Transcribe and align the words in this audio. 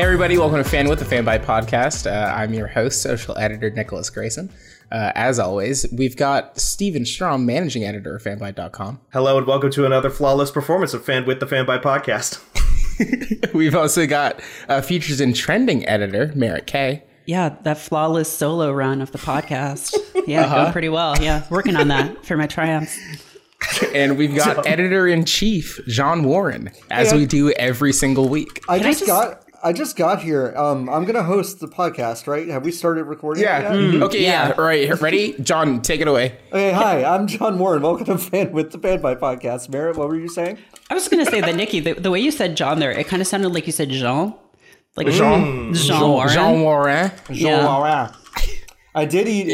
Hey, 0.00 0.06
everybody, 0.06 0.38
welcome 0.38 0.56
to 0.56 0.64
Fan 0.64 0.88
with 0.88 0.98
the 0.98 1.04
Fanbyte 1.04 1.44
podcast. 1.44 2.10
Uh, 2.10 2.32
I'm 2.34 2.54
your 2.54 2.68
host, 2.68 3.02
social 3.02 3.36
editor 3.36 3.68
Nicholas 3.68 4.08
Grayson. 4.08 4.50
Uh, 4.90 5.12
as 5.14 5.38
always, 5.38 5.84
we've 5.92 6.16
got 6.16 6.58
Steven 6.58 7.04
Strom, 7.04 7.44
managing 7.44 7.84
editor 7.84 8.16
of 8.16 8.22
fanbyte.com. 8.22 8.98
Hello 9.12 9.36
and 9.36 9.46
welcome 9.46 9.70
to 9.72 9.84
another 9.84 10.08
flawless 10.08 10.50
performance 10.50 10.94
of 10.94 11.04
Fan 11.04 11.26
with 11.26 11.38
the 11.38 11.44
Fanbyte 11.44 11.82
podcast. 11.82 13.52
We've 13.54 13.74
also 13.74 14.06
got 14.06 14.40
uh, 14.70 14.80
features 14.80 15.20
and 15.20 15.36
trending 15.36 15.86
editor 15.86 16.32
Merritt 16.34 16.66
K. 16.66 17.02
Yeah, 17.26 17.56
that 17.64 17.76
flawless 17.76 18.32
solo 18.32 18.72
run 18.72 19.02
of 19.02 19.12
the 19.12 19.18
podcast. 19.18 19.94
Yeah, 20.26 20.46
uh-huh. 20.46 20.62
going 20.62 20.72
pretty 20.72 20.88
well. 20.88 21.22
Yeah, 21.22 21.44
working 21.50 21.76
on 21.76 21.88
that 21.88 22.24
for 22.24 22.38
my 22.38 22.46
triumphs. 22.46 22.98
And 23.94 24.16
we've 24.16 24.34
got 24.34 24.66
editor 24.66 25.06
in 25.06 25.24
chief 25.24 25.80
John 25.86 26.24
Warren, 26.24 26.70
as 26.90 27.12
we 27.12 27.26
do 27.26 27.50
every 27.52 27.92
single 27.92 28.28
week. 28.28 28.62
I 28.68 28.78
just, 28.78 28.86
I 28.86 28.92
just, 28.92 29.06
got 29.06 29.39
I 29.62 29.74
just 29.74 29.94
got 29.94 30.22
here. 30.22 30.54
Um, 30.56 30.88
I'm 30.88 31.04
gonna 31.04 31.22
host 31.22 31.60
the 31.60 31.68
podcast, 31.68 32.26
right? 32.26 32.48
Have 32.48 32.64
we 32.64 32.72
started 32.72 33.04
recording? 33.04 33.42
Yeah. 33.42 33.74
Mm-hmm. 33.74 34.02
Okay. 34.04 34.22
Yeah. 34.22 34.48
yeah. 34.48 34.54
All 34.56 34.64
right. 34.64 34.98
Ready, 35.02 35.34
John? 35.34 35.82
Take 35.82 36.00
it 36.00 36.08
away. 36.08 36.38
Okay. 36.48 36.72
Hi, 36.72 37.04
I'm 37.04 37.26
John 37.26 37.58
Warren. 37.58 37.82
Welcome 37.82 38.06
to 38.06 38.16
Fan 38.16 38.52
with 38.52 38.72
the 38.72 38.78
Fanbyte 38.78 39.18
Podcast. 39.18 39.68
Merritt, 39.68 39.98
what 39.98 40.08
were 40.08 40.16
you 40.16 40.28
saying? 40.28 40.58
I 40.88 40.94
was 40.94 41.08
gonna 41.08 41.26
say 41.26 41.42
that 41.42 41.54
Nikki, 41.56 41.80
the, 41.80 41.92
the 41.92 42.10
way 42.10 42.20
you 42.20 42.30
said 42.30 42.56
John 42.56 42.78
there, 42.78 42.90
it 42.90 43.06
kind 43.06 43.20
of 43.20 43.28
sounded 43.28 43.50
like 43.50 43.66
you 43.66 43.72
said 43.72 43.90
Jean, 43.90 44.34
like 44.96 45.08
Jean, 45.08 45.74
Jean, 45.74 45.74
Jean 45.74 46.08
Warren. 46.08 46.32
Jean 46.32 46.60
Warren. 46.62 47.12
Jean 47.26 47.36
yeah. 47.36 47.78
Warren. 47.78 48.10
I 48.94 49.04
did 49.04 49.28
eat 49.28 49.48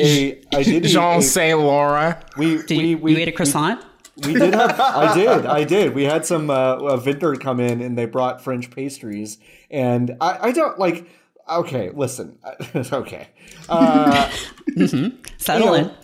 a. 0.53 0.57
I 0.57 0.63
did 0.63 0.87
eat 0.87 0.89
Jean 0.89 1.20
Saint 1.20 1.59
Laurent. 1.59 2.17
We 2.37 2.63
did 2.63 2.79
we, 2.79 2.95
we, 2.95 3.13
you 3.13 3.19
ate 3.19 3.29
a 3.29 3.33
croissant. 3.33 3.85
We, 4.25 4.35
we 4.35 4.39
did 4.39 4.55
have. 4.55 4.79
I 4.79 5.15
did. 5.19 5.47
I 5.47 5.65
did. 5.65 5.95
We 5.97 6.05
had 6.05 6.25
some 6.25 6.48
uh, 6.48 6.77
a 6.77 6.97
vendor 6.97 7.35
come 7.35 7.59
in 7.59 7.81
and 7.81 7.98
they 7.98 8.07
brought 8.07 8.41
French 8.41 8.70
pastries, 8.70 9.39
and 9.70 10.17
I, 10.20 10.48
I 10.48 10.53
don't 10.53 10.78
like. 10.78 11.09
Okay, 11.48 11.91
listen. 11.91 12.39
okay. 12.75 13.28
Uh, 13.69 14.28
mm-hmm. 14.70 15.17
Settle 15.36 15.77
you 15.77 15.83
know, 15.83 15.89
in. 15.91 15.95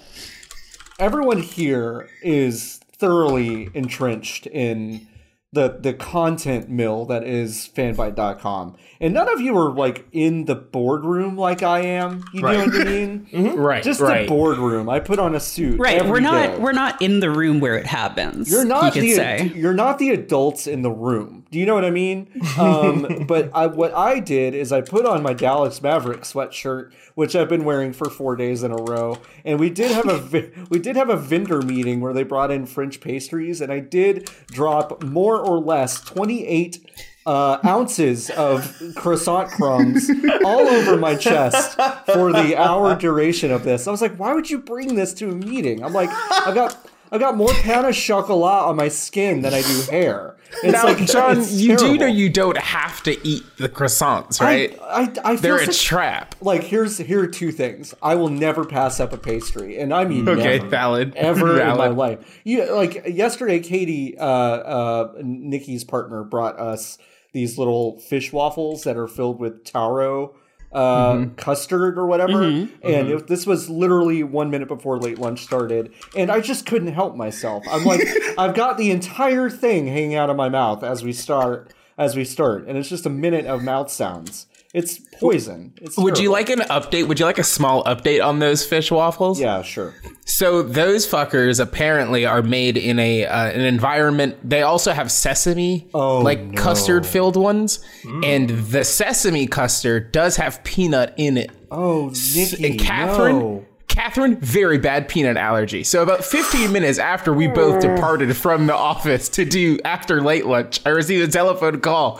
Everyone 0.98 1.42
here 1.42 2.08
is 2.22 2.78
thoroughly 2.96 3.68
entrenched 3.74 4.46
in 4.46 5.08
the 5.52 5.76
the 5.80 5.92
content 5.92 6.68
mill 6.70 7.04
that 7.04 7.24
is 7.24 7.68
fanbyte.com 7.74 8.74
and 9.00 9.12
none 9.12 9.28
of 9.28 9.40
you 9.40 9.56
are 9.56 9.70
like 9.70 10.06
in 10.12 10.46
the 10.46 10.54
boardroom 10.54 11.36
like 11.36 11.62
i 11.62 11.80
am 11.80 12.24
you 12.32 12.40
right. 12.40 12.58
know 12.58 12.64
what 12.64 12.80
i 12.80 12.84
mean 12.84 13.26
mm-hmm. 13.32 13.58
right 13.58 13.84
just 13.84 14.00
right. 14.00 14.22
the 14.22 14.28
boardroom 14.28 14.88
i 14.88 14.98
put 14.98 15.18
on 15.18 15.34
a 15.34 15.40
suit 15.40 15.78
right 15.78 16.06
we're 16.06 16.20
not 16.20 16.46
day. 16.46 16.58
we're 16.58 16.72
not 16.72 17.00
in 17.02 17.20
the 17.20 17.30
room 17.30 17.60
where 17.60 17.76
it 17.76 17.86
happens 17.86 18.50
you're 18.50 18.64
not 18.64 18.96
you 18.96 19.02
the 19.02 19.12
say. 19.12 19.52
you're 19.54 19.74
not 19.74 19.98
the 19.98 20.10
adults 20.10 20.66
in 20.66 20.80
the 20.80 20.90
room 20.90 21.41
do 21.52 21.58
you 21.60 21.66
know 21.66 21.74
what 21.74 21.84
i 21.84 21.90
mean 21.90 22.28
um, 22.58 23.24
but 23.28 23.50
I, 23.54 23.66
what 23.66 23.94
i 23.94 24.18
did 24.18 24.54
is 24.54 24.72
i 24.72 24.80
put 24.80 25.06
on 25.06 25.22
my 25.22 25.32
dallas 25.32 25.80
maverick 25.80 26.22
sweatshirt 26.22 26.90
which 27.14 27.36
I've 27.36 27.48
been 27.48 27.64
wearing 27.64 27.92
for 27.92 28.08
four 28.08 28.36
days 28.36 28.62
in 28.62 28.70
a 28.70 28.76
row. 28.76 29.18
And 29.44 29.58
we 29.58 29.70
did 29.70 29.90
have 29.90 30.08
a 30.08 30.50
we 30.70 30.78
did 30.78 30.96
have 30.96 31.10
a 31.10 31.16
vendor 31.16 31.62
meeting 31.62 32.00
where 32.00 32.12
they 32.12 32.22
brought 32.22 32.50
in 32.50 32.66
French 32.66 33.00
pastries, 33.00 33.60
and 33.60 33.72
I 33.72 33.80
did 33.80 34.30
drop 34.48 35.02
more 35.02 35.38
or 35.38 35.58
less 35.58 36.00
twenty 36.00 36.46
eight 36.46 36.78
uh, 37.24 37.58
ounces 37.64 38.30
of 38.30 38.76
croissant 38.96 39.48
crumbs 39.50 40.10
all 40.44 40.66
over 40.66 40.96
my 40.96 41.14
chest 41.14 41.76
for 42.06 42.32
the 42.32 42.56
hour 42.56 42.96
duration 42.96 43.52
of 43.52 43.62
this. 43.62 43.86
I 43.86 43.92
was 43.92 44.02
like, 44.02 44.16
why 44.16 44.34
would 44.34 44.50
you 44.50 44.58
bring 44.58 44.96
this 44.96 45.14
to 45.14 45.30
a 45.30 45.34
meeting? 45.34 45.84
I'm 45.84 45.92
like, 45.92 46.10
I've 46.10 46.54
got 46.54 46.90
I 47.12 47.18
got 47.18 47.36
more 47.36 47.52
pain 47.52 47.84
au 47.84 47.92
chocolat 47.92 48.64
on 48.68 48.76
my 48.76 48.88
skin 48.88 49.42
than 49.42 49.52
I 49.52 49.60
do 49.60 49.82
hair. 49.90 50.34
It's 50.62 50.72
now, 50.72 50.84
like, 50.84 51.06
John, 51.06 51.44
you 51.46 51.76
do 51.76 51.98
know 51.98 52.06
you 52.06 52.30
don't 52.30 52.56
have 52.56 53.02
to 53.02 53.26
eat 53.26 53.44
the 53.58 53.68
croissants, 53.68 54.40
right? 54.40 54.78
I, 54.82 55.12
I, 55.24 55.32
I 55.32 55.36
They're 55.36 55.58
a 55.58 55.66
trap. 55.66 56.34
Like 56.40 56.62
here's 56.62 56.96
here 56.96 57.22
are 57.22 57.26
two 57.26 57.52
things. 57.52 57.94
I 58.02 58.14
will 58.14 58.30
never 58.30 58.64
pass 58.64 58.98
up 58.98 59.12
a 59.12 59.18
pastry, 59.18 59.78
and 59.78 59.92
I 59.92 60.04
mean 60.06 60.26
okay, 60.26 60.58
never, 60.58 60.68
valid, 60.68 61.14
ever 61.16 61.56
valid. 61.56 61.72
in 61.72 61.78
my 61.78 61.88
life. 61.88 62.40
You 62.44 62.74
like 62.74 63.02
yesterday, 63.06 63.60
Katie, 63.60 64.16
uh, 64.16 64.24
uh, 64.26 65.12
Nikki's 65.22 65.84
partner, 65.84 66.24
brought 66.24 66.58
us 66.58 66.96
these 67.32 67.58
little 67.58 67.98
fish 67.98 68.32
waffles 68.32 68.84
that 68.84 68.96
are 68.96 69.08
filled 69.08 69.38
with 69.38 69.64
taro 69.64 70.34
uh, 70.72 71.12
mm-hmm. 71.14 71.34
custard 71.34 71.98
or 71.98 72.06
whatever. 72.06 72.42
Mm-hmm. 72.42 72.74
And 72.82 73.08
mm-hmm. 73.08 73.18
It, 73.18 73.26
this 73.26 73.46
was 73.46 73.68
literally 73.68 74.22
one 74.22 74.50
minute 74.50 74.68
before 74.68 74.98
late 74.98 75.18
lunch 75.18 75.44
started, 75.44 75.92
and 76.16 76.30
I 76.30 76.40
just 76.40 76.66
couldn't 76.66 76.92
help 76.92 77.16
myself. 77.16 77.64
I'm 77.70 77.84
like, 77.84 78.00
I've 78.38 78.54
got 78.54 78.78
the 78.78 78.90
entire 78.90 79.50
thing 79.50 79.86
hanging 79.86 80.14
out 80.14 80.30
of 80.30 80.36
my 80.36 80.48
mouth 80.48 80.82
as 80.82 81.02
we 81.02 81.12
start, 81.12 81.72
as 81.98 82.16
we 82.16 82.24
start, 82.24 82.66
and 82.66 82.78
it's 82.78 82.88
just 82.88 83.06
a 83.06 83.10
minute 83.10 83.46
of 83.46 83.62
mouth 83.62 83.90
sounds. 83.90 84.46
It's 84.72 84.98
poison. 85.20 85.74
It's 85.82 85.98
Would 85.98 86.18
you 86.18 86.30
like 86.30 86.48
an 86.48 86.60
update? 86.60 87.06
Would 87.06 87.20
you 87.20 87.26
like 87.26 87.38
a 87.38 87.44
small 87.44 87.84
update 87.84 88.24
on 88.24 88.38
those 88.38 88.64
fish 88.64 88.90
waffles? 88.90 89.38
Yeah, 89.38 89.60
sure. 89.60 89.94
So 90.24 90.62
those 90.62 91.06
fuckers 91.06 91.60
apparently 91.60 92.24
are 92.24 92.42
made 92.42 92.78
in 92.78 92.98
a 92.98 93.26
uh, 93.26 93.50
an 93.50 93.60
environment. 93.60 94.38
They 94.42 94.62
also 94.62 94.92
have 94.92 95.12
sesame, 95.12 95.90
oh, 95.92 96.20
like 96.20 96.40
no. 96.40 96.62
custard 96.62 97.04
filled 97.04 97.36
ones, 97.36 97.84
mm. 98.02 98.24
and 98.24 98.48
the 98.48 98.82
sesame 98.82 99.46
custard 99.46 100.10
does 100.10 100.36
have 100.36 100.64
peanut 100.64 101.12
in 101.18 101.36
it. 101.36 101.50
Oh, 101.70 102.10
Nikki, 102.34 102.66
and 102.66 102.80
Catherine. 102.80 103.38
No. 103.38 103.66
Catherine, 103.88 104.36
very 104.36 104.78
bad 104.78 105.06
peanut 105.06 105.36
allergy. 105.36 105.84
So 105.84 106.02
about 106.02 106.24
15 106.24 106.72
minutes 106.72 106.98
after 106.98 107.34
we 107.34 107.46
both 107.46 107.82
departed 107.82 108.34
from 108.34 108.66
the 108.66 108.74
office 108.74 109.28
to 109.30 109.44
do 109.44 109.78
after 109.84 110.22
late 110.22 110.46
lunch, 110.46 110.80
I 110.86 110.88
received 110.88 111.28
a 111.28 111.30
telephone 111.30 111.78
call. 111.80 112.18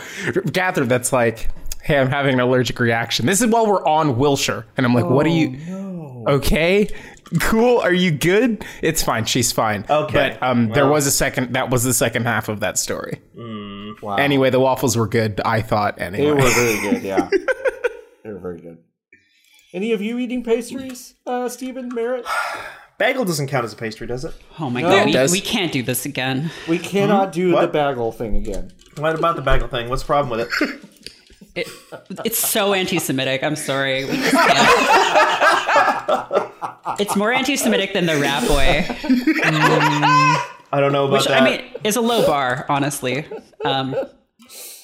Catherine, 0.53 0.89
that's 0.89 1.15
like, 1.15 1.49
hey, 1.83 1.99
I'm 1.99 2.09
having 2.09 2.35
an 2.35 2.41
allergic 2.41 2.79
reaction. 2.79 3.27
This 3.27 3.41
is 3.41 3.49
while 3.49 3.67
we're 3.67 3.85
on 3.87 4.17
Wilshire. 4.17 4.67
And 4.77 4.87
I'm 4.87 4.95
like, 4.95 5.05
oh, 5.05 5.13
what 5.13 5.27
are 5.27 5.31
you? 5.31 5.51
No. 5.51 6.25
Okay. 6.29 6.89
Cool. 7.41 7.79
Are 7.81 7.93
you 7.93 8.11
good? 8.11 8.65
It's 8.83 9.03
fine. 9.03 9.25
She's 9.25 9.53
fine. 9.53 9.85
Okay. 9.91 10.37
But 10.41 10.43
um, 10.43 10.67
well. 10.67 10.75
there 10.75 10.87
was 10.87 11.07
a 11.07 11.11
second. 11.11 11.55
That 11.55 11.71
was 11.71 11.83
the 11.85 11.95
second 11.95 12.25
half 12.25 12.49
of 12.49 12.61
that 12.61 12.79
story. 12.79 13.21
Mm, 13.37 14.01
wow. 14.03 14.17
Anyway, 14.17 14.51
the 14.51 14.61
waffles 14.61 14.97
were 14.97 15.09
good. 15.09 15.41
I 15.45 15.63
thought. 15.63 16.01
Anyway, 16.01 16.25
they 16.25 16.31
were 16.33 16.51
very 16.51 16.81
good. 16.81 17.03
Yeah, 17.03 17.29
they 18.25 18.31
were 18.31 18.39
very 18.39 18.61
good. 18.61 18.79
Any 19.73 19.93
of 19.93 20.03
you 20.03 20.19
eating 20.19 20.45
pastries, 20.45 21.15
uh, 21.27 21.49
Steven 21.49 21.89
Merritt? 21.89 22.27
Bagel 22.99 23.25
doesn't 23.25 23.49
count 23.49 23.65
as 23.65 23.73
a 23.73 23.77
pastry, 23.77 24.07
does 24.07 24.25
it? 24.25 24.35
Oh 24.61 24.69
my 24.69 24.83
no, 24.83 24.91
god, 24.91 25.07
we, 25.31 25.33
we, 25.33 25.41
can't 25.41 25.73
do 25.73 25.83
this 25.83 26.05
again. 26.05 26.53
We 26.69 26.79
cannot 26.79 27.33
mm-hmm. 27.33 27.41
do 27.41 27.53
what? 27.55 27.63
the 27.63 27.69
bagel 27.69 28.13
thing 28.13 28.37
again. 28.37 28.71
What 28.99 29.19
about 29.19 29.35
the 29.35 29.43
bagel 29.43 29.67
thing? 29.67 29.89
What's 29.89 30.03
the 30.03 30.07
problem 30.07 30.39
with 30.39 30.49
it? 30.61 30.89
It, 31.55 31.69
it's 32.25 32.39
so 32.39 32.73
anti-Semitic. 32.73 33.43
I'm 33.43 33.57
sorry. 33.57 34.07
it's 36.99 37.15
more 37.15 37.31
anti-Semitic 37.33 37.93
than 37.93 38.07
the 38.07 38.17
rat 38.17 38.49
boy. 38.49 38.87
Mm, 39.03 40.43
I 40.73 40.81
don't 40.81 40.93
know 40.93 41.05
about 41.05 41.19
which, 41.19 41.27
that. 41.27 41.43
I 41.43 41.45
mean, 41.45 41.63
is 41.85 41.97
a 41.97 42.01
low 42.01 42.27
bar, 42.27 42.65
honestly. 42.69 43.27
Um, 43.65 43.95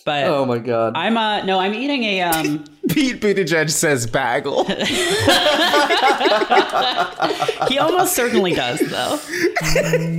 but 0.05 0.25
oh 0.25 0.45
my 0.47 0.59
god, 0.59 0.95
I'm 0.97 1.17
uh 1.19 1.45
no, 1.45 1.59
I'm 1.59 1.75
eating 1.75 2.05
a 2.05 2.23
um. 2.23 2.65
Pete 2.89 3.21
Buttigieg 3.21 3.69
says 3.69 4.07
bagel. 4.07 4.65
he 7.69 7.79
almost 7.79 8.15
certainly 8.15 8.55
does, 8.55 8.81
though. 8.81 9.21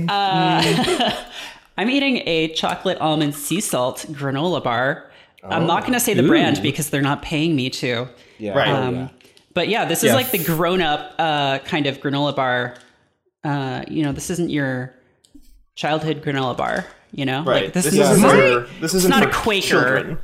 Uh, 0.08 1.24
I'm 1.76 1.90
eating 1.90 2.22
a 2.26 2.54
chocolate 2.54 2.98
almond 2.98 3.34
sea 3.34 3.60
salt 3.60 4.06
granola 4.10 4.62
bar 4.62 5.09
I'm 5.42 5.66
not 5.66 5.82
going 5.82 5.94
to 5.94 6.00
say 6.00 6.14
the 6.14 6.24
Ooh. 6.24 6.28
brand 6.28 6.62
because 6.62 6.90
they're 6.90 7.02
not 7.02 7.22
paying 7.22 7.56
me 7.56 7.70
to. 7.70 8.08
Yeah. 8.38 8.52
Right. 8.52 8.68
Um, 8.68 8.94
yeah. 8.94 9.08
But 9.54 9.68
yeah, 9.68 9.84
this 9.84 10.04
is 10.04 10.12
like 10.12 10.30
the 10.30 10.38
grown 10.38 10.80
up 10.80 11.14
uh, 11.18 11.58
kind 11.60 11.86
of 11.86 12.00
granola 12.00 12.34
bar. 12.34 12.76
Uh, 13.42 13.84
you 13.88 14.02
know, 14.02 14.12
this 14.12 14.30
isn't 14.30 14.50
your 14.50 14.94
childhood 15.74 16.22
granola 16.22 16.56
bar. 16.56 16.86
You 17.12 17.24
know, 17.24 17.42
right. 17.42 17.64
like 17.64 17.72
this, 17.72 17.86
this 17.86 17.94
is 17.94 18.00
isn't 18.00 18.22
my, 18.22 18.66
this 18.80 18.94
isn't 18.94 19.10
not 19.10 19.24
a 19.24 19.30
Quaker. 19.30 19.66
Children. 19.66 20.18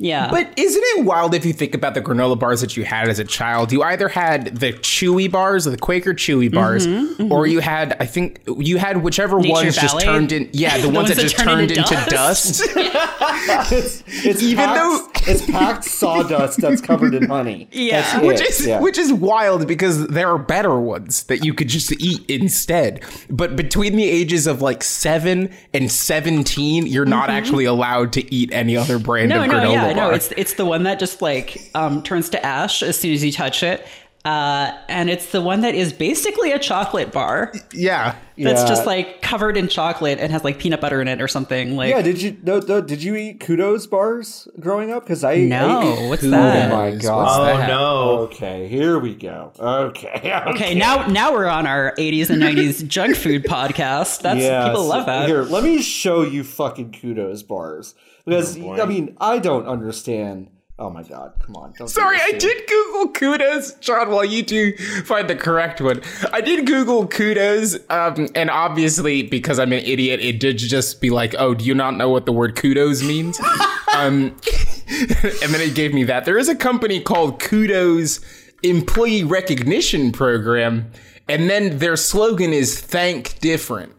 Yeah. 0.00 0.30
But 0.30 0.52
isn't 0.58 0.82
it 0.82 1.04
wild 1.04 1.34
if 1.34 1.44
you 1.44 1.52
think 1.52 1.74
about 1.74 1.92
the 1.94 2.00
granola 2.00 2.38
bars 2.38 2.62
that 2.62 2.74
you 2.76 2.84
had 2.84 3.08
as 3.08 3.18
a 3.18 3.24
child? 3.24 3.70
You 3.70 3.82
either 3.82 4.08
had 4.08 4.56
the 4.56 4.72
chewy 4.72 5.30
bars, 5.30 5.66
the 5.66 5.76
Quaker 5.76 6.14
chewy 6.14 6.50
bars, 6.52 6.86
mm-hmm, 6.86 7.22
mm-hmm. 7.22 7.32
or 7.32 7.46
you 7.46 7.60
had, 7.60 7.96
I 8.00 8.06
think, 8.06 8.40
you 8.58 8.78
had 8.78 9.02
whichever 9.02 9.38
Nature 9.38 9.52
ones 9.52 9.76
Valley? 9.76 9.88
just 9.88 10.00
turned 10.00 10.32
in, 10.32 10.48
yeah, 10.52 10.76
the, 10.78 10.82
The 10.88 10.88
ones, 10.88 10.96
ones 10.96 11.08
that 11.10 11.16
that 11.16 11.22
just 11.22 11.36
turn 11.38 11.46
turned 11.46 11.70
into 11.70 11.80
into 11.94 12.10
dust. 12.10 12.62
it's, 12.74 14.02
it's 14.08 14.42
Even 14.42 14.64
packed, 14.64 14.78
though- 14.78 15.06
it's 15.32 15.44
packed 15.46 15.84
sawdust 15.84 16.60
that's 16.60 16.80
covered 16.80 17.14
in 17.14 17.28
honey. 17.28 17.68
Yeah. 17.80 18.00
That's 18.00 18.24
which 18.24 18.40
it. 18.40 18.48
is 18.50 18.66
yeah. 18.66 18.80
which 18.80 18.98
is 18.98 19.12
wild 19.12 19.66
because 19.66 20.06
there 20.08 20.28
are 20.28 20.38
better 20.38 20.78
ones 20.80 21.24
that 21.24 21.44
you 21.44 21.54
could 21.54 21.68
just 21.68 21.92
eat 22.00 22.28
instead. 22.28 23.02
But 23.28 23.56
between 23.56 23.96
the 23.96 24.04
ages 24.08 24.46
of 24.46 24.60
like 24.62 24.82
seven 24.82 25.50
and 25.72 25.90
seventeen, 25.90 26.86
you're 26.86 27.04
not 27.06 27.30
actually 27.30 27.64
allowed 27.64 28.12
to 28.14 28.34
eat 28.34 28.50
any 28.52 28.76
other 28.76 28.98
brand 28.98 29.30
Mm-hmm. 29.30 29.38
no, 29.38 29.44
of 29.44 29.48
no, 29.50 29.68
granola 29.68 29.72
yeah, 29.72 29.89
bar. 29.94 30.08
no. 30.10 30.14
It's 30.14 30.32
it's 30.36 30.54
the 30.54 30.64
one 30.66 30.82
that 30.84 30.98
just 30.98 31.20
like 31.22 31.70
um, 31.74 32.02
turns 32.02 32.28
to 32.30 32.44
ash 32.44 32.82
as 32.82 32.98
soon 32.98 33.12
as 33.12 33.24
you 33.24 33.32
touch 33.32 33.62
it. 33.62 33.86
uh, 34.22 34.70
and 34.90 35.08
it's 35.08 35.32
the 35.32 35.40
one 35.40 35.62
that 35.62 35.74
is 35.74 35.94
basically 35.94 36.52
a 36.52 36.58
chocolate 36.58 37.10
bar 37.10 37.54
Yeah. 37.72 38.16
that's 38.36 38.60
Yeah. 38.62 38.68
just 38.68 38.84
like 38.84 39.22
covered 39.22 39.56
in 39.56 39.66
chocolate 39.66 40.18
and 40.20 40.30
has 40.30 40.44
like 40.44 40.58
peanut 40.58 40.78
butter 40.82 41.00
in 41.00 41.08
it 41.08 41.22
or 41.22 41.26
something. 41.28 41.74
Like, 41.74 41.88
Yeah, 41.88 42.02
did 42.02 42.20
you 42.20 42.36
no, 42.42 42.58
no, 42.58 42.82
did 42.82 43.02
you 43.02 43.16
eat 43.16 43.40
kudos 43.40 43.86
bars 43.86 44.46
growing 44.60 44.92
up? 44.92 45.04
Because 45.04 45.24
I 45.24 45.36
no, 45.38 45.80
ate- 45.80 46.08
what's 46.10 46.20
Kudos. 46.20 46.32
that? 46.38 46.70
Oh 46.70 46.76
my 46.76 46.90
god. 46.96 47.28
Oh 47.40 47.44
that? 47.46 47.66
no. 47.68 48.18
Okay, 48.28 48.68
here 48.68 48.98
we 48.98 49.14
go. 49.14 49.52
Okay. 49.58 50.38
Okay, 50.50 50.74
now 50.74 51.06
now 51.06 51.32
we're 51.32 51.46
on 51.48 51.66
our 51.66 51.94
80s 51.96 52.28
and 52.28 52.42
90s 52.42 52.86
junk 52.96 53.16
food 53.16 53.44
podcast. 53.44 54.20
That's 54.20 54.40
Yeah, 54.42 54.66
people 54.66 54.82
so- 54.82 54.88
love 54.88 55.06
that. 55.06 55.28
Here, 55.30 55.44
let 55.44 55.64
me 55.64 55.80
show 55.80 56.20
you 56.24 56.44
fucking 56.44 56.92
kudos 57.00 57.42
bars 57.42 57.94
because 58.24 58.58
Oh. 58.58 58.80
I 58.80 58.86
mean 58.86 59.16
I 59.20 59.38
don't 59.38 59.66
understand. 59.66 60.48
Oh 60.78 60.88
my 60.88 61.02
god, 61.02 61.34
come 61.44 61.56
on! 61.56 61.74
Don't 61.76 61.88
Sorry, 61.88 62.16
I 62.18 62.32
did 62.38 62.66
Google 62.66 63.12
kudos, 63.12 63.74
John. 63.80 64.10
While 64.10 64.24
you 64.24 64.42
do 64.42 64.74
find 65.04 65.28
the 65.28 65.36
correct 65.36 65.82
one, 65.82 66.00
I 66.32 66.40
did 66.40 66.66
Google 66.66 67.06
kudos, 67.06 67.76
um, 67.90 68.28
and 68.34 68.48
obviously 68.48 69.22
because 69.22 69.58
I'm 69.58 69.74
an 69.74 69.84
idiot, 69.84 70.20
it 70.20 70.40
did 70.40 70.56
just 70.56 71.02
be 71.02 71.10
like, 71.10 71.34
"Oh, 71.38 71.52
do 71.52 71.66
you 71.66 71.74
not 71.74 71.96
know 71.98 72.08
what 72.08 72.24
the 72.24 72.32
word 72.32 72.56
kudos 72.56 73.02
means?" 73.02 73.38
um, 73.94 74.34
and 74.88 75.52
then 75.52 75.60
it 75.60 75.74
gave 75.74 75.92
me 75.92 76.04
that. 76.04 76.24
There 76.24 76.38
is 76.38 76.48
a 76.48 76.56
company 76.56 76.98
called 76.98 77.40
Kudos 77.40 78.20
Employee 78.62 79.22
Recognition 79.24 80.12
Program, 80.12 80.90
and 81.28 81.50
then 81.50 81.76
their 81.76 81.96
slogan 81.96 82.54
is 82.54 82.80
"Thank 82.80 83.38
Different." 83.40 83.92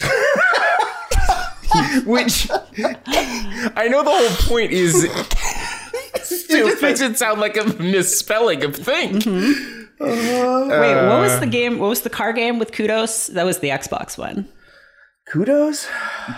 Which 2.04 2.50
I 2.50 3.88
know 3.88 4.02
the 4.02 4.10
whole 4.10 4.48
point 4.48 4.72
is 4.72 5.04
it 5.04 5.10
just 6.48 6.82
makes 6.82 7.00
it 7.00 7.18
sound 7.18 7.40
like 7.40 7.56
a 7.56 7.64
misspelling 7.82 8.64
of 8.64 8.76
thing. 8.76 9.20
Mm-hmm. 9.20 10.70
Wait, 10.70 10.94
what 10.94 11.20
was 11.20 11.32
uh, 11.32 11.40
the 11.40 11.46
game? 11.46 11.78
What 11.78 11.88
was 11.88 12.02
the 12.02 12.10
car 12.10 12.32
game 12.32 12.58
with 12.58 12.72
Kudos? 12.72 13.28
That 13.28 13.44
was 13.44 13.58
the 13.60 13.68
Xbox 13.68 14.18
one. 14.18 14.48
Kudos? 15.26 15.86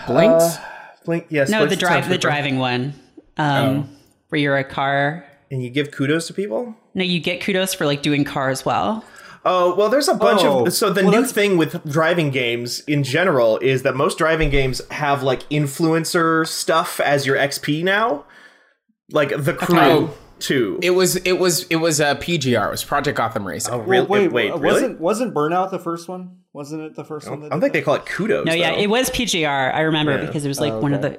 Blinx? 0.05 0.57
Uh, 0.57 0.63
Blink. 1.05 1.25
Yes. 1.29 1.49
No, 1.49 1.65
the 1.65 1.75
drive, 1.75 2.07
the 2.09 2.17
driving 2.17 2.59
one, 2.59 2.93
um, 3.37 3.77
oh. 3.77 3.89
where 4.29 4.39
you're 4.39 4.57
a 4.57 4.63
car. 4.63 5.25
And 5.49 5.63
you 5.63 5.69
give 5.69 5.91
kudos 5.91 6.27
to 6.27 6.33
people? 6.33 6.75
No, 6.93 7.03
you 7.03 7.19
get 7.19 7.41
kudos 7.41 7.73
for 7.73 7.85
like 7.85 8.01
doing 8.01 8.23
cars 8.25 8.65
well. 8.65 9.03
Oh, 9.45 9.75
well, 9.75 9.89
there's 9.89 10.07
a 10.07 10.13
bunch 10.13 10.41
Oh, 10.43 10.65
of. 10.65 10.73
So 10.73 10.89
the 10.91 11.01
well, 11.03 11.11
new 11.11 11.17
that's- 11.17 11.31
thing 11.31 11.57
with 11.57 11.83
driving 11.89 12.31
games 12.31 12.81
in 12.81 13.03
general 13.03 13.57
is 13.59 13.83
that 13.83 13.95
most 13.95 14.17
driving 14.17 14.49
games 14.49 14.81
have 14.91 15.23
like 15.23 15.47
influencer 15.49 16.45
stuff 16.47 16.99
as 16.99 17.25
your 17.25 17.37
XP 17.37 17.83
now. 17.83 18.25
Like 19.11 19.29
the 19.41 19.53
crew 19.53 19.77
Okay. 19.79 20.13
too. 20.39 20.79
It 20.81 20.89
was 20.91 21.15
it 21.17 21.39
was 21.39 21.63
it 21.69 21.77
was 21.77 22.01
uh, 22.01 22.15
a 22.17 22.21
PGR. 22.21 22.67
It 22.67 22.71
was 22.71 22.83
Project 22.83 23.17
Gotham 23.17 23.47
Racing. 23.47 23.73
oh, 23.73 23.79
really? 23.79 24.05
wait, 24.05 24.31
wait, 24.31 24.51
wait, 24.51 24.59
really? 24.61 24.73
wasn't 24.73 24.99
wasn't 24.99 25.33
Burnout 25.33 25.71
the 25.71 25.79
first 25.79 26.09
one? 26.09 26.39
Wasn't 26.51 26.81
it 26.81 26.95
the 26.95 27.05
first 27.05 27.29
one? 27.29 27.43
I 27.45 27.49
don't 27.49 27.59
did 27.59 27.61
think 27.61 27.73
they 27.73 27.81
call 27.83 27.95
it 27.95 28.05
kudos. 28.05 28.45
No, 28.45 28.53
yeah, 28.53 28.71
it 28.71 28.89
was 28.89 29.09
PGR. 29.11 29.73
I 29.73 29.81
remember 29.81 30.13
Yeah. 30.17 30.25
because 30.25 30.43
it 30.43 30.47
was 30.49 30.59
like 30.59 30.73
Oh, 30.73 30.79
one 30.79 30.93
of 30.93 31.01
the. 31.01 31.13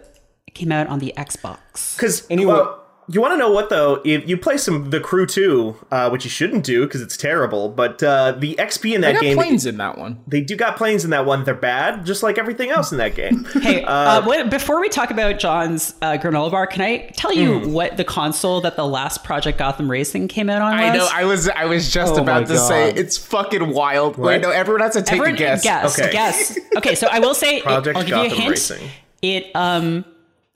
It 0.47 0.55
came 0.55 0.73
out 0.73 0.87
on 0.89 0.99
the 0.99 1.15
Xbox. 1.17 1.97
Because 1.97 2.27
Anyway- 2.31 2.53
well, 2.53 2.85
you 3.11 3.21
want 3.21 3.33
to 3.33 3.37
know 3.39 3.51
what 3.51 3.71
though? 3.71 4.01
If 4.05 4.29
you 4.29 4.37
play 4.37 4.57
some 4.59 4.91
the 4.91 5.01
crew 5.01 5.27
too, 5.27 5.77
uh, 5.91 6.11
which 6.11 6.25
you 6.25 6.31
shouldn't 6.31 6.65
do 6.65 6.85
because 6.85 7.01
it's 7.01 7.17
terrible. 7.17 7.69
But 7.71 8.03
uh, 8.03 8.33
the 8.39 8.55
XP 8.57 8.95
in 8.95 9.03
I 9.05 9.09
that 9.09 9.13
got 9.15 9.23
game, 9.23 9.37
planes 9.37 9.65
in 9.67 9.79
that 9.79 9.97
one. 9.97 10.21
they 10.27 10.41
do 10.43 10.57
got 10.57 10.77
planes 10.77 11.05
in 11.05 11.11
that 11.11 11.25
one. 11.27 11.45
They're 11.45 11.55
bad, 11.55 12.05
just 12.05 12.23
like 12.23 12.37
everything 12.39 12.71
else 12.71 12.93
in 12.93 12.99
that 12.99 13.15
game. 13.15 13.47
Hey, 13.61 13.83
uh, 13.83 14.23
what, 14.27 14.51
before 14.51 14.81
we 14.81 14.89
talk 14.89 15.11
about 15.11 15.39
John's 15.39 15.95
uh, 16.03 16.13
granola 16.19 16.51
bar, 16.51 16.67
can 16.67 16.83
I 16.83 17.09
tell 17.17 17.33
you 17.33 17.61
Hmm. 17.61 17.73
what 17.73 17.97
the 17.97 18.05
console 18.05 18.61
that 18.61 18.77
the 18.77 18.87
last 18.87 19.25
Project 19.25 19.59
Gotham 19.59 19.91
Racing 19.91 20.29
came 20.29 20.49
out 20.51 20.63
on 20.63 20.73
was? 20.77 20.81
I 20.83 20.97
know. 20.97 21.09
I 21.13 21.25
was 21.25 21.49
I 21.49 21.65
was 21.65 21.91
just 21.91 22.15
Oh 22.15 22.23
about 22.23 22.43
my 22.43 22.49
to 22.49 22.59
say 22.59 22.91
it's 22.93 23.17
fucking 23.17 23.73
wild. 23.73 24.17
Wait, 24.17 24.25
What? 24.35 24.41
no, 24.43 24.51
everyone 24.51 24.83
has 24.83 24.93
to 24.95 25.03
take 25.03 25.15
Everyone 25.21 25.35
a 25.35 25.39
guess. 25.39 25.63
guess. 25.63 25.99
Okay. 25.99 26.13
Guess. 26.13 26.59
Okay, 26.77 26.95
so 26.95 27.09
I 27.11 27.19
will 27.21 27.35
say, 27.35 27.57
it, 27.57 27.63
Project 27.65 27.97
I'll 27.97 28.03
give 28.05 28.11
you 28.11 28.17
a 28.17 28.29
Gotham 28.29 28.39
hint. 28.39 28.51
Racing. 28.51 28.89
It 29.23 29.47
um, 29.57 30.05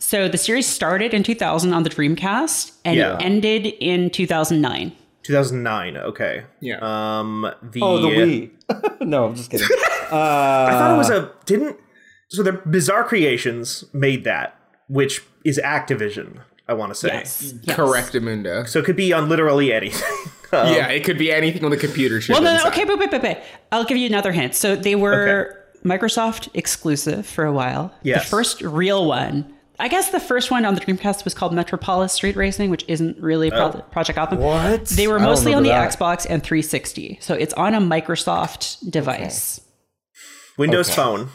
so 0.02 0.26
the 0.28 0.36
series 0.36 0.66
started 0.66 1.14
in 1.14 1.22
2000 1.22 1.72
on 1.72 1.84
the 1.84 1.90
Dreamcast 1.90 2.72
and 2.84 2.96
Yeah. 2.96 3.14
it 3.16 3.22
ended 3.22 3.66
in 3.66 4.10
2009. 4.10 4.90
2009. 5.22 5.96
Okay. 5.96 6.42
Yeah. 6.60 6.78
Um. 6.80 7.48
The 7.62 7.80
Oh, 7.80 7.98
the 7.98 8.08
Wii. 8.08 9.00
no, 9.00 9.26
I'm 9.26 9.36
just 9.36 9.48
kidding. 9.50 9.66
I 10.10 10.68
thought 10.72 10.94
it 10.94 10.98
was 10.98 11.10
a 11.10 11.32
didn't. 11.46 11.76
So 12.30 12.42
the 12.42 12.52
Bizarre 12.52 13.04
Creations 13.04 13.84
made 13.92 14.24
that, 14.24 14.58
which 14.88 15.22
is 15.44 15.60
Activision. 15.62 16.40
I 16.68 16.74
want 16.74 16.90
to 16.90 16.94
say. 16.96 17.08
Yes. 17.08 17.54
yes. 17.62 17.76
Correct, 17.76 18.12
Amundo. 18.12 18.66
So 18.68 18.80
it 18.80 18.84
could 18.84 18.96
be 18.96 19.12
on 19.12 19.28
literally 19.28 19.72
anything. 19.72 20.02
Um, 20.54 20.70
yeah, 20.74 20.88
it 20.88 21.02
could 21.02 21.16
be 21.16 21.32
anything 21.32 21.64
on 21.64 21.70
the 21.70 21.78
computer 21.78 22.20
chip. 22.20 22.34
Well, 22.34 22.42
no, 22.42 22.54
no, 22.58 22.68
okay, 22.68 22.84
but, 22.84 22.98
but, 22.98 23.10
but, 23.10 23.22
but 23.22 23.42
I'll 23.72 23.84
give 23.86 23.96
you 23.96 24.06
another 24.06 24.32
hint. 24.32 24.54
So 24.54 24.76
they 24.76 24.94
were 24.94 25.58
Microsoft 25.82 26.50
exclusive 26.52 27.26
for 27.26 27.46
a 27.46 27.52
while. 27.54 27.90
Yes. 28.02 28.24
The 28.24 28.28
first 28.28 28.60
real 28.60 29.06
one, 29.06 29.50
I 29.82 29.88
guess 29.88 30.10
the 30.10 30.20
first 30.20 30.52
one 30.52 30.64
on 30.64 30.76
the 30.76 30.80
Dreamcast 30.80 31.24
was 31.24 31.34
called 31.34 31.52
Metropolis 31.52 32.12
Street 32.12 32.36
Racing, 32.36 32.70
which 32.70 32.84
isn't 32.86 33.18
really 33.18 33.50
oh. 33.50 33.70
Pro- 33.72 33.80
Project 33.82 34.14
Gotham. 34.16 34.38
What? 34.38 34.86
They 34.86 35.08
were 35.08 35.18
mostly 35.18 35.52
on 35.54 35.64
the 35.64 35.70
that. 35.70 35.90
Xbox 35.90 36.24
and 36.30 36.40
360. 36.40 37.18
So 37.20 37.34
it's 37.34 37.52
on 37.54 37.74
a 37.74 37.80
Microsoft 37.80 38.88
device. 38.88 39.60
Windows 40.56 40.86
Okay. 40.88 40.94
Phone. 40.94 41.28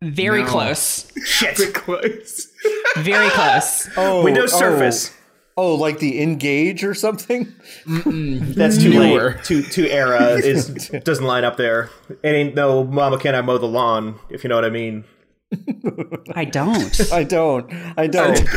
Very 0.00 0.44
No. 0.44 0.48
close. 0.48 1.12
Shit. 1.26 1.74
Close. 1.74 2.48
Very 2.96 3.28
close. 3.32 3.86
Oh, 3.98 4.24
Windows 4.24 4.54
oh, 4.54 4.58
Surface. 4.58 5.14
Oh, 5.54 5.74
like 5.74 5.98
the 5.98 6.20
N-Gage 6.20 6.82
or 6.82 6.94
something? 6.94 7.54
That's 7.86 8.78
too 8.78 8.88
Newer. 8.88 9.32
late. 9.32 9.44
Too 9.44 9.62
too 9.62 9.84
era. 9.84 10.40
It 10.42 11.04
doesn't 11.04 11.26
line 11.26 11.44
up 11.44 11.58
there. 11.58 11.90
It 12.08 12.30
ain't 12.30 12.54
no 12.54 12.82
Mama 12.84 13.18
Can 13.18 13.34
I 13.34 13.42
mow 13.42 13.58
the 13.58 13.66
lawn? 13.68 14.18
If 14.30 14.42
you 14.42 14.48
know 14.48 14.54
what 14.54 14.64
I 14.64 14.70
mean. 14.70 15.04
I 16.34 16.44
don't. 16.44 17.12
I 17.12 17.24
don't. 17.24 17.70
Oh, 17.72 17.92
I 17.96 18.06
don't. 18.06 18.42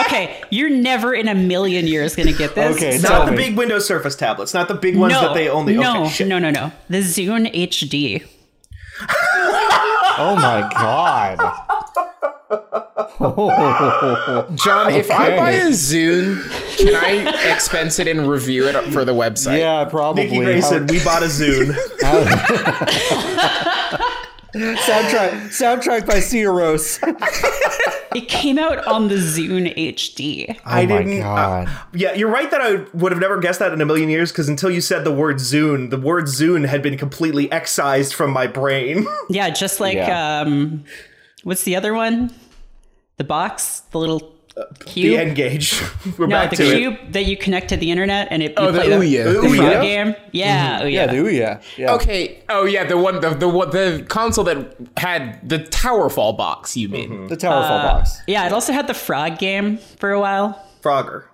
Okay, 0.00 0.42
you're 0.50 0.68
never 0.68 1.14
in 1.14 1.26
a 1.26 1.34
million 1.34 1.86
years 1.86 2.14
going 2.14 2.28
to 2.28 2.34
get 2.34 2.54
this. 2.54 2.76
Okay, 2.76 2.98
So- 2.98 3.08
Not 3.08 3.24
the 3.26 3.32
me. 3.32 3.36
big 3.38 3.56
Windows 3.56 3.86
Surface 3.86 4.14
tablets. 4.14 4.52
Not 4.52 4.68
the 4.68 4.74
big 4.74 4.94
ones 4.96 5.12
no, 5.14 5.22
that 5.22 5.32
they 5.34 5.48
only. 5.48 5.74
no, 5.74 6.04
okay, 6.04 6.24
no, 6.24 6.38
no, 6.38 6.50
no. 6.50 6.70
The 6.90 6.98
Zune 6.98 7.50
HD. 7.54 8.22
Oh 10.18 10.34
my 10.36 10.68
god. 10.74 11.38
John, 14.56 14.92
if 14.92 15.10
I 15.10 15.36
buy 15.36 15.50
a 15.52 15.68
Zune, 15.68 16.42
can 16.76 16.94
I 16.94 17.52
expense 17.52 17.98
it 17.98 18.06
and 18.06 18.28
review 18.28 18.66
it 18.68 18.74
for 18.92 19.04
the 19.06 19.12
website? 19.14 19.58
Yeah, 19.60 19.84
probably. 19.86 20.24
Nikki 20.24 20.38
Grayson, 20.40 20.86
we 20.88 21.02
bought 21.02 21.22
a 21.22 21.26
Zune. 21.26 21.74
Soundtrack 24.56 25.30
soundtrack 25.48 26.06
by 26.06 26.14
Cieros. 26.18 26.98
It 28.14 28.28
came 28.28 28.58
out 28.58 28.86
on 28.86 29.08
the 29.08 29.16
Zune 29.16 29.74
HD. 29.76 30.58
I 30.64 30.84
oh 30.84 30.86
my 30.86 30.98
didn't. 31.02 31.20
god. 31.20 31.68
Yeah, 31.92 32.14
you're 32.14 32.30
right 32.30 32.50
that 32.50 32.60
I 32.62 32.84
would 32.94 33.12
have 33.12 33.20
never 33.20 33.38
guessed 33.38 33.58
that 33.58 33.72
in 33.72 33.80
a 33.80 33.86
million 33.86 34.08
years 34.08 34.32
because 34.32 34.48
until 34.48 34.70
you 34.70 34.80
said 34.80 35.04
the 35.04 35.12
word 35.12 35.36
Zune, 35.36 35.90
the 35.90 35.98
word 36.00 36.24
Zune 36.24 36.66
had 36.66 36.82
been 36.82 36.96
completely 36.96 37.50
excised 37.52 38.14
from 38.14 38.30
my 38.30 38.46
brain. 38.46 39.06
Yeah, 39.28 39.50
just 39.50 39.80
like 39.80 39.96
Yeah. 39.96 40.40
um, 40.40 40.84
what's 41.42 41.64
the 41.64 41.76
other 41.76 41.92
one? 41.92 42.32
The 43.18 43.24
box, 43.24 43.80
the 43.90 43.98
little 43.98 44.34
the 44.56 44.84
cube. 44.84 45.18
N-Gage. 45.18 45.82
We're 46.18 46.26
no, 46.26 46.36
back 46.36 46.50
the 46.50 46.56
to 46.56 46.76
cube 46.76 47.12
that 47.12 47.26
you 47.26 47.36
connect 47.36 47.68
to 47.68 47.76
the 47.76 47.90
internet 47.90 48.28
and 48.30 48.42
it. 48.42 48.54
Oh, 48.56 48.66
you 48.66 48.72
the 48.72 48.80
play 48.80 48.88
Ouya. 48.88 49.24
The, 49.24 49.30
The 49.30 49.38
mm-hmm. 49.38 49.56
the 49.56 49.62
Ouya? 49.62 49.82
game. 49.82 50.14
Yeah, 50.32 50.80
Ouya. 50.80 50.92
Yeah, 50.92 51.06
do 51.06 51.28
ya? 51.28 51.58
Yeah. 51.76 51.94
Okay. 51.94 52.42
Oh 52.48 52.64
yeah, 52.64 52.84
the 52.84 52.96
one 52.96 53.20
the 53.20 53.30
the 53.30 53.48
one- 53.48 53.70
the 53.70 54.04
console 54.08 54.44
that 54.44 54.74
had 54.96 55.46
the 55.46 55.58
Towerfall 55.58 56.36
box. 56.36 56.76
You 56.76 56.88
mean 56.88 57.10
mm-hmm. 57.10 57.26
The 57.28 57.36
Towerfall 57.36 57.80
uh, 57.80 57.98
box. 57.98 58.22
Yeah, 58.26 58.46
it 58.46 58.52
also 58.52 58.72
had 58.72 58.86
the 58.86 58.94
frog 58.94 59.38
game 59.38 59.76
for 59.76 60.10
a 60.10 60.20
while. 60.20 60.60
Frogger. 60.82 61.24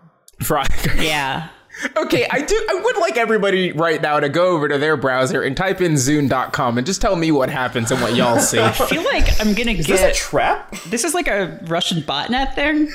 Frogger. 0.41 1.01
Yeah. 1.03 1.49
Okay, 1.97 2.27
I 2.31 2.41
do. 2.43 2.67
I 2.71 2.75
would 2.75 2.97
like 2.99 3.17
everybody 3.17 3.73
right 3.73 4.01
now 4.01 4.21
to 4.21 4.29
go 4.29 4.49
over 4.49 4.69
to 4.69 4.79
their 4.79 4.97
browser 4.97 5.43
and 5.43 5.57
type 5.57 5.81
in 5.81 5.93
Zune.com 5.95 6.79
and 6.79 6.87
just 6.87 7.01
tell 7.01 7.17
me 7.17 7.33
what 7.33 7.51
happens 7.51 7.91
and 7.91 8.01
what 8.01 8.15
y'all 8.15 8.39
see. 8.39 8.61
I 8.61 8.71
feel 8.73 9.03
like 9.05 9.29
I'm 9.41 9.55
gonna 9.55 9.73
Is 9.73 9.87
this 9.87 10.01
a 10.01 10.07
get. 10.09 10.15
trap? 10.15 10.71
This 10.87 11.05
is 11.05 11.15
like 11.15 11.29
a 11.29 11.59
Russian 11.67 12.03
botnet 12.03 12.55
thing. 12.55 12.91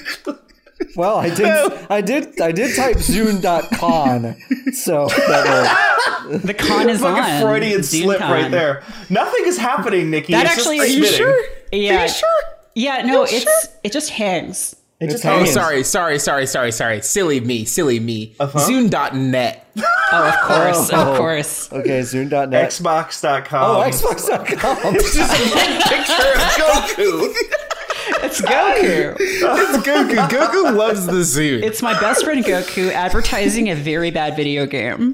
Well, 0.96 1.18
I 1.18 1.30
did 1.34 1.48
I 1.90 2.02
did 2.02 2.40
I 2.40 2.52
did 2.52 2.76
type 2.76 2.98
Zune.con. 2.98 4.36
So 4.74 5.08
that 5.08 6.40
The 6.44 6.54
con 6.54 6.90
is 6.90 7.02
on. 7.02 7.16
Fucking 7.16 7.42
Freudian 7.48 7.80
Zune 7.82 8.04
slip 8.04 8.20
con. 8.20 8.32
right 8.32 8.52
there. 8.52 8.84
Nothing 9.10 9.46
is 9.46 9.58
happening, 9.58 10.10
Nikki. 10.12 10.34
That 10.34 10.46
It's 10.46 10.58
actually- 10.58 10.78
just 10.78 10.90
Are 10.90 10.94
you 10.94 11.06
sure? 11.08 11.44
Yeah. 11.72 12.00
Are 12.00 12.04
you 12.04 12.10
sure? 12.10 12.30
Yeah, 12.76 13.02
no, 13.02 13.14
You 13.22 13.24
it's 13.24 13.44
sure? 13.44 13.72
it 13.84 13.92
just 13.92 14.12
hangs. 14.12 14.76
It 15.00 15.12
just 15.12 15.24
Oh, 15.26 15.46
sorry, 15.46 15.84
sorry, 15.84 16.18
sorry, 16.20 16.48
sorry, 16.48 16.72
sorry. 16.72 17.02
Silly 17.02 17.40
me, 17.40 17.66
silly 17.66 18.00
me. 18.00 18.36
Uh-huh. 18.40 18.60
Zune.net. 18.60 19.64
Oh, 20.10 20.24
of 20.30 20.36
course, 20.48 20.90
Oh. 20.94 21.12
of 21.12 21.18
course. 21.18 21.72
Okay, 21.74 22.00
Zune.net. 22.00 22.70
Xbox.com. 22.72 23.76
oh, 23.78 23.84
Xbox.com. 23.84 24.96
It's 24.96 25.14
just 25.18 25.34
a 25.36 25.44
big 25.54 25.82
picture 25.84 26.32
of 26.32 26.40
Goku. 26.56 27.34
It's 28.24 28.40
it's 28.40 28.42
Goku. 28.42 29.18
It's 29.20 29.86
Goku. 29.86 30.28
Goku 30.30 30.76
loves 30.78 31.06
the 31.06 31.12
Zune. 31.24 31.62
It's 31.62 31.82
my 31.82 32.00
best 32.00 32.24
friend 32.24 32.44
Goku 32.44 32.90
advertising 32.92 33.70
a 33.70 33.76
very 33.76 34.10
bad 34.12 34.36
video 34.38 34.66
game. 34.66 35.12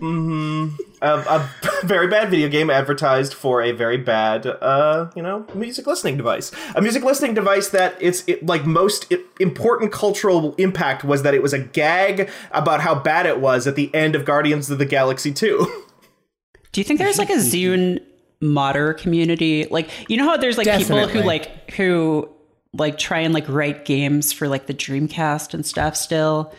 A, 1.04 1.18
a 1.18 1.50
very 1.84 2.08
bad 2.08 2.30
video 2.30 2.48
game 2.48 2.70
advertised 2.70 3.34
for 3.34 3.62
a 3.62 3.72
very 3.72 3.98
bad, 3.98 4.46
uh, 4.46 5.12
you 5.16 5.22
know, 5.22 5.46
music 5.54 5.86
listening 5.86 6.18
device. 6.18 6.52
A 6.76 6.82
music 6.82 7.04
listening 7.04 7.34
device 7.34 7.70
that 7.70 8.02
its 8.02 8.24
it, 8.26 8.46
like 8.46 8.66
most 8.66 9.14
important 9.40 9.92
cultural 9.92 10.56
impact 10.56 11.04
was 11.04 11.24
that 11.24 11.34
it 11.34 11.44
was 11.44 11.54
a 11.54 11.60
gag 11.60 12.30
about 12.52 12.82
how 12.82 12.96
bad 12.96 13.26
it 13.26 13.40
was 13.40 13.68
at 13.68 13.76
the 13.76 13.94
end 13.94 14.16
of 14.16 14.26
Guardians 14.26 14.70
of 14.70 14.78
the 14.78 14.86
Galaxy 14.86 15.34
2. 15.34 15.84
Do 16.72 16.82
you 16.82 16.86
think 16.86 17.00
there's 17.00 17.20
like 17.20 17.30
a 17.30 17.34
Zune 17.34 18.00
modder 18.42 18.94
community? 18.94 19.66
Like, 19.70 19.90
you 20.10 20.18
know 20.18 20.26
how 20.26 20.38
there's 20.38 20.58
like 20.58 20.68
people 20.78 21.08
who 21.08 21.22
like 21.22 21.70
who 21.72 22.30
like 22.74 22.98
try 22.98 23.20
and 23.20 23.34
like 23.34 23.48
write 23.48 23.86
games 23.86 24.34
for 24.34 24.48
like 24.48 24.66
the 24.66 24.74
Dreamcast 24.74 25.54
and 25.54 25.66
stuff 25.66 25.96
still. 25.96 26.54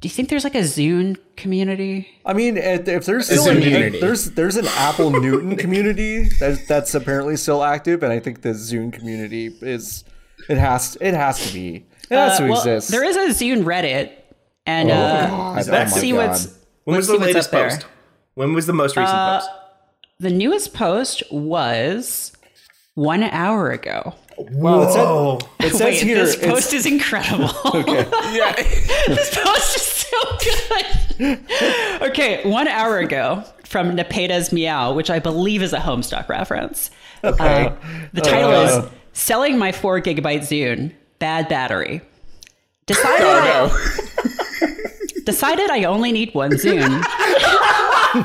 Do 0.00 0.06
you 0.06 0.10
think 0.14 0.28
there's 0.28 0.44
like 0.44 0.54
a 0.54 0.58
Zune 0.62 1.16
community? 1.36 2.08
I 2.24 2.32
mean, 2.32 2.56
if 2.56 2.86
if 2.86 3.04
there's 3.04 3.26
still 3.26 3.46
a 3.48 3.50
an, 3.50 3.62
community. 3.62 4.00
there's 4.00 4.30
there's 4.32 4.56
an 4.56 4.66
Apple 4.68 5.10
Newton 5.10 5.56
community 5.56 6.28
that, 6.38 6.66
that's 6.68 6.94
apparently 6.94 7.36
still 7.36 7.64
active, 7.64 8.02
and 8.04 8.12
I 8.12 8.20
think 8.20 8.42
the 8.42 8.50
Zune 8.50 8.92
community 8.92 9.46
is 9.60 10.04
it 10.48 10.56
has 10.58 10.96
it 11.00 11.14
has 11.14 11.44
to 11.48 11.52
be 11.52 11.84
it 12.10 12.14
has 12.16 12.38
Uh, 12.38 12.44
to 12.44 12.48
well, 12.50 12.58
exist. 12.58 12.90
there 12.92 13.02
is 13.04 13.16
a 13.16 13.28
Zune 13.44 13.64
Reddit, 13.64 14.12
and 14.66 14.88
uh, 14.90 15.26
God, 15.26 15.66
let's 15.66 15.96
oh 15.96 15.98
see 16.00 16.12
God. 16.12 16.28
what's 16.28 16.44
When 16.84 16.94
let's 16.96 16.96
was 16.96 17.06
see 17.08 17.12
the 17.14 17.18
what's 17.18 17.26
latest 17.34 17.48
up 17.48 17.52
there. 17.52 17.70
post? 17.70 17.86
When 18.34 18.52
was 18.54 18.66
the 18.66 18.72
most 18.72 18.96
recent 18.96 19.16
Uh, 19.16 19.40
post? 19.40 19.50
The 20.20 20.30
newest 20.30 20.74
post 20.74 21.22
was 21.32 22.32
one 22.94 23.24
hour 23.24 23.70
ago. 23.72 24.14
Wow, 24.52 24.82
it, 24.82 24.92
said, 24.92 25.66
it 25.66 25.70
says 25.72 25.80
Wait, 25.80 26.02
here 26.02 26.24
this 26.24 26.36
post 26.36 26.72
is 26.72 26.86
incredible. 26.86 27.48
yeah. 27.74 28.52
this 29.08 29.34
post 29.34 29.76
is 29.76 29.82
so 29.82 30.38
good. 31.18 31.40
okay, 32.02 32.48
one 32.48 32.68
hour 32.68 32.98
ago 32.98 33.42
from 33.64 33.96
Nepeta's 33.96 34.52
Meow, 34.52 34.92
which 34.94 35.10
I 35.10 35.18
believe 35.18 35.62
is 35.62 35.72
a 35.72 35.78
Homestuck 35.80 36.28
reference. 36.28 36.90
okay. 37.24 37.66
Uh, 37.66 37.74
the 38.12 38.20
title 38.20 38.50
Uh. 38.52 38.64
is 38.84 38.90
Selling 39.12 39.58
My 39.58 39.72
4 39.72 40.00
Gigabyte 40.02 40.42
Zune, 40.42 40.92
Bad 41.18 41.48
Battery. 41.48 42.00
Decided, 42.86 43.26
Oh 43.26 43.70
I, 44.62 45.20
decided 45.24 45.68
I 45.70 45.84
only 45.84 46.12
need 46.12 46.32
one 46.34 46.52
Zune. 46.52 47.02
the 48.14 48.22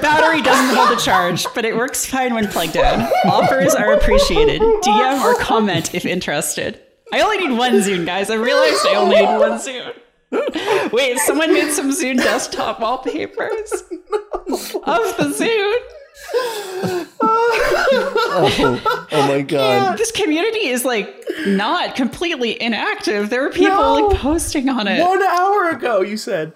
battery 0.00 0.42
doesn't 0.42 0.76
hold 0.76 0.98
a 0.98 1.00
charge, 1.00 1.46
but 1.54 1.64
it 1.64 1.76
works 1.76 2.04
fine 2.06 2.34
when 2.34 2.48
plugged 2.48 2.76
in. 2.76 3.00
Offers 3.26 3.74
are 3.74 3.92
appreciated. 3.92 4.60
DM 4.60 5.20
or 5.22 5.34
comment 5.40 5.94
if 5.94 6.04
interested. 6.04 6.80
I 7.12 7.20
only 7.20 7.38
need 7.46 7.56
one 7.56 7.72
Zune, 7.74 8.06
guys. 8.06 8.30
I 8.30 8.34
realized 8.34 8.84
I 8.86 8.94
only 8.96 9.16
need 9.16 9.38
one 9.38 9.58
Zune. 9.58 9.94
Wait, 10.92 11.18
someone 11.18 11.52
made 11.52 11.70
some 11.70 11.90
Zune 11.90 12.16
desktop 12.16 12.80
wallpapers 12.80 13.72
of 13.72 15.16
the 15.16 15.32
Zune. 15.38 17.06
oh, 17.20 19.06
oh 19.12 19.28
my 19.28 19.42
god. 19.42 19.96
This 19.96 20.10
community 20.10 20.66
is 20.66 20.84
like 20.84 21.24
not 21.46 21.94
completely 21.94 22.60
inactive. 22.60 23.30
There 23.30 23.46
are 23.46 23.50
people 23.50 24.08
like 24.08 24.18
posting 24.18 24.68
on 24.68 24.88
it. 24.88 25.00
one 25.00 25.22
hour 25.22 25.70
ago, 25.70 26.00
you 26.00 26.16
said. 26.16 26.52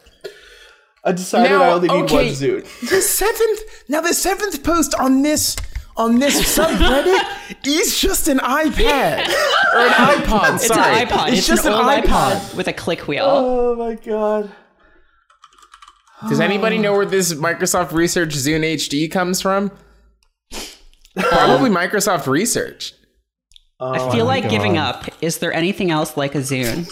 I 1.04 1.12
decided 1.12 1.52
I 1.52 1.70
only 1.70 1.88
need 1.88 2.10
one 2.10 2.24
Zoot. 2.26 2.64
The 2.88 3.00
seventh 3.00 3.60
now 3.88 4.00
the 4.00 4.14
seventh 4.14 4.62
post 4.62 4.94
on 4.94 5.22
this 5.22 5.56
on 5.96 6.18
this 6.18 6.56
subreddit 6.56 7.66
is 7.66 8.00
just 8.00 8.28
an 8.28 8.38
iPad 8.38 9.26
or 9.74 9.80
an 9.80 9.92
iPod. 9.92 10.54
It's 10.54 10.66
sorry, 10.68 11.02
an 11.02 11.08
iPod. 11.08 11.32
It's, 11.32 11.46
just 11.46 11.66
an, 11.66 11.72
old 11.72 11.84
iPod. 11.84 12.56
with 12.56 12.68
a 12.68 12.72
click 12.72 13.08
wheel. 13.08 13.24
Oh 13.26 13.74
my 13.74 13.94
god. 13.94 14.50
Does 16.28 16.40
anybody 16.40 16.78
know 16.78 16.94
where 16.94 17.06
this 17.06 17.32
Microsoft 17.34 17.92
Research 17.92 18.30
Zune 18.30 18.64
HD 18.74 19.10
comes 19.10 19.40
from? 19.40 19.70
Probably 21.14 21.70
Microsoft 21.70 22.26
Research. 22.26 22.92
Oh 23.80 23.92
I 23.92 24.12
feel 24.12 24.24
like 24.24 24.48
giving 24.48 24.76
up. 24.76 25.04
Is 25.20 25.38
there 25.38 25.52
anything 25.52 25.90
else 25.90 26.16
like 26.16 26.34
a 26.34 26.38
Zune? 26.38 26.88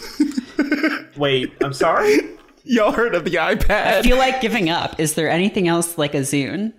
Wait, 1.17 1.53
I'm 1.61 1.73
sorry? 1.73 2.19
Y'all 2.69 2.93
heard 2.93 3.15
of 3.15 3.25
the 3.25 3.31
iPad? 3.33 3.71
I 3.99 4.03
feel 4.03 4.17
like 4.19 4.41
giving 4.41 4.69
up. 4.69 4.99
Is 4.99 5.15
there 5.15 5.31
anything 5.31 5.69
else 5.69 5.97
like 5.97 6.15
a 6.15 6.19
Zune? 6.21 6.73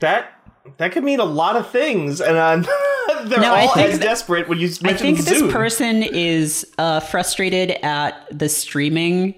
That 0.00 0.32
that 0.78 0.92
could 0.92 1.04
mean 1.04 1.20
a 1.20 1.24
lot 1.24 1.56
of 1.56 1.68
things, 1.70 2.20
and 2.20 2.36
uh, 2.36 2.56
they're 3.24 3.40
No, 3.40 3.52
I 3.54 3.66
all 3.66 3.74
think 3.74 3.88
as 3.90 3.98
that- 3.98 4.04
desperate 4.04 4.48
when 4.48 4.58
you 4.58 4.68
mention 4.68 4.86
I 4.88 4.94
think 4.94 5.18
this 5.18 5.42
person 5.52 6.02
is 6.02 6.66
uh, 6.78 7.00
frustrated 7.00 7.72
at 7.84 8.14
the 8.36 8.48
streaming 8.48 9.34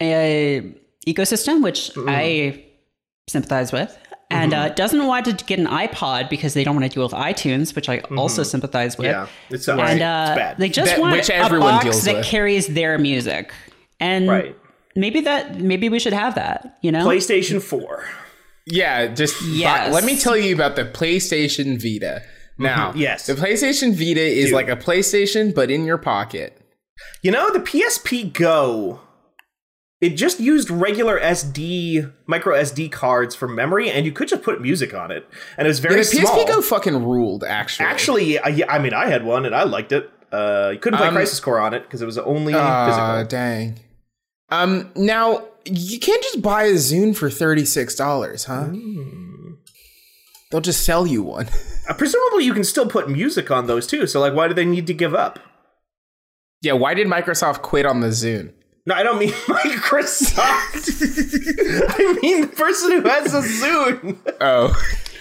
uh, 0.00 0.62
ecosystem, 1.06 1.62
which 1.62 1.90
Mm-hmm. 1.94 2.08
I 2.08 2.64
sympathize 3.28 3.72
with, 3.72 3.96
and 4.30 4.52
uh, 4.52 4.68
doesn't 4.70 5.06
want 5.06 5.24
to 5.26 5.32
get 5.46 5.58
an 5.58 5.66
iPod 5.66 6.28
because 6.28 6.52
they 6.54 6.62
don't 6.62 6.76
want 6.76 6.84
to 6.90 6.94
deal 6.94 7.04
with 7.04 7.12
iTunes, 7.12 7.74
which 7.74 7.88
I 7.88 7.98
also 8.16 8.42
sympathize 8.42 8.98
with. 8.98 9.06
Mm-hmm. 9.08 9.30
yeah, 9.50 9.54
it's, 9.56 9.66
And 9.68 9.80
it's 9.80 9.90
uh, 10.02 10.34
bad. 10.36 10.58
they 10.58 10.68
just 10.68 10.92
That- 10.92 11.00
want 11.00 11.12
which 11.16 11.30
a 11.30 11.34
everyone 11.36 11.74
box 11.82 12.04
that 12.04 12.16
with. 12.16 12.26
carries 12.26 12.66
their 12.68 12.98
music, 12.98 13.52
and 14.04 14.28
Right. 14.28 14.56
maybe 14.96 15.20
that 15.22 15.60
maybe 15.60 15.88
we 15.88 15.98
should 15.98 16.12
have 16.12 16.34
that. 16.36 16.78
You 16.82 16.92
know, 16.92 17.04
PlayStation 17.06 17.60
4. 17.62 18.04
Yeah, 18.66 19.06
just 19.08 19.38
bu- 19.40 19.46
Yes. 19.64 19.92
let 19.92 20.04
me 20.04 20.16
tell 20.18 20.36
you 20.36 20.54
about 20.54 20.74
the 20.76 20.84
PlayStation 20.84 21.68
Vita. 21.80 22.22
Now, 22.58 22.92
Yes. 22.94 23.26
the 23.26 23.34
PlayStation 23.34 23.92
Vita 23.94 24.20
is 24.42 24.46
Dude. 24.46 24.54
like 24.54 24.68
a 24.68 24.76
PlayStation 24.76 25.54
but 25.54 25.70
in 25.70 25.84
your 25.84 25.98
pocket. 25.98 26.50
You 27.22 27.30
know, 27.32 27.50
the 27.52 27.58
PSP 27.60 28.32
Go, 28.32 29.00
it 30.00 30.10
just 30.10 30.38
used 30.38 30.70
regular 30.70 31.18
SD, 31.18 32.10
micro 32.26 32.54
SD 32.56 32.88
cards 32.90 33.34
for 33.34 33.48
memory, 33.48 33.90
and 33.90 34.06
you 34.06 34.12
could 34.12 34.28
just 34.28 34.42
put 34.42 34.60
music 34.62 34.94
on 34.94 35.10
it. 35.10 35.26
And 35.58 35.66
it 35.66 35.70
was 35.70 35.80
very 35.80 35.96
the 35.96 36.00
PSP 36.02 36.20
small. 36.20 36.46
Go 36.46 36.60
fucking 36.62 37.04
ruled. 37.04 37.42
Actually, 37.44 37.86
Actually, 37.86 38.38
I, 38.38 38.50
I 38.76 38.78
mean, 38.78 38.94
I 38.94 39.08
had 39.08 39.24
one 39.24 39.44
and 39.44 39.54
I 39.54 39.64
liked 39.64 39.92
it. 39.92 40.08
Uh, 40.32 40.70
you 40.72 40.78
couldn't 40.78 40.98
play 40.98 41.08
Um, 41.08 41.14
Crisis 41.14 41.40
Core 41.40 41.58
on 41.60 41.74
it 41.74 41.82
because 41.84 42.00
it 42.02 42.06
was 42.06 42.18
only 42.18 42.54
Ah, 42.56 42.86
physical. 42.86 43.24
dang. 43.38 43.78
Um, 44.62 44.90
now 44.96 45.44
you 45.64 45.98
can't 45.98 46.22
just 46.22 46.42
buy 46.42 46.64
a 46.64 46.74
Zune 46.74 47.16
for 47.16 47.30
thirty 47.30 47.64
six 47.64 47.94
dollars, 47.94 48.44
huh? 48.44 48.68
They'll 50.50 50.60
just 50.60 50.84
sell 50.84 51.06
you 51.06 51.22
one. 51.22 51.48
Uh, 51.86 51.92
presumably, 51.92 52.46
you 52.46 52.54
can 52.54 52.64
still 52.64 52.86
put 52.88 53.10
music 53.10 53.50
on 53.50 53.66
those 53.66 53.86
too. 53.86 54.06
So, 54.06 54.18
like, 54.18 54.32
why 54.32 54.48
do 54.48 54.54
they 54.54 54.64
need 54.64 54.86
to 54.86 54.94
give 54.94 55.14
up? 55.14 55.38
yeah, 56.62 56.72
why 56.72 56.94
did 56.94 57.06
Microsoft 57.06 57.60
quit 57.60 57.84
on 57.84 58.00
the 58.00 58.06
Zune? 58.08 58.54
No, 58.86 58.94
I 58.94 59.02
don't 59.02 59.18
mean 59.18 59.28
Microsoft. 59.32 60.38
I 62.00 62.18
mean 62.22 62.40
the 62.40 62.46
person 62.46 62.92
who 62.92 63.00
has 63.06 63.34
a 63.34 63.42
Zune. 63.42 64.16
Oh, 64.40 64.68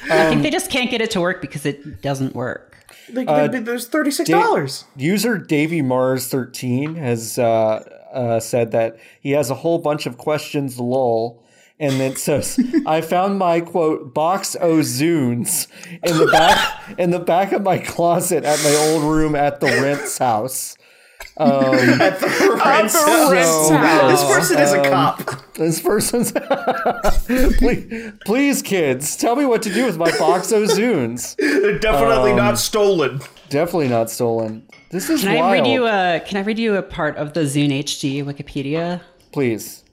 I 0.10 0.30
think 0.30 0.42
they 0.44 0.50
just 0.52 0.72
can't 0.72 0.90
get 0.90 1.02
it 1.02 1.12
to 1.12 1.20
work 1.20 1.42
because 1.42 1.66
it 1.66 2.02
doesn't 2.02 2.34
work. 2.34 2.78
Like, 3.12 3.28
Uh, 3.28 3.48
there's 3.50 3.88
thirty 3.90 4.12
six 4.12 4.30
dollars. 4.30 4.86
User 4.96 5.38
Davy 5.38 5.82
Mars 5.82 6.30
thirteen 6.30 6.96
has 6.96 7.38
uh, 7.38 7.84
uh, 8.14 8.40
said 8.40 8.72
that 8.72 8.98
he 9.22 9.32
has 9.32 9.50
a 9.50 9.56
whole 9.56 9.80
bunch 9.80 10.06
of 10.06 10.18
questions. 10.18 10.80
Lol. 10.80 11.44
And 11.80 12.00
then 12.00 12.12
it 12.14 12.18
says, 12.20 12.58
"I 12.86 13.02
found 13.02 13.40
my 13.40 13.60
quote 13.60 14.14
box 14.14 14.56
o 14.62 14.78
zunes 14.82 15.68
in 16.04 16.18
the 16.18 16.28
back 16.28 16.96
in 17.00 17.10
the 17.10 17.20
back 17.20 17.52
of 17.52 17.64
my 17.64 17.80
closet 17.80 18.44
at 18.46 18.64
my 18.64 18.76
old 18.76 19.04
room 19.04 19.36
at 19.36 19.60
the 19.60 19.68
Rent's 19.68 20.18
house." 20.20 20.78
At 21.40 22.20
the 22.20 22.62
Rent's 22.64 22.94
Rent's 22.96 23.70
house. 23.70 23.70
house. 23.70 24.12
This 24.12 24.24
person 24.38 24.60
is 24.60 24.74
a 24.74 24.80
Um, 24.82 24.92
cop. 24.92 25.54
This 25.56 25.82
person's 25.82 26.32
please, 27.58 28.12
please, 28.26 28.62
kids, 28.62 29.16
tell 29.18 29.36
me 29.36 29.46
what 29.46 29.62
to 29.64 29.74
do 29.74 29.86
with 29.86 29.98
my 29.98 30.12
box 30.20 30.52
o 30.52 30.64
zunes. 30.64 31.36
They're 31.38 31.80
definitely 31.80 32.32
um, 32.32 32.38
not 32.38 32.60
stolen. 32.60 33.22
Definitely 33.50 33.88
not 33.90 34.12
stolen. 34.12 34.68
This 34.94 35.10
is 35.10 35.22
Can 35.24 35.40
wild. 35.40 35.46
I 35.46 35.52
read 35.54 35.68
you 35.68 35.88
a 35.88 36.22
Can 36.24 36.38
I 36.38 36.42
read 36.42 36.60
you 36.60 36.76
a 36.76 36.84
part 36.84 37.18
of 37.18 37.34
the 37.34 37.42
Zune 37.42 37.80
HD 37.80 38.24
Wikipedia? 38.24 39.02
please. 39.32 39.84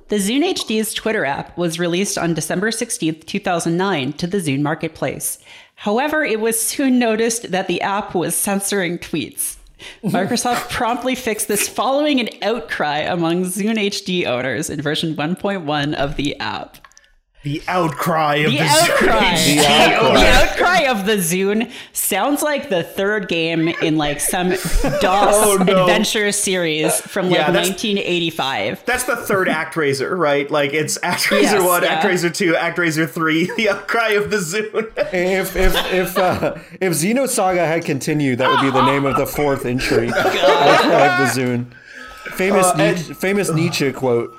The 0.10 0.20
Zune 0.20 0.44
HD's 0.54 0.94
Twitter 0.94 1.26
app 1.26 1.58
was 1.58 1.80
released 1.80 2.20
on 2.20 2.36
December 2.36 2.70
16th, 2.70 3.26
2009 3.26 4.14
to 4.14 4.28
the 4.28 4.38
Zune 4.38 4.62
marketplace. 4.62 5.40
However, 5.76 6.24
it 6.24 6.40
was 6.40 6.60
soon 6.60 7.00
noticed 7.00 7.50
that 7.50 7.68
the 7.68 7.82
app 7.82 8.14
was 8.14 8.36
censoring 8.36 9.00
tweets. 9.00 9.56
Microsoft 10.04 10.70
promptly 10.70 11.16
fixed 11.16 11.48
this 11.48 11.68
following 11.68 12.20
an 12.20 12.30
outcry 12.44 13.00
among 13.00 13.46
Zune 13.46 13.78
HD 13.78 14.28
owners 14.28 14.70
in 14.70 14.82
version 14.82 15.16
1.1 15.16 15.94
of 15.96 16.16
the 16.16 16.40
app. 16.40 16.78
The 17.44 17.62
outcry 17.68 18.36
of 18.38 18.52
The 18.52 18.58
the, 18.60 18.64
outcry. 18.64 19.34
Zune. 19.36 19.56
The 19.58 19.68
outcry. 19.68 20.28
outcry 20.30 20.80
of 20.90 21.06
the 21.06 21.18
Zune 21.18 21.70
sounds 21.92 22.42
like 22.42 22.70
the 22.70 22.84
third 22.84 23.28
game 23.28 23.68
in 23.68 23.98
like 23.98 24.22
some 24.22 24.50
DOS 24.52 24.62
Oh, 25.04 25.58
no. 25.68 25.82
adventure 25.82 26.32
series 26.32 27.02
from 27.02 27.26
like 27.30 27.40
Yeah, 27.40 27.52
that's- 27.52 27.68
1985. 27.68 28.86
That's 28.86 29.04
the 29.04 29.18
third 29.18 29.50
ActRaiser, 29.50 30.18
right? 30.18 30.50
Like 30.50 30.74
it's 30.74 30.98
ActRaiser 31.00 31.42
Yes, 31.42 31.62
one, 31.64 31.84
yeah. 31.84 32.02
ActRaiser 32.02 32.34
two, 32.34 32.54
ActRaiser 32.54 33.10
three. 33.10 33.52
The 33.58 33.70
outcry 33.70 34.10
of 34.12 34.30
the 34.32 34.38
Zune. 34.38 34.92
If 35.14 35.56
if 35.58 35.76
if 35.94 36.18
uh, 36.18 36.56
if 36.80 36.94
Xenosaga 36.94 37.68
had 37.68 37.84
continued, 37.84 38.38
that 38.40 38.50
would 38.50 38.62
be 38.62 38.72
the 38.72 38.86
name 38.86 39.06
of 39.06 39.18
the 39.18 39.26
fourth 39.26 39.66
entry 39.66 40.08
of 40.08 40.14
the 40.16 41.30
Zune. 41.36 41.66
Famous 42.36 42.66
Uh, 42.68 42.76
and- 42.80 42.98
Nietzsche, 42.98 43.14
famous 43.14 43.50
Nietzsche 43.52 43.92
quote. 43.92 44.34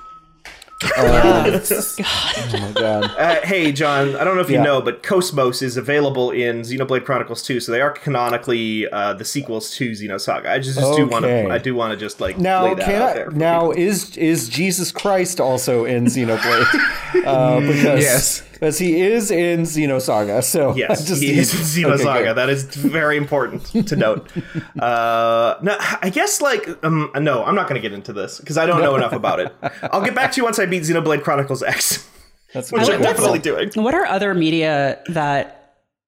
Uh, 0.96 1.60
oh 1.70 2.48
my 2.52 2.72
god! 2.72 3.04
Uh, 3.18 3.40
hey, 3.42 3.72
John, 3.72 4.14
I 4.16 4.24
don't 4.24 4.34
know 4.36 4.42
if 4.42 4.48
you 4.50 4.56
Yeah. 4.56 4.62
know, 4.62 4.80
but 4.80 5.02
KOS-MOS 5.02 5.62
is 5.62 5.76
available 5.76 6.30
in 6.30 6.60
Xenoblade 6.62 7.04
Chronicles 7.04 7.42
2, 7.42 7.60
so 7.60 7.72
they 7.72 7.80
are 7.80 7.90
canonically 7.90 8.88
uh, 8.90 9.14
the 9.14 9.24
sequels 9.24 9.70
to 9.76 9.90
Xenosaga. 9.90 10.46
I 10.48 10.58
just, 10.58 10.78
just 10.78 10.96
do 10.96 11.06
want 11.06 11.24
to, 11.24 11.48
I 11.50 11.58
do 11.58 11.74
want 11.74 11.92
to 11.92 11.96
just 11.96 12.20
like 12.20 12.38
Now, 12.38 12.64
lay 12.64 12.74
that 12.74 12.88
out 12.94 13.10
I, 13.10 13.14
there. 13.14 13.30
now 13.30 13.70
is 13.70 14.16
is 14.16 14.48
Jesus 14.48 14.92
Christ 14.92 15.40
also 15.40 15.84
in 15.84 16.04
Xenoblade? 16.06 16.66
uh, 17.26 17.60
because 17.60 18.00
Yes. 18.02 18.42
Because 18.54 18.78
he 18.78 19.00
is 19.02 19.30
in 19.30 19.62
Xenosaga. 19.62 20.42
So 20.42 20.75
Yes, 20.76 21.06
just 21.06 21.23
he 21.23 21.32
need- 21.32 21.38
is 21.38 21.76
in 21.76 21.84
okay, 21.87 22.02
Xenosaga. 22.04 22.25
good. 22.25 22.37
that 22.37 22.49
is 22.49 22.64
very 22.64 23.16
important 23.16 23.64
to 23.88 23.96
note. 23.96 24.30
uh, 24.80 25.56
no, 25.62 25.76
I 25.78 26.11
guess 26.11 26.40
like 26.40 26.68
um, 26.84 27.11
no, 27.20 27.44
I'm 27.44 27.54
not 27.54 27.68
going 27.68 27.80
to 27.80 27.87
get 27.87 27.92
into 27.92 28.12
this 28.12 28.40
because 28.40 28.56
I 28.58 28.66
don't 28.66 28.80
know 28.80 28.94
enough 28.96 29.12
about 29.12 29.40
it. 29.40 29.54
I'll 29.92 30.02
get 30.04 30.14
back 30.14 30.32
to 30.32 30.37
you 30.40 30.44
once 30.44 30.58
I 30.58 30.66
beat 30.66 30.82
Xenoblade 30.82 31.23
Chronicles 31.23 31.62
X, 31.62 32.08
That's 32.52 32.73
which 32.73 32.82
I'm 32.82 33.00
wonderful. 33.00 33.12
definitely 33.32 33.38
doing. 33.40 33.70
What 33.84 33.94
are 33.94 34.06
other 34.06 34.34
media 34.34 35.02
that 35.08 35.61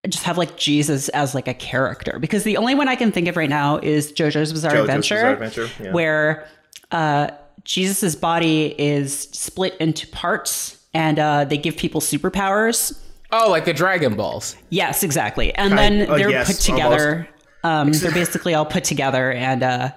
just 0.09 0.25
have 0.25 0.39
like 0.39 0.57
Jesus 0.57 1.09
as 1.11 1.35
like 1.35 1.49
a 1.49 1.55
character? 1.55 2.19
Because 2.21 2.45
the 2.45 2.57
only 2.57 2.75
one 2.75 2.89
I 2.89 2.95
can 2.97 3.13
think 3.13 3.29
of 3.29 3.37
right 3.37 3.51
now 3.51 3.79
is 3.79 4.13
JoJo's 4.13 4.53
Bizarre 4.53 4.73
JoJo's 4.73 4.81
Adventure, 4.81 5.15
Bizarre 5.15 5.33
Adventure, 5.33 5.69
yeah. 5.83 5.93
where 5.93 6.49
uh, 6.93 7.31
Jesus's 7.65 8.15
body 8.15 8.75
is 8.79 9.19
split 9.33 9.77
into 9.81 10.07
parts 10.09 10.76
and 10.97 11.19
uh, 11.19 11.45
they 11.45 11.59
give 11.59 11.77
people 11.77 12.01
superpowers. 12.01 12.99
Oh, 13.31 13.51
like 13.51 13.65
the 13.67 13.73
Dragon 13.75 14.15
Balls. 14.17 14.57
Yes, 14.71 15.03
exactly. 15.03 15.53
And 15.55 15.77
then 15.77 16.09
uh, 16.09 16.17
they're 16.17 16.31
yes, 16.31 16.47
put 16.47 16.57
together. 16.65 17.29
Um, 17.65 17.93
they're 17.93 18.13
basically 18.25 18.55
all 18.55 18.65
put 18.67 18.85
together 18.85 19.31
and 19.33 19.63
uh, 19.63 19.91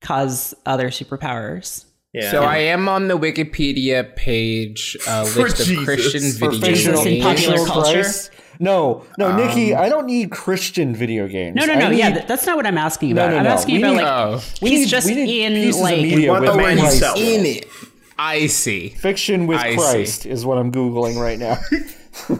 cause 0.00 0.54
other 0.66 0.88
superpowers. 0.90 1.84
Yeah. 2.12 2.30
So 2.30 2.42
I 2.42 2.58
am 2.58 2.88
on 2.88 3.08
the 3.08 3.18
Wikipedia 3.18 4.14
page 4.16 4.96
uh, 5.06 5.24
For 5.32 5.42
list 5.42 5.60
of 5.60 5.66
Jesus. 5.66 5.84
Christian 5.84 6.32
For 6.38 6.50
video 6.50 6.68
fictional, 6.74 7.06
in 7.06 7.22
popular 7.22 7.56
games. 7.56 7.68
culture? 7.68 8.02
Christ? 8.02 8.30
No, 8.60 9.04
no, 9.18 9.36
Nikki, 9.36 9.72
I 9.74 9.88
don't 9.88 10.06
need 10.06 10.32
Christian 10.32 10.92
video 10.94 11.28
games. 11.28 11.54
No, 11.54 11.64
no, 11.64 11.74
no. 11.78 11.90
need, 11.90 11.98
yeah, 11.98 12.24
that's 12.26 12.44
not 12.44 12.56
what 12.56 12.66
I'm 12.66 12.76
asking 12.78 13.12
about. 13.12 13.30
no, 13.30 13.36
I'm 13.38 13.44
no. 13.44 13.50
asking 13.50 13.76
We 13.76 13.82
about 13.82 13.90
need- 13.96 14.02
like 14.02 14.12
Oh, 14.12 14.42
we 14.60 14.70
he's 14.70 14.80
need- 14.80 14.88
just 14.88 15.06
we 15.06 15.14
need 15.14 15.44
in 15.44 15.52
pieces 15.52 15.76
of 15.76 15.82
like 15.82 16.00
media 16.02 16.30
want 16.32 16.42
with 16.42 16.50
the 16.52 16.56
man 16.58 16.78
himself. 16.78 17.16
in 17.18 17.46
it. 17.46 17.66
I 18.18 18.46
see. 18.48 18.90
Fiction 18.90 19.46
with 19.46 19.58
I 19.58 19.70
see. 19.70 19.76
Christ 19.76 20.26
is 20.26 20.44
what 20.44 20.58
I'm 20.58 20.72
googling 20.72 21.20
right 21.20 21.38
now. 21.38 21.58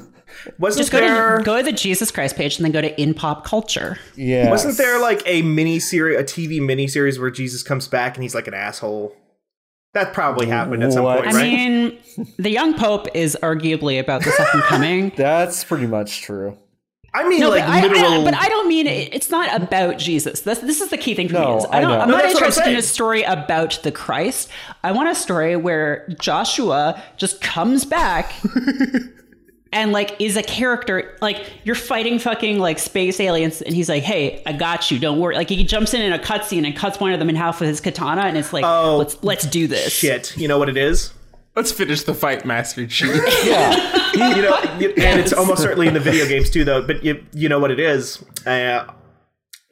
wasn't 0.58 0.80
just 0.80 0.92
go 0.92 1.00
there 1.00 1.38
to 1.38 1.44
go 1.44 1.58
to 1.58 1.62
the 1.62 1.73
Jesus 1.73 2.11
Christ 2.11 2.37
page 2.37 2.56
and 2.56 2.64
then 2.64 2.73
go 2.73 2.80
to 2.80 3.00
in 3.00 3.14
pop 3.14 3.44
culture. 3.44 3.99
Yeah, 4.16 4.50
wasn't 4.50 4.76
there 4.76 5.00
like 5.00 5.23
a 5.26 5.42
mini 5.42 5.78
series, 5.78 6.18
a 6.18 6.25
TV 6.25 6.64
mini 6.64 6.88
series 6.88 7.18
where 7.18 7.30
Jesus 7.30 7.62
comes 7.62 7.87
back 7.88 8.16
and 8.16 8.23
he's 8.23 8.35
like 8.35 8.49
an 8.49 8.54
asshole? 8.54 9.14
That 9.94 10.12
probably 10.12 10.47
happened 10.47 10.82
at 10.85 10.92
some 10.92 11.04
What? 11.04 11.23
point, 11.25 11.35
I 11.35 11.38
right? 11.38 11.50
mean, 11.50 11.99
the 12.38 12.50
young 12.50 12.75
pope 12.75 13.06
is 13.14 13.37
arguably 13.42 13.99
about 13.99 14.23
the 14.23 14.30
second 14.32 14.61
coming. 14.62 15.12
That's 15.16 15.64
pretty 15.64 15.87
much 15.87 16.20
true. 16.20 16.58
I 17.15 17.27
mean, 17.29 17.41
No, 17.41 17.49
like 17.49 17.65
but, 17.65 17.71
I, 17.71 17.81
literal. 17.83 18.21
I, 18.21 18.25
but 18.25 18.35
I 18.35 18.49
don't 18.49 18.69
mean 18.69 18.87
it, 18.87 19.15
it's 19.15 19.31
not 19.31 19.61
about 19.62 19.99
Jesus. 19.99 20.43
This, 20.43 20.59
this 20.59 20.81
is 20.81 20.91
the 20.91 20.99
key 20.99 21.15
thing 21.15 21.29
for 21.29 21.35
No, 21.35 21.53
me. 21.53 21.57
Is 21.59 21.65
I 21.67 21.79
I 21.79 21.81
don't, 21.81 21.91
know. 21.91 22.00
I'm 22.00 22.09
No, 22.11 22.17
not 22.17 22.25
interested 22.27 22.67
in 22.69 22.77
a 22.77 22.83
story 22.83 23.23
about 23.23 23.81
the 23.83 23.91
Christ. 23.91 24.50
I 24.85 24.93
want 24.93 25.09
a 25.09 25.15
story 25.15 25.57
where 25.57 26.07
Joshua 26.21 27.03
just 27.17 27.41
comes 27.41 27.85
back 27.87 28.35
and 29.73 29.93
like 29.93 30.21
is 30.21 30.37
a 30.37 30.43
character. 30.43 31.17
Like 31.23 31.45
you're 31.65 31.75
fighting 31.75 32.19
fucking 32.19 32.59
like 32.59 32.79
space 32.79 33.21
aliens, 33.21 33.62
and 33.62 33.75
he's 33.75 33.88
like, 33.88 34.03
"Hey, 34.03 34.43
I 34.47 34.53
got 34.53 34.91
you. 34.91 34.99
Don't 34.99 35.19
worry." 35.19 35.35
Like 35.35 35.49
he 35.49 35.65
jumps 35.65 35.95
in 35.95 36.02
in 36.02 36.13
a 36.13 36.19
cutscene 36.19 36.65
and 36.67 36.76
cuts 36.76 37.00
one 37.00 37.13
of 37.13 37.19
them 37.19 37.28
in 37.30 37.37
half 37.37 37.61
with 37.61 37.69
his 37.71 37.80
katana, 37.80 38.23
and 38.23 38.37
it's 38.37 38.52
like, 38.52 38.65
Oh, 38.67 38.97
"Let's 38.99 39.23
let's 39.23 39.47
do 39.47 39.67
this." 39.67 39.93
shit. 39.93 40.37
You 40.37 40.47
know 40.49 40.59
what 40.59 40.69
it 40.69 40.76
is? 40.76 41.13
Let's 41.58 41.73
finish 41.73 42.02
the 42.04 42.14
fight, 42.14 42.44
Master 42.44 42.86
Chief. 42.86 43.10
Yeah, 43.44 44.34
you 44.36 44.42
know, 44.42 44.58
you- 44.78 44.90
and 44.97 45.18
it's 45.21 45.32
almost 45.32 45.60
certainly 45.60 45.88
in 45.88 45.94
the 45.94 45.99
video 46.00 46.25
games 46.28 46.50
too, 46.50 46.64
though. 46.64 46.82
But 46.86 47.02
you, 47.04 47.25
you 47.32 47.49
know 47.49 47.58
what 47.58 47.73
it 47.73 47.80
is. 47.80 48.25
Uh, 48.47 48.84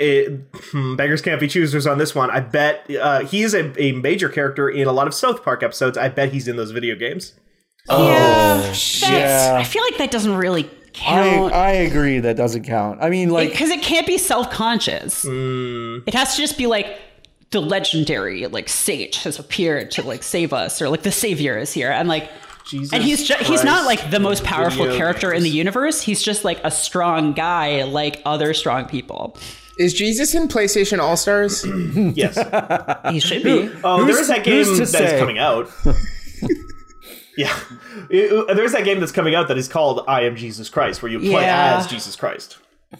it, 0.00 0.40
hmm, 0.72 0.96
beggars 0.96 1.22
can't 1.22 1.40
be 1.40 1.46
choosers 1.46 1.86
on 1.86 1.98
this 1.98 2.12
one. 2.12 2.28
I 2.30 2.40
bet 2.40 2.90
uh, 3.00 3.20
he 3.20 3.42
is 3.44 3.54
a, 3.54 3.72
a 3.80 3.92
major 3.92 4.28
character 4.28 4.68
in 4.68 4.88
a 4.88 4.92
lot 4.92 5.06
of 5.06 5.14
South 5.14 5.44
Park 5.44 5.62
episodes. 5.62 5.96
I 5.96 6.08
bet 6.08 6.32
he's 6.32 6.48
in 6.48 6.56
those 6.56 6.72
video 6.72 6.96
games. 6.96 7.34
yeah, 7.88 8.58
that's- 8.58 9.02
yeah. 9.02 9.54
I 9.56 9.62
feel 9.64 9.82
like 9.84 9.96
that 9.98 10.10
doesn't 10.10 10.34
really 10.36 10.68
count. 10.92 11.52
I 11.54 11.70
agree 11.70 12.18
that 12.18 12.36
doesn't 12.36 12.64
count. 12.64 12.98
I 13.00 13.10
mean, 13.10 13.30
like, 13.30 13.50
because 13.52 13.70
it 13.70 13.80
can't 13.82 14.08
be 14.08 14.18
self-conscious. 14.18 15.22
Hmm. 15.22 15.98
It 16.06 16.14
has 16.14 16.34
to 16.34 16.42
just 16.42 16.58
be 16.58 16.66
like 16.66 16.98
the 17.50 17.60
legendary 17.60 18.46
like 18.46 18.68
sage 18.68 19.22
has 19.22 19.38
appeared 19.38 19.90
to 19.92 20.02
like 20.02 20.22
save 20.22 20.52
us, 20.52 20.80
or 20.82 20.88
like 20.88 21.02
the 21.02 21.12
savior 21.12 21.56
is 21.58 21.72
here, 21.72 21.90
and 21.90 22.08
like. 22.08 22.30
Jesus 22.68 22.92
And 22.92 23.00
he's 23.04 23.22
ju- 23.28 23.36
he's 23.42 23.62
not 23.62 23.86
like 23.86 24.10
the 24.10 24.18
most 24.18 24.42
powerful 24.42 24.86
Video 24.86 24.98
character 24.98 25.32
in 25.32 25.44
the 25.44 25.48
universe. 25.48 26.02
He's 26.02 26.20
just 26.20 26.44
like 26.44 26.58
a 26.64 26.70
strong 26.72 27.32
guy, 27.32 27.84
like 27.84 28.20
other 28.24 28.52
strong 28.54 28.86
people. 28.86 29.36
Is 29.78 29.94
Jesus 29.94 30.34
in 30.34 30.48
PlayStation 30.48 30.98
All 30.98 31.16
Stars? 31.16 31.64
Yes. 32.16 32.36
He 33.12 33.20
should 33.20 33.44
be. 33.44 33.70
Oh, 33.84 33.98
Who's- 33.98 34.08
there 34.14 34.20
is 34.20 34.26
that 34.26 34.42
game 34.42 34.64
that 34.64 34.80
is 34.82 34.90
say? 34.90 35.16
coming 35.16 35.38
out. 35.38 35.70
yeah, 37.36 37.56
It- 38.10 38.32
uh, 38.50 38.54
there's 38.54 38.72
that 38.72 38.84
game 38.84 38.98
that's 39.00 39.12
coming 39.12 39.36
out 39.36 39.46
that 39.46 39.58
is 39.58 39.68
called 39.68 40.02
I 40.08 40.22
Am 40.22 40.34
Jesus 40.34 40.68
Christ, 40.68 41.02
where 41.02 41.12
you 41.12 41.20
play 41.20 41.42
Yeah. 41.42 41.76
as 41.78 41.86
Jesus 41.86 42.16
Christ. 42.16 42.58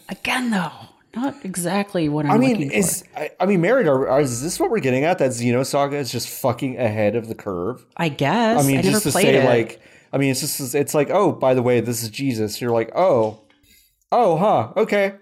Again, 0.08 0.50
though, 0.50 0.70
not 1.16 1.44
exactly 1.44 2.08
what 2.08 2.26
I'm 2.26 2.32
I 2.32 2.38
mean, 2.38 2.70
is. 2.70 3.02
I, 3.16 3.30
I 3.40 3.46
mean, 3.46 3.60
Merritt, 3.60 3.88
are, 3.88 4.08
are, 4.08 4.20
is 4.20 4.42
this 4.42 4.60
what 4.60 4.70
we're 4.70 4.80
getting 4.80 5.04
at? 5.04 5.18
That 5.18 5.30
Xenosaga 5.30 5.94
is 5.94 6.12
just 6.12 6.28
fucking 6.28 6.78
ahead 6.78 7.16
of 7.16 7.28
the 7.28 7.34
curve. 7.34 7.84
I 7.96 8.10
guess. 8.10 8.62
I 8.62 8.66
mean, 8.66 8.76
never 8.76 8.90
just 8.90 9.02
to 9.04 9.12
say, 9.12 9.36
it. 9.36 9.44
like, 9.44 9.80
I 10.12 10.18
mean, 10.18 10.30
it's 10.30 10.40
just, 10.40 10.74
it's 10.74 10.94
like, 10.94 11.10
oh, 11.10 11.32
by 11.32 11.54
the 11.54 11.62
way, 11.62 11.80
this 11.80 12.02
is 12.02 12.10
Jesus. 12.10 12.60
You're 12.60 12.70
like, 12.70 12.92
oh, 12.94 13.40
oh, 14.12 14.36
huh, 14.36 14.72
okay. 14.76 15.14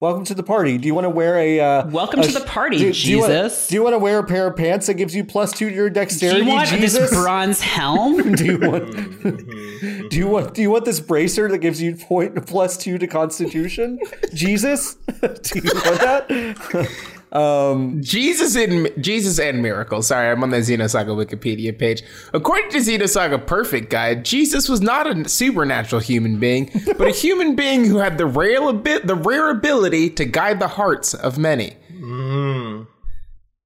Welcome 0.00 0.24
to 0.24 0.34
the 0.34 0.42
party. 0.42 0.78
Do 0.78 0.86
you 0.86 0.94
want 0.94 1.04
to 1.04 1.10
wear 1.10 1.36
a? 1.36 1.60
Uh, 1.60 1.86
Welcome 1.88 2.20
a 2.20 2.22
to 2.22 2.32
the 2.32 2.40
party, 2.40 2.78
do, 2.78 2.84
do 2.84 2.86
you 2.86 2.92
Jesus. 2.94 3.68
Do 3.68 3.74
you 3.74 3.82
want 3.82 3.92
to 3.92 3.98
wear 3.98 4.18
a 4.18 4.24
pair 4.24 4.46
of 4.46 4.56
pants 4.56 4.86
that 4.86 4.94
gives 4.94 5.14
you 5.14 5.24
plus 5.24 5.52
two 5.52 5.68
to 5.68 5.74
your 5.74 5.90
dexterity? 5.90 6.40
do 6.40 6.46
you 6.46 6.54
want 6.54 6.70
Jesus? 6.70 7.10
this 7.10 7.10
bronze 7.22 7.60
helm? 7.60 8.32
do 8.34 8.44
you 8.46 8.58
want? 8.58 10.10
do 10.10 10.16
you 10.16 10.26
want? 10.26 10.54
Do 10.54 10.62
you 10.62 10.70
want 10.70 10.86
this 10.86 11.00
bracer 11.00 11.50
that 11.50 11.58
gives 11.58 11.82
you 11.82 11.96
point 11.96 12.46
plus 12.46 12.78
two 12.78 12.96
to 12.96 13.06
Constitution? 13.06 13.98
Jesus, 14.32 14.94
do 14.94 15.58
you 15.58 15.70
want 15.84 16.00
that? 16.00 16.88
Um, 17.32 18.02
Jesus 18.02 18.56
in 18.56 18.88
Jesus 19.00 19.38
and 19.38 19.62
miracles. 19.62 20.08
Sorry, 20.08 20.30
I'm 20.30 20.42
on 20.42 20.50
the 20.50 20.56
Xenosaga 20.58 21.08
Wikipedia 21.08 21.76
page. 21.78 22.02
According 22.32 22.70
to 22.70 22.78
Xenosaga 22.78 23.46
Perfect 23.46 23.88
Guide, 23.90 24.24
Jesus 24.24 24.68
was 24.68 24.80
not 24.80 25.06
a 25.06 25.28
supernatural 25.28 26.00
human 26.00 26.40
being, 26.40 26.70
but 26.98 27.06
a 27.06 27.12
human 27.12 27.54
being 27.54 27.84
who 27.84 27.98
had 27.98 28.18
the 28.18 28.26
rare 28.26 28.62
abi- 28.62 28.98
the 28.98 29.14
rare 29.14 29.50
ability 29.50 30.10
to 30.10 30.24
guide 30.24 30.58
the 30.58 30.68
hearts 30.68 31.14
of 31.14 31.38
many. 31.38 31.76
Mm-hmm. 31.92 32.82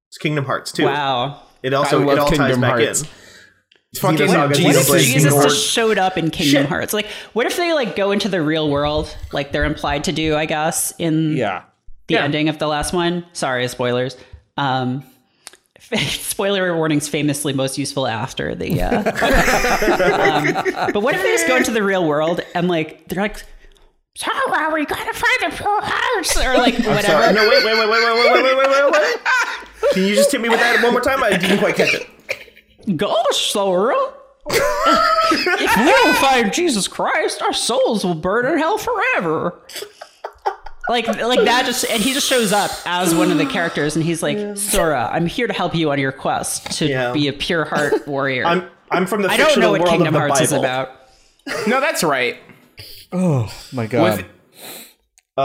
It's 0.09 0.17
Kingdom 0.19 0.45
Hearts 0.45 0.71
too. 0.71 0.85
wow. 0.85 1.41
It 1.63 1.73
also 1.73 2.01
it 2.01 2.05
love 2.05 2.19
all 2.19 2.27
ties 2.27 2.37
Kingdom 2.37 2.61
back 2.61 2.79
in. 2.79 2.95
Fucking 3.99 4.17
Xenosaga 4.27 4.47
What 4.49 4.55
Jesus 4.55 4.89
if 4.89 5.01
Jesus 5.01 5.33
just 5.33 5.67
showed 5.67 5.97
up 5.97 6.17
in 6.17 6.29
Kingdom 6.29 6.63
Shit. 6.63 6.65
Hearts? 6.69 6.93
Like, 6.93 7.07
what 7.33 7.47
if 7.47 7.57
they 7.57 7.73
like 7.73 7.95
go 7.95 8.11
into 8.11 8.29
the 8.29 8.41
real 8.43 8.69
world, 8.69 9.15
like 9.31 9.51
they're 9.51 9.63
implied 9.65 10.03
to 10.03 10.11
do? 10.11 10.35
I 10.35 10.45
guess 10.45 10.93
in 10.99 11.35
Yeah. 11.35 11.63
The 12.07 12.17
ending 12.17 12.49
of 12.49 12.57
the 12.59 12.67
last 12.67 12.93
one. 12.93 13.25
Sorry, 13.33 13.67
spoilers. 13.67 14.17
Um, 14.57 15.03
spoiler 15.97 16.75
warnings 16.75 17.07
famously 17.07 17.53
most 17.53 17.77
useful 17.77 18.07
after 18.07 18.55
the. 18.55 18.81
Uh, 18.81 18.97
um, 20.87 20.91
but 20.93 21.01
what 21.01 21.15
if 21.15 21.21
they 21.21 21.31
just 21.31 21.47
go 21.47 21.57
into 21.57 21.71
the 21.71 21.83
real 21.83 22.07
world 22.07 22.41
and 22.53 22.67
like 22.67 23.07
they're 23.07 23.21
like, 23.21 23.43
"So 24.15 24.31
are 24.51 24.73
we 24.73 24.85
gonna 24.85 25.13
find 25.13 25.51
the 25.51 25.55
pure 25.55 25.81
hearts?" 25.83 26.37
Or 26.37 26.57
like 26.57 26.75
Sorry. 26.75 26.95
whatever. 26.95 27.33
No, 27.33 27.49
wait, 27.49 27.63
wait, 27.65 27.77
wait, 27.77 27.89
wait, 27.89 28.03
wait, 28.03 28.33
wait, 28.33 28.43
wait, 28.43 28.57
wait, 28.57 28.67
wait, 28.67 28.91
wait. 28.91 29.17
Can 29.93 30.03
you 30.03 30.15
just 30.15 30.31
hit 30.31 30.41
me 30.41 30.49
with 30.49 30.59
that 30.59 30.81
one 30.83 30.91
more 30.93 31.01
time? 31.01 31.23
I 31.23 31.37
didn't 31.37 31.59
quite 31.59 31.75
catch 31.75 31.93
it. 31.93 32.97
Gosh, 32.97 33.51
Sora. 33.51 33.95
if 34.47 35.77
we 35.77 35.85
don't 35.85 36.15
find 36.17 36.53
Jesus 36.53 36.87
Christ, 36.87 37.41
our 37.41 37.53
souls 37.53 38.03
will 38.05 38.13
burn 38.15 38.45
in 38.45 38.57
hell 38.59 38.77
forever. 38.77 39.59
Like, 40.87 41.07
like 41.07 41.43
that 41.45 41.65
just, 41.65 41.83
and 41.89 42.01
he 42.01 42.13
just 42.13 42.27
shows 42.27 42.51
up 42.53 42.69
as 42.85 43.15
one 43.15 43.31
of 43.31 43.37
the 43.37 43.45
characters, 43.45 43.95
and 43.95 44.05
he's 44.05 44.21
like, 44.21 44.55
Sora, 44.57 45.09
I'm 45.11 45.25
here 45.25 45.47
to 45.47 45.53
help 45.53 45.73
you 45.73 45.89
on 45.91 45.99
your 45.99 46.11
quest 46.11 46.71
to 46.77 46.85
Yeah. 46.87 47.11
be 47.11 47.27
a 47.27 47.33
pure 47.33 47.65
heart 47.65 48.07
warrior. 48.07 48.45
I'm 48.45 48.69
I'm 48.91 49.07
from 49.07 49.23
the 49.23 49.29
I 49.29 49.37
don't 49.37 49.47
fictional 49.47 49.69
know 49.69 49.71
what 49.71 49.81
world 49.81 49.91
Kingdom 49.91 50.07
of 50.09 50.13
the 50.13 50.19
Hearts 50.19 50.41
is 50.41 50.51
Bible. 50.51 50.63
about. 50.63 50.89
No, 51.67 51.79
that's 51.81 52.03
right. 52.03 52.37
Oh 53.11 53.51
my 53.73 53.87
god. 53.87 54.17
With, 54.17 54.25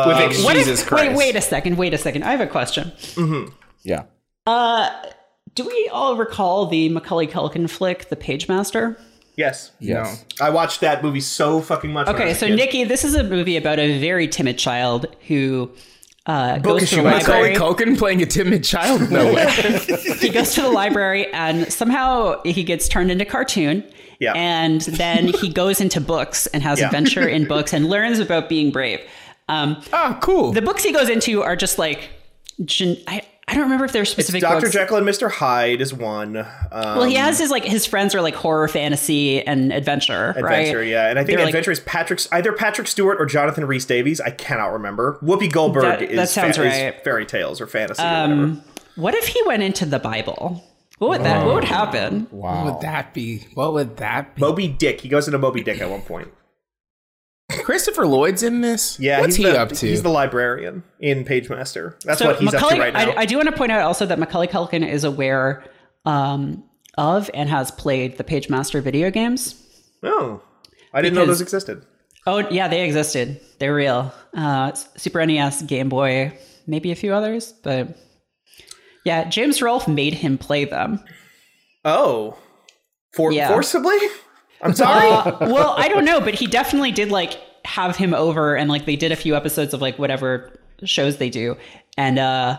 with 0.06 0.16
ex- 0.18 0.44
What 0.44 0.56
if- 0.56 0.64
Jesus 0.66 0.84
Christ. 0.84 1.08
Wait, 1.10 1.16
wait 1.16 1.36
a 1.36 1.40
second. 1.40 1.76
Wait 1.78 1.94
a 1.94 1.98
second. 1.98 2.22
I 2.24 2.32
have 2.32 2.40
a 2.40 2.46
question. 2.46 2.92
yeah. 3.82 4.04
Uh 4.46 4.90
do 5.54 5.64
we 5.66 5.88
all 5.92 6.16
recall 6.16 6.66
the 6.66 6.88
Macaulay 6.90 7.26
Culkin 7.26 7.68
flick, 7.68 8.08
The 8.08 8.16
Pagemaster? 8.16 8.96
Yes. 9.40 9.72
Yes. 9.80 10.24
I 10.40 10.50
watched 10.50 10.80
that 10.82 11.02
movie 11.02 11.20
so 11.20 11.60
fucking 11.60 11.90
much. 11.92 12.08
Okay, 12.08 12.34
so. 12.34 12.46
Nikki, 12.46 12.84
this 12.84 13.04
is 13.04 13.14
a 13.14 13.24
movie 13.24 13.56
about 13.56 13.78
a 13.78 13.98
very 13.98 14.28
timid 14.28 14.58
child 14.58 15.06
who 15.28 15.70
uh, 16.26 16.58
goes 16.58 16.90
to 16.90 16.96
the 16.96 17.02
Macaulay 17.02 17.54
library. 17.54 17.56
Culkin 17.56 17.98
playing 17.98 18.20
a 18.22 18.26
timid 18.26 18.62
child? 18.64 19.10
No 19.10 19.32
way. 19.32 19.48
he 20.20 20.28
goes 20.28 20.54
to 20.54 20.60
the 20.62 20.68
library 20.70 21.32
and 21.32 21.72
somehow 21.72 22.42
he 22.44 22.62
gets 22.62 22.86
turned 22.88 23.10
into 23.10 23.24
cartoon. 23.24 23.82
Yeah. 24.20 24.34
And 24.34 24.82
then 24.82 25.28
he 25.28 25.48
goes 25.62 25.80
into 25.80 26.00
books 26.00 26.46
and 26.48 26.62
has 26.62 26.78
Yeah. 26.78 26.86
adventure 26.86 27.26
in 27.26 27.46
books 27.48 27.72
and 27.72 27.88
learns 27.88 28.18
about 28.18 28.48
being 28.50 28.70
brave. 28.70 29.00
Um, 29.48 29.82
oh, 29.92 30.18
cool. 30.20 30.52
the 30.52 30.62
books 30.62 30.84
he 30.84 30.92
goes 30.92 31.08
into 31.08 31.42
are 31.42 31.56
just 31.56 31.78
like, 31.78 32.10
gen- 32.64 32.98
I, 33.08 33.22
I 33.50 33.54
don't 33.54 33.64
remember 33.64 33.84
if 33.84 33.90
there's 33.90 34.08
specific 34.08 34.42
Dr. 34.42 34.60
books. 34.60 34.72
Jekyll 34.72 34.96
and 34.98 35.06
Mr. 35.06 35.28
Hyde 35.28 35.80
is 35.80 35.92
one. 35.92 36.36
Um, 36.36 36.46
well, 36.70 37.02
he 37.02 37.16
has 37.16 37.40
his 37.40 37.50
like 37.50 37.64
his 37.64 37.84
friends 37.84 38.14
are 38.14 38.20
like 38.22 38.36
horror, 38.36 38.68
fantasy, 38.68 39.44
and 39.44 39.72
adventure. 39.72 40.30
Adventure, 40.36 40.78
right? 40.78 40.86
yeah, 40.86 41.08
and 41.10 41.18
I 41.18 41.24
think 41.24 41.36
They're, 41.36 41.46
like- 41.46 41.54
Adventure 41.54 41.72
is 41.72 41.80
Patrick, 41.80 42.20
either 42.30 42.52
Patrick 42.52 42.86
Stewart 42.86 43.20
or 43.20 43.26
Jonathan 43.26 43.66
Rhys 43.66 43.84
Davies. 43.84 44.20
I 44.20 44.30
cannot 44.30 44.68
remember. 44.68 45.18
Whoopi 45.20 45.50
Goldberg 45.50 45.82
That- 45.82 46.02
is, 46.02 46.30
sounds 46.30 46.58
is 46.58 46.64
right. 46.64 47.02
fairy 47.02 47.26
tales 47.26 47.60
or 47.60 47.66
fantasy 47.66 48.00
or 48.00 48.06
whatever. 48.06 48.32
Um, 48.32 48.62
what 48.94 49.14
if 49.16 49.26
he 49.26 49.42
went 49.44 49.64
into 49.64 49.84
the 49.84 49.98
Bible? 49.98 50.62
What 50.98 51.10
would 51.10 51.22
that? 51.24 51.44
What 51.44 51.56
would 51.56 51.64
happen? 51.64 52.28
What 52.30 52.64
would 52.66 52.80
that 52.82 53.14
be? 53.14 53.46
What 53.54 53.72
would 53.72 53.96
that 53.96 54.36
be? 54.36 54.40
Moby 54.40 54.68
Dick. 54.68 55.00
He 55.00 55.08
goes 55.08 55.26
into 55.26 55.38
Moby 55.38 55.64
Dick 55.64 55.80
at 55.80 55.90
one 55.90 56.02
point. 56.02 56.28
Christopher 57.64 58.06
Lloyd's 58.06 58.42
in 58.42 58.60
this? 58.60 58.98
Yeah, 59.00 59.20
What's 59.20 59.36
he's 59.36 59.46
he 59.46 59.52
the, 59.52 59.60
up 59.60 59.68
to? 59.70 59.86
He's 59.86 60.02
the 60.02 60.08
librarian 60.10 60.82
in 61.00 61.24
Pagemaster. 61.24 62.00
That's 62.02 62.18
So 62.18 62.26
what 62.26 62.38
he's 62.40 62.52
Macaulay, 62.52 62.72
up 62.72 62.76
to 62.76 62.80
right 62.82 62.92
now. 62.94 63.12
I, 63.12 63.20
I 63.22 63.26
do 63.26 63.36
want 63.36 63.48
to 63.48 63.56
point 63.56 63.72
out 63.72 63.82
also 63.82 64.06
that 64.06 64.18
Macaulay 64.18 64.46
Culkin 64.48 64.86
is 64.88 65.04
aware 65.04 65.64
um, 66.04 66.64
of 66.98 67.30
and 67.34 67.48
has 67.48 67.70
played 67.70 68.18
the 68.18 68.24
Pagemaster 68.24 68.82
video 68.82 69.10
games. 69.10 69.54
oh, 70.02 70.42
I 70.92 71.02
didn't 71.02 71.14
know 71.14 71.26
those 71.26 71.40
existed. 71.40 71.84
Oh 72.26 72.38
yeah, 72.50 72.68
they 72.68 72.84
existed. 72.84 73.40
They're 73.58 73.74
real. 73.74 74.12
Uh, 74.34 74.72
Super 74.72 75.24
NES, 75.24 75.62
Game 75.62 75.88
Boy, 75.88 76.36
maybe 76.66 76.90
a 76.90 76.96
few 76.96 77.14
others, 77.14 77.52
but 77.62 77.96
yeah, 79.04 79.24
James 79.28 79.62
Rolfe 79.62 79.88
made 79.88 80.14
him 80.14 80.36
play 80.36 80.64
them. 80.64 81.02
Oh, 81.84 82.36
for 83.14 83.32
Yeah. 83.32 83.48
forcibly? 83.48 83.96
I'm 84.62 84.74
sorry. 84.74 85.08
Uh, 85.08 85.38
well, 85.50 85.74
I 85.78 85.88
don't 85.88 86.04
know, 86.04 86.20
but 86.20 86.34
he 86.34 86.46
definitely 86.46 86.92
did 86.92 87.10
like 87.10 87.40
have 87.64 87.96
him 87.96 88.14
over, 88.14 88.54
and 88.56 88.68
like 88.70 88.86
they 88.86 88.96
did 88.96 89.12
a 89.12 89.16
few 89.16 89.34
episodes 89.36 89.74
of 89.74 89.80
like 89.80 89.98
whatever 89.98 90.50
shows 90.84 91.18
they 91.18 91.30
do, 91.30 91.56
and 91.96 92.18
uh, 92.18 92.58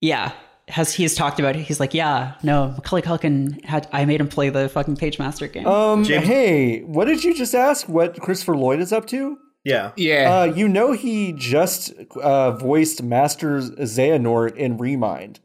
yeah, 0.00 0.32
has 0.68 0.94
he's 0.94 1.14
talked 1.14 1.38
about 1.40 1.56
it. 1.56 1.62
He's 1.62 1.80
like, 1.80 1.94
yeah, 1.94 2.34
no, 2.42 2.68
Macaulay 2.76 3.02
Culkin 3.02 3.64
had 3.64 3.88
I 3.92 4.04
made 4.04 4.20
him 4.20 4.28
play 4.28 4.48
the 4.48 4.68
fucking 4.68 4.96
Pagemaster 4.96 5.52
game. 5.52 5.66
Um. 5.66 6.04
James- 6.04 6.26
Hey, 6.26 6.80
what 6.82 7.06
did 7.06 7.24
you 7.24 7.34
just 7.34 7.54
ask? 7.54 7.88
What 7.88 8.20
Christopher 8.20 8.56
Lloyd 8.56 8.80
is 8.80 8.92
up 8.92 9.06
to? 9.08 9.38
yeah. 9.64 9.92
yeah. 9.96 10.40
Uh, 10.40 10.44
you 10.44 10.66
know 10.66 10.90
he 10.92 11.32
just 11.32 11.92
uh, 12.20 12.50
voiced 12.52 13.00
Master 13.02 13.58
Xehanort 13.60 14.56
in 14.56 14.76
Re 14.76 14.96
Mind. 14.96 15.38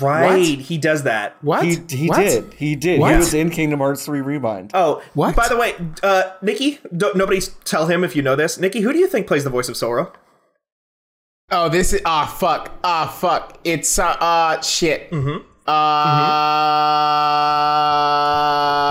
Right. 0.00 0.58
He 0.58 0.76
does 0.78 1.04
that. 1.04 1.36
what? 1.42 1.64
He 1.64 1.76
he 1.88 2.08
What? 2.08 2.18
did. 2.20 2.52
He 2.54 2.76
did. 2.76 3.00
What? 3.00 3.12
He 3.12 3.16
was 3.16 3.32
in 3.32 3.48
Kingdom 3.50 3.78
Hearts 3.80 4.04
3 4.04 4.20
Re 4.20 4.38
Mind. 4.38 4.70
Oh, 4.74 5.02
What? 5.14 5.34
By 5.34 5.48
the 5.48 5.56
way, 5.56 5.74
uh, 6.02 6.32
Nikki, 6.42 6.78
don't, 6.96 7.16
nobody 7.16 7.40
tell 7.64 7.86
him 7.86 8.04
if 8.04 8.14
you 8.14 8.20
know 8.22 8.36
this. 8.36 8.58
Nikki, 8.58 8.80
who 8.80 8.92
do 8.92 8.98
you 8.98 9.06
think 9.08 9.26
plays 9.26 9.44
the 9.44 9.50
voice 9.50 9.68
of 9.68 9.76
Sora? 9.76 10.12
Oh, 11.50 11.70
this 11.70 11.94
is 11.94 12.02
ah 12.04 12.26
fuck 12.26 12.70
ah 12.84 13.06
fuck. 13.06 13.58
It's 13.64 13.98
uh, 13.98 14.04
uh 14.20 14.60
shit. 14.60 15.10
Mm-hmm. 15.10 15.46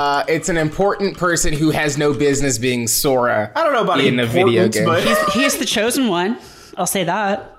Uh, 0.07 0.23
it's 0.27 0.49
an 0.49 0.57
important 0.57 1.17
person 1.17 1.53
who 1.53 1.69
has 1.71 1.97
no 1.97 2.13
business 2.13 2.57
being 2.57 2.87
Sora. 2.87 3.51
I 3.55 3.63
don't 3.63 3.73
know 3.73 3.83
about 3.83 3.99
in 3.99 4.19
a 4.19 4.25
video 4.25 4.67
game. 4.67 4.85
but 4.85 5.03
he's, 5.03 5.33
he's 5.33 5.57
the 5.57 5.65
chosen 5.65 6.07
one. 6.07 6.39
I'll 6.77 6.87
say 6.87 7.03
that. 7.03 7.55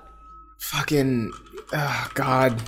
Fucking 0.59 1.33
oh 1.73 2.09
god. 2.15 2.61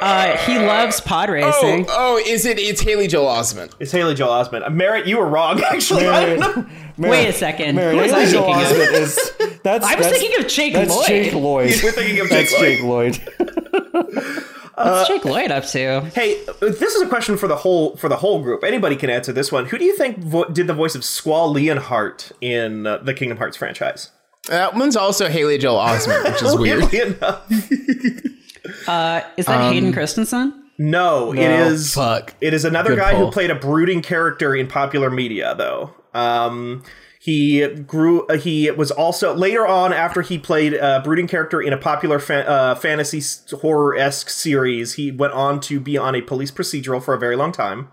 Uh, 0.00 0.36
he 0.46 0.58
loves 0.58 1.00
pod 1.00 1.28
Oh, 1.28 1.32
racing. 1.32 1.86
oh, 1.88 2.22
is 2.24 2.46
it? 2.46 2.58
It's 2.58 2.80
Haley 2.80 3.08
Joel 3.08 3.26
Osment. 3.26 3.72
it's 3.80 3.90
Haley 3.92 4.14
Joel 4.14 4.30
Osment. 4.44 4.64
Uh, 4.66 4.70
Merritt, 4.70 5.06
you 5.06 5.18
were 5.18 5.26
wrong. 5.26 5.60
Actually, 5.72 6.06
I 6.06 6.36
don't. 6.36 6.68
Wait 6.96 7.26
a 7.28 7.32
second. 7.32 7.74
Mary, 7.76 7.96
Who 7.96 8.02
was 8.02 8.12
I 8.12 8.26
Joel 8.30 8.54
thinking 8.54 8.86
of? 8.86 8.92
Is 9.02 9.32
that's. 9.62 9.84
I 9.84 9.94
was 9.96 10.06
that's- 10.06 10.18
thinking 10.20 10.44
of 10.44 10.48
Jake 10.50 10.72
That's 10.72 10.90
Lloyd. 10.90 11.06
Jake 11.06 11.32
Lloyd. 11.34 11.74
We're 11.82 11.92
thinking 11.92 12.20
of 12.20 12.28
That's 12.28 12.50
Jake 12.50 12.78
Jake 12.78 12.82
Lloyd. 12.82 13.20
Lloyd. 13.38 14.44
What's 14.76 15.08
Jake 15.08 15.24
Lloyd 15.24 15.50
up 15.50 15.64
to? 15.66 16.00
Hey, 16.14 16.40
uh, 16.46 16.52
this 16.60 16.94
is 16.94 17.02
a 17.02 17.08
question 17.08 17.36
for 17.36 17.48
the 17.48 17.56
whole 17.56 17.96
for 17.96 18.08
the 18.08 18.16
whole 18.16 18.40
group. 18.42 18.62
Anybody 18.62 18.94
can 18.94 19.10
answer 19.10 19.32
this 19.32 19.50
one. 19.50 19.66
Who 19.66 19.76
do 19.78 19.84
you 19.84 19.96
think 19.96 20.18
vo- 20.18 20.44
did 20.44 20.68
the 20.68 20.74
voice 20.74 20.94
of 20.94 21.04
Squall 21.04 21.52
Leonhart 21.52 22.30
in 22.40 22.86
uh, 22.86 22.98
the 22.98 23.12
Kingdom 23.14 23.38
Hearts 23.38 23.56
franchise? 23.56 24.10
That 24.48 24.74
one's 24.76 24.96
also 24.96 25.28
Haley 25.28 25.58
Joel 25.58 25.78
Osment, 25.80 26.22
which 26.24 26.42
is 26.42 26.56
weird. 26.58 28.28
Weirdly 28.68 28.82
enough. 28.84 28.88
Uh, 28.88 29.20
is 29.36 29.46
that 29.46 29.72
Hayden 29.72 29.92
Christensen? 29.92 30.64
No, 30.78 31.32
it 31.32 31.40
is. 31.40 31.94
Fuck. 31.94 32.34
It 32.40 32.54
is 32.54 32.64
another 32.64 32.90
Good 32.90 32.98
guy 32.98 33.12
pull. 33.14 33.26
who 33.26 33.32
played 33.32 33.50
a 33.50 33.54
brooding 33.56 34.00
character 34.02 34.54
in 34.54 34.68
popular 34.68 35.10
media, 35.10 35.54
though. 35.56 35.92
Um, 36.14 36.84
he 37.20 37.66
grew. 37.66 38.24
Uh, 38.28 38.36
he 38.36 38.70
was 38.70 38.92
also 38.92 39.34
later 39.34 39.66
on 39.66 39.92
after 39.92 40.22
he 40.22 40.38
played 40.38 40.74
a 40.74 41.00
brooding 41.02 41.26
character 41.26 41.60
in 41.60 41.72
a 41.72 41.76
popular 41.76 42.20
fa- 42.20 42.48
uh, 42.48 42.74
fantasy 42.76 43.20
horror 43.56 43.96
esque 43.96 44.30
series. 44.30 44.94
He 44.94 45.10
went 45.10 45.32
on 45.32 45.58
to 45.62 45.80
be 45.80 45.98
on 45.98 46.14
a 46.14 46.22
police 46.22 46.52
procedural 46.52 47.02
for 47.02 47.12
a 47.12 47.18
very 47.18 47.34
long 47.34 47.50
time. 47.50 47.88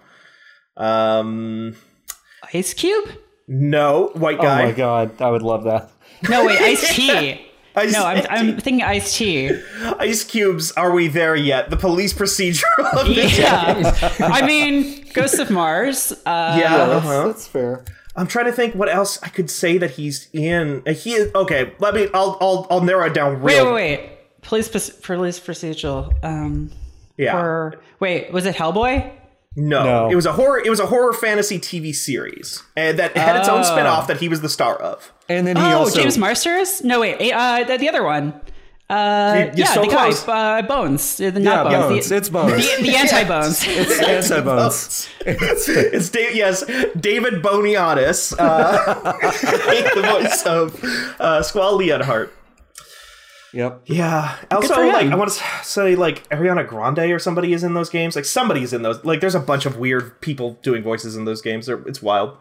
Um, 0.77 1.75
Ice 2.53 2.73
Cube? 2.75 3.09
no, 3.47 4.11
white 4.13 4.37
guy. 4.39 4.63
Oh 4.63 4.65
my 4.67 4.71
god, 4.73 5.21
I 5.21 5.29
would 5.31 5.41
love 5.41 5.63
that. 5.63 5.89
No, 6.29 6.45
wait, 6.45 6.59
Ice 6.61 6.93
T. 6.95 7.41
Ice- 7.75 7.91
No, 7.93 8.05
I'm, 8.05 8.25
I'm 8.29 8.57
thinking 8.59 8.83
Ice 8.83 9.17
T. 9.17 9.49
Ice 9.99 10.23
cubes. 10.23 10.71
Are 10.73 10.91
we 10.91 11.07
there 11.07 11.35
yet? 11.35 11.69
The 11.69 11.77
police 11.77 12.13
procedural. 12.13 12.63
Of 12.93 13.07
this 13.15 13.37
Yeah. 13.37 13.91
I 14.19 14.45
mean, 14.45 15.05
Ghost 15.13 15.39
of 15.39 15.49
Mars. 15.49 16.11
Uh, 16.25 16.57
yeah, 16.59 16.77
That's, 16.77 17.05
uh-huh. 17.05 17.27
that's 17.27 17.47
fair. 17.47 17.83
I'm 18.15 18.27
trying 18.27 18.45
to 18.45 18.53
think 18.53 18.75
what 18.75 18.87
else 18.87 19.21
I 19.23 19.27
could 19.29 19.49
say 19.49 19.77
that 19.77 19.91
he's 19.91 20.29
in. 20.31 20.83
Uh, 20.87 20.93
He 20.93 21.13
is 21.13 21.33
okay. 21.35 21.73
Let 21.79 21.93
me. 21.93 22.07
I'll. 22.13 22.37
I'll. 22.39 22.65
I'll 22.69 22.81
narrow 22.81 23.05
it 23.07 23.13
down 23.13 23.41
wait, 23.41 23.55
real. 23.55 23.73
wait, 23.73 23.99
wait. 23.99 24.09
Police, 24.41 24.69
pros- 24.69 24.89
police 24.91 25.39
procedural. 25.39 26.13
Um, 26.23 26.71
Yeah. 27.17 27.37
or 27.37 27.81
wait, 27.99 28.31
was 28.31 28.45
it 28.45 28.55
Hellboy? 28.55 29.11
No, 29.55 29.83
No. 29.83 30.09
It 30.09 30.15
was 30.15 30.25
a 30.25 30.33
horror. 30.33 30.59
It 30.59 30.69
was 30.69 30.79
a 30.79 30.85
horror 30.87 31.13
fantasy 31.13 31.59
TV 31.59 31.93
series, 31.95 32.61
and 32.75 32.99
that 32.99 33.15
had 33.15 33.35
its 33.37 33.47
own 33.47 33.59
Oh. 33.61 33.63
spin-off 33.63 34.07
that 34.07 34.17
he 34.17 34.27
was 34.27 34.41
the 34.41 34.49
star 34.49 34.75
of. 34.75 35.11
And 35.29 35.47
then 35.47 35.55
he 35.55 35.61
Oh, 35.63 35.79
also 35.79 35.99
James 36.01 36.17
Marsters? 36.17 36.83
No, 36.83 36.99
wait, 36.99 37.15
eh, 37.19 37.31
uh, 37.35 37.63
the, 37.63 37.77
the 37.77 37.87
other 37.89 38.03
one. 38.03 38.33
Uh, 38.87 39.49
yeah, 39.55 39.65
so 39.73 39.81
the 39.81 39.87
guy, 39.87 40.09
uh, 40.09 40.61
Bones. 40.61 41.19
Uh, 41.19 41.31
The, 41.31 41.41
yeah, 41.41 41.63
bones. 41.63 41.75
Bones. 41.75 42.09
The, 42.09 42.15
it's 42.17 42.29
bones. 42.29 42.75
the, 42.77 42.83
the 42.87 42.95
anti-bones. 42.95 43.63
it's 43.67 43.99
anti-bones. 44.01 45.09
It's 45.25 46.09
Dave. 46.09 46.35
Yes, 46.35 46.63
David 46.99 47.41
Boreanaz, 47.41 48.35
uh, 48.37 49.13
the 49.95 50.01
voice 50.03 50.43
of 50.45 50.83
uh, 51.19 51.41
Squall 51.41 51.79
Leonhart. 51.79 52.29
Yep. 53.55 53.83
Yeah. 53.85 54.35
Also, 54.51 54.73
for 54.75 54.83
him. 54.83 54.91
like 54.93 55.07
I 55.07 55.15
want 55.15 55.31
to 55.31 55.41
say, 55.63 55.95
like 55.95 56.27
Ariana 56.29 56.67
Grande 56.67 56.99
or 57.11 57.19
somebody 57.19 57.53
is 57.53 57.63
in 57.63 57.73
those 57.73 57.89
games. 57.89 58.15
Like 58.15 58.25
somebody's 58.25 58.73
in 58.73 58.81
those. 58.81 59.03
Like 59.05 59.21
there's 59.21 59.33
a 59.33 59.39
bunch 59.39 59.65
of 59.65 59.77
weird 59.77 60.19
people 60.19 60.59
doing 60.61 60.83
voices 60.83 61.15
in 61.15 61.23
those 61.23 61.41
games. 61.41 61.67
They're, 61.67 61.81
it's 61.87 62.01
wild. 62.01 62.37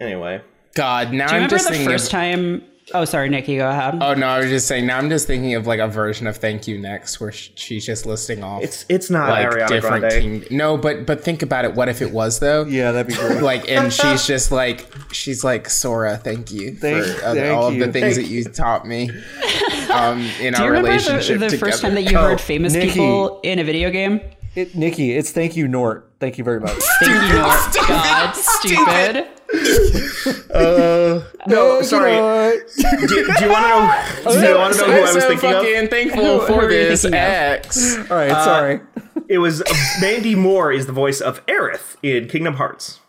Anyway, 0.00 0.40
God, 0.74 1.12
now 1.12 1.12
Do 1.12 1.16
you 1.16 1.22
I'm 1.22 1.28
remember 1.34 1.48
just 1.56 1.64
the 1.66 1.72
thinking. 1.72 1.90
first 1.90 2.06
of, 2.06 2.10
time? 2.12 2.62
Oh, 2.94 3.04
sorry, 3.04 3.28
Nikki, 3.28 3.56
go 3.56 3.68
ahead. 3.68 3.98
oh 4.00 4.14
no, 4.14 4.26
I 4.28 4.38
was 4.38 4.48
just 4.48 4.68
saying. 4.68 4.86
Now 4.86 4.98
I'm 4.98 5.08
just 5.10 5.26
thinking 5.26 5.54
of 5.54 5.66
like 5.66 5.80
a 5.80 5.88
version 5.88 6.28
of 6.28 6.36
Thank 6.36 6.68
You 6.68 6.78
Next, 6.78 7.18
where 7.20 7.32
she's 7.32 7.84
just 7.84 8.06
listing 8.06 8.44
off 8.44 8.62
it's 8.62 8.86
it's 8.88 9.10
not 9.10 9.28
like 9.28 9.44
Ariana 9.48 9.68
different 9.68 10.00
Grande. 10.02 10.44
king- 10.46 10.56
No, 10.56 10.76
but 10.76 11.04
but 11.04 11.20
think 11.24 11.42
about 11.42 11.64
it. 11.64 11.74
What 11.74 11.88
if 11.88 12.00
it 12.00 12.12
was 12.12 12.38
though? 12.38 12.64
Yeah, 12.64 12.92
that'd 12.92 13.08
be 13.08 13.14
great. 13.18 13.42
Like, 13.42 13.68
and 13.68 13.92
she's 13.92 14.24
just 14.24 14.52
like, 14.52 14.86
she's 15.12 15.42
like, 15.42 15.68
Sora, 15.68 16.16
thank 16.16 16.52
you 16.52 16.74
Thank- 16.76 17.04
for 17.04 17.24
uh, 17.26 17.34
thank 17.34 17.58
all 17.58 17.72
you. 17.72 17.82
of 17.82 17.92
the 17.92 18.00
things 18.00 18.14
Thank 18.16 18.28
that 18.28 18.32
you 18.32 18.44
taught 18.44 18.86
me 18.86 19.10
um, 19.92 20.20
in 20.40 20.52
Do 20.54 20.60
you 20.60 20.64
our 20.66 20.70
remember 20.70 20.88
relationship 20.90 21.40
the, 21.40 21.48
the 21.48 21.58
first 21.58 21.82
time 21.82 21.94
that 21.94 22.02
you 22.02 22.16
Oh, 22.16 22.22
heard 22.22 22.40
famous 22.40 22.72
Nikki. 22.72 22.90
people 22.92 23.40
in 23.42 23.58
a 23.58 23.64
video 23.64 23.90
game? 23.90 24.20
It, 24.54 24.76
Nikki, 24.76 25.12
it's 25.16 25.32
thank 25.32 25.56
you, 25.56 25.66
Nort. 25.66 26.08
Thank 26.20 26.38
you 26.38 26.44
very 26.44 26.60
much. 26.60 26.78
Thank 27.00 27.30
you, 27.32 27.38
Nort. 27.40 27.74
God, 27.88 28.32
stupid. 28.36 29.26
No, 31.48 31.82
sorry. 31.82 32.16
Nort. 32.16 32.70
do, 32.76 33.08
do 33.08 33.14
you 33.44 33.50
want 33.50 33.64
to 33.64 34.24
know? 34.24 34.40
Do 34.40 34.48
you 34.48 34.54
want 34.56 34.74
to 34.74 34.80
know 34.80 34.86
who 34.86 34.92
I 34.98 35.00
was 35.02 35.12
so 35.12 35.20
thinking 35.28 35.50
of? 35.52 35.56
fucking 35.62 35.88
thankful 35.88 36.24
Who- 36.40 36.40
who 36.40 36.60
for 36.60 36.66
this 36.68 37.02
thinking 37.02 37.18
of? 37.20 37.24
X. 37.26 37.96
All 38.10 38.16
right, 38.16 38.30
sorry. 38.32 38.80
It 39.28 39.38
was 39.38 39.62
Mandy 40.00 40.34
Moore 40.34 40.72
is 40.72 40.86
the 40.86 40.92
voice 40.92 41.20
of 41.20 41.44
Aerith 41.46 41.96
in 42.02 42.28
Kingdom 42.28 42.54
Hearts. 42.54 43.00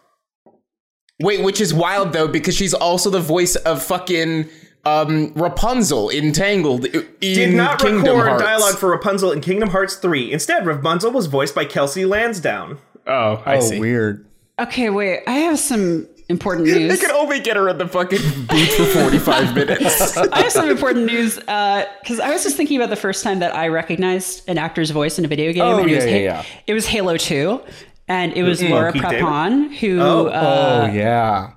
Wait, 1.19 1.43
which 1.43 1.59
is 1.59 1.73
wild 1.73 2.13
though 2.13 2.27
because 2.27 2.55
she's 2.55 2.73
also 2.75 3.09
the 3.09 3.19
voice 3.19 3.55
of 3.55 3.81
fucking 3.83 4.47
um, 4.85 5.33
Rapunzel 5.33 6.09
in 6.09 6.31
Tangled 6.31 6.85
in 6.85 7.05
Did 7.19 7.55
not 7.55 7.79
Kingdom 7.79 8.17
record 8.17 8.27
Hearts. 8.29 8.43
dialogue 8.43 8.75
for 8.77 8.89
Rapunzel 8.91 9.31
in 9.31 9.41
Kingdom 9.41 9.69
Hearts 9.69 9.95
3. 9.95 10.31
Instead, 10.31 10.65
Rapunzel 10.65 11.11
was 11.11 11.25
voiced 11.25 11.55
by 11.55 11.65
Kelsey 11.65 12.05
Lansdowne. 12.05 12.77
Oh, 13.07 13.41
I 13.45 13.57
Oh, 13.57 13.61
see. 13.61 13.79
weird. 13.79 14.25
Okay, 14.59 14.89
wait. 14.89 15.21
I 15.27 15.33
have 15.33 15.59
some 15.59 16.07
important 16.29 16.65
news. 16.67 16.75
They 16.75 16.87
news. 16.87 16.99
can 17.01 17.11
only 17.11 17.39
get 17.39 17.55
her 17.57 17.69
in 17.69 17.77
the 17.77 17.87
fucking 17.87 18.19
booth 18.47 18.73
for 18.75 18.85
45 18.85 19.55
minutes. 19.55 20.17
I 20.17 20.41
have 20.41 20.51
some 20.51 20.69
important 20.69 21.05
news 21.05 21.35
because 21.35 22.19
I 22.19 22.31
was 22.31 22.43
just 22.43 22.57
thinking 22.57 22.77
about 22.77 22.89
the 22.89 22.95
first 22.95 23.23
time 23.23 23.39
that 23.39 23.55
I 23.55 23.67
recognized 23.69 24.47
an 24.49 24.57
actor's 24.57 24.89
voice 24.91 25.17
in 25.19 25.25
a 25.25 25.27
video 25.27 25.51
game. 25.53 25.63
Oh, 25.63 25.79
and 25.79 25.89
it 25.89 25.95
was 25.95 26.05
yeah, 26.05 26.11
Ha- 26.11 26.17
yeah, 26.17 26.23
yeah. 26.41 26.45
It 26.67 26.73
was 26.73 26.85
Halo 26.87 27.17
2. 27.17 27.61
And 28.09 28.33
it 28.33 28.43
was 28.43 28.63
Laura 28.63 28.93
Keith 28.93 29.01
David? 29.01 29.21
Prepon 29.21 29.75
who 29.75 29.99
Oh. 29.99 30.27
uh, 30.27 30.87
oh 30.89 30.93
yeah. 30.93 31.51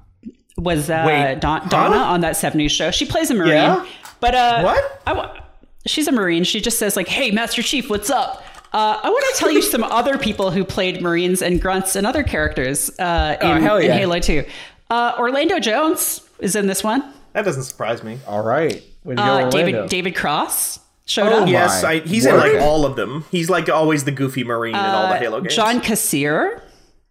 was 0.59 0.90
uh, 0.90 1.04
Wait, 1.06 1.40
Don- 1.40 1.61
huh? 1.62 1.68
Donna 1.68 1.96
on 1.96 2.22
that 2.22 2.35
70s 2.35 2.70
show. 2.70 2.90
She 2.90 3.06
plays 3.06 3.30
a 3.30 3.35
Marine. 3.35 3.50
Yeah? 3.52 3.87
But 4.20 4.35
uh, 4.35 4.62
What? 4.62 5.02
I 5.06 5.40
she's 5.87 6.09
a 6.09 6.12
Marine. 6.12 6.44
She 6.44 6.61
just 6.61 6.78
says, 6.78 6.96
like, 6.96 7.09
hey, 7.09 7.30
Master 7.30 7.62
Chief, 7.62 7.88
what's 7.88 8.11
up? 8.11 8.42
Uh, 8.72 9.00
I 9.02 9.09
want 9.11 9.24
to 9.35 9.38
tell 9.40 9.50
you 9.50 9.62
some 9.62 9.83
other 9.85 10.16
people 10.18 10.50
who 10.50 10.64
played 10.64 11.02
Marines 11.02 11.42
and 11.42 11.61
grunts 11.61 11.96
and 11.96 12.06
other 12.06 12.22
characters 12.22 12.90
uh, 12.98 13.37
in, 13.40 13.46
Oh, 13.48 13.61
hell 13.61 13.76
in. 13.78 13.90
Halo 13.90 14.20
2. 14.20 14.44
Uh, 14.90 15.14
Orlando 15.18 15.59
Jones 15.59 16.20
is 16.38 16.54
in 16.56 16.66
this 16.66 16.83
one. 16.85 17.02
That 17.33 17.44
doesn't 17.44 17.64
surprise 17.64 18.02
me. 18.02 18.18
All 18.26 18.42
right. 18.42 18.83
Way 19.04 19.14
Uh, 19.16 19.48
David 19.50 19.88
David 19.88 20.14
Cross 20.16 20.80
showed 21.06 21.33
Oh, 21.33 21.42
up. 21.42 21.48
Yes, 21.48 21.83
I, 21.85 22.00
he's 22.00 22.26
in 22.26 22.37
like 22.37 22.61
all 22.61 22.85
of 22.85 22.96
them. 22.96 23.24
He's 23.30 23.48
like 23.48 23.68
always 23.68 24.04
the 24.04 24.11
goofy 24.12 24.44
Marine 24.44 24.74
in 24.74 24.80
all 24.80 25.09
the 25.09 25.16
Halo 25.16 25.40
games. 25.40 25.52
Uh, 25.52 25.56
John 25.56 25.80
Kassir. 25.80 26.61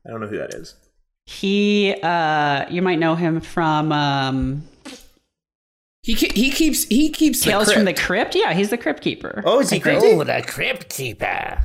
I 0.06 0.10
don't 0.10 0.22
know 0.22 0.28
who 0.28 0.38
that 0.38 0.54
is. 0.54 0.76
He, 1.26 1.96
uh, 2.02 2.66
you 2.70 2.82
might 2.82 3.00
know 3.00 3.16
him 3.16 3.40
from 3.42 3.92
um, 3.92 4.64
he 6.16 6.28
he 6.34 6.52
keeps 6.52 6.84
he 6.86 7.10
keeps 7.10 7.44
the 7.44 7.52
Tales 7.52 7.72
from 7.72 7.86
the 7.86 7.94
crypt. 7.94 8.32
Crypt. 8.32 8.36
Yeah, 8.36 8.54
he's 8.54 8.70
the 8.70 8.78
Crypt 8.78 9.02
Keeper. 9.02 9.42
Oh, 9.46 9.60
is 9.60 9.70
he 9.70 9.78
I 9.78 9.80
think. 9.80 10.00
crazy? 10.02 10.16
the 10.24 10.44
Crypt 10.48 10.90
Keeper. 10.90 11.60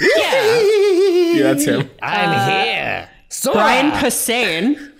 Yeah. 0.00 0.60
Yeah, 1.32 1.42
that's 1.42 1.64
him. 1.64 1.90
I'm 2.02 2.50
here. 2.66 3.08
Sora. 3.28 3.54
Brian 3.54 3.90
Posehn. 3.92 4.92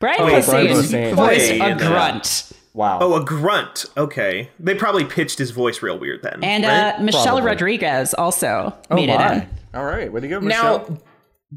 Brian 0.00 0.16
Brian 0.18 0.42
Posehn 0.42 0.68
Posehn. 0.68 1.14
voiced 1.14 1.50
a 1.50 1.60
uh, 1.62 1.78
grunt. 1.78 2.52
wow. 2.74 2.98
Oh, 3.00 3.14
a 3.14 3.24
grunt. 3.24 3.86
Okay. 3.96 4.50
They 4.60 4.74
probably 4.74 5.04
pitched 5.04 5.38
his 5.38 5.50
voice 5.52 5.82
real 5.82 5.98
weird 5.98 6.22
then. 6.22 6.42
And 6.44 6.64
right? 6.64 6.94
uh, 6.96 7.02
Michelle 7.02 7.24
Probably. 7.24 7.42
Rodriguez 7.42 8.14
also 8.14 8.74
oh 8.90 8.94
made 8.94 9.08
it 9.08 9.20
in. 9.20 9.48
All 9.74 9.84
right. 9.84 10.12
Way 10.12 10.20
to 10.20 10.28
go, 10.28 10.40
Michelle. 10.40 10.78
Now, 10.90 10.98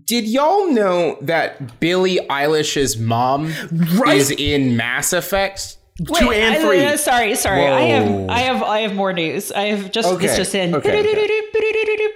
did 0.05 0.25
y'all 0.27 0.71
know 0.71 1.17
that 1.21 1.79
Billie 1.79 2.19
Eilish's 2.29 2.97
mom 2.97 3.51
Right. 3.97 4.17
is 4.17 4.31
in 4.31 4.77
Mass 4.77 5.13
Effect? 5.13 5.77
Two 6.05 6.31
and 6.31 6.55
I- 6.55 6.61
three. 6.61 6.85
uh, 6.85 6.97
sorry, 6.97 7.35
sorry. 7.35 7.67
I 7.67 7.81
have, 7.81 8.29
I 8.29 8.39
have, 8.39 8.63
I 8.63 8.79
have 8.81 8.95
more 8.95 9.11
news. 9.13 9.51
I 9.51 9.63
have 9.65 9.91
just, 9.91 10.07
Okay, 10.07 10.25
it's 10.25 10.35
just 10.37 10.55
in. 10.55 10.75
okay, 10.75 11.03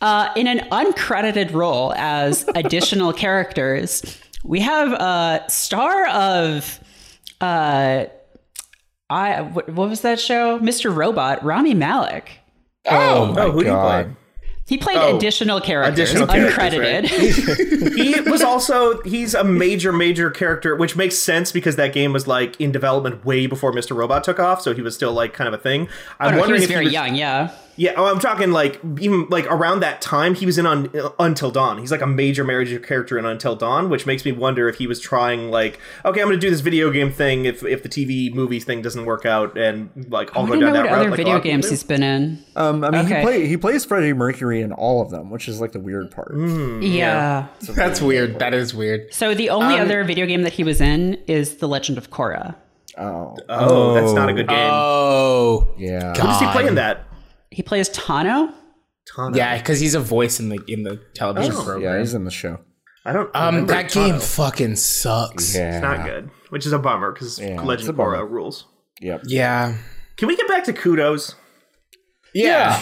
Uh, 0.00 0.32
in 0.34 0.46
an 0.46 0.60
uncredited 0.70 1.52
role 1.52 1.92
as 1.94 2.48
additional 2.54 3.12
characters, 3.12 4.18
we 4.42 4.60
have 4.60 4.92
a 4.92 5.44
star 5.48 6.06
of, 6.08 6.80
uh, 7.42 8.06
I 9.10 9.42
what, 9.42 9.68
what 9.68 9.90
was 9.90 10.00
that 10.00 10.18
show? 10.18 10.58
Mr. 10.58 10.94
Robot, 10.94 11.44
Rami 11.44 11.74
Malek. 11.74 12.30
oh, 12.88 13.26
my 13.34 13.42
oh, 13.42 13.50
who 13.52 13.60
do 13.60 13.66
you 13.66 13.72
God. 13.72 14.04
play? 14.06 14.16
He 14.70 14.78
played 14.78 14.98
Oh, 14.98 15.16
additional 15.16 15.60
characters, 15.60 15.98
additional 16.12 16.26
characters, 16.28 17.10
uncredited. 17.10 17.96
he 17.96 18.20
was 18.30 18.40
also 18.40 19.02
he's 19.02 19.34
a 19.34 19.42
major 19.42 19.92
major 19.92 20.30
character 20.30 20.76
which 20.76 20.94
makes 20.94 21.16
sense 21.18 21.50
because 21.50 21.74
that 21.74 21.92
game 21.92 22.12
was 22.12 22.28
like 22.28 22.58
in 22.60 22.70
development 22.70 23.24
way 23.24 23.46
before 23.48 23.72
mr 23.72 23.96
robot 23.96 24.22
took 24.22 24.38
off 24.38 24.62
so 24.62 24.72
he 24.72 24.80
was 24.80 24.94
still 24.94 25.12
like 25.12 25.32
kind 25.34 25.48
of 25.48 25.54
a 25.54 25.58
thing 25.58 25.88
i'm 26.20 26.28
Oh, 26.28 26.30
no, 26.30 26.34
he 26.36 26.40
wondering 26.40 26.60
was 26.60 26.62
if 26.62 26.68
very 26.70 26.84
he 26.84 26.86
was, 26.86 26.92
young. 26.92 27.16
Yeah. 27.16 27.50
Yeah 27.80 27.94
oh, 27.96 28.04
i'm 28.04 28.18
talking 28.18 28.50
like 28.52 28.78
even 29.00 29.26
like 29.30 29.46
around 29.46 29.80
that 29.80 30.02
time 30.02 30.34
he 30.34 30.44
was 30.44 30.58
in 30.58 30.66
on 30.66 30.90
until 31.18 31.50
dawn 31.50 31.78
he's 31.78 31.90
like 31.90 32.02
a 32.02 32.06
major 32.06 32.44
major 32.44 32.78
character 32.78 33.18
in 33.18 33.24
until 33.24 33.56
dawn 33.56 33.88
which 33.88 34.04
makes 34.04 34.22
me 34.24 34.32
wonder 34.32 34.68
if 34.68 34.76
he 34.76 34.86
was 34.86 35.00
trying 35.00 35.50
like 35.50 35.78
okay 36.04 36.20
i'm 36.20 36.26
gonna 36.28 36.36
do 36.38 36.50
this 36.50 36.60
video 36.60 36.90
game 36.90 37.10
thing 37.10 37.46
if 37.46 37.62
if 37.64 37.82
the 37.82 37.88
tv 37.88 38.34
movie 38.34 38.60
thing 38.60 38.82
doesn't 38.82 39.06
work 39.06 39.24
out 39.24 39.56
and 39.56 39.88
like 40.10 40.36
i'll 40.36 40.44
I 40.44 40.48
go 40.48 40.52
down 40.52 40.60
know 40.60 40.72
that 40.74 40.82
what 40.82 40.90
route 40.90 40.98
other 41.00 41.10
like 41.10 41.12
a 41.14 41.16
video 41.16 41.34
lot 41.34 41.42
games 41.42 41.70
he's 41.70 41.82
been 41.82 42.02
in. 42.02 42.44
Um, 42.56 42.84
I 42.84 42.90
mean, 42.90 43.06
Okay. 43.06 43.16
he 43.16 43.22
play 43.22 43.46
he 43.46 43.56
plays 43.56 43.84
Freddie 43.86 44.12
Mercury 44.12 44.60
in 44.60 44.72
all 44.72 45.00
of 45.00 45.10
them, 45.10 45.30
which 45.30 45.48
is 45.48 45.60
like 45.60 45.72
the 45.72 45.80
weird 45.80 46.10
part. 46.10 46.34
yeah. 46.82 47.46
That's 47.62 48.02
weird. 48.02 48.38
That 48.38 48.52
is 48.52 48.74
weird. 48.74 49.12
So 49.14 49.34
the 49.34 49.48
only 49.50 49.76
Um, 49.76 49.82
other 49.82 50.04
video 50.04 50.26
game 50.26 50.42
that 50.42 50.52
he 50.52 50.64
was 50.64 50.80
in 50.80 51.14
is 51.26 51.56
The 51.56 51.68
Legend 51.68 51.96
of 51.96 52.10
Korra. 52.10 52.56
Oh, 52.98 53.36
oh 53.48 53.94
that's 53.94 54.12
not 54.12 54.28
a 54.28 54.32
good 54.34 54.48
game 54.48 54.58
Oh, 54.70 55.68
yeah. 55.78 56.12
who 56.14 56.22
does 56.22 56.40
he 56.40 56.46
play 56.48 56.66
in 56.66 56.74
that 56.74 57.06
He 57.50 57.62
plays 57.62 57.88
Tahno. 57.90 58.52
Tana. 59.06 59.36
yeah, 59.36 59.58
because 59.58 59.80
he's 59.80 59.94
a 59.94 60.00
voice 60.00 60.38
in 60.40 60.50
the 60.50 60.60
in 60.68 60.82
the 60.84 61.00
television 61.14 61.52
Oh. 61.56 61.64
program. 61.64 61.82
Yeah, 61.94 61.98
he's 61.98 62.14
in 62.14 62.24
the 62.24 62.30
show. 62.30 62.60
i 63.04 63.12
don't 63.12 63.34
um, 63.34 63.66
that 63.66 63.88
Tana. 63.88 64.12
game 64.12 64.20
fucking 64.20 64.76
sucks. 64.76 65.54
Yeah, 65.56 65.74
It's 65.76 65.82
not 65.82 66.06
good, 66.06 66.30
which 66.50 66.64
is 66.66 66.72
a 66.72 66.78
bummer 66.78 67.10
because 67.12 67.38
Yeah, 67.38 67.60
Legend 67.62 67.88
a 67.88 67.90
of 67.92 67.96
bummer. 67.96 68.16
Korra 68.18 68.30
rules. 68.30 68.66
Yep. 69.00 69.22
Yeah, 69.26 69.76
Can 70.16 70.28
we 70.28 70.36
get 70.36 70.46
back 70.48 70.64
to 70.64 70.72
kudos? 70.72 71.34
yeah. 72.34 72.80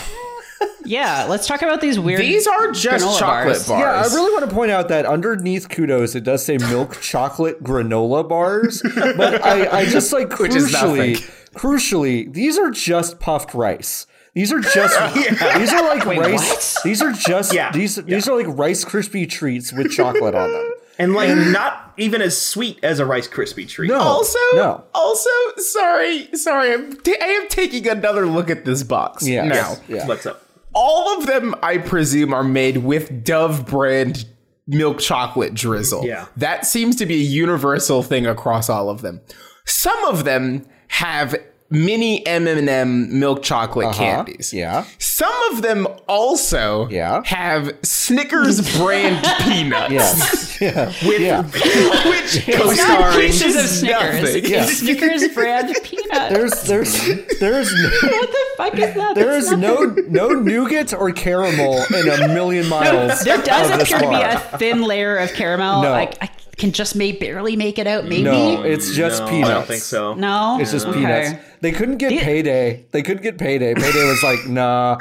Yeah, 0.84 1.26
let's 1.28 1.46
talk 1.46 1.62
about 1.62 1.80
these 1.80 1.98
weird. 1.98 2.20
These 2.20 2.46
are 2.48 2.72
just 2.72 3.18
chocolate 3.18 3.54
bars. 3.54 3.68
bars. 3.68 3.80
Yeah, 3.80 3.92
I 4.02 4.14
really 4.14 4.32
want 4.32 4.48
to 4.50 4.54
point 4.54 4.70
out 4.72 4.88
that 4.88 5.06
underneath 5.06 5.68
kudos 5.68 6.14
it 6.16 6.24
does 6.24 6.44
say 6.44 6.58
milk 6.58 7.00
chocolate 7.00 7.62
granola 7.62 8.28
bars, 8.28 8.82
but 8.82 9.42
I, 9.44 9.80
I 9.80 9.86
just 9.86 10.12
like 10.12 10.36
Which 10.40 10.54
is 10.56 10.72
crucially, 10.74 11.16
crucially, 11.54 12.32
these 12.32 12.58
are 12.58 12.70
just 12.70 13.20
puffed 13.20 13.54
rice. 13.54 14.06
These 14.34 14.52
are 14.52 14.60
just 14.60 15.14
these 15.58 15.72
are 15.72 15.82
like 15.96 16.04
rice. 16.04 16.74
what? 16.76 16.84
These 16.84 17.02
are 17.02 17.12
just 17.12 17.52
Yeah, 17.52 17.72
these 17.72 17.96
these 17.96 18.28
are 18.28 18.36
like 18.36 18.46
Rice 18.56 18.84
Krispie 18.84 19.28
treats 19.28 19.72
with 19.72 19.90
chocolate 19.90 20.34
on 20.34 20.52
them. 20.52 20.72
And 21.00 21.14
like 21.14 21.28
not 21.52 21.92
even 21.96 22.20
as 22.20 22.40
sweet 22.40 22.80
as 22.82 22.98
a 22.98 23.06
Rice 23.06 23.28
Krispie 23.28 23.68
treat. 23.68 23.86
No, 23.88 24.00
Also, 24.00 24.38
no. 24.54 24.82
also, 24.92 25.30
sorry, 25.58 26.28
sorry. 26.34 26.72
I'm 26.74 26.92
ta- 26.96 27.12
I 27.22 27.26
am 27.26 27.46
taking 27.48 27.86
another 27.86 28.26
look 28.26 28.50
at 28.50 28.64
this 28.64 28.82
box 28.82 29.24
Yeah. 29.24 29.44
now. 29.44 29.76
Yeah. 29.86 30.08
What's 30.08 30.26
up? 30.26 30.42
All 30.74 31.16
of 31.16 31.26
them, 31.28 31.54
I 31.62 31.78
presume, 31.78 32.34
are 32.34 32.42
made 32.42 32.78
with 32.78 33.22
Dove 33.22 33.64
brand 33.64 34.26
milk 34.66 34.98
chocolate 34.98 35.54
drizzle. 35.54 36.04
Yeah. 36.04 36.26
that 36.36 36.66
seems 36.66 36.96
to 36.96 37.06
be 37.06 37.14
a 37.14 37.24
universal 37.24 38.02
thing 38.02 38.26
across 38.26 38.68
all 38.68 38.90
of 38.90 39.00
them. 39.00 39.20
Some 39.66 40.04
of 40.04 40.24
them 40.24 40.66
have 40.88 41.36
mini 41.70 42.26
M&M 42.26 43.18
milk 43.20 43.42
chocolate 43.42 43.88
Uh-huh. 43.88 43.98
candies. 43.98 44.52
Yeah. 44.54 44.84
Some 44.98 45.32
of 45.52 45.62
them 45.62 45.86
also 46.08 46.88
Yeah. 46.88 47.22
have 47.26 47.70
Snickers 47.82 48.76
brand 48.78 49.22
peanuts. 49.42 49.92
Yes. 49.92 50.60
Yeah. 50.60 50.86
With 51.06 51.20
Yeah. 51.20 51.42
Which 51.42 52.46
Co-starring. 52.56 53.20
pieces 53.26 53.56
of 53.56 53.66
Snickers. 53.68 54.48
Yeah. 54.48 54.64
Snickers 54.64 55.28
brand 55.34 55.76
peanuts. 55.84 56.34
There's 56.34 56.62
there's 56.62 57.38
there's 57.38 57.72
no, 57.74 57.88
what 58.08 58.30
the 58.30 58.46
fuck 58.56 58.74
is 58.78 58.94
that? 58.94 59.14
there 59.14 59.32
That's 59.32 59.44
is 59.46 59.50
not- 59.52 59.60
no 59.60 59.84
no 60.08 60.28
nougat 60.28 60.94
or 60.94 61.10
caramel 61.12 61.84
in 61.94 62.08
a 62.08 62.28
million 62.28 62.66
miles. 62.68 63.20
There 63.24 63.42
does 63.42 63.70
appear 63.70 63.98
to 64.00 64.08
be 64.08 64.14
a 64.22 64.38
thin 64.58 64.82
layer 64.82 65.16
of 65.16 65.32
caramel. 65.34 65.82
No. 65.82 65.92
I, 65.92 66.10
I 66.22 66.30
can 66.58 66.72
just 66.72 66.94
may 66.96 67.12
barely 67.12 67.56
make 67.56 67.78
it 67.78 67.86
out. 67.86 68.04
Maybe. 68.04 68.22
No, 68.24 68.62
it's 68.62 68.94
just 68.94 69.22
no, 69.22 69.28
peanuts. 69.28 69.50
I 69.50 69.54
don't 69.54 69.66
think 69.66 69.82
so. 69.82 70.14
No? 70.14 70.58
It's 70.60 70.70
just 70.72 70.86
Okay. 70.86 70.98
peanuts. 70.98 71.30
They 71.60 71.72
couldn't 71.72 71.96
get 71.98 72.10
The- 72.10 72.18
payday. 72.18 72.84
They 72.90 73.02
couldn't 73.02 73.22
get 73.22 73.38
payday. 73.38 73.74
Payday 73.74 74.04
was 74.08 74.22
like, 74.22 74.46
nah, 74.48 74.98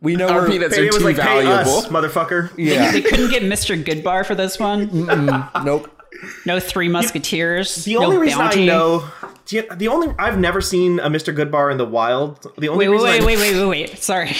we 0.00 0.16
know 0.16 0.28
Our 0.28 0.42
we're 0.42 0.48
peanuts 0.50 0.74
Payday 0.76 0.88
are 0.88 0.92
was 0.92 0.98
too 0.98 1.04
like, 1.04 1.16
valuable. 1.16 1.78
us, 1.78 1.86
motherfucker. 1.88 2.50
yeah, 2.56 2.90
They 2.92 3.02
couldn't 3.02 3.30
get 3.30 3.42
Mr. 3.42 3.82
Goodbar 3.82 4.24
for 4.24 4.34
this 4.34 4.58
one. 4.58 4.88
nope. 5.64 5.90
No 6.44 6.60
Three 6.60 6.88
Musketeers. 6.88 7.84
The 7.84 7.96
only 7.96 8.16
no 8.16 8.22
reason 8.22 8.38
bounty. 8.40 8.62
I 8.64 8.66
know, 8.66 9.04
the 9.48 9.88
only 9.88 10.14
I've 10.18 10.38
never 10.38 10.60
seen 10.60 10.98
a 11.00 11.08
Mr. 11.08 11.34
Goodbar 11.34 11.70
in 11.72 11.78
the 11.78 11.86
wild. 11.86 12.46
The 12.58 12.68
only 12.68 12.88
Wait, 12.88 13.00
wait, 13.00 13.06
reason 13.06 13.08
wait, 13.10 13.22
I, 13.22 13.24
wait, 13.24 13.38
wait, 13.54 13.68
wait, 13.68 13.88
wait. 13.90 13.98
Sorry. 13.98 14.32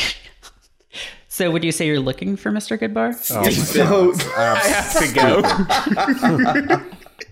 So, 1.41 1.51
would 1.51 1.65
you 1.65 1.73
say 1.73 1.87
you're 1.87 2.01
looking 2.01 2.37
for 2.37 2.51
Mr. 2.53 2.79
Goodbar? 2.79 3.17
Oh 3.31 3.49
So, 3.51 4.13
I 4.37 4.59
have 4.59 4.93
to 4.99 5.09
go. 5.15 6.85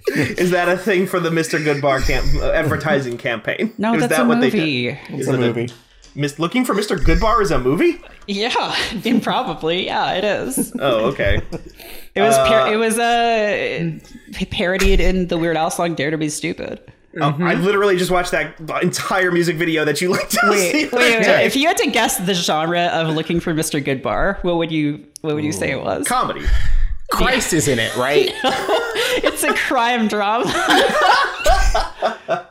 is 0.40 0.50
that 0.50 0.70
a 0.70 0.78
thing 0.78 1.06
for 1.06 1.20
the 1.20 1.28
Mr. 1.28 1.62
Goodbar 1.62 2.02
camp 2.06 2.26
uh, 2.42 2.52
advertising 2.52 3.18
campaign? 3.18 3.74
No, 3.76 3.92
is 3.92 4.00
that's 4.00 4.16
that 4.16 4.24
a 4.24 4.26
what 4.26 4.38
movie. 4.38 4.92
They, 4.92 5.00
It's 5.10 5.24
is 5.24 5.28
a 5.28 5.34
it 5.34 5.40
movie. 5.40 5.68
Mis- 6.14 6.38
looking 6.38 6.64
for 6.64 6.74
Mr. 6.74 6.96
Goodbar 6.96 7.42
is 7.42 7.50
a 7.50 7.58
movie? 7.58 8.00
Yeah, 8.26 8.74
improbably. 9.04 9.84
Yeah, 9.84 10.14
it 10.14 10.24
is. 10.24 10.72
Oh, 10.78 11.08
okay. 11.10 11.42
It 12.14 12.22
was 12.22 12.34
par- 12.38 12.72
it 12.72 12.76
was 12.76 12.98
uh, 12.98 13.98
parodied 14.50 15.00
in 15.00 15.26
the 15.26 15.36
Weird 15.36 15.58
Al 15.58 15.70
song 15.70 15.94
"Dare 15.94 16.10
to 16.12 16.16
Be 16.16 16.30
Stupid." 16.30 16.80
Um, 17.20 17.42
I 17.42 17.54
literally 17.54 17.96
just 17.96 18.10
watched 18.10 18.32
that 18.32 18.60
entire 18.82 19.30
music 19.32 19.56
video 19.56 19.84
that 19.84 20.00
you 20.00 20.10
linked. 20.10 20.32
to 20.32 20.40
us 20.46 20.50
Wait, 20.50 20.92
wait, 20.92 21.20
wait. 21.20 21.44
If 21.46 21.56
you 21.56 21.66
had 21.66 21.78
to 21.78 21.90
guess 21.90 22.18
the 22.18 22.34
genre 22.34 22.86
of 22.86 23.14
looking 23.14 23.40
for 23.40 23.54
Mr. 23.54 23.82
Goodbar, 23.82 24.42
what 24.44 24.56
would 24.56 24.70
you 24.70 25.06
what 25.22 25.34
would 25.34 25.44
you 25.44 25.52
say 25.52 25.70
it 25.70 25.82
was? 25.82 26.06
comedy. 26.06 26.44
Christ 27.10 27.54
is 27.54 27.66
in 27.68 27.78
it, 27.78 27.94
right? 27.96 28.30
It's 29.20 29.42
a 29.42 29.54
crime 29.54 30.06
drama. 30.06 30.44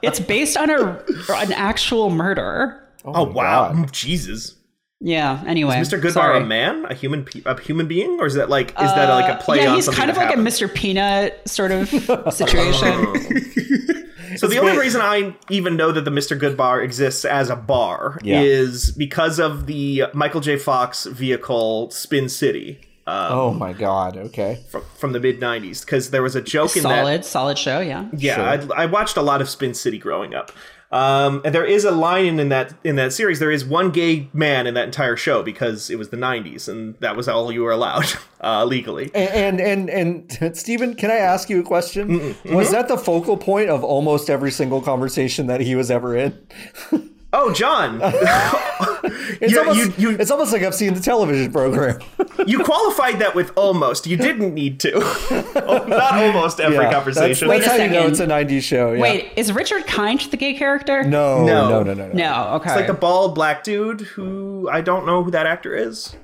it's 0.02 0.20
based 0.20 0.58
on 0.58 0.70
a 0.70 1.04
an 1.36 1.54
actual 1.54 2.10
murder. 2.10 2.84
Oh, 3.06 3.24
wow, 3.24 3.72
God. 3.72 3.76
Mm, 3.76 3.92
Jesus! 3.92 4.56
Yeah. 5.00 5.44
Anyway, 5.46 5.76
Mr. 5.76 6.02
Goodbar 6.02 6.12
sorry. 6.12 6.42
a 6.42 6.46
man, 6.46 6.86
a 6.86 6.94
human, 6.94 7.24
pe- 7.26 7.44
a 7.46 7.60
human 7.60 7.88
being, 7.88 8.20
or 8.20 8.26
is 8.26 8.34
that 8.34 8.50
like 8.50 8.70
is 8.72 8.76
that 8.76 9.10
like 9.10 9.34
a 9.34 9.42
play 9.42 9.62
yeah, 9.62 9.70
on 9.70 9.76
he's 9.76 9.86
something 9.86 10.00
kind 10.00 10.10
of 10.12 10.18
like 10.18 10.30
happened? 10.30 10.48
a 10.48 10.52
Mr. 10.52 10.74
Peanut 10.74 11.48
sort 11.48 11.72
of 11.72 11.88
situation. 12.34 14.07
So 14.38 14.48
the 14.48 14.60
only 14.60 14.78
reason 14.78 15.02
I 15.02 15.36
even 15.50 15.76
know 15.76 15.92
that 15.92 16.06
the 16.06 16.12
Mr. 16.12 16.38
Good 16.38 16.56
Bar 16.58 16.82
exists 16.82 17.26
as 17.26 17.50
a 17.50 17.56
bar 17.56 18.20
Yeah. 18.24 18.42
is 18.42 18.92
because 18.92 19.40
of 19.40 19.66
the 19.68 20.04
Michael 20.14 20.42
J. 20.42 20.58
Fox 20.58 21.06
vehicle 21.06 21.90
Spin 21.92 22.30
City 22.30 22.80
um, 23.08 23.32
Oh 23.32 23.54
my 23.54 23.72
god. 23.74 24.18
Okay. 24.18 24.64
from, 24.70 24.84
from 24.98 25.12
the 25.14 25.20
mid 25.20 25.40
'90s. 25.40 25.82
Because 25.86 26.10
there 26.12 26.22
was 26.22 26.36
a 26.36 26.42
joke 26.42 26.76
in 26.76 26.84
that. 26.84 27.00
solid, 27.00 27.26
solid 27.26 27.58
show. 27.58 27.80
Yeah. 27.80 28.08
Yeah, 28.14 28.42
I, 28.76 28.84
I 28.84 28.86
watched 28.86 29.16
a 29.18 29.22
lot 29.22 29.42
of 29.42 29.48
Spin 29.50 29.74
City 29.74 29.98
growing 29.98 30.34
up. 30.36 30.52
Um, 30.92 31.42
and 31.44 31.54
there 31.54 31.66
is 31.66 31.84
a 31.84 31.92
line 31.92 32.40
in 32.40 32.50
that 32.50 32.74
in 32.84 32.96
that 32.96 33.12
series. 33.12 33.40
There 33.40 33.52
is 33.52 33.66
one 33.66 33.92
gay 33.92 34.30
man 34.32 34.68
in 34.68 34.74
that 34.76 34.86
entire 34.86 35.18
show 35.18 35.44
because 35.44 35.90
it 35.90 35.98
was 35.98 36.10
the 36.10 36.18
'90s, 36.18 36.70
and 36.70 36.96
that 37.00 37.18
was 37.18 37.28
all 37.28 37.52
you 37.52 37.64
were 37.64 37.72
allowed 37.72 38.06
uh, 38.42 38.64
legally. 38.64 39.12
And 39.14 39.60
and 39.60 39.90
and, 39.90 40.38
and 40.42 40.58
Stephen, 40.58 40.96
can 40.96 41.12
I 41.12 41.18
ask 41.18 41.50
you 41.50 41.60
a 41.60 41.64
question? 41.64 42.36
Was 42.46 42.72
that 42.72 42.88
the 42.88 42.98
focal 42.98 43.38
point 43.38 43.70
of 43.70 43.84
almost 43.84 44.30
every 44.30 44.52
single 44.52 44.82
conversation 44.82 45.48
that 45.48 45.60
he 45.60 45.76
was 45.76 45.92
ever 45.92 46.16
in? 46.16 46.48
Oh, 47.34 47.52
John, 47.54 48.00
It's 49.42 49.52
You- 49.52 49.60
almost 49.60 49.80
you- 50.00 50.12
you- 50.12 50.18
it's 50.18 50.32
almost 50.32 50.54
like 50.54 50.64
I've 50.64 50.74
seen 50.74 50.94
the 50.94 51.00
television 51.02 51.52
program. 51.52 52.00
you 52.48 52.60
qualified 52.64 53.20
that 53.20 53.36
with 53.36 53.52
almost. 53.58 54.08
You 54.08 54.16
didn't 54.18 54.54
need 54.54 54.80
to. 54.82 54.92
Oh, 54.96 55.86
Not 55.90 56.14
almost 56.14 56.60
every 56.62 56.78
Yeah, 56.78 56.92
conversation. 56.92 57.48
That's, 57.50 57.66
that's 57.66 57.68
Wait 57.68 57.68
a 57.68 57.70
how 57.70 57.76
you 57.76 57.90
know 57.90 58.10
second. 58.10 58.12
it's 58.12 58.52
a 58.52 58.58
'90s 58.58 58.62
show. 58.64 58.94
Yeah. 58.94 59.02
Wait, 59.02 59.32
is 59.36 59.52
Richard 59.52 59.86
Kind 59.88 60.22
the 60.22 60.38
gay 60.38 60.54
character? 60.54 61.04
No, 61.04 61.46
No. 61.46 61.70
no, 61.70 61.84
no, 61.84 61.94
no, 61.94 62.08
no. 62.08 62.14
No. 62.14 62.54
Okay. 62.56 62.70
It's 62.70 62.76
like 62.78 62.88
the 62.88 62.94
bald 62.94 63.36
black 63.36 63.64
dude 63.64 64.02
who 64.02 64.70
I 64.72 64.80
don't 64.82 65.06
know 65.06 65.22
who 65.24 65.32
that 65.32 65.46
actor 65.46 65.76
is. 65.76 66.16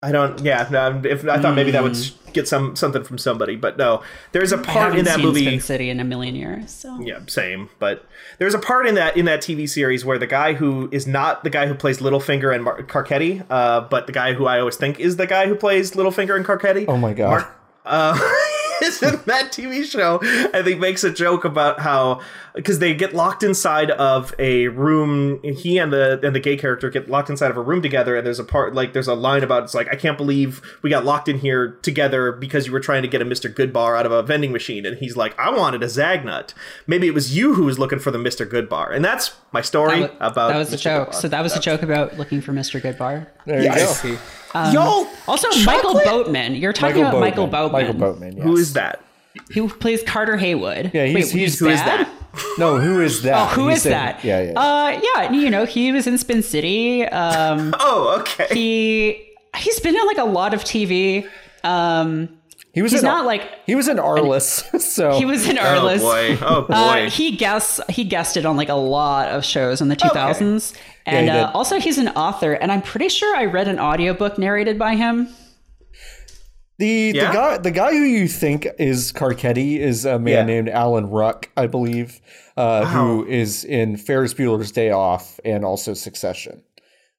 I 0.00 0.12
don't. 0.12 0.40
Yeah, 0.44 0.68
no, 0.70 1.02
if 1.04 1.26
I 1.26 1.40
thought 1.40 1.56
maybe 1.56 1.72
that 1.72 1.82
would 1.82 1.96
get 2.32 2.46
some 2.46 2.76
something 2.76 3.02
from 3.02 3.18
somebody, 3.18 3.56
but 3.56 3.76
no. 3.76 4.02
There's 4.30 4.52
a 4.52 4.58
part 4.58 4.76
haven't 4.76 4.98
in 5.00 5.04
that 5.06 5.16
seen 5.16 5.24
movie. 5.24 5.44
Spin 5.44 5.60
City 5.60 5.90
in 5.90 5.98
a 5.98 6.04
million 6.04 6.36
years. 6.36 6.70
So. 6.70 7.00
Yeah, 7.00 7.18
same. 7.26 7.68
But 7.80 8.06
there's 8.38 8.54
a 8.54 8.60
part 8.60 8.86
in 8.86 8.94
that 8.94 9.16
in 9.16 9.24
that 9.24 9.40
TV 9.40 9.68
series 9.68 10.04
where 10.04 10.16
the 10.16 10.28
guy 10.28 10.52
who 10.52 10.88
is 10.92 11.08
not 11.08 11.42
the 11.42 11.50
guy 11.50 11.66
who 11.66 11.74
plays 11.74 11.98
Littlefinger 11.98 12.54
and 12.54 12.62
Mar- 12.62 12.80
Carcetti, 12.82 13.44
uh, 13.50 13.80
but 13.80 14.06
the 14.06 14.12
guy 14.12 14.34
who 14.34 14.46
I 14.46 14.60
always 14.60 14.76
think 14.76 15.00
is 15.00 15.16
the 15.16 15.26
guy 15.26 15.48
who 15.48 15.56
plays 15.56 15.90
Littlefinger 15.92 16.36
and 16.36 16.46
Carcetti. 16.46 16.84
Oh 16.86 16.96
my 16.96 17.12
god. 17.12 17.44
uh, 17.84 18.14
is 18.82 19.02
in 19.02 19.20
that 19.26 19.52
TV 19.52 19.84
show, 19.84 20.20
and 20.52 20.66
he 20.66 20.74
makes 20.74 21.04
a 21.04 21.10
joke 21.12 21.44
about 21.44 21.80
how 21.80 22.20
because 22.54 22.78
they 22.80 22.94
get 22.94 23.14
locked 23.14 23.42
inside 23.42 23.90
of 23.92 24.34
a 24.38 24.68
room. 24.68 25.40
He 25.42 25.78
and 25.78 25.92
the 25.92 26.20
and 26.22 26.34
the 26.34 26.40
gay 26.40 26.56
character 26.56 26.90
get 26.90 27.08
locked 27.08 27.30
inside 27.30 27.50
of 27.50 27.56
a 27.56 27.62
room 27.62 27.82
together, 27.82 28.16
and 28.16 28.26
there's 28.26 28.38
a 28.38 28.44
part 28.44 28.74
like 28.74 28.92
there's 28.92 29.08
a 29.08 29.14
line 29.14 29.42
about 29.44 29.64
it's 29.64 29.74
like 29.74 29.88
I 29.92 29.96
can't 29.96 30.16
believe 30.16 30.60
we 30.82 30.90
got 30.90 31.04
locked 31.04 31.28
in 31.28 31.38
here 31.38 31.78
together 31.82 32.32
because 32.32 32.66
you 32.66 32.72
were 32.72 32.80
trying 32.80 33.02
to 33.02 33.08
get 33.08 33.22
a 33.22 33.24
Mister 33.24 33.48
Goodbar 33.48 33.98
out 33.98 34.06
of 34.06 34.12
a 34.12 34.22
vending 34.22 34.52
machine, 34.52 34.84
and 34.86 34.98
he's 34.98 35.16
like 35.16 35.38
I 35.38 35.50
wanted 35.50 35.82
a 35.82 35.86
Zagnut. 35.86 36.54
Maybe 36.86 37.06
it 37.06 37.14
was 37.14 37.36
you 37.36 37.54
who 37.54 37.64
was 37.64 37.78
looking 37.78 37.98
for 37.98 38.10
the 38.10 38.18
Mister 38.18 38.44
Goodbar, 38.46 38.94
and 38.94 39.04
that's 39.04 39.32
my 39.52 39.60
story 39.60 40.00
That 40.00 40.10
was, 40.20 40.32
about 40.32 40.48
that 40.48 40.58
was 40.58 40.72
a 40.72 40.76
joke. 40.76 41.10
Goodbar. 41.10 41.14
So 41.14 41.28
that 41.28 41.42
was 41.42 41.56
a 41.56 41.60
joke 41.60 41.82
about 41.82 42.18
looking 42.18 42.40
for 42.40 42.52
Mr. 42.52 42.80
Goodbar. 42.80 43.26
there 43.46 43.62
Yes. 43.62 44.02
you 44.04 44.12
go. 44.12 44.18
Yo, 44.54 45.06
Also, 45.26 45.48
Michael 45.64 45.94
Boatman. 45.94 46.54
You're 46.54 46.72
talking 46.72 47.02
Michael 47.02 47.08
about 47.18 47.20
Michael 47.20 47.46
Boatman. 47.46 47.70
Boatman. 47.70 47.86
Michael 47.86 48.12
Boatman. 48.12 48.36
Yes. 48.36 48.44
Who 48.46 48.56
is 48.56 48.72
that? 48.74 49.00
Who 49.54 49.68
plays 49.68 50.02
Carter 50.02 50.36
Heywood? 50.36 50.90
Yeah, 50.94 51.04
he's- 51.04 51.14
Wait, 51.14 51.14
he's- 51.14 51.30
he's 51.32 51.58
Who 51.60 51.68
is 51.68 51.80
bad? 51.80 52.06
that? 52.06 52.08
No, 52.58 52.78
who 52.78 53.00
is 53.00 53.22
that? 53.24 53.36
Oh, 53.36 53.54
who 53.54 53.68
He 53.68 53.74
is 53.74 53.82
said- 53.82 53.92
that? 53.92 54.24
Yeah, 54.24 54.40
yeah. 54.42 54.52
Uh, 54.58 55.00
yeah, 55.16 55.32
you 55.32 55.50
know, 55.50 55.64
he 55.64 55.92
was 55.92 56.06
in 56.06 56.18
Spin 56.18 56.42
City. 56.42 57.04
Um, 57.06 57.74
Oh, 57.80 58.16
okay. 58.20 58.46
he 58.52 59.24
he's 59.56 59.80
been 59.80 59.94
in 59.96 60.06
like 60.06 60.18
a 60.18 60.24
lot 60.24 60.54
of 60.54 60.64
TV. 60.64 61.26
Um, 61.64 62.28
he 62.72 62.82
was 62.82 62.92
he's 62.92 63.00
in, 63.02 63.06
not 63.06 63.26
like 63.26 63.42
he 63.66 63.74
was 63.74 63.88
in 63.88 63.96
Arliss. 63.96 64.64
So 64.80 65.12
he 65.18 65.24
was 65.24 65.48
in 65.48 65.58
Oh 65.60 65.98
boy! 65.98 66.38
Oh 66.42 66.62
boy! 66.62 66.74
Uh, 66.74 67.10
he 67.10 67.36
guests 67.36 67.80
he 67.88 68.04
guested 68.04 68.44
on 68.46 68.56
like 68.56 68.68
a 68.68 68.74
lot 68.74 69.28
of 69.28 69.44
shows 69.44 69.80
in 69.80 69.88
the 69.88 69.96
2000s 69.96 70.76
and 71.10 71.24
he 71.26 71.30
uh, 71.30 71.50
also 71.52 71.78
he's 71.80 71.98
an 71.98 72.08
author 72.08 72.52
and 72.52 72.70
i'm 72.72 72.82
pretty 72.82 73.08
sure 73.08 73.36
i 73.36 73.44
read 73.44 73.68
an 73.68 73.78
audiobook 73.78 74.38
narrated 74.38 74.78
by 74.78 74.94
him 74.94 75.28
The 76.78 77.12
Yeah? 77.14 77.26
the 77.28 77.32
guy 77.34 77.58
the 77.58 77.70
guy 77.70 77.90
who 77.92 78.02
you 78.04 78.28
think 78.28 78.66
is 78.78 79.12
Carcetti 79.12 79.78
is 79.78 80.04
a 80.04 80.18
man 80.18 80.32
Yeah. 80.32 80.42
named 80.44 80.68
Alan 80.68 81.10
Ruck, 81.10 81.48
I 81.56 81.66
believe, 81.66 82.20
uh, 82.56 82.84
who 82.86 83.26
is 83.26 83.64
in 83.64 83.96
Ferris 83.96 84.32
Bueller's 84.34 84.70
Day 84.70 84.90
Off 84.90 85.40
and 85.44 85.64
also 85.64 85.92
Succession. 85.94 86.62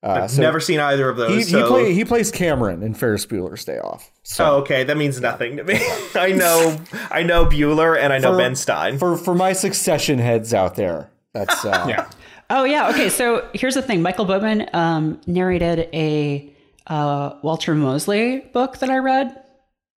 Uh, 0.02 0.30
so 0.30 0.42
Never 0.42 0.62
seen 0.62 0.80
either 0.80 1.10
of 1.10 1.18
those. 1.18 1.50
he, 1.50 1.58
he, 1.58 1.64
play, 1.64 1.94
he 1.94 2.06
plays 2.06 2.32
Cameron 2.32 2.82
in 2.84 2.94
Ferris 2.94 3.26
Bueller's 3.26 3.66
Day 3.66 3.80
Off. 3.80 4.10
So 4.24 4.46
Oh, 4.46 4.56
okay. 4.60 4.86
That 4.86 4.96
means 4.96 5.20
nothing 5.20 5.58
to 5.58 5.66
me. 5.66 5.78
I 6.16 6.32
know, 6.32 6.78
I 7.12 7.24
know 7.24 7.46
Bueller 7.46 8.00
and 8.00 8.14
I 8.14 8.18
know 8.20 8.32
For- 8.32 8.38
Ben 8.38 8.56
Stein. 8.56 8.98
for 8.98 9.18
for 9.18 9.36
my 9.36 9.52
Succession 9.52 10.20
heads 10.20 10.54
out 10.54 10.76
there, 10.76 11.12
that's 11.34 11.66
uh, 11.66 11.86
yeah. 11.90 12.08
Oh 12.50 12.64
yeah 12.64 12.90
okay 12.90 13.10
so 13.10 13.48
here's 13.54 13.76
the 13.76 13.82
thing 13.82 14.02
michael 14.02 14.26
boatman 14.26 14.70
um, 14.74 15.22
narrated 15.28 15.88
a 15.94 16.52
uh, 16.88 17.36
walter 17.44 17.76
mosley 17.76 18.40
book 18.54 18.80
that 18.80 18.90
i 18.90 18.98
read 18.98 19.28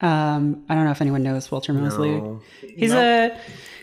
um, 0.01 0.65
i 0.69 0.75
don't 0.75 0.85
know 0.85 0.91
if 0.91 1.01
anyone 1.01 1.23
knows 1.23 1.51
walter 1.51 1.73
mosley 1.73 2.21
he's 2.77 2.93
a 2.93 3.35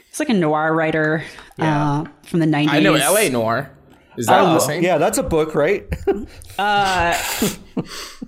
he's 0.08 0.20
like 0.20 0.30
a 0.30 0.34
noir 0.34 0.74
writer 0.74 1.24
uh, 1.58 2.06
from 2.24 2.40
the 2.40 2.46
90s 2.46 2.70
I 2.70 2.80
know 2.80 2.94
L.A. 2.94 3.30
Noir. 3.30 3.72
Is 4.18 4.26
that 4.28 4.42
Oh, 4.42 4.54
the 4.56 4.60
same? 4.60 4.84
yeah, 4.84 4.98
that's 4.98 5.18
a 5.18 5.24
book, 5.24 5.56
right? 5.56 5.86
he 6.06 6.28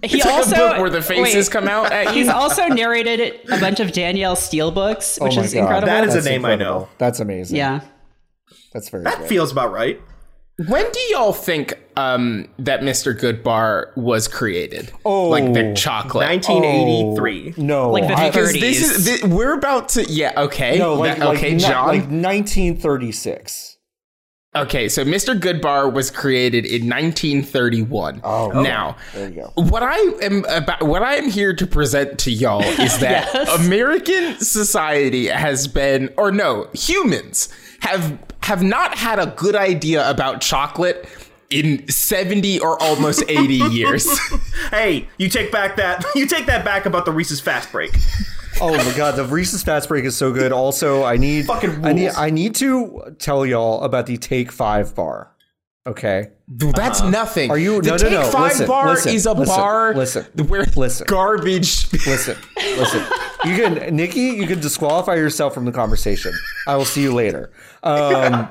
It's 0.03 0.25
like 0.25 0.25
also 0.25 0.55
a 0.55 0.69
book 0.69 0.77
where 0.79 0.89
the 0.89 1.01
faces 1.01 1.47
wait, 1.47 1.51
come 1.51 1.67
out 1.67 1.91
at 1.91 2.07
you. 2.07 2.11
He's 2.23 2.29
also 2.29 2.67
narrated 2.67 3.39
a 3.51 3.59
bunch 3.59 3.79
of 3.81 3.91
Danielle 3.91 4.35
Steel 4.37 4.71
books, 4.71 5.17
which 5.21 5.37
Oh 5.37 5.41
is 5.41 5.53
God. 5.53 5.59
incredible. 5.61 5.87
That 5.87 6.03
is 6.05 6.11
a 6.13 6.17
That's 6.17 6.25
name 6.27 6.45
I 6.45 6.55
know. 6.55 6.87
That's 6.97 7.19
amazing. 7.19 7.57
yeah. 7.57 7.81
that's 8.73 8.87
very 8.89 9.03
That 9.03 9.19
good. 9.19 9.27
feels 9.27 9.51
about 9.51 9.71
right. 9.73 9.99
When 10.67 10.85
do 10.91 10.99
y'all 11.11 11.33
think 11.33 11.77
um, 11.97 12.47
that 12.59 12.81
Mr. 12.81 13.17
Goodbar 13.17 13.95
was 13.97 14.27
created? 14.27 14.91
Oh. 15.05 15.29
like 15.29 15.53
the 15.53 15.73
chocolate. 15.75 16.27
1983. 16.27 17.53
no, 17.57 17.89
Like 17.91 18.07
the 18.07 18.17
I- 18.17 18.29
30s. 18.31 18.59
this 18.59 18.81
is 18.97 19.21
thi- 19.21 19.27
we're 19.27 19.53
about 19.53 19.89
to 19.89 20.03
yeah 20.05 20.33
okay 20.37 20.77
no, 20.77 20.95
like, 20.95 21.17
That- 21.17 21.27
okay 21.35 21.51
like, 21.53 21.59
John 21.61 21.87
like 21.87 22.01
1936. 22.09 23.70
Okay 24.55 24.89
so 24.89 25.03
Mr. 25.05 25.39
Goodbar 25.39 25.91
was 25.91 26.11
created 26.11 26.65
in 26.65 26.89
1931. 26.89 28.21
Oh, 28.23 28.49
now 28.61 28.97
There 29.13 29.29
you 29.29 29.35
go. 29.35 29.53
what 29.55 29.83
I 29.83 29.97
am 30.21 30.45
about 30.45 30.83
what 30.83 31.03
I 31.03 31.15
am 31.15 31.29
here 31.29 31.53
to 31.55 31.65
present 31.67 32.19
to 32.19 32.31
y'all 32.31 32.61
is 32.63 32.99
that 32.99 33.29
Yes. 33.33 33.65
American 33.65 34.37
society 34.39 35.27
has 35.27 35.67
been 35.67 36.09
or 36.17 36.31
no 36.31 36.67
humans 36.73 37.49
have 37.81 38.17
have 38.43 38.61
not 38.63 38.97
had 38.97 39.19
a 39.19 39.27
good 39.37 39.55
idea 39.55 40.09
about 40.09 40.41
chocolate 40.41 41.07
in 41.49 41.85
70 41.89 42.59
or 42.59 42.81
almost 42.81 43.23
80 43.27 43.53
years. 43.71 44.07
Hey, 44.69 45.07
you 45.17 45.27
take 45.29 45.51
back 45.51 45.75
that 45.75 46.03
you 46.15 46.25
take 46.25 46.45
that 46.45 46.63
back 46.65 46.85
about 46.85 47.05
the 47.05 47.11
Reese's 47.11 47.39
Fast 47.41 47.71
Break. 47.71 47.91
Oh 48.61 48.77
my 48.77 48.95
god, 48.95 49.15
the 49.15 49.25
Reese's 49.25 49.63
Fast 49.63 49.89
Break 49.89 50.05
is 50.05 50.15
so 50.15 50.31
good. 50.31 50.51
Also, 50.51 51.03
I 51.03 51.17
need 51.17 51.47
Fucking 51.47 51.83
I 51.83 51.93
need. 51.93 52.09
I 52.09 52.29
need 52.29 52.53
to 52.55 53.15
tell 53.17 53.43
y'all 53.43 53.81
about 53.81 54.05
the 54.05 54.17
Take 54.17 54.51
Five 54.51 54.93
bar. 54.93 55.31
Okay, 55.87 56.29
That's 56.53 56.99
uh-huh. 56.99 57.09
nothing. 57.09 57.49
Are 57.49 57.57
you- 57.57 57.81
the 57.81 57.91
no, 57.91 57.95
no, 57.95 57.97
Take 57.97 58.11
no, 58.11 58.23
Five 58.23 58.51
listen, 58.51 58.67
bar 58.67 58.87
listen, 58.87 59.15
is 59.15 59.25
a 59.25 59.33
listen, 59.33 59.55
bar 59.55 59.95
listen, 59.95 60.25
where 60.47 60.65
listen. 60.75 61.05
garbage. 61.07 61.91
listen, 62.05 62.37
listen. 62.57 63.05
You 63.45 63.55
can 63.55 63.95
Nikki, 63.95 64.21
you 64.21 64.45
can 64.45 64.59
disqualify 64.59 65.15
yourself 65.15 65.53
from 65.53 65.65
the 65.65 65.71
conversation. 65.71 66.33
I 66.67 66.75
will 66.75 66.85
see 66.85 67.01
you 67.01 67.13
later. 67.13 67.51
Um, 67.83 68.47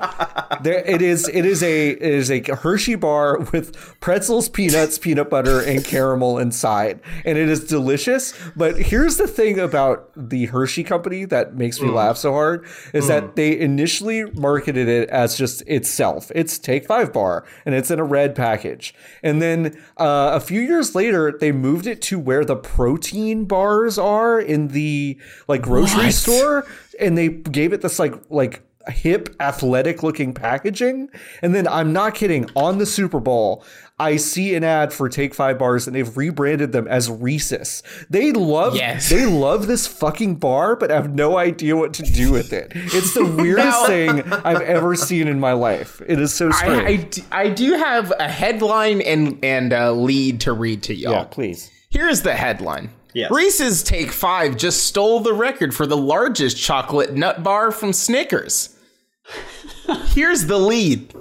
there, 0.61 0.83
it 0.85 1.01
is 1.01 1.29
it 1.29 1.45
is 1.45 1.63
a 1.63 1.91
it 1.91 2.01
is 2.01 2.29
a 2.29 2.41
Hershey 2.41 2.95
bar 2.95 3.39
with 3.53 3.99
pretzels, 4.01 4.49
peanuts, 4.49 4.97
peanut 4.97 5.29
butter, 5.29 5.61
and 5.61 5.85
caramel 5.85 6.39
inside, 6.39 6.99
and 7.23 7.37
it 7.37 7.47
is 7.47 7.63
delicious. 7.63 8.33
But 8.55 8.77
here's 8.77 9.17
the 9.17 9.27
thing 9.27 9.59
about 9.59 10.09
the 10.15 10.47
Hershey 10.47 10.83
company 10.83 11.23
that 11.25 11.55
makes 11.55 11.79
me 11.79 11.87
mm. 11.87 11.93
laugh 11.93 12.17
so 12.17 12.33
hard 12.33 12.65
is 12.93 13.07
that 13.07 13.23
mm. 13.23 13.35
they 13.35 13.57
initially 13.57 14.25
marketed 14.31 14.89
it 14.89 15.09
as 15.09 15.37
just 15.37 15.61
itself. 15.67 16.31
It's 16.35 16.59
Take 16.59 16.85
Five 16.85 17.13
bar, 17.13 17.45
and 17.65 17.73
it's 17.75 17.90
in 17.91 17.99
a 17.99 18.03
red 18.03 18.35
package. 18.35 18.95
And 19.21 19.41
then 19.41 19.77
uh, 19.97 20.31
a 20.33 20.39
few 20.39 20.61
years 20.61 20.95
later, 20.95 21.31
they 21.31 21.51
moved 21.51 21.85
it 21.85 22.01
to 22.03 22.17
where 22.17 22.43
the 22.43 22.55
protein 22.55 23.45
bars 23.45 23.97
are 23.97 24.39
in 24.39 24.69
the 24.69 25.19
like 25.47 25.61
grocery 25.61 26.05
What? 26.05 26.13
store, 26.13 26.67
and 26.99 27.17
they 27.17 27.27
gave 27.29 27.73
it 27.73 27.81
this 27.81 27.99
like 27.99 28.15
like 28.29 28.63
hip, 28.87 29.35
athletic 29.39 30.01
looking 30.01 30.33
packaging. 30.33 31.09
And 31.41 31.53
then 31.53 31.67
I'm 31.67 31.93
not 31.93 32.15
kidding, 32.15 32.49
on 32.55 32.79
the 32.79 32.85
Super 32.85 33.19
Bowl, 33.19 33.63
I 34.01 34.17
see 34.17 34.55
an 34.55 34.63
ad 34.63 34.91
for 34.91 35.07
Take 35.09 35.33
Five 35.33 35.59
bars 35.59 35.87
and 35.87 35.95
they've 35.95 36.17
rebranded 36.17 36.71
them 36.71 36.87
as 36.87 37.09
Reese's. 37.09 37.83
They 38.09 38.31
love 38.31 38.75
Yes. 38.75 39.09
they 39.09 39.25
love 39.25 39.67
this 39.67 39.87
fucking 39.87 40.35
bar, 40.35 40.75
but 40.75 40.89
have 40.89 41.13
no 41.13 41.37
idea 41.37 41.75
what 41.77 41.93
to 41.95 42.03
do 42.03 42.31
with 42.31 42.51
it. 42.53 42.71
It's 42.75 43.13
the 43.13 43.25
weirdest 43.37 43.85
thing 43.85 44.21
I've 44.31 44.61
ever 44.61 44.95
seen 44.95 45.27
in 45.27 45.39
my 45.39 45.53
life. 45.53 46.01
It 46.07 46.19
is 46.19 46.33
so 46.33 46.49
I, 46.49 46.51
strange. 46.51 47.19
I 47.31 47.49
do 47.49 47.73
have 47.73 48.11
a 48.19 48.27
headline 48.27 49.01
and 49.01 49.37
and 49.43 49.71
a 49.73 49.91
lead 49.91 50.41
to 50.41 50.53
read 50.53 50.83
to 50.83 50.93
y'all. 50.95 51.11
yeah, 51.13 51.23
please. 51.25 51.69
Here's 51.89 52.21
the 52.21 52.33
headline. 52.35 52.89
Yes. 53.13 53.29
Reese's 53.31 53.83
Take 53.83 54.11
Five 54.11 54.55
just 54.57 54.85
stole 54.85 55.19
the 55.19 55.33
record 55.33 55.75
for 55.75 55.85
the 55.85 55.97
largest 55.97 56.57
chocolate 56.57 57.13
nut 57.13 57.43
bar 57.43 57.71
from 57.71 57.91
Snickers. 57.93 58.75
Here's 60.13 60.45
the 60.45 60.57
lead. 60.57 61.13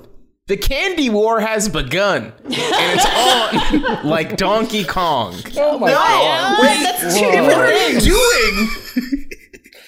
The 0.50 0.56
candy 0.56 1.08
war 1.10 1.38
has 1.38 1.68
begun, 1.68 2.32
and 2.42 2.52
it's 2.52 3.06
on 3.06 4.04
like 4.08 4.36
Donkey 4.36 4.82
Kong. 4.82 5.36
Oh 5.56 5.78
my 5.78 5.90
god. 5.92 6.58
Wait, 6.60 6.82
That's 6.82 7.14
two 7.14 7.20
different 7.30 7.46
what 7.46 7.60
are 7.60 7.72
you 7.72 8.00
things. 8.00 8.04
doing? 8.04 8.68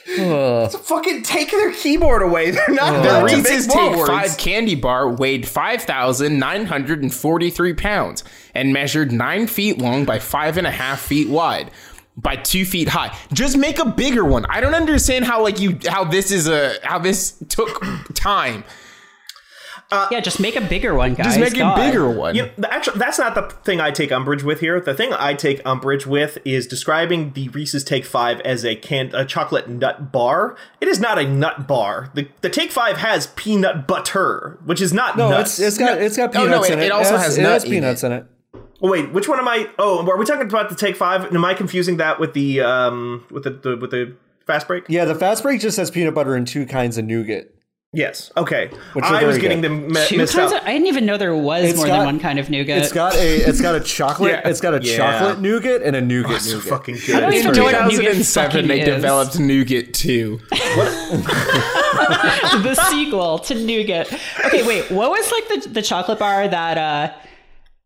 It's 0.06 0.76
fucking 0.76 1.24
take 1.24 1.50
their 1.50 1.72
keyboard 1.72 2.22
away. 2.22 2.52
They're 2.52 2.68
not 2.68 3.02
The 3.02 3.10
allowed 3.10 3.28
to 3.30 3.36
Reese's 3.38 3.66
make 3.66 3.76
Take 3.76 3.96
words. 3.96 4.08
Five 4.08 4.38
candy 4.38 4.76
bar 4.76 5.08
weighed 5.08 5.48
5,943 5.48 7.74
pounds 7.74 8.22
and 8.54 8.72
measured 8.72 9.10
9 9.10 9.48
feet 9.48 9.78
long 9.78 10.04
by 10.04 10.20
5.5 10.20 10.98
feet 10.98 11.28
wide 11.28 11.72
by 12.16 12.36
2 12.36 12.64
feet 12.64 12.86
high. 12.88 13.12
Just 13.32 13.58
make 13.58 13.80
a 13.80 13.86
bigger 13.86 14.24
one. 14.24 14.46
I 14.48 14.60
don't 14.60 14.76
understand 14.76 15.24
how 15.24 15.42
like 15.42 15.58
you 15.58 15.80
how 15.88 16.04
this 16.04 16.30
is 16.30 16.46
a 16.46 16.74
how 16.84 17.00
this 17.00 17.32
took 17.48 17.84
time. 18.14 18.62
Yeah, 20.10 20.20
just 20.20 20.40
make 20.40 20.56
a 20.56 20.60
bigger 20.60 20.94
one, 20.94 21.14
guys. 21.14 21.26
Just 21.36 21.40
make 21.40 21.54
God. 21.54 21.78
a 21.78 21.82
bigger 21.86 22.08
one. 22.10 22.34
You 22.34 22.50
know, 22.58 22.68
actually, 22.70 22.98
that's 22.98 23.18
not 23.18 23.34
the 23.34 23.42
thing 23.62 23.80
I 23.80 23.90
take 23.90 24.10
umbrage 24.10 24.42
with 24.42 24.60
here. 24.60 24.80
The 24.80 24.94
thing 24.94 25.12
I 25.12 25.34
take 25.34 25.60
umbrage 25.66 26.06
with 26.06 26.38
is 26.44 26.66
describing 26.66 27.32
the 27.34 27.48
Reese's 27.50 27.84
Take 27.84 28.04
Five 28.04 28.40
as 28.40 28.64
a 28.64 28.74
can 28.76 29.14
a 29.14 29.24
chocolate 29.24 29.68
nut 29.68 30.10
bar. 30.12 30.56
It 30.80 30.88
is 30.88 30.98
not 31.00 31.18
a 31.18 31.26
nut 31.26 31.66
bar. 31.68 32.10
The 32.14 32.28
the 32.40 32.50
Take 32.50 32.72
Five 32.72 32.96
has 32.98 33.28
peanut 33.28 33.86
butter, 33.86 34.58
which 34.64 34.80
is 34.80 34.92
not 34.92 35.16
No, 35.16 35.30
nuts. 35.30 35.58
it's 35.58 35.68
it's 35.68 35.78
got 35.78 36.00
it's 36.00 36.16
got 36.16 36.32
No, 36.34 36.40
no, 36.40 36.46
peanuts 36.46 36.68
it- 36.68 36.72
in 36.74 36.78
it. 36.80 36.84
it 36.86 36.92
also 36.92 37.16
has, 37.16 37.24
has 37.26 37.38
it 37.38 37.42
nut 37.42 37.52
has 37.52 37.64
in 37.64 37.70
peanuts 37.70 38.02
it. 38.02 38.06
in 38.06 38.12
it. 38.12 38.26
Oh, 38.84 38.90
wait, 38.90 39.12
which 39.12 39.28
one 39.28 39.38
am 39.38 39.46
I? 39.46 39.68
Oh, 39.78 40.04
are 40.10 40.16
we 40.16 40.24
talking 40.24 40.42
about 40.42 40.68
the 40.68 40.74
Take 40.74 40.96
Five? 40.96 41.32
Am 41.32 41.44
I 41.44 41.54
confusing 41.54 41.98
that 41.98 42.18
with 42.18 42.32
the 42.34 42.60
um 42.62 43.24
with 43.30 43.44
the, 43.44 43.50
the 43.50 43.76
with 43.76 43.90
the 43.92 44.16
fast 44.46 44.66
break? 44.66 44.84
Yeah, 44.88 45.04
the 45.04 45.14
fast 45.14 45.42
break 45.42 45.60
just 45.60 45.76
has 45.76 45.90
peanut 45.90 46.14
butter 46.14 46.34
and 46.34 46.46
two 46.48 46.66
kinds 46.66 46.98
of 46.98 47.04
nougat. 47.04 47.54
Yes. 47.94 48.32
Okay. 48.38 48.68
Which 48.94 49.04
I 49.04 49.22
was 49.24 49.36
getting 49.36 49.60
good. 49.60 49.70
them 49.70 49.92
mi- 49.92 50.06
Two 50.06 50.16
mixed 50.16 50.34
kinds 50.34 50.50
up. 50.52 50.62
of, 50.62 50.66
I 50.68 50.72
didn't 50.72 50.86
even 50.86 51.04
know 51.04 51.18
there 51.18 51.36
was 51.36 51.64
It's 51.64 51.76
more 51.76 51.86
got- 51.88 51.98
than 51.98 52.06
one 52.06 52.20
kind 52.20 52.38
of 52.38 52.48
nougat. 52.48 52.78
It's 52.78 52.90
got 52.92 53.14
a 53.14 53.36
it's 53.48 53.60
got 53.60 53.74
a 53.74 53.80
chocolate 53.96 54.32
Yeah. 54.32 54.48
it's 54.48 54.62
got 54.62 54.72
a 54.74 54.80
Yeah. 54.82 54.96
chocolate 54.96 55.40
nougat 55.40 55.82
and 55.82 55.94
a 55.94 56.00
nougat 56.00 56.40
so 56.40 56.54
nougat. 56.56 56.68
fucking 56.70 56.94
I 56.94 57.20
don't 57.20 57.30
good. 57.30 57.34
even 57.38 57.50
In 57.50 57.56
know 57.56 57.64
what 57.64 57.72
nougat 57.72 57.90
2007, 57.92 58.66
they 58.68 58.80
is. 58.80 58.86
developed 58.86 59.38
Nougat 59.38 59.92
2. 59.92 60.40
the 62.62 62.74
sequel 62.90 63.38
to 63.40 63.54
nougat. 63.54 64.12
Okay, 64.46 64.66
wait. 64.66 64.90
What 64.90 65.10
was 65.10 65.30
like 65.30 65.48
the 65.64 65.68
the 65.70 65.82
chocolate 65.82 66.18
bar 66.18 66.48
that 66.48 66.78
uh 66.78 67.12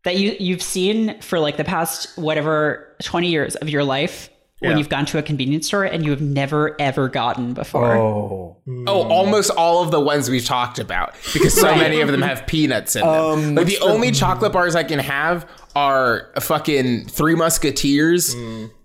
that 0.03 0.17
you 0.17 0.35
you've 0.39 0.61
seen 0.61 1.19
for 1.21 1.39
like 1.39 1.57
the 1.57 1.63
past 1.65 2.17
whatever 2.17 2.95
twenty 3.03 3.29
years 3.29 3.55
of 3.55 3.69
your 3.69 3.83
life 3.83 4.29
when 4.59 4.71
Yeah. 4.71 4.77
you've 4.77 4.89
gone 4.89 5.05
to 5.07 5.17
a 5.17 5.21
convenience 5.21 5.67
store 5.67 5.83
and 5.83 6.03
you 6.03 6.11
have 6.11 6.21
never 6.21 6.75
ever 6.79 7.07
gotten 7.09 7.53
before? 7.53 7.95
Oh. 7.95 8.57
Oh, 8.87 9.03
almost 9.07 9.49
all 9.51 9.83
of 9.83 9.91
the 9.91 9.99
ones 9.99 10.29
we've 10.29 10.45
talked 10.45 10.79
about 10.79 11.13
because 11.33 11.53
so 11.53 11.75
many 11.75 12.01
of 12.01 12.09
them 12.11 12.21
have 12.21 12.47
peanuts 12.47 12.95
in 12.95 13.01
them. 13.01 13.09
Um, 13.09 13.55
like 13.55 13.67
the 13.67 13.77
only 13.79 14.11
chocolate 14.11 14.51
bars 14.51 14.75
I 14.75 14.83
can 14.83 14.99
have 14.99 15.47
are 15.75 16.31
fucking 16.41 17.05
Three 17.07 17.35
Musketeers, 17.35 18.35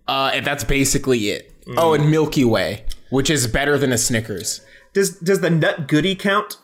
uh, 0.08 0.30
and 0.34 0.44
that's 0.44 0.64
basically 0.64 1.30
it. 1.30 1.48
Oh, 1.76 1.94
and 1.94 2.10
Milky 2.10 2.44
Way, 2.44 2.84
which 3.10 3.30
is 3.30 3.46
better 3.46 3.78
than 3.78 3.92
a 3.92 3.98
Snickers. 3.98 4.60
Does 4.92 5.16
does 5.18 5.40
the 5.40 5.48
nut 5.50 5.88
goodie 5.88 6.14
count? 6.14 6.58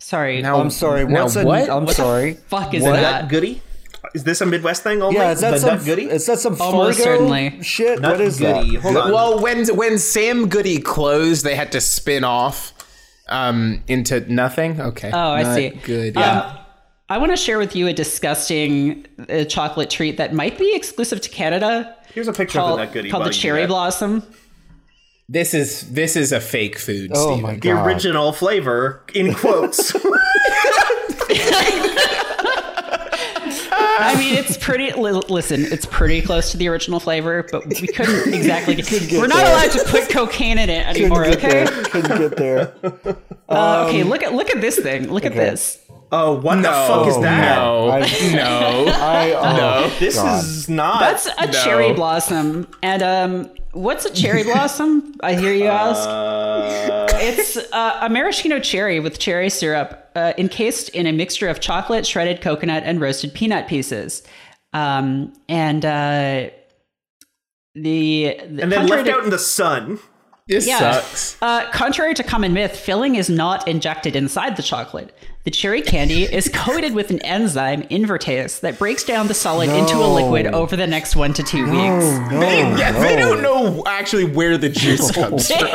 Sorry, 0.00 0.42
Now, 0.42 0.58
I'm 0.60 0.70
sorry. 0.70 1.04
now 1.04 1.26
a, 1.28 1.44
what? 1.44 1.70
I'm 1.70 1.86
sorry. 1.86 2.34
fuck 2.48 2.74
is 2.74 2.82
what? 2.82 2.94
that? 2.96 3.22
Nut 3.22 3.30
goodie? 3.30 3.62
Is 4.14 4.24
this 4.24 4.40
a 4.42 4.46
Midwest 4.46 4.82
thing 4.82 5.00
only? 5.02 5.16
Yeah, 5.16 5.30
is 5.32 5.40
that 5.40 5.52
the 5.52 5.58
some 5.58 5.76
nut 5.76 5.84
goodie? 5.84 6.10
is 6.10 6.26
that 6.26 6.38
some 6.38 6.60
Almost 6.60 6.98
Fargo 6.98 7.16
certainly. 7.16 7.62
shit? 7.62 8.00
Nut 8.00 8.12
what 8.12 8.20
is 8.20 8.38
goodie. 8.38 8.72
that? 8.76 8.82
Hold 8.82 8.96
on. 8.96 9.12
Well, 9.12 9.40
when 9.40 9.66
when 9.76 9.98
Sam 9.98 10.48
Goody 10.48 10.80
closed, 10.80 11.44
they 11.44 11.54
had 11.54 11.72
to 11.72 11.80
spin 11.80 12.24
off 12.24 12.72
um, 13.28 13.82
into 13.88 14.20
nothing. 14.32 14.80
Okay. 14.80 15.10
Oh, 15.12 15.30
I 15.32 15.42
Not 15.44 15.54
see. 15.56 15.70
Good. 15.70 16.16
Um, 16.16 16.22
Yeah. 16.22 16.58
I 17.08 17.18
want 17.18 17.30
to 17.32 17.36
share 17.36 17.58
with 17.58 17.76
you 17.76 17.88
a 17.88 17.92
disgusting 17.92 19.06
uh, 19.28 19.44
chocolate 19.44 19.90
treat 19.90 20.16
that 20.16 20.32
might 20.32 20.56
be 20.58 20.74
exclusive 20.74 21.20
to 21.20 21.28
Canada. 21.28 21.94
Here's 22.14 22.26
a 22.28 22.32
picture 22.32 22.58
Called, 22.58 22.72
of 22.72 22.76
the 22.78 22.84
nut 22.86 22.94
goodie. 22.94 23.10
called 23.10 23.26
the 23.26 23.30
cherry 23.30 23.66
blossom. 23.66 24.22
this 25.28 25.52
is 25.52 25.92
this 25.92 26.16
is 26.16 26.32
a 26.32 26.40
fake 26.40 26.78
food. 26.78 27.10
Oh 27.14 27.32
Steven. 27.34 27.42
my 27.42 27.56
The 27.58 27.70
original 27.70 28.32
flavor, 28.32 29.02
in 29.14 29.34
quotes. 29.34 29.92
I 34.00 34.14
mean, 34.18 34.34
it's 34.34 34.56
pretty. 34.56 34.92
Li- 34.92 35.22
listen, 35.28 35.64
it's 35.64 35.86
pretty 35.86 36.22
close 36.22 36.50
to 36.52 36.56
the 36.56 36.68
original 36.68 37.00
flavor, 37.00 37.46
but 37.50 37.66
we 37.66 37.86
couldn't 37.88 38.32
exactly. 38.34 38.74
Get, 38.76 38.86
get 39.08 39.12
we're 39.20 39.26
not 39.26 39.36
there. 39.38 39.52
allowed 39.52 39.70
to 39.72 39.84
put 39.90 40.08
cocaine 40.10 40.58
in 40.58 40.70
it 40.70 40.86
anymore. 40.86 41.24
Couldn't 41.24 41.38
Okay. 41.44 41.64
there. 41.64 41.84
Couldn't 41.84 42.18
get 42.18 42.36
there. 42.36 42.74
Uh, 43.48 43.84
okay. 43.86 44.02
Look 44.02 44.22
at 44.22 44.32
look 44.32 44.48
at 44.48 44.62
this 44.62 44.78
thing. 44.78 45.12
Look 45.12 45.26
at 45.26 45.34
this. 45.34 45.78
oh, 46.10 46.40
what 46.40 46.56
the 46.56 46.62
fuck 46.62 47.06
is 47.06 47.20
that? 47.20 47.54
No. 47.56 47.90
I- 47.90 48.00
no. 48.34 48.84
I 48.88 49.32
oh, 49.84 49.96
This 49.98 50.16
God. 50.16 50.42
is 50.42 50.68
not. 50.70 51.00
That's 51.00 51.26
a 51.26 51.46
No. 51.46 51.52
cherry 51.52 51.92
blossom. 51.92 52.66
And 52.82 53.02
um, 53.02 53.50
what's 53.72 54.04
a 54.04 54.12
cherry 54.12 54.44
blossom? 54.44 55.14
I 55.22 55.34
hear 55.34 55.52
you 55.52 55.66
ask. 55.66 56.08
Uh, 56.08 57.06
It's 57.14 57.56
uh, 57.56 57.98
a 58.02 58.08
maraschino 58.08 58.58
cherry 58.58 59.00
with 59.00 59.18
cherry 59.18 59.50
syrup 59.50 60.10
uh, 60.14 60.32
encased 60.38 60.88
in 60.90 61.06
a 61.06 61.12
mixture 61.12 61.48
of 61.48 61.60
chocolate, 61.60 62.06
shredded 62.06 62.40
coconut, 62.40 62.82
and 62.84 63.00
roasted 63.00 63.32
peanut 63.34 63.68
pieces. 63.68 64.22
Um, 64.72 65.32
and 65.48 65.84
uh, 65.84 66.50
the, 67.74 68.36
the 68.46 68.62
and 68.62 68.72
then 68.72 68.86
left 68.86 69.08
out 69.08 69.24
in 69.24 69.30
the 69.30 69.38
sun. 69.38 69.98
This 70.48 70.66
Yeah. 70.66 70.78
sucks. 71.00 71.36
Uh, 71.40 71.70
contrary 71.70 72.14
to 72.14 72.22
common 72.24 72.52
myth, 72.52 72.76
filling 72.76 73.14
is 73.14 73.30
not 73.30 73.66
injected 73.68 74.16
inside 74.16 74.56
the 74.56 74.62
chocolate. 74.62 75.14
The 75.44 75.50
cherry 75.50 75.82
candy 75.82 76.22
is 76.24 76.48
coated 76.52 76.94
with 76.94 77.10
an 77.10 77.18
enzyme, 77.22 77.82
invertase, 77.84 78.60
that 78.60 78.78
breaks 78.78 79.02
down 79.02 79.26
the 79.26 79.34
solid 79.34 79.70
into 79.70 79.96
a 79.96 80.06
liquid 80.06 80.46
over 80.46 80.76
the 80.76 80.86
next 80.86 81.16
one 81.16 81.32
to 81.34 81.42
two 81.42 81.64
weeks. 81.64 81.74
Oh, 81.76 82.28
no, 82.30 82.40
yeah, 82.76 82.92
they 82.92 83.16
don't 83.16 83.42
know 83.42 83.82
actually 83.86 84.24
where 84.24 84.56
the 84.56 84.68
juice 84.68 85.10
comes 85.14 85.48
from. 85.52 85.66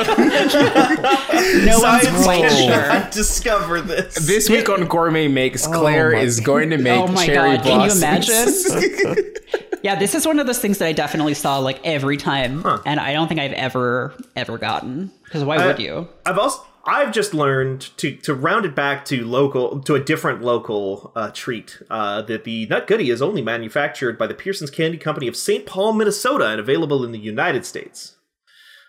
No 1.66 1.80
one's 1.80 2.04
Science 2.08 2.24
quite 2.24 2.50
sure. 2.52 3.08
discover 3.12 3.82
this. 3.82 4.16
This 4.16 4.50
week 4.50 4.70
on 4.70 4.86
Gourmet 4.88 5.28
Makes, 5.28 5.68
Claire 5.68 6.12
my- 6.14 6.20
is 6.20 6.40
going 6.40 6.70
to 6.70 6.78
make 6.78 6.98
Oh 7.02 7.08
my 7.08 7.26
cherry 7.26 7.58
God, 7.58 7.64
can 7.66 7.82
you 7.90 8.00
blossoms. 8.02 8.66
imagine? 8.74 9.34
Yeah, 9.84 9.96
this 9.96 10.16
is 10.16 10.26
one 10.26 10.40
of 10.40 10.48
those 10.48 10.60
things 10.60 10.78
that 10.80 10.88
I 10.88 10.94
definitely 10.94 11.34
saw 11.34 11.60
like 11.60 11.80
every 11.86 12.18
time, 12.18 12.66
and 12.86 13.00
I 13.00 13.14
don't 13.14 13.28
think 13.28 13.40
I've 13.40 13.54
ever 13.54 14.14
ever 14.36 14.58
gotten. 14.58 15.12
Because 15.24 15.44
why 15.44 15.66
would 15.66 15.80
you? 15.80 16.08
I've 16.26 16.38
also 16.38 16.64
I've 16.88 17.12
just 17.12 17.34
learned 17.34 17.90
to 17.98 18.16
to 18.16 18.34
round 18.34 18.66
it 18.66 18.74
back 18.74 19.04
to 19.06 19.26
local 19.26 19.82
to 19.82 19.96
a 19.96 20.00
different 20.00 20.42
local 20.42 21.12
uh, 21.16 21.32
treat 21.34 21.82
uh, 21.90 22.22
that 22.24 22.46
the 22.46 22.66
Nut 22.68 22.88
Goodie 22.88 23.10
is 23.10 23.22
only 23.22 23.42
manufactured 23.42 24.18
by 24.18 24.26
the 24.26 24.34
Pearson's 24.34 24.72
Candy 24.72 24.98
Company 24.98 25.28
of 25.28 25.36
St. 25.36 25.66
Paul, 25.66 25.94
Minnesota, 25.94 26.48
and 26.48 26.60
available 26.60 27.04
in 27.04 27.12
the 27.12 27.20
United 27.20 27.66
States. 27.66 28.17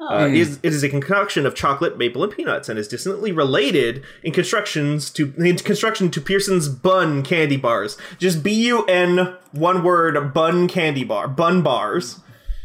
Uh, 0.00 0.28
it, 0.28 0.34
is, 0.34 0.60
it 0.62 0.72
is 0.72 0.84
a 0.84 0.88
concoction 0.88 1.44
of 1.44 1.56
chocolate, 1.56 1.98
maple, 1.98 2.22
and 2.22 2.32
peanuts, 2.32 2.68
and 2.68 2.78
is 2.78 2.86
distantly 2.86 3.32
related 3.32 4.04
in 4.22 4.32
constructions 4.32 5.10
to 5.10 5.34
in 5.36 5.56
construction 5.56 6.08
to 6.10 6.20
Pearson's 6.20 6.68
Bun 6.68 7.22
candy 7.24 7.56
bars. 7.56 7.98
Just 8.18 8.42
B 8.42 8.52
U 8.66 8.84
N 8.86 9.34
one 9.50 9.82
word 9.82 10.32
Bun 10.32 10.68
candy 10.68 11.02
bar, 11.02 11.26
Bun 11.26 11.62
bars. 11.62 12.20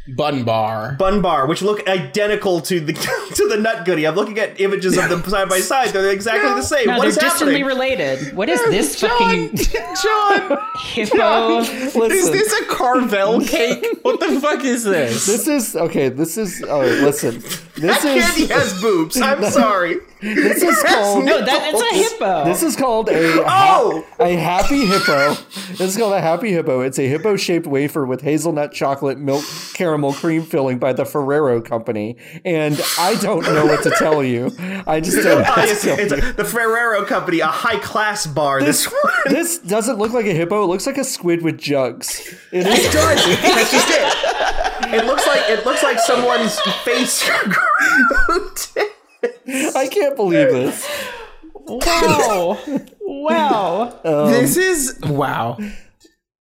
Bun 0.06 0.44
bar. 0.44 0.96
Bun 1.00 1.22
bar, 1.22 1.48
which 1.48 1.62
look 1.62 1.88
identical 1.88 2.60
to 2.60 2.82
the 2.82 2.92
to 3.36 3.48
the 3.48 3.56
Nut 3.58 3.86
goody. 3.86 4.06
I'm 4.06 4.16
looking 4.16 4.38
at 4.38 4.60
images 4.60 4.98
of 4.98 5.10
them 5.10 5.24
side 5.24 5.48
by 5.48 5.62
side. 5.62 5.90
They're 5.90 6.12
exactly 6.12 6.50
the 6.50 6.62
same. 6.62 6.88
No, 6.88 6.94
what 6.98 7.02
they're 7.04 7.10
is 7.12 7.18
distantly 7.18 7.60
happening? 7.60 7.66
related. 7.66 8.36
What 8.36 8.50
is 8.50 8.60
this 8.66 9.00
fucking 9.00 9.56
John, 10.04 10.60
hippo? 10.78 11.60
is 11.60 12.32
this 12.32 12.54
a 12.62 12.66
Carvel 12.66 13.40
cake? 13.46 13.86
What 14.02 14.20
the 14.20 14.42
fuck 14.42 14.66
is 14.66 14.84
this? 14.84 15.26
This 15.26 15.48
is 15.48 15.74
okay. 15.78 16.10
This 16.10 16.38
is 16.38 16.62
oh, 16.68 16.82
listen. 16.82 17.40
This 17.76 18.02
Candy 18.02 18.44
is 18.44 18.50
has 18.52 18.82
boobs. 18.82 19.20
I'm 19.22 19.42
sorry. 19.46 19.96
this 20.22 20.62
is 20.62 20.84
called 20.84 21.26
No, 21.26 21.44
that, 21.44 21.72
it's 21.74 21.82
a 21.82 21.96
hippo. 21.96 22.46
This 22.46 22.62
is 22.62 22.76
called 22.76 23.10
a 23.10 23.42
Oh! 23.46 24.06
ha- 24.18 24.26
a 24.26 24.36
happy 24.36 24.86
hippo. 24.86 25.34
This 25.72 25.82
is 25.82 25.98
called 25.98 26.14
a 26.14 26.22
happy 26.22 26.52
hippo. 26.52 26.82
It's 26.82 27.00
a 27.00 27.08
hippo 27.08 27.36
shaped 27.36 27.66
wafer 27.68 28.06
with 28.06 28.22
hazelnut 28.22 28.74
chocolate 28.74 29.18
milk 29.18 29.44
caramel 29.74 29.93
cream 30.14 30.44
filling 30.44 30.80
by 30.80 30.94
the 30.94 31.06
Ferrero 31.06 31.62
Company. 31.62 32.18
And 32.44 32.82
I 32.98 33.16
don't 33.16 33.44
know 33.44 33.66
what 33.66 33.84
to 33.84 33.92
tell 33.92 34.24
you. 34.24 34.52
I 34.88 35.00
just 35.00 35.18
don't. 35.18 35.42
know 35.42 35.50
what 35.50 35.66
to 35.66 35.72
it's, 35.72 35.86
it's 35.86 36.12
you. 36.12 36.34
the 36.34 36.46
Ferrero 36.46 37.06
Company, 37.06 37.40
a 37.40 37.48
high 37.48 37.80
class 37.80 38.26
bar. 38.26 38.60
This, 38.62 38.86
This, 38.86 38.94
one. 38.94 39.14
this 39.34 39.60
doesn't 39.60 39.98
look 40.00 40.14
like 40.14 40.26
a 40.26 40.34
hippo. 40.34 40.64
It 40.64 40.68
looks 40.68 40.88
like 40.88 40.98
a 40.98 41.04
squid 41.04 41.42
with 41.44 41.60
jugs. 41.60 42.34
It 42.52 42.66
is. 42.68 42.80
It 42.86 42.92
does. 42.92 43.26
That's 43.42 43.72
just 43.72 43.88
it. 43.90 44.94
It 44.96 45.06
looks 45.06 45.26
like 45.28 45.42
it 45.50 45.66
looks 45.66 45.84
like 45.84 46.00
someone's 46.00 46.60
face 46.84 47.24
grew. 47.44 47.54
I 49.76 49.88
can't 49.88 50.16
believe 50.16 50.50
this. 50.50 50.88
wow. 51.56 52.58
wow. 53.02 54.00
Um, 54.04 54.32
this 54.32 54.58
is 54.58 55.00
wow. 55.04 55.58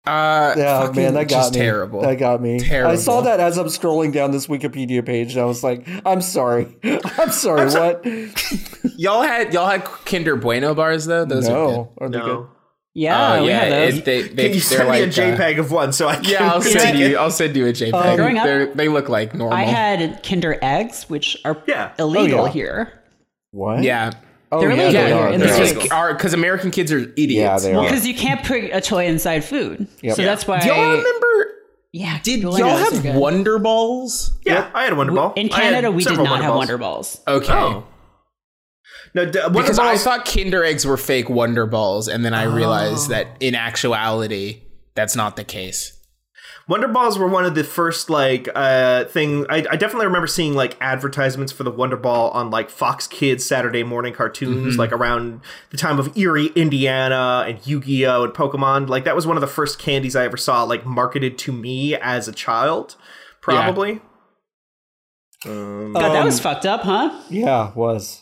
Uh, 0.05 0.55
Yeah, 0.57 0.81
fucking 0.81 0.95
man, 1.03 1.13
that 1.13 1.29
got 1.29 1.53
me. 1.53 1.59
terrible. 1.59 2.01
That 2.01 2.15
got 2.17 2.41
me. 2.41 2.59
Terrible. 2.59 2.91
I 2.91 2.95
saw 2.95 3.21
that 3.21 3.39
as 3.39 3.57
I'm 3.57 3.67
scrolling 3.67 4.11
down 4.11 4.31
this 4.31 4.47
Wikipedia 4.47 5.05
page, 5.05 5.33
and 5.33 5.41
I 5.41 5.45
was 5.45 5.63
like, 5.63 5.87
"I'm 6.05 6.21
sorry, 6.21 6.75
I'm 6.83 7.29
sorry." 7.31 7.67
what? 7.69 8.03
y'all 8.97 9.21
had 9.21 9.53
y'all 9.53 9.67
had 9.67 9.83
Kinder 9.83 10.35
Bueno 10.35 10.73
bars 10.73 11.05
though. 11.05 11.25
Those 11.25 11.47
are 11.47 11.51
good. 11.67 11.71
No, 11.75 11.93
are 11.99 12.09
they 12.09 12.17
good? 12.19 12.27
No. 12.27 12.49
Yeah, 12.93 13.33
Oh 13.35 13.43
we 13.43 13.47
yeah, 13.49 13.63
it- 13.63 14.03
they, 14.03 14.23
they, 14.23 14.45
Can 14.47 14.53
you 14.55 14.59
send 14.59 14.89
like 14.89 14.97
me 15.01 15.03
a 15.03 15.07
uh, 15.33 15.37
JPEG 15.37 15.59
of 15.59 15.71
one 15.71 15.93
so 15.93 16.09
I 16.09 16.15
can? 16.15 16.25
yeah, 16.25 16.51
I'll 16.51 16.61
take 16.63 16.77
send 16.79 16.99
it? 16.99 17.11
you. 17.11 17.17
I'll 17.17 17.31
send 17.31 17.55
you 17.55 17.67
a 17.67 17.71
JPEG. 17.71 18.15
Growing 18.17 18.37
up- 18.37 18.45
They're- 18.45 18.73
they 18.73 18.89
look 18.89 19.07
like 19.07 19.33
normal. 19.33 19.57
I 19.57 19.63
had 19.63 20.23
Kinder 20.23 20.57
eggs, 20.61 21.09
which 21.09 21.37
are 21.45 21.61
Yeah. 21.67 21.93
illegal 21.99 22.41
Oh, 22.41 22.45
yeah. 22.47 22.51
here. 22.51 22.93
What? 23.51 23.83
yeah, 23.83 24.11
Oh, 24.51 24.59
They're 24.59 24.71
yeah, 24.71 24.83
illegal 24.83 24.91
they 24.91 25.07
here 25.07 25.15
They're 25.15 25.39
the 25.39 25.45
illegal. 25.45 25.65
States. 25.65 25.83
because 25.83 26.13
because 26.13 26.33
American 26.33 26.71
kids 26.71 26.91
are 26.91 26.99
idiots. 26.99 27.33
Yeah, 27.33 27.59
they 27.59 27.73
are. 27.73 27.83
Because 27.83 28.05
you 28.05 28.13
can't 28.13 28.43
put 28.45 28.63
a 28.63 28.81
toy 28.81 29.05
inside 29.05 29.45
food. 29.45 29.87
Yep. 30.01 30.15
So 30.17 30.23
that's 30.23 30.45
why. 30.45 30.59
Do 30.59 30.67
y'all 30.67 30.91
remember? 30.91 31.27
Yeah. 31.93 32.19
Did 32.23 32.41
Dueling 32.41 32.59
y'all 32.59 32.77
have. 32.77 33.15
Wonder 33.15 33.59
Balls? 33.59 34.37
Yeah, 34.45 34.69
I 34.73 34.83
had 34.83 34.93
a 34.93 34.95
Wonder 34.95 35.13
Ball. 35.13 35.33
In 35.33 35.49
Canada, 35.49 35.91
we 35.91 36.03
did 36.03 36.09
several 36.09 36.25
not 36.25 36.41
have 36.41 36.55
Wonder 36.55 36.77
Balls. 36.77 37.21
Okay. 37.27 37.53
Oh. 37.53 37.85
No, 39.13 39.25
d- 39.29 39.39
Wonder 39.39 39.59
Because 39.59 39.79
I 39.79 39.97
thought 39.97 40.25
Kinder 40.25 40.63
eggs 40.63 40.85
were 40.85 40.97
fake 40.97 41.29
Wonder 41.29 41.65
Balls, 41.65 42.07
and 42.07 42.23
then 42.23 42.33
I 42.33 42.43
realized 42.43 43.07
oh. 43.07 43.13
that 43.13 43.27
in 43.39 43.55
actuality, 43.55 44.61
that's 44.95 45.15
not 45.15 45.35
the 45.35 45.43
case. 45.43 45.97
Wonder 46.67 46.87
Balls 46.87 47.17
were 47.17 47.27
one 47.27 47.43
of 47.43 47.55
the 47.55 47.63
first 47.63 48.09
like 48.09 48.47
uh 48.55 49.05
thing. 49.05 49.45
I, 49.49 49.57
I 49.69 49.75
definitely 49.75 50.05
remember 50.05 50.27
seeing 50.27 50.53
like 50.53 50.77
advertisements 50.79 51.51
for 51.51 51.63
the 51.63 51.71
Wonder 51.71 51.97
Ball 51.97 52.29
on 52.31 52.49
like 52.49 52.69
Fox 52.69 53.07
Kids 53.07 53.45
Saturday 53.45 53.83
morning 53.83 54.13
cartoons, 54.13 54.77
like 54.77 54.91
around 54.91 55.41
the 55.71 55.77
time 55.77 55.99
of 55.99 56.15
Erie, 56.17 56.51
Indiana, 56.55 57.45
and 57.47 57.65
Yu 57.67 57.81
Gi 57.81 58.05
Oh 58.05 58.23
and 58.23 58.33
Pokemon. 58.33 58.87
Like 58.87 59.03
that 59.05 59.15
was 59.15 59.27
one 59.27 59.37
of 59.37 59.41
the 59.41 59.47
first 59.47 59.79
candies 59.79 60.15
I 60.15 60.23
ever 60.25 60.37
saw 60.37 60.63
like 60.63 60.85
marketed 60.85 61.37
to 61.39 61.51
me 61.51 61.95
as 61.95 62.27
a 62.27 62.31
child, 62.31 62.95
probably. 63.41 64.01
Um, 65.45 65.93
God, 65.93 66.13
that 66.13 66.23
was 66.23 66.37
Um, 66.37 66.43
fucked 66.43 66.65
up, 66.67 66.81
huh? 66.81 67.19
Yeah, 67.29 67.71
it 67.71 68.20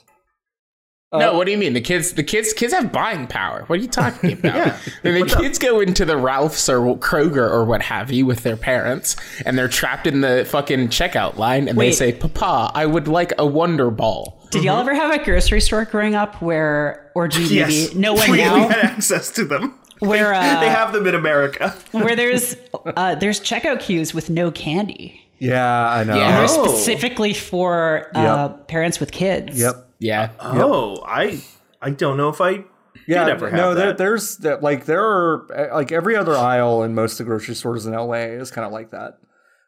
was. 1.11 1.19
no, 1.21 1.37
what 1.37 1.45
do 1.45 1.51
you 1.51 1.57
mean? 1.57 1.73
The 1.73 1.81
kids, 1.81 2.13
the 2.13 2.23
kids, 2.23 2.53
kids 2.53 2.73
have 2.73 2.91
buying 2.91 3.27
power. 3.27 3.63
What 3.67 3.79
are 3.79 3.81
you 3.81 3.87
talking 3.87 4.33
about? 4.39 4.75
And 5.03 5.15
the 5.29 5.35
kids 5.39 5.57
go 5.59 5.79
into 5.79 6.05
the 6.05 6.17
Ralph's 6.17 6.69
or 6.69 6.97
Kroger 6.97 7.49
or 7.49 7.65
what 7.65 7.81
have 7.83 8.11
you 8.11 8.25
with 8.25 8.43
their 8.43 8.57
parents, 8.57 9.15
and 9.45 9.57
they're 9.57 9.67
trapped 9.67 10.05
in 10.07 10.21
the 10.21 10.45
fucking 10.49 10.89
checkout 10.89 11.37
line, 11.37 11.67
and 11.67 11.77
they 11.79 11.91
say, 11.91 12.11
"Papa, 12.13 12.71
I 12.75 12.85
would 12.85 13.07
like 13.07 13.33
a 13.37 13.45
Wonder 13.45 13.89
Ball." 13.91 14.35
Did 14.51 14.63
y'all 14.63 14.79
ever 14.79 14.95
have 14.95 15.11
a 15.19 15.23
grocery 15.23 15.61
store 15.61 15.85
growing 15.85 16.15
up 16.15 16.41
where, 16.41 17.11
or 17.15 17.27
do 17.27 17.41
you 17.43 17.47
yes, 17.57 17.89
maybe 17.89 17.99
no 17.99 18.13
one 18.15 18.31
we, 18.31 18.37
we 18.37 18.41
had 18.43 18.71
access 18.79 19.29
to 19.31 19.45
them. 19.45 19.75
where 19.99 20.33
uh, 20.33 20.59
They 20.59 20.69
have 20.69 20.91
them 20.93 21.05
in 21.07 21.13
America. 21.15 21.75
where 21.91 22.15
there's 22.15 22.55
uh, 22.95 23.15
there's 23.15 23.39
checkout 23.39 23.79
queues 23.81 24.13
with 24.13 24.29
no 24.29 24.49
candy. 24.51 25.21
Yeah, 25.39 25.89
I 25.89 26.03
know. 26.03 26.15
Yeah. 26.17 26.37
They're 26.37 26.47
Oh. 26.49 26.67
specifically 26.67 27.33
for 27.33 28.07
uh, 28.15 28.49
parents 28.49 28.99
with 28.99 29.11
kids. 29.11 29.59
Yep. 29.59 29.88
Yeah, 29.99 30.31
Oh, 30.39 31.03
I 31.05 31.41
I 31.81 31.89
don't 31.91 32.17
know 32.17 32.29
if 32.29 32.41
I 32.41 32.63
Yeah, 33.07 33.25
did 33.25 33.33
ever 33.33 33.49
have 33.49 33.57
no, 33.57 33.75
there, 33.75 33.93
there's 33.93 34.37
that 34.37 34.63
like 34.63 34.85
there 34.85 35.03
are 35.03 35.47
uh, 35.71 35.75
like 35.75 35.91
every 35.91 36.15
other 36.15 36.35
aisle 36.35 36.83
in 36.83 36.95
most 36.95 37.13
of 37.13 37.17
the 37.19 37.23
grocery 37.25 37.55
stores 37.55 37.85
in 37.85 37.93
LA 37.93 38.13
is 38.39 38.51
kind 38.51 38.65
of 38.65 38.71
like 38.71 38.91
that. 38.91 39.19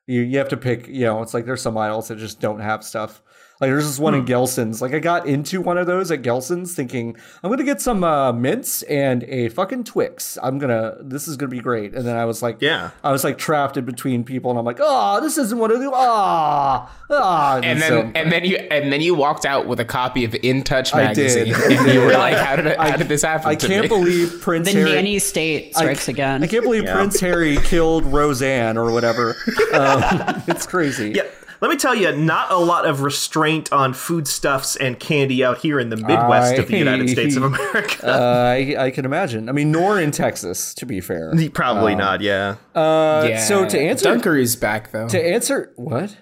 You 0.07 0.21
you 0.21 0.37
have 0.37 0.49
to 0.49 0.57
pick, 0.57 0.87
you 0.87 1.01
know, 1.05 1.21
it's 1.21 1.33
like 1.33 1.45
there's 1.45 1.61
some 1.61 1.77
aisles 1.77 2.07
that 2.07 2.17
just 2.17 2.39
don't 2.39 2.59
have 2.59 2.83
stuff. 2.83 3.21
Like 3.61 3.69
there's 3.69 3.85
this 3.85 3.97
Hmm. 3.97 4.03
one 4.03 4.15
in 4.15 4.25
Gelson's. 4.25 4.81
Like 4.81 4.93
I 4.93 4.99
got 4.99 5.27
into 5.27 5.61
one 5.61 5.77
of 5.77 5.85
those 5.87 6.09
at 6.09 6.23
Gelson's 6.23 6.73
thinking 6.73 7.15
I'm 7.43 7.51
gonna 7.51 7.63
get 7.63 7.79
some 7.79 8.03
uh, 8.03 8.33
mints 8.33 8.81
and 8.83 9.23
a 9.25 9.49
fucking 9.49 9.83
Twix. 9.83 10.37
I'm 10.41 10.57
gonna 10.57 10.95
this 10.99 11.27
is 11.27 11.37
gonna 11.37 11.49
be 11.51 11.59
great. 11.59 11.93
And 11.93 12.05
then 12.05 12.17
I 12.17 12.25
was 12.25 12.41
like, 12.41 12.57
Yeah. 12.59 12.89
I 13.03 13.11
was 13.11 13.23
like 13.23 13.37
trapped 13.37 13.77
in 13.77 13.85
between 13.85 14.23
people, 14.23 14.49
and 14.49 14.57
I'm 14.59 14.65
like, 14.65 14.79
oh, 14.81 15.21
this 15.21 15.37
isn't 15.37 15.57
what 15.59 15.71
I 15.71 15.75
do. 15.75 15.91
Ah, 15.93 16.91
ah. 17.11 17.59
and 17.61 17.81
then 17.81 17.89
so- 17.89 18.11
and 18.15 18.31
then 18.31 18.45
you 18.45 18.57
and 18.57 18.91
then 18.91 18.99
you 19.01 19.13
walked 19.15 19.45
out 19.45 19.67
with 19.67 19.79
a 19.79 19.85
copy 19.85 20.25
of 20.25 20.35
In 20.41 20.63
Touch 20.63 20.93
I 20.95 21.13
did. 21.13 21.47
magazine, 21.47 21.77
and 21.79 21.93
you 21.93 22.01
were 22.01 22.13
like, 22.13 22.35
"How 22.37 22.55
did 22.55 22.65
it, 22.65 22.77
how 22.79 22.97
did 22.97 23.07
this 23.09 23.21
happen?" 23.21 23.47
I 23.49 23.55
to 23.55 23.67
can't 23.67 23.83
me? 23.83 23.87
believe 23.87 24.41
Prince 24.41 24.67
The 24.71 24.79
Harry. 24.79 24.91
nanny 24.93 25.19
state 25.19 25.75
strikes 25.75 26.07
again. 26.07 26.43
I 26.43 26.47
can't 26.47 26.63
believe 26.63 26.85
Prince 26.85 27.19
Harry 27.19 27.57
killed 27.57 28.05
Roseanne 28.05 28.77
or 28.77 28.91
whatever. 28.91 29.35
Um, 29.71 30.43
it's 30.47 30.65
crazy. 30.65 31.11
Yeah. 31.15 31.23
Let 31.61 31.69
me 31.69 31.77
tell 31.77 31.93
you, 31.93 32.11
not 32.15 32.51
a 32.51 32.57
lot 32.57 32.87
of 32.87 33.01
restraint 33.01 33.71
on 33.71 33.93
foodstuffs 33.93 34.75
and 34.75 34.99
candy 34.99 35.43
out 35.45 35.59
here 35.59 35.79
in 35.79 35.89
the 35.89 35.95
Midwest 35.97 36.57
of 36.57 36.67
the 36.67 36.77
United 36.77 37.07
States 37.09 37.35
of 37.35 37.43
America. 37.43 37.97
Uh, 38.03 38.55
I, 38.57 38.75
I 38.85 38.91
can 38.91 39.05
imagine. 39.05 39.47
I 39.47 39.51
mean, 39.51 39.71
nor 39.71 39.99
in 39.99 40.09
Texas, 40.09 40.73
to 40.75 40.87
be 40.87 40.99
fair. 41.01 41.31
Probably 41.53 41.93
not, 41.93 42.21
yeah. 42.21 42.55
Uh, 42.73 43.25
Yeah. 43.29 43.39
So 43.43 43.67
to 43.69 43.79
answer, 43.79 44.09
Dunkaroos 44.09 44.59
back 44.59 44.91
though. 44.91 45.07
to 45.09 45.23
answer 45.23 45.71
what? 45.75 46.17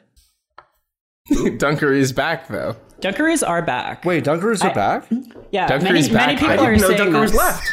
Dunkaroos 1.31 2.13
back 2.13 2.47
though. 2.49 2.75
Dunkaroos 3.01 3.47
are 3.47 3.61
back. 3.61 4.03
Wait, 4.03 4.25
Dunkaroos 4.25 4.63
are 4.63 4.73
back. 4.73 5.05
yeah, 5.51 5.69
Dunkaroos 5.69 5.81
many, 5.83 6.09
back. 6.09 6.13
many 6.13 6.33
I 6.33 6.35
people 6.35 6.65
didn't 6.65 6.65
are 6.65 6.77
no 6.77 6.87
saying 6.97 6.99
Dunkaroos 7.13 7.27
this. 7.27 7.35
left. 7.35 7.67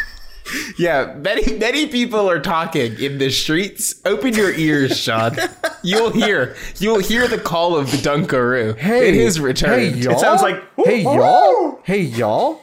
Yeah, 0.78 1.14
many 1.18 1.56
many 1.58 1.86
people 1.86 2.28
are 2.30 2.38
talking 2.40 2.98
in 3.00 3.18
the 3.18 3.30
streets. 3.30 4.00
Open 4.04 4.34
your 4.34 4.52
ears, 4.52 4.98
Sean. 4.98 5.36
You'll 5.82 6.10
hear 6.10 6.56
you'll 6.78 6.98
hear 7.00 7.26
the 7.28 7.38
call 7.38 7.76
of 7.76 7.90
the 7.90 7.96
Dunkaroo. 7.98 8.76
Hey, 8.76 9.08
it 9.08 9.14
is 9.14 9.40
returned. 9.40 9.94
Hey, 9.94 10.00
y'all. 10.00 10.18
sounds 10.18 10.42
like- 10.42 10.62
Hey, 10.76 11.02
y'all. 11.02 11.80
Hey, 11.84 12.00
y'all. 12.02 12.60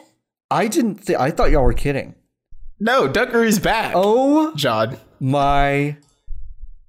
I 0.50 0.68
didn't. 0.68 1.06
Th- 1.06 1.18
I 1.18 1.30
thought 1.30 1.50
y'all 1.50 1.64
were 1.64 1.72
kidding. 1.72 2.14
no, 2.80 3.08
Dunkaroo's 3.08 3.58
back. 3.58 3.92
Oh 3.96 4.52
John. 4.56 4.96
my! 5.20 5.96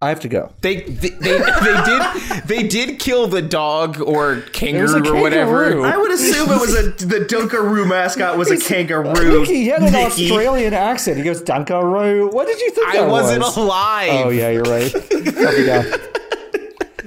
I 0.06 0.10
have 0.10 0.20
to 0.22 0.28
go. 0.28 0.52
They, 0.62 0.82
they 0.82 1.10
they 1.10 1.40
they 1.40 1.84
did 1.86 2.04
they 2.46 2.64
did 2.68 3.00
kill 3.00 3.28
the 3.28 3.42
dog 3.42 4.00
or 4.00 4.42
kangaroo 4.54 5.04
a 5.04 5.12
or 5.18 5.22
whatever. 5.22 5.82
I 5.84 5.98
would 5.98 6.12
assume 6.12 6.52
it 6.52 6.62
was 6.62 6.76
a 6.76 6.92
the 7.06 7.26
Dunkaroo 7.26 7.88
mascot 7.88 8.38
was 8.38 8.52
a 8.52 8.58
kangaroo. 8.58 9.40
Nikki, 9.42 9.56
he 9.56 9.68
had 9.68 9.82
an. 9.82 9.96
Australian 10.06 10.74
accent. 10.76 11.18
He 11.18 11.24
goes 11.24 11.42
Dunkaroo. 11.42 12.32
What 12.32 12.46
did 12.48 12.60
you 12.62 12.70
think 12.72 12.88
I 12.90 12.98
that 13.00 13.10
wasn't 13.10 13.42
was? 13.42 13.58
alive. 13.58 14.26
Oh 14.26 14.30
yeah, 14.30 14.52
you're 14.52 14.64
right. 14.64 14.94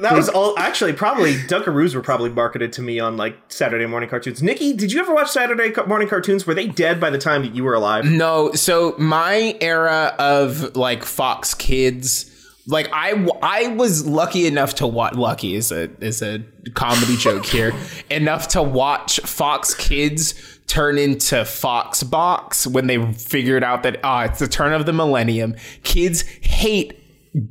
That 0.00 0.14
was 0.14 0.28
all. 0.28 0.56
Actually, 0.58 0.92
probably 0.92 1.34
Dunkaroos 1.34 1.94
were 1.94 2.00
probably 2.02 2.30
marketed 2.30 2.72
to 2.74 2.82
me 2.82 3.00
on 3.00 3.16
like 3.16 3.36
Saturday 3.48 3.86
morning 3.86 4.08
cartoons. 4.08 4.42
Nikki, 4.42 4.72
did 4.72 4.92
you 4.92 5.00
ever 5.00 5.12
watch 5.12 5.30
Saturday 5.30 5.72
morning 5.86 6.08
cartoons? 6.08 6.46
Were 6.46 6.54
they 6.54 6.68
dead 6.68 7.00
by 7.00 7.10
the 7.10 7.18
time 7.18 7.42
that 7.42 7.54
you 7.54 7.64
were 7.64 7.74
alive? 7.74 8.04
No, 8.04 8.52
so 8.52 8.94
my 8.98 9.56
era 9.60 10.14
of 10.18 10.76
like 10.76 11.04
Fox 11.04 11.52
Kids, 11.54 12.27
like 12.68 12.88
I 12.92 13.26
I 13.42 13.68
was 13.68 14.06
lucky 14.06 14.46
enough 14.46 14.76
to 14.76 14.86
watch. 14.86 15.14
Lucky 15.14 15.54
is 15.54 15.72
a 15.72 15.90
is 16.00 16.22
a 16.22 16.44
comedy 16.74 17.16
joke 17.16 17.46
here. 17.46 17.72
Enough 18.10 18.48
to 18.48 18.62
watch 18.62 19.20
Fox 19.20 19.74
Kids 19.74 20.34
turn 20.66 20.98
into 20.98 21.44
Fox 21.46 22.02
Box 22.02 22.66
when 22.66 22.86
they 22.86 23.12
figured 23.12 23.64
out 23.64 23.82
that 23.84 23.98
ah, 24.04 24.24
it's 24.24 24.38
the 24.38 24.48
turn 24.48 24.74
of 24.74 24.86
the 24.86 24.92
millennium. 24.92 25.56
Kids 25.82 26.22
hate 26.42 26.94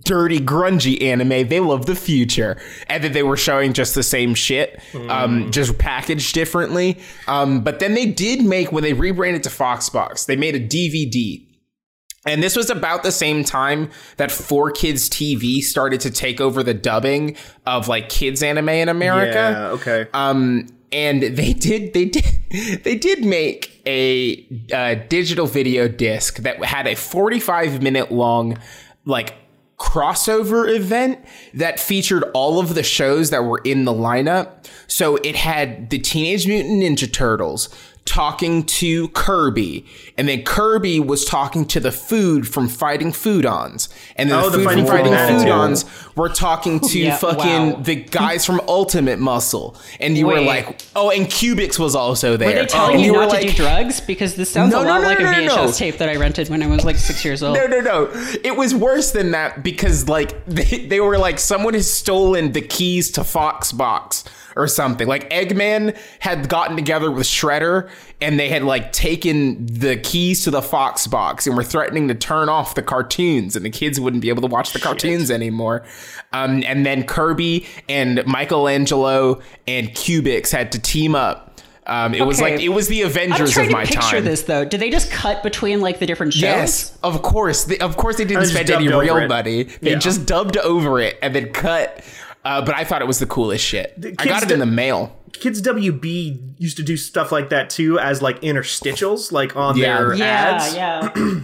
dirty 0.03 0.39
grungy 0.39 1.01
anime 1.01 1.47
they 1.47 1.59
love 1.59 1.85
the 1.85 1.95
future 1.95 2.59
and 2.87 3.03
that 3.03 3.13
they 3.13 3.23
were 3.23 3.37
showing 3.37 3.73
just 3.73 3.93
the 3.95 4.01
same 4.03 4.33
shit 4.33 4.81
um 5.07 5.49
just 5.51 5.77
packaged 5.77 6.33
differently 6.33 6.97
um 7.27 7.61
but 7.61 7.79
then 7.79 7.93
they 7.93 8.05
did 8.05 8.43
make 8.43 8.71
when 8.71 8.83
they 8.83 8.93
rebranded 8.93 9.43
to 9.43 9.49
foxbox 9.49 10.25
they 10.25 10.35
made 10.35 10.55
a 10.55 10.59
dvd 10.59 11.46
and 12.27 12.43
this 12.43 12.55
was 12.55 12.69
about 12.69 13.03
the 13.03 13.11
same 13.11 13.43
time 13.43 13.89
that 14.17 14.29
4Kids 14.29 15.09
TV 15.09 15.61
started 15.61 16.01
to 16.01 16.11
take 16.11 16.41
over 16.41 16.63
the 16.63 16.73
dubbing 16.73 17.35
of 17.65 17.87
like 17.87 18.09
kids 18.09 18.43
anime 18.43 18.69
in 18.69 18.89
America. 18.89 19.33
Yeah. 19.33 19.67
Okay. 19.69 20.07
Um, 20.13 20.67
and 20.91 21.21
they 21.21 21.53
did, 21.53 21.93
they 21.93 22.05
did, 22.05 22.25
they 22.83 22.95
did 22.95 23.25
make 23.25 23.81
a 23.85 24.45
uh, 24.73 24.95
digital 25.07 25.47
video 25.47 25.87
disc 25.87 26.37
that 26.37 26.63
had 26.63 26.87
a 26.87 26.95
45 26.95 27.81
minute 27.81 28.11
long, 28.11 28.57
like 29.05 29.35
crossover 29.77 30.67
event 30.75 31.23
that 31.53 31.79
featured 31.79 32.23
all 32.33 32.59
of 32.59 32.73
the 32.73 32.83
shows 32.83 33.29
that 33.29 33.43
were 33.43 33.61
in 33.63 33.85
the 33.85 33.93
lineup. 33.93 34.65
So 34.87 35.17
it 35.17 35.35
had 35.35 35.89
the 35.89 35.99
Teenage 35.99 36.47
Mutant 36.47 36.81
Ninja 36.81 37.11
Turtles 37.11 37.69
talking 38.07 38.63
to 38.63 39.09
Kirby, 39.09 39.85
and 40.17 40.27
then 40.27 40.43
Kirby 40.43 40.99
was 40.99 41.25
talking 41.25 41.65
to 41.67 41.79
the 41.79 41.91
food 41.91 42.47
from 42.47 42.67
Fighting 42.67 43.11
Foodons, 43.11 43.89
and 44.15 44.31
then 44.31 44.39
Oh, 44.39 44.49
the 44.49 44.57
the 44.57 44.63
food 44.63 44.65
Fighting 44.65 44.85
from 44.85 44.97
Fighting 44.97 45.13
Foodons. 45.13 45.83
Foodons 45.85 46.15
were 46.15 46.29
talking 46.29 46.79
to 46.89 46.99
Yeah, 46.99 47.17
fucking 47.17 47.71
wow. 47.73 47.79
the 47.81 47.95
guys 47.95 48.45
from 48.45 48.61
Ultimate 48.67 49.19
Muscle, 49.19 49.77
and 49.99 50.17
you 50.17 50.25
were 50.25 50.41
like, 50.41 50.81
oh, 50.95 51.11
and 51.11 51.27
Cubix 51.27 51.77
was 51.77 51.95
also 51.95 52.37
there. 52.37 52.47
Were 52.49 52.55
they 52.61 52.65
telling 52.65 52.95
and 52.95 53.03
you, 53.05 53.13
were 53.13 53.19
not 53.19 53.29
like, 53.29 53.41
to 53.41 53.47
do 53.51 53.53
drugs? 53.57 53.99
Because 54.01 54.35
this 54.35 54.49
sounds 54.49 54.71
No, 54.71 54.81
a 54.81 54.85
lot 54.85 55.01
no, 55.01 55.07
like 55.07 55.19
no, 55.19 55.29
a 55.29 55.33
VHS 55.33 55.47
no. 55.65 55.71
tape 55.71 55.97
that 55.97 56.09
I 56.09 56.15
rented 56.15 56.49
when 56.49 56.63
I 56.63 56.67
was 56.67 56.85
like 56.85 56.95
six 56.95 57.23
years 57.25 57.43
old. 57.43 57.55
No, 57.57 57.67
no, 57.67 57.81
no. 57.81 58.09
It 58.43 58.55
was 58.55 58.73
worse 58.73 59.11
than 59.11 59.31
that 59.31 59.63
because 59.63 60.07
like 60.07 60.45
they, 60.47 60.85
they 60.87 60.99
were 61.01 61.17
like 61.17 61.37
someone 61.39 61.73
has 61.73 61.91
stolen 61.91 62.53
the 62.53 62.61
keys 62.61 63.11
to 63.11 63.21
Foxbox 63.21 64.23
or 64.57 64.67
something. 64.67 65.07
Like 65.07 65.29
Eggman 65.29 65.97
had 66.19 66.49
gotten 66.49 66.75
together 66.75 67.11
with 67.11 67.25
Shredder 67.27 67.89
and 68.19 68.39
they 68.39 68.49
had 68.49 68.63
like 68.63 68.91
taken 68.91 69.65
the 69.67 69.97
keys 69.97 70.43
to 70.45 70.51
the 70.51 70.61
Fox 70.61 71.07
box 71.07 71.45
and 71.47 71.55
were 71.55 71.63
threatening 71.63 72.07
to 72.07 72.15
turn 72.15 72.49
off 72.49 72.75
the 72.75 72.81
cartoons 72.81 73.55
and 73.55 73.63
the 73.63 73.69
kids 73.69 73.99
wouldn't 73.99 74.21
be 74.21 74.29
able 74.29 74.41
to 74.41 74.47
watch 74.47 74.73
the 74.73 74.79
cartoons 74.79 75.29
anymore. 75.31 75.83
Um, 76.33 76.63
and 76.65 76.85
then 76.85 77.03
Kirby 77.03 77.65
and 77.87 78.25
Michelangelo 78.25 79.41
and 79.67 79.89
Cubix 79.89 80.51
had 80.51 80.71
to 80.73 80.79
team 80.79 81.15
up. 81.15 81.43
Um, 81.85 82.13
it 82.13 82.25
was 82.25 82.41
like 82.41 82.59
it 82.59 82.67
was 82.67 82.89
the 82.89 83.01
I'm 83.03 83.07
Avengers 83.07 83.53
trying 83.53 83.67
of 83.67 83.69
to 83.71 83.77
my 83.77 83.85
picture 83.85 83.99
time. 84.01 84.25
this 84.25 84.41
though. 84.43 84.65
Did 84.65 84.81
they 84.81 84.89
just 84.89 85.09
cut 85.09 85.41
between 85.41 85.79
like 85.79 85.99
the 85.99 86.05
different 86.05 86.33
shows? 86.33 86.41
Yes, 86.41 86.97
of 87.01 87.21
course. 87.21 87.63
They, 87.63 87.77
of 87.77 87.95
course, 87.95 88.17
they 88.17 88.25
didn't 88.25 88.47
spend 88.47 88.69
any 88.69 88.89
real 88.89 89.25
money. 89.29 89.63
They 89.63 89.91
Yeah. 89.91 89.97
just 89.97 90.25
dubbed 90.25 90.57
over 90.57 90.99
it 90.99 91.17
and 91.21 91.33
then 91.33 91.53
cut. 91.53 92.03
Uh, 92.47 92.61
but 92.65 92.75
I 92.75 92.83
thought 92.85 93.01
it 93.01 93.07
was 93.07 93.19
the 93.19 93.25
coolest 93.25 93.65
shit. 93.65 93.93
I 93.97 94.11
got 94.11 94.39
kids 94.39 94.43
it 94.43 94.51
in 94.51 94.59
the 94.59 94.65
mail. 94.65 95.13
Kids 95.33 95.61
WB 95.61 96.55
used 96.57 96.77
to 96.77 96.83
do 96.83 96.95
stuff 96.95 97.31
like 97.31 97.49
that 97.49 97.69
too, 97.69 97.99
as 97.99 98.21
like 98.21 98.39
interstitials, 98.41 99.31
like 99.33 99.55
on 99.57 99.75
Yeah. 99.77 99.97
their 99.97 100.13
Yeah, 100.15 100.25
ads. 100.25 100.75
yeah. 100.75 101.41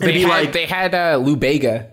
They 0.00 0.20
had, 0.20 0.28
like- 0.28 0.52
they 0.52 0.66
had 0.66 0.94
uh, 0.94 1.16
Lou 1.16 1.34
Bega. 1.34 1.90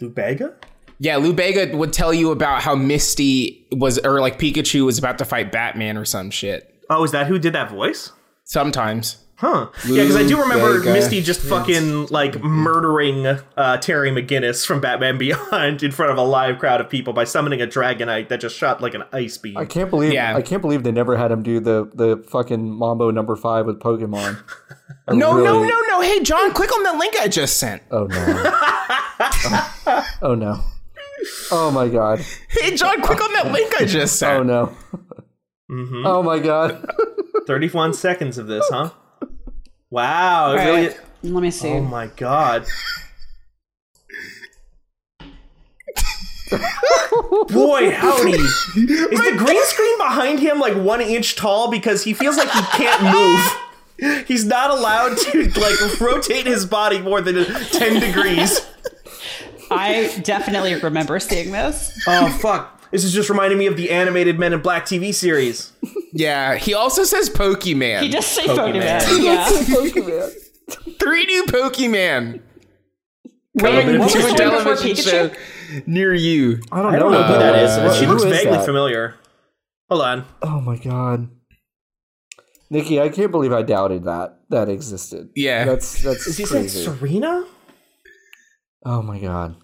Lou 0.00 0.08
Bega? 0.10 0.54
Yeah, 1.00 1.16
Lou 1.16 1.32
Bega 1.32 1.76
would 1.76 1.92
tell 1.92 2.14
you 2.14 2.30
about 2.30 2.62
how 2.62 2.76
Misty 2.76 3.66
was, 3.72 3.98
or 3.98 4.20
like 4.20 4.38
Pikachu 4.38 4.84
was 4.86 4.98
about 4.98 5.18
to 5.18 5.24
fight 5.24 5.50
Batman 5.50 5.96
or 5.96 6.04
some 6.04 6.30
shit. 6.30 6.72
Oh, 6.88 7.02
is 7.02 7.10
that 7.10 7.26
who 7.26 7.40
did 7.40 7.52
that 7.54 7.70
voice? 7.72 8.12
Sometimes. 8.44 9.16
Huh. 9.44 9.68
yeah, 9.86 10.04
because 10.04 10.16
I 10.16 10.26
do 10.26 10.40
remember 10.40 10.70
Lou 10.70 10.78
Bega. 10.78 10.94
Misty 10.94 11.20
just 11.20 11.42
fucking 11.42 12.06
like 12.06 12.42
murdering 12.42 13.26
uh, 13.26 13.76
Terry 13.76 14.10
McGinnis 14.10 14.64
from 14.64 14.80
Batman 14.80 15.18
Beyond 15.24 15.82
in 15.82 15.90
front 15.90 16.10
of 16.10 16.16
a 16.16 16.22
live 16.22 16.58
crowd 16.58 16.80
of 16.80 16.88
people 16.88 17.12
by 17.12 17.24
summoning 17.24 17.60
a 17.60 17.66
Dragonite 17.66 18.28
that 18.28 18.40
just 18.40 18.56
shot 18.56 18.80
like 18.80 18.94
an 18.94 19.04
ice 19.12 19.36
beam. 19.36 19.58
I 19.58 19.66
can't 19.66 19.90
believe 19.90 20.14
Yeah. 20.14 20.34
I 20.34 20.40
can't 20.40 20.62
believe 20.62 20.82
they 20.82 20.92
never 20.92 21.18
had 21.18 21.30
him 21.30 21.42
do 21.42 21.60
the 21.60 21.90
the 21.92 22.24
fucking 22.26 22.70
Mambo 22.70 23.10
number 23.10 23.36
five 23.36 23.66
with 23.66 23.80
Pokemon. 23.80 24.42
I 25.08 25.14
No, 25.14 25.36
no, 25.36 25.62
no, 25.62 25.80
no. 25.88 26.00
Hey, 26.00 26.22
John, 26.22 26.54
click 26.54 26.74
on 26.74 26.82
the 26.82 26.94
link 26.94 27.14
I 27.20 27.28
just 27.28 27.58
sent. 27.58 27.82
Oh 27.90 28.06
no. 28.06 28.24
oh, 29.86 30.06
oh, 30.22 30.34
no. 30.34 30.60
Oh 31.50 31.70
my 31.70 31.88
god. 31.88 32.24
Hey, 32.48 32.74
John, 32.76 33.02
click 33.02 33.22
on 33.22 33.30
that 33.34 33.52
link 33.52 33.78
I 33.78 33.84
just 33.84 34.18
sent. 34.18 34.40
Oh 34.40 34.42
no. 34.42 34.76
Mm-hmm. 35.70 36.06
Oh 36.06 36.22
my 36.22 36.38
god. 36.38 36.90
31 37.46 37.92
seconds 37.92 38.38
of 38.38 38.46
this, 38.46 38.64
huh? 38.70 38.90
Wow. 39.90 40.48
All 40.50 40.54
really- 40.56 40.88
right. 40.88 41.00
Let 41.22 41.42
me 41.42 41.50
see. 41.50 41.68
Oh 41.70 41.80
my 41.80 42.08
god. 42.08 42.66
Boy, 47.48 47.90
howdy. 47.90 48.32
Is 48.32 48.74
the 48.74 49.34
green 49.36 49.64
screen 49.64 49.98
behind 49.98 50.40
him 50.40 50.58
like 50.60 50.74
one 50.76 51.00
inch 51.00 51.36
tall 51.36 51.70
because 51.70 52.04
he 52.04 52.12
feels 52.14 52.36
like 52.36 52.50
he 52.50 52.60
can't 52.72 53.02
move? 53.02 54.26
He's 54.26 54.44
not 54.44 54.70
allowed 54.70 55.16
to 55.18 55.44
like 55.60 56.00
rotate 56.00 56.46
his 56.46 56.66
body 56.66 57.00
more 57.00 57.20
than 57.20 57.44
10 57.44 58.00
degrees. 58.00 58.66
I 59.70 60.14
definitely 60.22 60.74
remember 60.74 61.18
seeing 61.20 61.52
this. 61.52 61.98
Oh 62.06 62.28
fuck. 62.40 62.73
This 62.94 63.02
is 63.02 63.12
just 63.12 63.28
reminding 63.28 63.58
me 63.58 63.66
of 63.66 63.76
the 63.76 63.90
animated 63.90 64.38
Men 64.38 64.52
in 64.52 64.60
Black 64.62 64.84
TV 64.86 65.12
series. 65.12 65.72
Yeah, 66.16 66.54
he 66.54 66.74
also 66.74 67.02
says 67.02 67.28
Pokemon. 67.28 68.02
He 68.02 68.08
does 68.08 68.24
say 68.24 68.44
Pokemon. 68.44 69.00
Pokemon. 69.00 69.24
Yeah. 69.24 69.48
Pokemon. 69.48 70.98
Three 71.00 71.24
new 71.26 71.44
Pokemon. 71.46 72.40
Wait, 73.54 73.98
what 73.98 73.98
was 73.98 74.12
to 74.12 74.32
a 74.32 74.36
television 74.36 74.90
Pikachu? 74.92 75.10
show 75.34 75.82
near 75.88 76.14
you. 76.14 76.60
I 76.70 76.82
don't 76.82 76.94
I 76.94 76.98
know, 76.98 77.10
don't 77.10 77.12
know 77.14 77.22
who 77.24 77.32
that 77.32 77.62
is. 77.64 77.76
What- 77.78 77.96
she 77.98 78.04
who 78.04 78.12
looks 78.12 78.22
is 78.22 78.30
vaguely 78.30 78.52
that? 78.58 78.64
familiar. 78.64 79.16
Hold 79.90 80.02
on. 80.02 80.24
Oh 80.40 80.60
my 80.60 80.76
god. 80.76 81.28
Nikki, 82.70 83.00
I 83.00 83.08
can't 83.08 83.32
believe 83.32 83.52
I 83.52 83.62
doubted 83.62 84.04
that 84.04 84.38
that 84.50 84.68
existed. 84.68 85.30
Yeah. 85.34 85.64
That's 85.64 86.00
that's 86.00 86.28
Is 86.28 86.36
he 86.36 86.44
saying. 86.46 86.68
Serena? 86.68 87.44
Oh 88.86 89.02
my 89.02 89.18
god. 89.18 89.56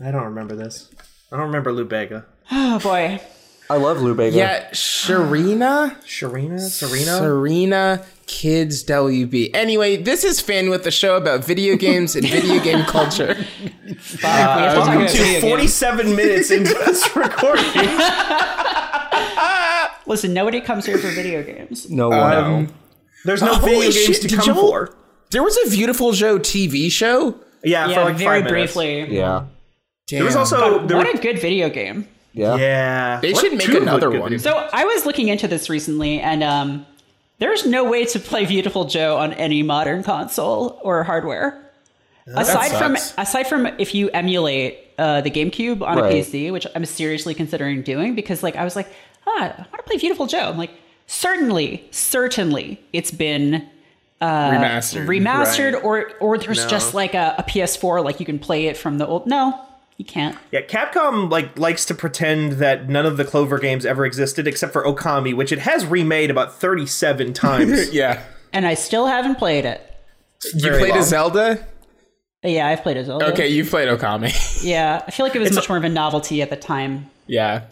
I 0.00 0.12
don't 0.12 0.22
remember 0.26 0.54
this. 0.54 0.88
I 1.32 1.36
don't 1.36 1.46
remember 1.46 1.72
Lou 1.72 1.84
Bega. 1.84 2.26
Oh 2.50 2.78
boy. 2.78 3.20
I 3.68 3.76
love 3.78 4.00
Lou 4.00 4.14
Bega. 4.14 4.36
Yeah, 4.36 4.70
Sharina? 4.70 5.96
Sharina? 6.02 6.60
Serena? 6.60 7.18
Serena 7.18 8.04
Kids 8.26 8.84
WB. 8.84 9.50
Anyway, 9.54 9.96
this 9.96 10.22
is 10.22 10.40
Fanbyte, 10.40 10.84
the 10.84 10.92
show 10.92 11.16
about 11.16 11.44
video 11.44 11.76
games 11.76 12.14
and 12.14 12.28
video 12.28 12.62
game 12.62 12.84
culture. 12.86 13.34
Fuck, 13.34 14.22
we 14.22 14.28
have 14.28 14.74
to 14.74 14.78
Welcome 14.80 15.06
to 15.08 15.40
47 15.40 16.14
minutes 16.14 16.50
into 16.52 16.74
this 16.86 17.16
recording. 17.16 17.64
Listen, 20.06 20.32
nobody 20.32 20.60
comes 20.60 20.86
here 20.86 20.98
for 20.98 21.08
video 21.08 21.42
games. 21.42 21.90
No 21.90 22.10
one. 22.10 22.34
Um, 22.34 22.74
There's 23.24 23.42
no 23.42 23.54
Holy 23.54 23.72
video 23.72 23.90
games 23.90 23.94
shit, 24.06 24.22
to 24.22 24.28
did 24.28 24.38
come 24.38 24.54
y'all- 24.54 24.70
for. 24.70 24.94
There 25.32 25.42
was 25.42 25.56
a 25.66 25.70
Viewtiful 25.70 26.12
Joe 26.12 26.38
TV 26.38 26.88
show. 26.90 27.34
Yeah, 27.64 27.88
Yeah, 27.88 27.94
for 27.94 28.04
like 28.04 28.16
very 28.16 28.42
five 28.42 28.48
briefly. 28.48 29.12
yeah. 29.12 29.46
Damn. 30.06 30.18
There 30.18 30.24
was 30.24 30.36
also 30.36 30.86
there 30.86 30.96
What 30.96 31.06
were- 31.12 31.18
a 31.18 31.20
good 31.20 31.40
video 31.40 31.68
game. 31.68 32.06
Yeah. 32.36 32.56
yeah. 32.56 33.20
They 33.20 33.32
What 33.32 33.40
should 33.40 33.54
make 33.56 33.68
another 33.68 34.10
one. 34.10 34.38
So 34.38 34.68
I 34.72 34.84
was 34.84 35.06
looking 35.06 35.28
into 35.28 35.48
this 35.48 35.68
recently, 35.70 36.20
and 36.20 36.42
um, 36.44 36.86
there's 37.38 37.64
no 37.66 37.84
way 37.84 38.04
to 38.04 38.18
play 38.20 38.44
Viewtiful 38.44 38.84
Joe 38.84 39.16
on 39.16 39.32
any 39.32 39.62
modern 39.62 40.02
console 40.02 40.78
or 40.82 41.02
hardware. 41.02 41.60
aside 42.26 42.70
from 42.78 42.96
aside 43.18 43.44
from 43.46 43.66
if 43.78 43.94
you 43.94 44.10
emulate 44.10 44.78
uh, 44.98 45.20
the 45.22 45.30
GameCube 45.30 45.80
on 45.80 45.98
Right. 45.98 46.12
a 46.12 46.16
PC, 46.16 46.52
which 46.52 46.66
I'm 46.74 46.84
seriously 46.84 47.34
considering 47.34 47.82
doing, 47.82 48.14
because 48.14 48.42
like 48.42 48.56
I 48.56 48.64
was 48.64 48.76
like, 48.76 48.88
ah, 49.26 49.32
I 49.42 49.56
want 49.72 49.76
to 49.78 49.82
play 49.84 49.96
Viewtiful 49.96 50.26
Joe. 50.26 50.48
I'm 50.50 50.58
like, 50.58 50.72
certainly, 51.06 51.86
certainly, 51.90 52.80
it's 52.92 53.10
been 53.12 53.66
remastered. 54.20 55.06
remastered, 55.06 55.72
Right. 55.74 55.84
or 55.84 56.10
or 56.20 56.38
there's 56.38 56.64
No. 56.64 56.68
just 56.68 56.94
like 56.94 57.14
a, 57.14 57.34
a 57.38 57.42
PS4, 57.44 58.02
like 58.04 58.20
you 58.20 58.26
can 58.26 58.38
play 58.38 58.66
it 58.66 58.76
from 58.76 58.98
the 58.98 59.06
old. 59.06 59.26
No, 59.26 59.58
you 59.96 60.04
can't. 60.04 60.36
Yeah, 60.52 60.62
Capcom 60.62 61.30
like 61.30 61.58
likes 61.58 61.84
to 61.86 61.94
pretend 61.94 62.52
that 62.54 62.88
none 62.88 63.06
of 63.06 63.16
the 63.16 63.24
Clover 63.24 63.58
games 63.58 63.84
ever 63.86 64.04
existed 64.04 64.46
except 64.46 64.72
for 64.72 64.84
Okami, 64.84 65.34
which 65.34 65.52
it 65.52 65.58
has 65.60 65.86
remade 65.86 66.30
about 66.30 66.54
37 66.54 67.32
times. 67.34 67.92
Yeah. 67.92 68.22
And 68.52 68.66
I 68.66 68.74
still 68.74 69.06
haven't 69.06 69.36
played 69.36 69.64
it. 69.64 69.82
You 70.54 70.70
played 70.70 70.90
long. 70.90 70.98
a 70.98 71.02
Zelda? 71.02 71.66
Yeah, 72.42 72.68
I've 72.68 72.82
played 72.82 72.96
a 72.98 73.04
Zelda. 73.04 73.32
Okay, 73.32 73.48
you 73.48 73.64
played 73.64 73.88
Okami. 73.88 74.62
Yeah, 74.64 75.02
I 75.06 75.10
feel 75.10 75.26
like 75.26 75.34
it 75.34 75.38
was 75.40 75.48
It's 75.48 75.56
much 75.56 75.66
a- 75.66 75.70
more 75.72 75.78
of 75.78 75.84
a 75.84 75.88
novelty 75.88 76.42
at 76.42 76.50
the 76.50 76.56
time. 76.56 77.10
yeah. 77.26 77.62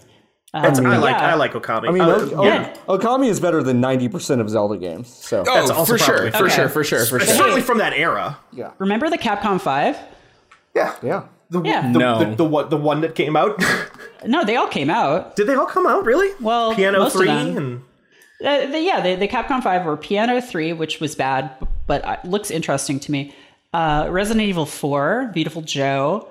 That's, 0.53 0.79
I 0.79 0.97
like 0.99 1.17
yeah. 1.17 1.31
I 1.33 1.35
like 1.35 1.53
Okami. 1.55 1.89
I 1.89 1.91
mean, 1.91 2.03
Uh, 2.03 2.29
O- 2.37 2.45
yeah. 2.45 2.73
Okami 2.87 3.27
is 3.29 3.41
better 3.41 3.61
than 3.61 3.83
90% 3.83 4.39
of 4.41 4.49
Zelda 4.49 4.77
games. 4.79 5.09
So, 5.13 5.41
Oh, 5.41 5.45
That's 5.53 5.69
also 5.73 5.95
for 5.95 5.99
sure, 5.99 6.15
probably- 6.17 6.31
for 6.31 6.45
Okay. 6.45 6.55
sure, 6.55 6.69
for 6.69 6.85
sure, 6.85 7.07
for 7.07 7.19
sure. 7.19 7.35
certainly 7.35 7.61
from 7.61 7.79
that 7.79 7.93
era. 7.93 8.39
yeah. 8.53 8.71
Remember 8.79 9.11
the 9.11 9.19
Capcom 9.19 9.61
5? 9.61 9.99
Yeah. 10.77 10.95
Yeah. 11.03 11.23
The, 11.51 11.63
Yeah. 11.63 11.93
the, 11.93 11.99
No. 11.99 12.19
the, 12.19 12.37
the, 12.37 12.45
one- 12.45 12.69
the 12.71 12.77
one 12.77 13.01
that 13.03 13.15
came 13.15 13.37
out. 13.37 13.63
No, 14.27 14.43
they 14.43 14.57
all 14.57 14.69
came 14.69 14.89
out. 14.89 15.37
Did 15.37 15.49
they 15.49 15.55
all 15.55 15.67
come 15.67 15.87
out 15.87 16.07
really? 16.07 16.33
Well, 16.41 16.75
Piano 16.75 16.99
most 17.01 17.15
of 17.15 17.19
3 17.21 17.27
them. 17.29 17.57
and 17.59 17.83
Uh, 18.43 18.71
the, 18.73 18.81
yeah, 18.81 19.03
the, 19.03 19.17
the 19.17 19.29
Capcom 19.29 19.63
5 19.63 19.85
were 19.85 19.99
P.N.03, 19.99 20.75
which 20.79 20.99
was 20.99 21.15
bad, 21.15 21.51
but 21.87 22.03
uh, 22.07 22.17
looks 22.25 22.51
interesting 22.51 22.99
to 23.01 23.13
me. 23.13 23.35
Uh, 23.75 24.09
Resident 24.11 24.47
Evil 24.49 24.65
4, 24.65 25.31
Viewtiful 25.35 25.61
Joe, 25.61 26.27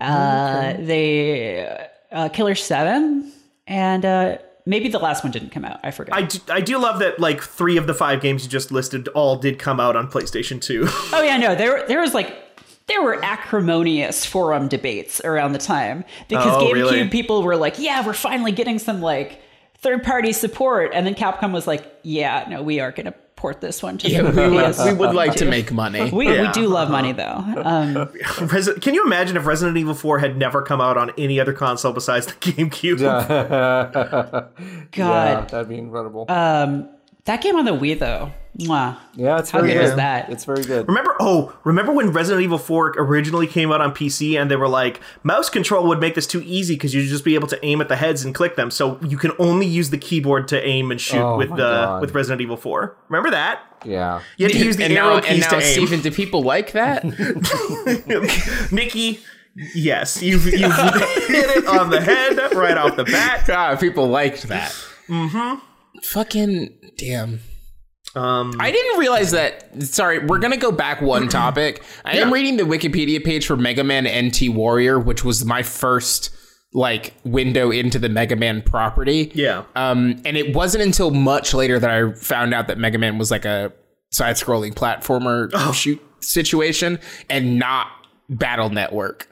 uh, 0.00 0.72
they 0.80 1.86
uh, 2.10 2.28
Killer 2.30 2.54
7, 2.56 3.30
and 3.68 4.04
uh, 4.04 4.38
maybe 4.66 4.88
the 4.88 4.98
last 4.98 5.22
one 5.22 5.30
didn't 5.30 5.50
come 5.50 5.64
out. 5.64 5.78
I 5.84 5.90
forgot. 5.92 6.16
I 6.18 6.22
do, 6.22 6.38
I 6.48 6.60
do 6.60 6.78
love 6.78 6.98
that 6.98 7.20
like 7.20 7.40
3 7.40 7.76
of 7.76 7.86
the 7.86 7.94
5 7.94 8.20
games 8.20 8.42
you 8.42 8.50
just 8.50 8.72
listed 8.72 9.06
all 9.08 9.36
did 9.36 9.58
come 9.60 9.78
out 9.78 9.94
on 9.94 10.10
PlayStation 10.10 10.60
2. 10.60 10.86
Oh 11.12 11.22
yeah, 11.22 11.36
no, 11.36 11.54
there 11.54 11.86
there 11.86 12.00
was 12.00 12.14
like 12.14 12.47
there 12.88 13.02
were 13.02 13.22
acrimonious 13.24 14.24
forum 14.26 14.66
debates 14.68 15.20
around 15.24 15.52
the 15.52 15.58
time 15.58 16.04
because 16.28 16.54
Oh, 16.56 16.60
GameCube 16.66 16.72
really? 16.72 17.08
people 17.08 17.42
were 17.42 17.56
like, 17.56 17.78
"Yeah, 17.78 18.04
we're 18.04 18.12
finally 18.14 18.52
getting 18.52 18.78
some 18.78 19.00
like 19.00 19.40
third 19.78 20.02
party 20.02 20.32
support," 20.32 20.90
and 20.94 21.06
then 21.06 21.14
Capcom 21.14 21.52
was 21.52 21.66
like, 21.66 21.84
"Yeah, 22.02 22.46
no, 22.48 22.62
we 22.62 22.80
are 22.80 22.90
going 22.90 23.06
to 23.06 23.14
port 23.36 23.60
this 23.60 23.84
one 23.84 23.96
to 23.98 24.08
Yeah, 24.10 24.22
the 24.22 24.48
we, 24.50 24.56
would, 24.56 24.72
PS. 24.74 24.84
we 24.84 24.92
would 24.94 25.14
like 25.14 25.34
to 25.36 25.44
make 25.44 25.70
money. 25.70 26.10
We, 26.10 26.26
Yeah. 26.26 26.42
we 26.48 26.52
do 26.52 26.66
love 26.66 26.90
money 26.90 27.12
though. 27.12 27.36
Um, 27.62 27.94
Resi- 28.48 28.82
Can 28.82 28.94
you 28.94 29.04
imagine 29.06 29.36
if 29.36 29.46
Resident 29.46 29.76
Evil 29.78 29.94
4 29.94 30.18
had 30.18 30.36
never 30.36 30.60
come 30.60 30.80
out 30.80 30.96
on 30.96 31.12
any 31.16 31.38
other 31.38 31.52
console 31.52 31.92
besides 31.92 32.26
the 32.26 32.32
GameCube? 32.40 32.98
God, 32.98 34.48
Yeah, 34.96 35.46
that'd 35.48 35.68
be 35.68 35.78
incredible. 35.78 36.26
um, 36.28 36.88
that 37.26 37.40
game 37.42 37.54
on 37.56 37.64
the 37.64 37.70
Wii 37.76 37.98
though. 37.98 38.32
Mwah. 38.60 38.96
yeah, 39.14 39.38
it's 39.38 39.50
how 39.50 39.60
very 39.60 39.72
good 39.72 39.78
good. 39.78 39.82
was 39.84 39.94
that? 39.96 40.30
It's 40.30 40.44
very 40.44 40.64
good. 40.64 40.88
Remember? 40.88 41.14
Oh, 41.20 41.56
remember 41.62 41.92
when 41.92 42.10
Resident 42.10 42.42
Evil 42.42 42.58
4 42.58 42.94
originally 42.98 43.46
came 43.46 43.70
out 43.70 43.80
on 43.80 43.92
PC 43.94 44.36
and 44.40 44.50
they 44.50 44.56
were 44.56 44.68
like, 44.68 45.00
mouse 45.22 45.48
control 45.48 45.86
would 45.86 46.00
make 46.00 46.16
this 46.16 46.26
too 46.26 46.42
easy 46.44 46.74
because 46.74 46.92
you'd 46.92 47.06
just 47.06 47.24
be 47.24 47.36
able 47.36 47.46
to 47.48 47.64
aim 47.64 47.80
at 47.80 47.88
the 47.88 47.94
heads 47.94 48.24
and 48.24 48.34
click 48.34 48.56
them. 48.56 48.72
So 48.72 48.98
you 49.00 49.16
can 49.16 49.30
only 49.38 49.66
use 49.66 49.90
the 49.90 49.98
keyboard 49.98 50.48
to 50.48 50.60
aim 50.66 50.90
and 50.90 51.00
shoot 51.00 51.20
Oh 51.22 51.36
with 51.38 51.50
the 51.50 51.56
God. 51.56 52.00
with 52.00 52.14
Resident 52.14 52.40
Evil 52.40 52.56
4. 52.56 52.96
Remember 53.08 53.30
that? 53.30 53.60
Yeah. 53.84 54.22
You 54.38 54.46
had 54.46 54.52
to 54.54 54.64
use 54.64 54.76
the 54.76 54.84
and 54.86 54.92
arrow 54.94 55.14
now, 55.14 55.20
keys 55.20 55.30
and 55.30 55.40
now 55.40 55.48
to 55.50 55.56
aim. 55.64 55.72
Steven, 55.86 56.00
do 56.00 56.10
people 56.10 56.42
like 56.42 56.72
that? 56.72 57.04
Nikki, 58.72 59.20
yes, 59.74 60.20
you've, 60.20 60.46
you've 60.46 60.74
hit 60.74 61.50
it 61.58 61.66
on 61.68 61.90
the 61.90 62.00
head 62.00 62.36
right 62.54 62.76
off 62.76 62.96
the 62.96 63.04
bat. 63.04 63.46
God, 63.46 63.78
people 63.78 64.08
liked 64.08 64.42
that. 64.48 64.72
Mm-hmm. 65.08 66.00
Fucking 66.02 66.92
damn. 66.96 67.40
Um, 68.18 68.52
I 68.58 68.70
didn't 68.72 68.98
realize 68.98 69.30
that. 69.30 69.82
Sorry, 69.82 70.18
we're 70.18 70.38
gonna 70.38 70.56
go 70.56 70.72
back 70.72 71.00
one 71.00 71.28
topic. 71.40 71.82
I 72.04 72.18
am 72.18 72.32
reading 72.32 72.56
the 72.56 72.64
Wikipedia 72.64 73.22
page 73.24 73.46
for 73.46 73.56
Mega 73.56 73.84
Man 73.84 74.04
NT 74.06 74.50
Warrior, 74.54 74.98
which 74.98 75.24
was 75.24 75.44
my 75.44 75.62
first 75.62 76.30
like 76.74 77.14
window 77.24 77.70
into 77.70 77.98
the 77.98 78.08
Mega 78.08 78.36
Man 78.36 78.60
property. 78.62 79.30
yeah. 79.34 79.64
Um, 79.74 80.20
and 80.26 80.36
it 80.36 80.54
wasn't 80.54 80.84
until 80.84 81.10
much 81.10 81.54
later 81.54 81.78
that 81.78 81.90
I 81.90 82.12
found 82.12 82.52
out 82.52 82.66
that 82.68 82.76
Mega 82.78 82.98
Man 82.98 83.16
was 83.18 83.30
like 83.30 83.44
a 83.46 83.72
side-scrolling 84.10 84.74
platformer 84.74 85.50
Oh. 85.54 85.72
shoot 85.72 86.02
situation 86.20 86.98
and 87.30 87.58
not 87.58 87.86
Battle 88.28 88.68
Network 88.70 89.28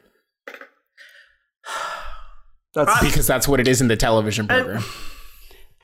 That's 2.75 3.01
because 3.01 3.27
that's 3.27 3.49
what 3.49 3.59
it 3.61 3.69
is 3.69 3.81
in 3.81 3.89
the 3.89 3.97
television 3.97 4.47
program. 4.49 4.85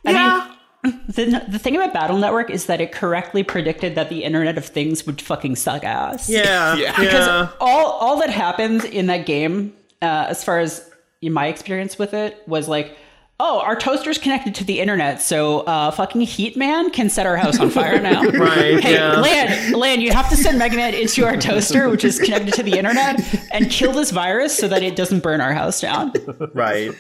yeah. 0.05 0.52
The, 1.09 1.45
the 1.49 1.59
thing 1.59 1.77
about 1.77 1.93
Battle 1.93 2.19
Network 2.19 2.51
is 2.51 2.67
that 2.67 2.81
it 2.81 2.91
correctly 2.91 3.43
predicted 3.45 3.95
that 3.95 4.09
the 4.09 4.25
Internet 4.25 4.59
of 4.59 4.65
Things 4.67 5.07
would 5.07 5.21
fucking 5.23 5.57
suck 5.57 5.85
ass. 5.85 6.29
yeah. 6.29 6.75
Yeah. 6.75 6.75
Yeah. 6.77 7.01
Because 7.01 7.55
all 7.61 7.93
all 7.93 8.19
that 8.21 8.31
happened 8.31 8.85
in 8.87 9.07
that 9.07 9.25
game, 9.27 9.75
uh, 10.01 10.27
as 10.29 10.43
far 10.43 10.59
as 10.59 10.91
in 11.21 11.33
my 11.33 11.47
experience 11.47 11.99
with 11.99 12.15
it, 12.15 12.43
was 12.49 12.67
like, 12.67 12.97
oh, 13.39 13.61
our 13.61 13.77
toaster's 13.77 14.19
connected 14.19 14.55
to 14.57 14.65
the 14.65 14.81
internet, 14.81 15.21
so 15.23 15.61
uh, 15.61 15.91
fucking 15.93 16.21
Heat 16.23 16.57
Man 16.57 16.91
can 16.91 17.09
set 17.11 17.27
our 17.27 17.37
house 17.37 17.59
on 17.61 17.71
fire 17.71 18.01
now. 18.01 18.23
Right, 18.33 18.81
Hey, 18.81 18.95
yeah. 18.95 19.21
Lan, 19.21 19.73
Lan, 19.73 20.01
you 20.01 20.11
have 20.13 20.29
to 20.31 20.37
send 20.37 20.59
Mega 20.59 20.77
Man 20.77 20.95
into 20.95 21.25
our 21.27 21.37
toaster, 21.37 21.89
which 21.91 22.05
is 22.05 22.19
connected 22.19 22.55
to 22.55 22.63
the 22.65 22.77
internet, 22.79 23.21
and 23.53 23.71
kill 23.71 23.93
this 23.93 24.11
virus 24.11 24.57
so 24.57 24.67
that 24.69 24.83
it 24.83 24.97
doesn't 24.97 25.21
burn 25.21 25.41
our 25.41 25.53
house 25.55 25.81
down. 25.81 26.13
Right. 26.55 26.93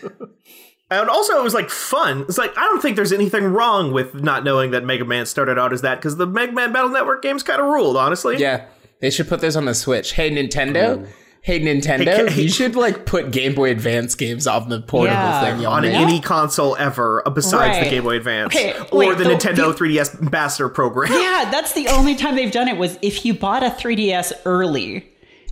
And 1.00 1.08
also, 1.10 1.38
it 1.38 1.42
was 1.42 1.54
like 1.54 1.70
fun. 1.70 2.22
It's 2.28 2.38
like 2.38 2.56
I 2.56 2.60
don't 2.62 2.80
think 2.80 2.96
there's 2.96 3.12
anything 3.12 3.44
wrong 3.44 3.92
with 3.92 4.14
not 4.14 4.44
knowing 4.44 4.70
that 4.72 4.84
Mega 4.84 5.04
Man 5.04 5.26
started 5.26 5.58
out 5.58 5.72
as 5.72 5.82
that 5.82 5.96
because 5.98 6.16
the 6.16 6.26
Mega 6.26 6.52
Man 6.52 6.72
Battle 6.72 6.90
Network 6.90 7.22
games 7.22 7.42
kind 7.42 7.60
of 7.60 7.66
ruled, 7.66 7.96
honestly. 7.96 8.38
Yeah, 8.38 8.66
they 9.00 9.10
should 9.10 9.28
put 9.28 9.40
those 9.40 9.56
on 9.56 9.64
the 9.64 9.74
Switch. 9.74 10.12
Hey 10.12 10.30
Nintendo, 10.30 11.06
hey 11.42 11.58
Nintendo, 11.60 12.28
Hey, 12.28 12.42
you 12.42 12.48
should 12.48 12.76
like 12.76 13.04
put 13.06 13.30
Game 13.32 13.54
Boy 13.54 13.70
Advance 13.70 14.14
games 14.14 14.46
off 14.46 14.68
the 14.68 14.80
portable 14.80 15.16
Yeah. 15.16 15.40
thing. 15.52 15.60
y'all 15.62 15.72
On 15.72 15.82
make. 15.82 15.94
any 15.94 16.20
console 16.20 16.76
ever, 16.76 17.22
uh, 17.26 17.30
besides 17.30 17.78
the 17.82 17.90
Game 17.90 18.04
Boy 18.04 18.16
Advance 18.16 18.54
Okay, 18.54 18.74
or 18.92 19.14
the 19.14 19.24
the- 19.24 19.30
Nintendo 19.30 19.74
3DS 19.74 20.20
Ambassador 20.20 20.68
program. 20.68 21.12
Yeah, 21.12 21.48
that's 21.50 21.72
the 21.72 21.88
only 21.88 22.14
time 22.14 22.36
they've 22.36 22.52
done 22.52 22.68
it 22.68 22.76
was 22.76 22.98
if 23.02 23.24
you 23.24 23.34
bought 23.34 23.62
a 23.62 23.70
3DS 23.70 24.32
early. 24.44 25.08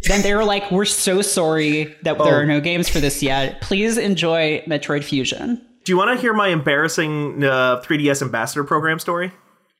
Then 0.06 0.22
they 0.22 0.34
were 0.34 0.44
like, 0.44 0.70
"We're 0.70 0.84
so 0.86 1.22
sorry 1.22 1.84
that 2.02 2.18
there 2.18 2.26
Oh. 2.34 2.38
are 2.40 2.46
no 2.46 2.60
games 2.60 2.88
for 2.88 3.00
this 3.00 3.22
yet. 3.22 3.60
Please 3.60 3.98
enjoy 3.98 4.62
Metroid 4.66 5.04
Fusion." 5.04 5.60
Do 5.84 5.92
you 5.92 5.96
want 5.98 6.14
to 6.16 6.20
hear 6.20 6.32
my 6.34 6.48
embarrassing 6.48 7.42
uh, 7.44 7.80
3DS 7.82 8.22
Ambassador 8.22 8.64
program 8.64 8.98
story? 8.98 9.32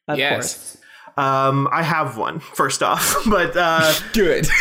Of 0.09 0.19
Yes. 0.19 0.33
course. 0.33 0.77
Um, 1.17 1.69
I 1.73 1.83
have 1.83 2.17
one. 2.17 2.41
First 2.41 2.83
off, 2.83 3.17
but 3.29 3.57
uh, 3.57 3.93
Good. 4.13 4.47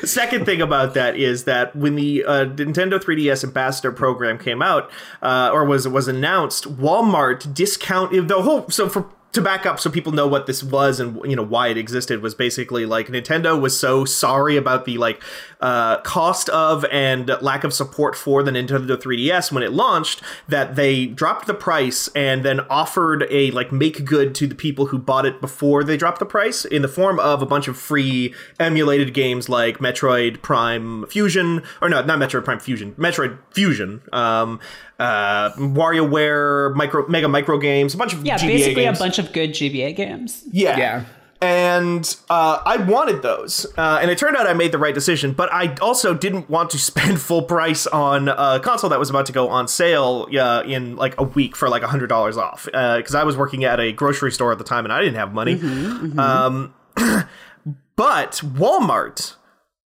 The 0.00 0.06
second 0.06 0.46
thing 0.46 0.60
about 0.60 0.94
that 0.94 1.16
is 1.16 1.44
that 1.44 1.76
when 1.76 1.94
the 1.94 2.24
uh, 2.24 2.44
Nintendo 2.46 3.00
3DS 3.00 3.44
Ambassador 3.44 3.92
program 3.92 4.36
came 4.36 4.62
out, 4.62 4.90
uh, 5.22 5.50
or 5.52 5.64
was 5.64 5.86
was 5.86 6.08
announced, 6.08 6.76
Walmart 6.78 7.54
discounted 7.54 8.26
the 8.26 8.42
whole. 8.42 8.68
So 8.68 8.88
for 8.88 9.06
to 9.32 9.40
back 9.40 9.64
up, 9.64 9.78
so 9.78 9.88
people 9.90 10.10
know 10.12 10.26
what 10.26 10.46
this 10.46 10.62
was 10.62 10.98
and 10.98 11.20
you 11.24 11.36
know 11.36 11.42
why 11.42 11.68
it 11.68 11.78
existed, 11.78 12.20
was 12.20 12.34
basically 12.34 12.84
like 12.84 13.06
Nintendo 13.08 13.60
was 13.60 13.78
so 13.78 14.04
sorry 14.04 14.56
about 14.56 14.86
the 14.86 14.98
like 14.98 15.22
uh, 15.60 15.98
cost 16.00 16.48
of 16.48 16.84
and 16.86 17.28
lack 17.40 17.62
of 17.62 17.72
support 17.72 18.16
for 18.16 18.42
the 18.42 18.50
Nintendo 18.50 18.96
3DS 18.96 19.52
when 19.52 19.62
it 19.62 19.72
launched 19.72 20.20
that 20.48 20.74
they 20.74 21.06
dropped 21.06 21.46
the 21.46 21.54
price 21.54 22.08
and 22.16 22.44
then 22.44 22.60
offered 22.68 23.26
a 23.30 23.50
like 23.52 23.70
make 23.70 24.04
good 24.04 24.34
to 24.34 24.46
the 24.48 24.54
people 24.54 24.86
who 24.86 24.98
bought 24.98 25.24
it 25.26 25.40
before 25.40 25.84
they 25.84 25.96
dropped 25.96 26.18
the 26.18 26.26
price 26.26 26.64
in 26.64 26.82
the 26.82 26.88
form 26.88 27.20
of 27.20 27.40
a 27.40 27.46
bunch 27.46 27.68
of 27.68 27.76
free 27.76 28.34
emulated 28.58 29.14
games 29.14 29.48
like 29.48 29.78
Metroid 29.78 30.42
Prime 30.42 31.06
Fusion 31.06 31.62
or 31.80 31.88
no, 31.88 32.02
not 32.02 32.18
Metroid 32.18 32.44
Prime 32.44 32.58
Fusion, 32.58 32.94
Metroid 32.94 33.38
Fusion, 33.52 34.02
um, 34.12 34.58
uh, 34.98 35.50
WarioWare, 35.54 36.74
micro 36.74 37.06
Mega 37.08 37.28
Micro 37.28 37.58
games, 37.58 37.94
a 37.94 37.96
bunch 37.96 38.12
of 38.12 38.24
Yeah, 38.24 38.36
GBA 38.36 38.46
basically 38.48 38.84
games. 38.84 38.98
a 38.98 39.02
bunch 39.02 39.18
of 39.20 39.32
good 39.32 39.50
GBA 39.50 39.94
games. 39.94 40.44
Yeah. 40.50 40.76
Yeah. 40.76 41.04
And 41.42 42.16
uh, 42.28 42.60
I 42.66 42.76
wanted 42.76 43.22
those, 43.22 43.64
uh, 43.78 43.98
and 44.02 44.10
it 44.10 44.18
turned 44.18 44.36
out 44.36 44.46
I 44.46 44.52
made 44.52 44.72
the 44.72 44.78
right 44.78 44.92
decision. 44.92 45.32
But 45.32 45.50
I 45.50 45.74
also 45.76 46.12
didn't 46.12 46.50
want 46.50 46.68
to 46.70 46.78
spend 46.90 47.20
full 47.20 47.42
price 47.42 47.86
on 47.86 48.28
a 48.28 48.60
console 48.62 48.90
that 48.90 48.98
was 48.98 49.08
about 49.08 49.24
to 49.26 49.32
go 49.32 49.48
on 49.48 49.66
sale 49.66 50.28
uh, 50.38 50.62
in 50.66 50.96
like 50.96 51.18
a 51.18 51.22
week 51.22 51.56
for 51.56 51.70
like 51.70 51.82
hundred 51.82 52.08
dollars 52.08 52.36
off. 52.36 52.66
Because 52.66 53.14
I 53.14 53.24
was 53.24 53.38
working 53.38 53.64
at 53.64 53.80
a 53.80 53.92
grocery 53.92 54.32
store 54.32 54.52
at 54.52 54.58
the 54.58 54.64
time, 54.64 54.84
and 54.84 54.92
I 54.92 55.00
didn't 55.00 55.16
have 55.16 55.32
money. 55.32 55.54
Um, 56.18 56.74
but 57.96 58.32
Walmart 58.44 59.36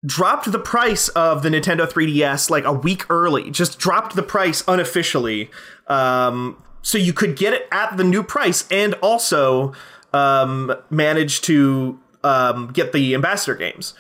dropped 0.05 0.51
the 0.51 0.59
price 0.59 1.09
of 1.11 1.43
the 1.43 1.49
Nintendo 1.49 1.87
3DS 1.87 2.51
like 2.51 2.65
a 2.65 2.73
week 2.73 3.09
early. 3.11 3.51
Just 3.51 3.79
dropped 3.79 4.17
the 4.17 4.23
price 4.23 4.65
unofficially, 4.67 5.51
um, 5.87 6.63
so 6.83 6.99
you 6.99 7.13
could 7.13 7.37
get 7.37 7.53
it 7.53 7.67
at 7.73 7.97
the 7.97 8.05
new 8.05 8.23
price, 8.23 8.67
and 8.71 8.95
also 8.95 9.73
um, 10.13 10.75
manage 10.91 11.41
to 11.43 11.99
um, 12.23 12.71
get 12.73 12.93
the 12.93 13.15
ambassador 13.15 13.55
games. 13.55 13.95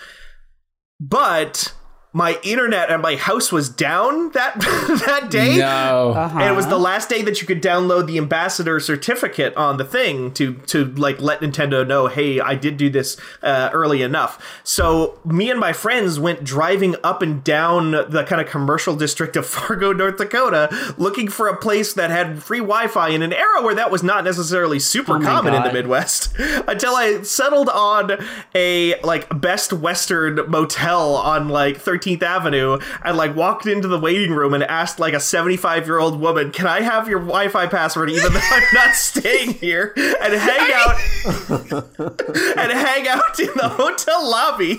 But 1.00 1.72
my 2.14 2.38
internet 2.42 2.90
at 2.90 3.00
my 3.00 3.16
house 3.16 3.50
was 3.50 3.70
down 3.70 4.30
that 4.32 4.60
that 5.06 5.30
day. 5.30 5.56
No. 5.56 6.14
And 6.14 6.42
it 6.42 6.54
was 6.54 6.66
the 6.66 6.78
last 6.78 7.08
day 7.08 7.22
that 7.22 7.40
you 7.40 7.46
could 7.46 7.62
download 7.62 8.06
the 8.06 8.18
ambassador 8.18 8.78
certificate 8.80 9.56
on 9.56 9.78
the 9.78 9.84
thing 9.84 10.32
to 10.34 10.54
to 10.66 10.84
like 10.84 11.20
let 11.20 11.40
Nintendo 11.40 11.86
know, 11.86 12.08
hey, 12.08 12.38
I 12.38 12.54
did 12.54 12.76
do 12.76 12.90
this 12.90 13.16
uh, 13.42 13.70
early 13.72 14.02
enough. 14.02 14.60
So 14.62 15.18
me 15.24 15.50
and 15.50 15.58
my 15.58 15.72
friends 15.72 16.20
went 16.20 16.44
driving 16.44 16.96
up 17.02 17.22
and 17.22 17.42
down 17.42 17.92
the 17.92 18.24
kind 18.28 18.42
of 18.42 18.48
commercial 18.48 18.94
district 18.94 19.36
of 19.36 19.46
Fargo, 19.52 19.92
North 19.92 20.18
Dakota, 20.18 20.94
looking 20.98 21.28
for 21.28 21.48
a 21.48 21.56
place 21.56 21.94
that 21.94 22.10
had 22.10 22.42
free 22.42 22.58
Wi-Fi 22.58 23.08
in 23.08 23.22
an 23.22 23.32
era 23.32 23.62
where 23.62 23.74
that 23.74 23.90
was 23.90 24.02
not 24.02 24.24
necessarily 24.24 24.78
super 24.78 25.18
my 25.18 25.24
common 25.24 25.54
in 25.54 25.62
the 25.62 25.72
Midwest. 25.72 26.34
Until 26.38 26.94
I 26.94 27.22
settled 27.22 27.70
on 27.70 28.18
a 28.54 29.00
like 29.00 29.40
Best 29.40 29.72
Western 29.72 30.38
motel 30.50 31.14
on 31.14 31.48
like 31.48 31.78
13th 32.02 32.22
Avenue 32.22 32.78
and 33.04 33.16
like 33.16 33.34
walked 33.34 33.66
into 33.66 33.88
the 33.88 33.98
waiting 33.98 34.32
room 34.32 34.54
and 34.54 34.62
asked 34.64 34.98
like 34.98 35.14
a 35.14 35.20
75 35.20 35.86
year 35.86 35.98
old 35.98 36.20
woman, 36.20 36.50
"Can 36.50 36.66
I 36.66 36.80
have 36.82 37.08
your 37.08 37.20
Wi-Fi 37.20 37.66
password 37.66 38.10
even 38.10 38.32
though 38.32 38.40
I'm 38.42 38.64
not 38.74 38.94
staying 38.94 39.54
here?" 39.54 39.92
and 39.96 40.34
hang 40.34 40.72
out 40.72 40.96
and 42.58 42.72
hang 42.72 43.08
out 43.08 43.38
in 43.38 43.50
the 43.54 43.70
hotel 43.76 44.28
lobby 44.28 44.76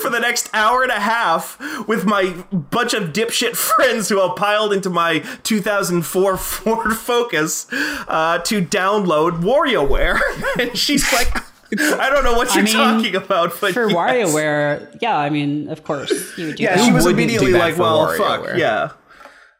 for 0.00 0.10
the 0.10 0.18
next 0.20 0.50
hour 0.52 0.82
and 0.82 0.92
a 0.92 1.00
half 1.00 1.58
with 1.86 2.04
my 2.04 2.30
bunch 2.52 2.94
of 2.94 3.12
dipshit 3.12 3.56
friends 3.56 4.08
who 4.08 4.20
have 4.20 4.36
piled 4.36 4.72
into 4.72 4.90
my 4.90 5.20
2004 5.42 6.36
Ford 6.36 6.96
Focus 6.96 7.66
uh, 7.72 8.38
to 8.44 8.62
download 8.62 9.42
WarioWare. 9.42 10.20
and 10.58 10.76
she's 10.76 11.12
like, 11.12 11.28
I 12.00 12.10
don't 12.10 12.24
know 12.24 12.34
what 12.34 12.54
you're 12.54 12.64
mean, 12.64 12.74
talking 12.74 13.16
about, 13.16 13.60
but 13.60 13.72
For 13.74 13.88
yes. 13.90 13.96
WarioWare, 13.96 14.98
yeah, 15.00 15.16
I 15.16 15.30
mean, 15.30 15.68
of 15.68 15.82
course, 15.84 16.10
you 16.38 16.46
would 16.46 16.56
do 16.56 16.62
Yeah, 16.62 16.76
that. 16.76 16.84
she 16.84 16.92
was 16.92 17.06
immediately 17.06 17.52
like, 17.52 17.76
well, 17.76 18.06
WarioWare? 18.08 18.16
fuck, 18.18 18.56
yeah. 18.58 18.90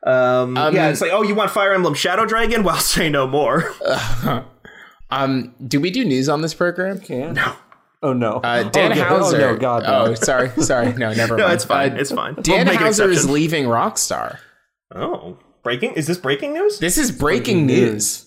Um, 0.06 0.54
yeah, 0.56 0.88
it's 0.90 1.00
like, 1.00 1.10
oh, 1.12 1.22
you 1.22 1.34
want 1.34 1.50
Fire 1.50 1.74
Emblem 1.74 1.94
Shadow 1.94 2.24
Dragon? 2.26 2.62
Well, 2.62 2.76
say 2.80 3.08
no 3.08 3.26
more. 3.26 3.72
Um, 5.10 5.54
do 5.64 5.80
we 5.80 5.90
do 5.90 6.04
news 6.04 6.28
on 6.28 6.42
this 6.42 6.52
program? 6.54 6.98
Can? 7.00 7.34
No. 7.34 7.54
Oh 8.02 8.12
no. 8.12 8.40
Uh, 8.42 8.64
Dan 8.64 8.92
oh. 8.92 9.02
Houser. 9.04 9.36
Oh 9.36 9.52
no, 9.52 9.56
God. 9.56 9.82
No. 9.84 10.06
Oh, 10.06 10.14
sorry, 10.14 10.50
sorry. 10.62 10.92
No, 10.94 11.12
never 11.12 11.36
No, 11.36 11.44
mind. 11.44 11.54
it's 11.54 11.64
fine. 11.64 11.92
Uh, 11.92 12.00
it's 12.00 12.10
fine. 12.12 12.34
Dan 12.42 12.66
We'll 12.66 12.76
Houser 12.76 13.08
is 13.08 13.28
leaving 13.28 13.64
Rockstar. 13.66 14.38
Oh, 14.94 15.38
breaking? 15.62 15.92
Is 15.92 16.06
this 16.06 16.18
breaking 16.18 16.54
news? 16.54 16.78
This 16.78 16.98
is 16.98 17.10
breaking, 17.12 17.66
news. 17.66 18.25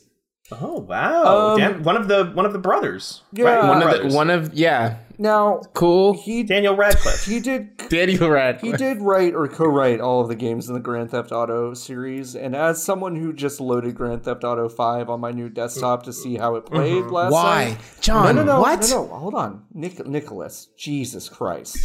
Oh 0.51 0.79
wow! 0.79 1.55
Um, 1.55 1.83
one 1.83 1.95
of 1.95 2.07
the 2.07 2.25
one 2.33 2.45
of 2.45 2.53
the 2.53 2.59
brothers. 2.59 3.21
Yeah. 3.33 3.45
right? 3.45 3.67
One 3.67 3.77
of 3.77 3.83
brothers. 3.83 4.11
the, 4.11 4.17
one 4.17 4.29
of 4.29 4.53
yeah, 4.53 4.97
Now 5.21 5.59
cool. 5.73 6.13
he 6.13 6.43
Daniel 6.43 6.77
Radcliffe. 6.77 7.25
he 7.25 7.41
did 7.41 7.75
Daniel 7.89 8.29
Radcliffe. 8.29 8.71
he 8.71 8.77
did 8.77 9.01
write 9.01 9.35
or 9.35 9.49
co-write 9.49 9.99
all 9.99 10.21
of 10.21 10.29
the 10.29 10.35
games 10.35 10.69
in 10.69 10.75
the 10.75 10.79
Grand 10.79 11.11
Theft 11.11 11.33
Auto 11.33 11.73
series, 11.73 12.35
and 12.35 12.55
as 12.55 12.81
someone 12.81 13.17
who 13.17 13.33
just 13.33 13.59
loaded 13.59 13.95
Grand 13.95 14.23
Theft 14.23 14.45
Auto 14.45 14.69
Five 14.69 15.09
on 15.09 15.19
my 15.19 15.31
new 15.31 15.49
desktop 15.49 16.03
to 16.03 16.13
see 16.13 16.37
how 16.37 16.55
it 16.55 16.63
mm-hmm. 16.63 16.73
played 16.73 17.03
mm-hmm. 17.03 17.13
last 17.13 17.33
Why, 17.33 17.65
night, 17.65 17.77
John? 17.99 18.33
no, 18.33 18.43
no, 18.43 18.53
no, 18.53 18.61
what? 18.61 18.79
no, 18.89 19.05
no. 19.05 19.07
Hold 19.07 19.35
on, 19.35 19.65
Nic- 19.73 20.07
Nicholas. 20.07 20.69
Jesus 20.77 21.27
Christ! 21.27 21.77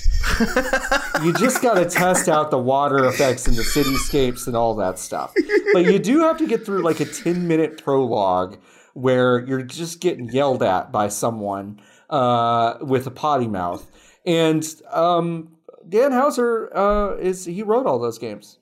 you 1.25 1.33
just 1.33 1.61
got 1.61 1.75
to 1.75 1.87
test 1.91 2.29
out 2.29 2.53
the 2.53 2.59
water 2.59 3.05
effects 3.05 3.49
and 3.49 3.57
the 3.57 3.63
cityscapes 3.63 4.47
and 4.47 4.55
all 4.55 4.77
that 4.77 5.01
stuff. 5.01 5.35
But 5.73 5.87
you 5.87 5.99
do 5.99 6.21
have 6.21 6.39
to 6.39 6.47
get 6.47 6.65
through 6.65 6.83
like 6.83 7.01
a 7.01 7.05
ten-minute 7.05 7.83
prologue 7.83 8.59
where 8.93 9.45
you're 9.45 9.63
just 9.63 10.01
getting 10.01 10.29
yelled 10.29 10.63
at 10.63 10.93
by 10.93 11.09
someone 11.09 11.81
uh, 12.15 12.79
with 12.81 13.07
a 13.07 13.11
potty 13.11 13.49
mouth, 13.49 13.85
and 14.25 14.65
um, 14.93 15.49
Dan 15.89 16.13
Houser 16.13 16.71
uh, 16.77 17.17
is 17.17 17.45
he 17.45 17.63
wrote 17.63 17.87
all 17.87 17.99
those 17.99 18.19
games. 18.19 18.59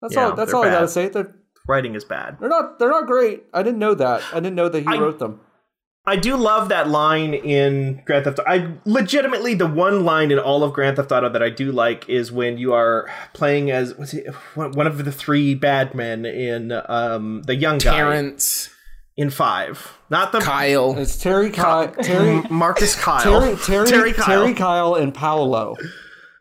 That's 0.00 0.14
Yeah, 0.14 0.26
all. 0.30 0.36
That's 0.36 0.50
they're 0.50 0.56
all 0.56 0.64
I 0.64 0.70
gotta 0.70 0.88
say. 0.88 1.08
They're, 1.08 1.34
Writing 1.68 1.94
is 1.94 2.04
bad. 2.04 2.38
they're 2.40 2.48
not. 2.48 2.78
They're 2.78 2.90
not 2.90 3.06
great. 3.06 3.44
I 3.54 3.62
didn't 3.62 3.78
know 3.78 3.94
that. 3.94 4.22
I 4.32 4.40
didn't 4.40 4.56
know 4.56 4.68
that 4.68 4.80
he 4.80 4.86
I- 4.88 4.98
wrote 4.98 5.18
them. 5.18 5.40
I 6.04 6.16
do 6.16 6.34
love 6.34 6.68
that 6.70 6.88
line 6.88 7.32
in 7.32 8.02
Grand 8.04 8.24
Theft. 8.24 8.40
Auto. 8.40 8.50
I 8.50 8.74
legitimately 8.84 9.54
the 9.54 9.68
one 9.68 10.04
line 10.04 10.32
in 10.32 10.38
all 10.40 10.64
of 10.64 10.72
Grand 10.72 10.96
Theft 10.96 11.12
Auto 11.12 11.28
that 11.28 11.44
I 11.44 11.48
do 11.50 11.70
like 11.70 12.08
is 12.08 12.32
when 12.32 12.58
you 12.58 12.72
are 12.74 13.08
playing 13.34 13.70
as 13.70 13.94
what's 13.96 14.12
it, 14.12 14.26
one 14.56 14.72
one 14.72 14.88
of 14.88 15.04
the 15.04 15.12
three 15.12 15.54
bad 15.54 15.94
men 15.94 16.24
in 16.26 16.72
um 16.88 17.42
the 17.44 17.54
young 17.54 17.78
guy 17.78 17.92
Terrence, 17.98 18.71
in 19.16 19.30
five, 19.30 19.98
not 20.10 20.32
the 20.32 20.40
Kyle. 20.40 20.96
It's 20.98 21.16
Terry. 21.18 21.50
Ky- 21.50 22.02
Terry. 22.02 22.42
Marcus 22.50 22.94
Kyle, 22.96 23.22
Terry, 23.22 23.56
Terry, 23.56 23.86
Terry 23.88 24.12
Kyle. 24.12 24.24
Terry 24.26 24.54
Kyle 24.54 24.94
and 24.94 25.14
Paolo. 25.14 25.76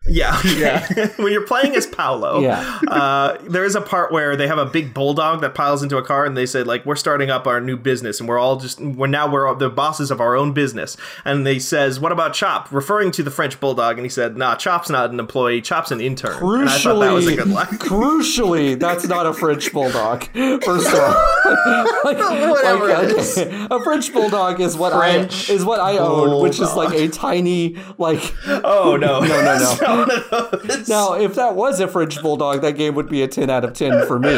Yeah, 0.07 0.41
yeah. 0.57 0.87
when 1.17 1.31
you're 1.31 1.45
playing 1.45 1.75
as 1.75 1.85
Paolo, 1.85 2.39
Yeah. 2.41 2.79
uh, 2.87 3.37
there 3.47 3.63
is 3.63 3.75
a 3.75 3.81
part 3.81 4.11
where 4.11 4.35
they 4.35 4.47
have 4.47 4.57
a 4.57 4.65
big 4.65 4.95
bulldog 4.95 5.41
that 5.41 5.53
piles 5.53 5.83
into 5.83 5.95
a 5.97 6.01
car, 6.03 6.25
and 6.25 6.35
they 6.35 6.47
say 6.47 6.63
like, 6.63 6.83
"We're 6.87 6.95
starting 6.95 7.29
up 7.29 7.45
our 7.45 7.61
new 7.61 7.77
business, 7.77 8.19
and 8.19 8.27
we're 8.27 8.39
all 8.39 8.57
just 8.57 8.81
we're 8.81 9.05
now 9.05 9.31
we're 9.31 9.53
the 9.53 9.69
bosses 9.69 10.09
of 10.09 10.19
our 10.19 10.35
own 10.35 10.53
business." 10.53 10.97
And 11.23 11.45
they 11.45 11.59
says, 11.59 11.99
"What 11.99 12.11
about 12.11 12.33
Chop?" 12.33 12.71
Referring 12.71 13.11
to 13.11 13.21
the 13.23 13.29
French 13.29 13.59
bulldog, 13.59 13.97
and 13.99 14.05
he 14.05 14.09
said, 14.09 14.37
"Nah, 14.37 14.55
Chop's 14.55 14.89
not 14.89 15.11
an 15.11 15.19
employee. 15.19 15.61
Chop's 15.61 15.91
an 15.91 16.01
intern." 16.01 16.33
and 16.61 16.67
I 16.69 16.77
thought 16.79 16.99
that 16.99 17.13
was 17.13 17.27
a 17.27 17.31
Crucially, 17.33 17.37
good 17.37 17.47
line. 17.49 17.65
crucially, 17.77 18.79
that's 18.79 19.05
not 19.07 19.27
a 19.27 19.33
French 19.33 19.71
bulldog. 19.71 20.23
First 20.63 20.87
of 20.87 20.95
all, 20.95 21.95
like, 22.03 22.17
Whatever 22.49 22.87
like, 22.87 23.07
okay, 23.15 23.67
a 23.69 23.79
French 23.83 24.11
bulldog 24.11 24.59
is 24.61 24.75
what 24.75 24.93
French 24.93 25.49
I 25.49 25.53
is 25.53 25.63
what 25.63 25.79
I 25.79 25.99
own, 25.99 26.41
which 26.41 26.59
is 26.59 26.73
like 26.73 26.93
a 26.97 27.07
tiny 27.07 27.77
like. 27.99 28.33
Oh 28.47 28.97
no, 28.99 29.19
No, 29.21 29.27
no, 29.27 29.57
no. 29.59 29.90
It's 29.99 30.29
not 30.31 30.51
one 30.51 30.51
of 30.53 30.67
those. 30.67 30.89
Now, 30.89 31.13
if 31.15 31.35
that 31.35 31.55
was 31.55 31.79
a 31.79 31.87
French 31.87 32.21
bulldog, 32.21 32.61
that 32.61 32.73
game 32.77 32.95
would 32.95 33.09
be 33.09 33.21
a 33.23 33.27
ten 33.27 33.49
out 33.49 33.63
of 33.63 33.73
ten 33.73 34.05
for 34.07 34.19
me. 34.19 34.33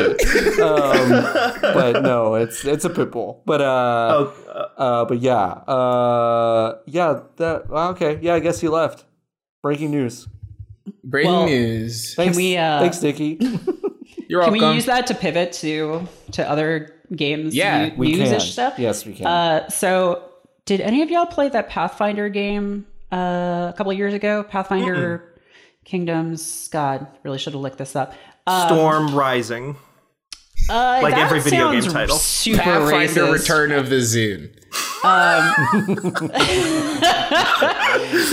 Um, 0.63 1.09
but 1.61 2.01
no, 2.03 2.35
it's 2.35 2.65
it's 2.65 2.85
a 2.85 2.89
pit 2.89 3.11
bull. 3.11 3.41
But 3.45 3.61
uh, 3.61 4.31
Oh, 4.53 4.69
uh, 4.77 5.05
but 5.05 5.19
yeah, 5.19 5.43
uh, 5.43 6.77
yeah. 6.85 7.19
That 7.37 7.63
okay. 7.69 8.19
Yeah, 8.21 8.35
I 8.35 8.39
guess 8.39 8.59
he 8.59 8.67
left. 8.67 9.05
Breaking 9.61 9.91
news. 9.91 10.27
Breaking 11.03 11.31
Well, 11.31 11.45
news. 11.45 12.13
Thanks, 12.15 12.35
we, 12.37 12.57
uh, 12.57 12.79
thanks, 12.79 12.99
Dickie. 12.99 13.39
You're 14.27 14.43
Can 14.43 14.53
we 14.53 14.59
use 14.73 14.85
that 14.85 15.07
to 15.07 15.15
pivot 15.15 15.53
to 15.53 16.07
to 16.33 16.49
other 16.49 16.93
games? 17.15 17.55
Yeah, 17.55 17.89
new- 17.89 17.95
We 17.97 18.15
can. 18.17 18.39
stuff. 18.39 18.77
Yes, 18.79 19.05
we 19.05 19.13
can. 19.13 19.25
Uh, 19.27 19.69
so, 19.69 20.23
did 20.65 20.81
any 20.81 21.01
of 21.01 21.09
y'all 21.11 21.25
play 21.25 21.49
that 21.49 21.69
Pathfinder 21.69 22.29
game 22.29 22.85
uh, 23.11 23.15
a 23.69 23.73
couple 23.77 23.91
of 23.91 23.97
years 23.97 24.13
ago? 24.13 24.43
Pathfinder 24.43 25.32
Kingdoms. 25.83 26.67
God, 26.69 27.07
really 27.23 27.37
should 27.37 27.53
have 27.53 27.61
looked 27.61 27.77
this 27.77 27.95
up. 27.95 28.13
Uh, 28.47 28.67
Storm 28.67 29.13
Rising. 29.15 29.75
uh, 30.69 30.99
Like 31.03 31.15
every 31.15 31.39
video 31.41 31.71
game 31.71 31.81
title. 31.83 32.17
Super 32.17 32.61
Pathfinder 32.61 33.21
racist. 33.23 33.33
Return 33.33 33.71
of 33.71 33.89
the 33.89 33.97
Zune. 33.97 34.49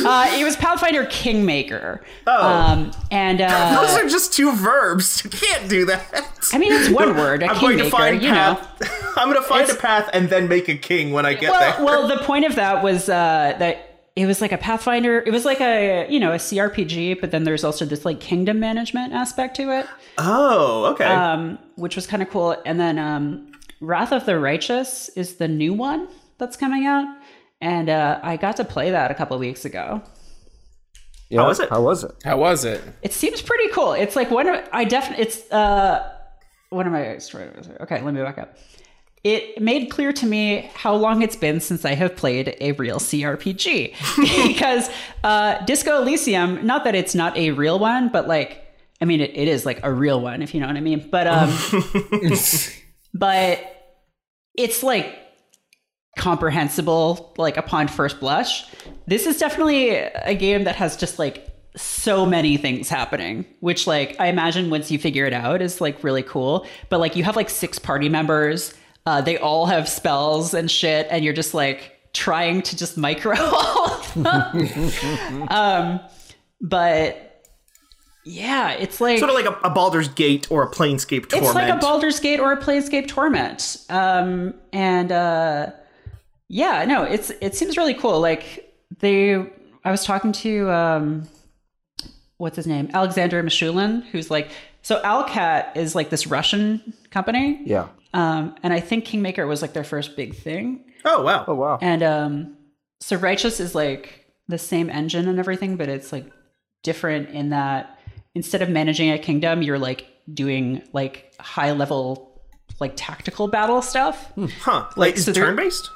Uh, 0.02 0.30
it 0.38 0.44
was 0.44 0.56
Pathfinder 0.56 1.04
Kingmaker. 1.06 2.02
Oh. 2.26 2.48
Um, 2.48 2.90
and 3.10 3.40
uh, 3.40 3.80
Those 3.80 3.98
are 3.98 4.08
just 4.08 4.32
two 4.32 4.52
verbs. 4.52 5.22
You 5.24 5.30
can't 5.30 5.68
do 5.68 5.84
that. 5.86 6.04
I 6.52 6.58
mean, 6.58 6.72
it's 6.72 6.88
one 6.88 7.16
word. 7.16 7.42
A 7.42 7.46
I'm 7.48 7.60
going 7.60 7.78
to 7.78 7.90
find 7.90 8.22
you 8.22 8.30
know. 8.30 8.34
path. 8.56 9.14
I'm 9.16 9.28
going 9.30 9.40
to 9.42 9.48
find 9.48 9.68
a 9.68 9.74
path 9.74 10.08
and 10.12 10.28
then 10.30 10.48
make 10.48 10.68
a 10.68 10.76
king 10.76 11.12
when 11.12 11.26
I 11.26 11.34
get 11.34 11.50
well, 11.50 11.60
there. 11.76 11.84
well, 11.84 12.08
the 12.08 12.18
point 12.24 12.44
of 12.46 12.54
that 12.56 12.82
was 12.82 13.08
uh, 13.08 13.54
that 13.58 13.89
it 14.16 14.26
was 14.26 14.40
like 14.40 14.52
a 14.52 14.58
Pathfinder. 14.58 15.20
It 15.20 15.30
was 15.30 15.44
like 15.44 15.60
a 15.60 16.06
you 16.08 16.20
know 16.20 16.32
a 16.32 16.36
CRPG, 16.36 17.20
but 17.20 17.30
then 17.30 17.44
there's 17.44 17.64
also 17.64 17.84
this 17.84 18.04
like 18.04 18.20
kingdom 18.20 18.60
management 18.60 19.12
aspect 19.12 19.56
to 19.56 19.70
it, 19.78 19.86
oh, 20.18 20.86
okay. 20.92 21.04
um, 21.04 21.58
which 21.76 21.96
was 21.96 22.06
kind 22.06 22.22
of 22.22 22.30
cool. 22.30 22.56
And 22.66 22.78
then 22.78 22.98
um, 22.98 23.52
Wrath 23.80 24.12
of 24.12 24.26
the 24.26 24.38
Righteous 24.38 25.08
is 25.10 25.36
the 25.36 25.48
new 25.48 25.72
one 25.72 26.08
that's 26.38 26.56
coming 26.56 26.86
out, 26.86 27.06
and 27.60 27.88
uh, 27.88 28.20
I 28.22 28.36
got 28.36 28.56
to 28.56 28.64
play 28.64 28.90
that 28.90 29.10
a 29.10 29.14
couple 29.14 29.34
of 29.34 29.40
weeks 29.40 29.64
ago. 29.64 30.02
Yeah, 31.28 31.42
How 31.42 31.48
was 31.48 31.60
it? 31.60 31.68
How 31.70 31.82
was 31.82 32.04
it? 32.04 32.10
How 32.24 32.36
was 32.38 32.64
it? 32.64 32.82
It 33.02 33.12
seems 33.12 33.40
pretty 33.40 33.68
cool. 33.68 33.92
It's 33.92 34.16
like 34.16 34.32
one 34.32 34.48
of 34.48 34.68
I 34.72 34.84
definitely 34.84 35.24
it's 35.24 35.50
uh 35.52 36.12
what 36.70 36.86
am 36.86 36.94
I 36.94 37.18
okay, 37.80 38.02
let 38.02 38.14
me 38.14 38.20
back 38.22 38.38
up. 38.38 38.56
It 39.22 39.60
made 39.60 39.90
clear 39.90 40.12
to 40.14 40.26
me 40.26 40.70
how 40.74 40.94
long 40.94 41.20
it's 41.20 41.36
been 41.36 41.60
since 41.60 41.84
I 41.84 41.94
have 41.94 42.16
played 42.16 42.56
a 42.60 42.72
real 42.72 42.98
CRPG. 42.98 43.94
because 44.48 44.90
uh 45.24 45.64
Disco 45.64 46.00
Elysium, 46.00 46.64
not 46.66 46.84
that 46.84 46.94
it's 46.94 47.14
not 47.14 47.36
a 47.36 47.50
real 47.50 47.78
one, 47.78 48.08
but 48.08 48.26
like 48.26 48.64
I 49.00 49.04
mean 49.04 49.20
it, 49.20 49.30
it 49.34 49.48
is 49.48 49.66
like 49.66 49.80
a 49.82 49.92
real 49.92 50.20
one, 50.20 50.42
if 50.42 50.54
you 50.54 50.60
know 50.60 50.66
what 50.66 50.76
I 50.76 50.80
mean. 50.80 51.08
But 51.10 51.26
um 51.26 51.50
but 53.14 53.76
it's 54.56 54.82
like 54.82 55.16
comprehensible 56.18 57.32
like 57.38 57.56
upon 57.56 57.88
first 57.88 58.18
blush 58.20 58.66
this 59.06 59.26
is 59.26 59.38
definitely 59.38 59.90
a 59.90 60.34
game 60.34 60.64
that 60.64 60.74
has 60.74 60.96
just 60.96 61.18
like 61.18 61.46
so 61.76 62.26
many 62.26 62.56
things 62.56 62.88
happening 62.88 63.44
which 63.60 63.86
like 63.86 64.16
i 64.18 64.26
imagine 64.26 64.70
once 64.70 64.90
you 64.90 64.98
figure 64.98 65.24
it 65.24 65.32
out 65.32 65.62
is 65.62 65.80
like 65.80 66.02
really 66.02 66.22
cool 66.22 66.66
but 66.88 66.98
like 66.98 67.14
you 67.14 67.22
have 67.22 67.36
like 67.36 67.48
six 67.48 67.78
party 67.78 68.08
members 68.08 68.74
uh, 69.10 69.20
they 69.20 69.36
all 69.38 69.66
have 69.66 69.88
spells 69.88 70.54
and 70.54 70.70
shit 70.70 71.06
and 71.10 71.24
you're 71.24 71.34
just 71.34 71.54
like 71.54 71.96
trying 72.12 72.62
to 72.62 72.76
just 72.76 72.96
micro 72.96 73.36
all 73.38 73.90
of 73.90 74.14
them 74.14 75.48
um 75.50 76.00
but 76.60 77.42
yeah 78.24 78.72
it's 78.72 79.00
like 79.00 79.18
sort 79.18 79.30
of 79.30 79.34
like 79.34 79.46
a, 79.46 79.58
a 79.66 79.70
Baldur's 79.70 80.08
Gate 80.08 80.50
or 80.50 80.62
a 80.62 80.70
Planescape 80.70 81.28
Torment. 81.28 81.46
it's 81.46 81.54
like 81.54 81.72
a 81.72 81.76
Baldur's 81.78 82.20
Gate 82.20 82.38
or 82.40 82.52
a 82.52 82.56
Planescape 82.56 83.08
Torment. 83.08 83.78
Um, 83.88 84.54
and 84.72 85.10
uh, 85.10 85.70
yeah, 86.48 86.84
no, 86.84 87.04
it's 87.04 87.30
it 87.40 87.54
seems 87.54 87.76
really 87.76 87.94
cool. 87.94 88.20
Like 88.20 88.74
they, 88.98 89.34
I 89.84 89.90
was 89.90 90.04
talking 90.04 90.32
to 90.32 90.70
um, 90.70 91.28
what's 92.36 92.56
his 92.56 92.66
name, 92.66 92.90
Alexander 92.92 93.42
Mishulin, 93.42 94.04
who's 94.10 94.30
like, 94.30 94.50
so 94.82 95.00
Owlcat 95.02 95.76
is 95.76 95.94
like 95.94 96.10
this 96.10 96.26
Russian 96.26 96.92
company, 97.10 97.60
Yeah. 97.64 97.88
Um, 98.12 98.54
and 98.62 98.72
I 98.72 98.80
think 98.80 99.04
Kingmaker 99.04 99.46
was 99.46 99.62
like 99.62 99.72
their 99.72 99.84
first 99.84 100.16
big 100.16 100.34
thing. 100.34 100.84
oh 101.04 101.22
wow. 101.22 101.44
Oh 101.46 101.54
wow. 101.54 101.78
And 101.80 102.02
um, 102.02 102.56
so 103.00 103.16
Righteous 103.16 103.60
is 103.60 103.74
like 103.74 104.26
the 104.48 104.58
same 104.58 104.90
engine 104.90 105.28
and 105.28 105.38
everything, 105.38 105.76
but 105.76 105.88
it's 105.88 106.12
like 106.12 106.30
different 106.82 107.30
in 107.30 107.50
that 107.50 107.98
instead 108.34 108.62
of 108.62 108.68
managing 108.68 109.10
a 109.10 109.18
kingdom, 109.18 109.62
you're 109.62 109.78
like 109.78 110.06
doing 110.32 110.82
like 110.92 111.32
high 111.40 111.72
level, 111.72 112.42
like 112.80 112.92
tactical 112.96 113.48
battle 113.48 113.82
stuff. 113.82 114.32
Huh. 114.60 114.88
Like, 114.96 115.16
is 115.16 115.24
so 115.24 115.32
turn 115.32 115.56
based? 115.56 115.90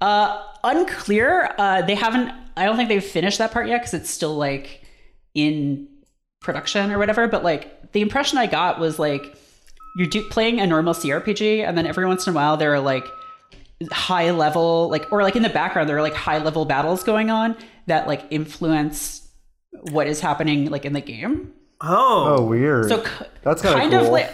Uh, 0.00 0.42
unclear. 0.64 1.54
Uh, 1.58 1.82
they 1.82 1.94
haven't. 1.94 2.32
I 2.56 2.64
don't 2.64 2.76
think 2.76 2.88
they've 2.88 3.04
finished 3.04 3.38
that 3.38 3.52
part 3.52 3.68
yet 3.68 3.80
because 3.80 3.94
it's 3.94 4.10
still 4.10 4.34
like 4.34 4.82
in 5.34 5.88
production 6.40 6.90
or 6.90 6.98
whatever. 6.98 7.28
But 7.28 7.44
like 7.44 7.92
the 7.92 8.00
impression 8.00 8.38
I 8.38 8.46
got 8.46 8.78
was 8.78 8.98
like 8.98 9.36
you're 9.96 10.06
do- 10.06 10.28
playing 10.28 10.60
a 10.60 10.66
normal 10.66 10.94
CRPG, 10.94 11.66
and 11.66 11.76
then 11.76 11.86
every 11.86 12.06
once 12.06 12.26
in 12.26 12.32
a 12.32 12.36
while 12.36 12.56
there 12.56 12.72
are 12.74 12.80
like 12.80 13.04
high 13.90 14.30
level, 14.30 14.88
like 14.90 15.10
or 15.12 15.22
like 15.22 15.36
in 15.36 15.42
the 15.42 15.48
background 15.48 15.88
there 15.88 15.96
are 15.96 16.02
like 16.02 16.14
high 16.14 16.38
level 16.38 16.64
battles 16.64 17.02
going 17.02 17.30
on 17.30 17.56
that 17.86 18.06
like 18.06 18.24
influence 18.30 19.28
what 19.90 20.06
is 20.06 20.20
happening 20.20 20.70
like 20.70 20.84
in 20.84 20.92
the 20.92 21.00
game. 21.00 21.52
Oh. 21.80 22.36
Oh 22.38 22.42
weird. 22.46 22.88
So 22.88 23.02
k- 23.02 23.26
That's 23.42 23.60
kinda 23.62 23.76
kind 23.78 23.92
of 23.94 24.02
cool. 24.02 24.12
like 24.12 24.32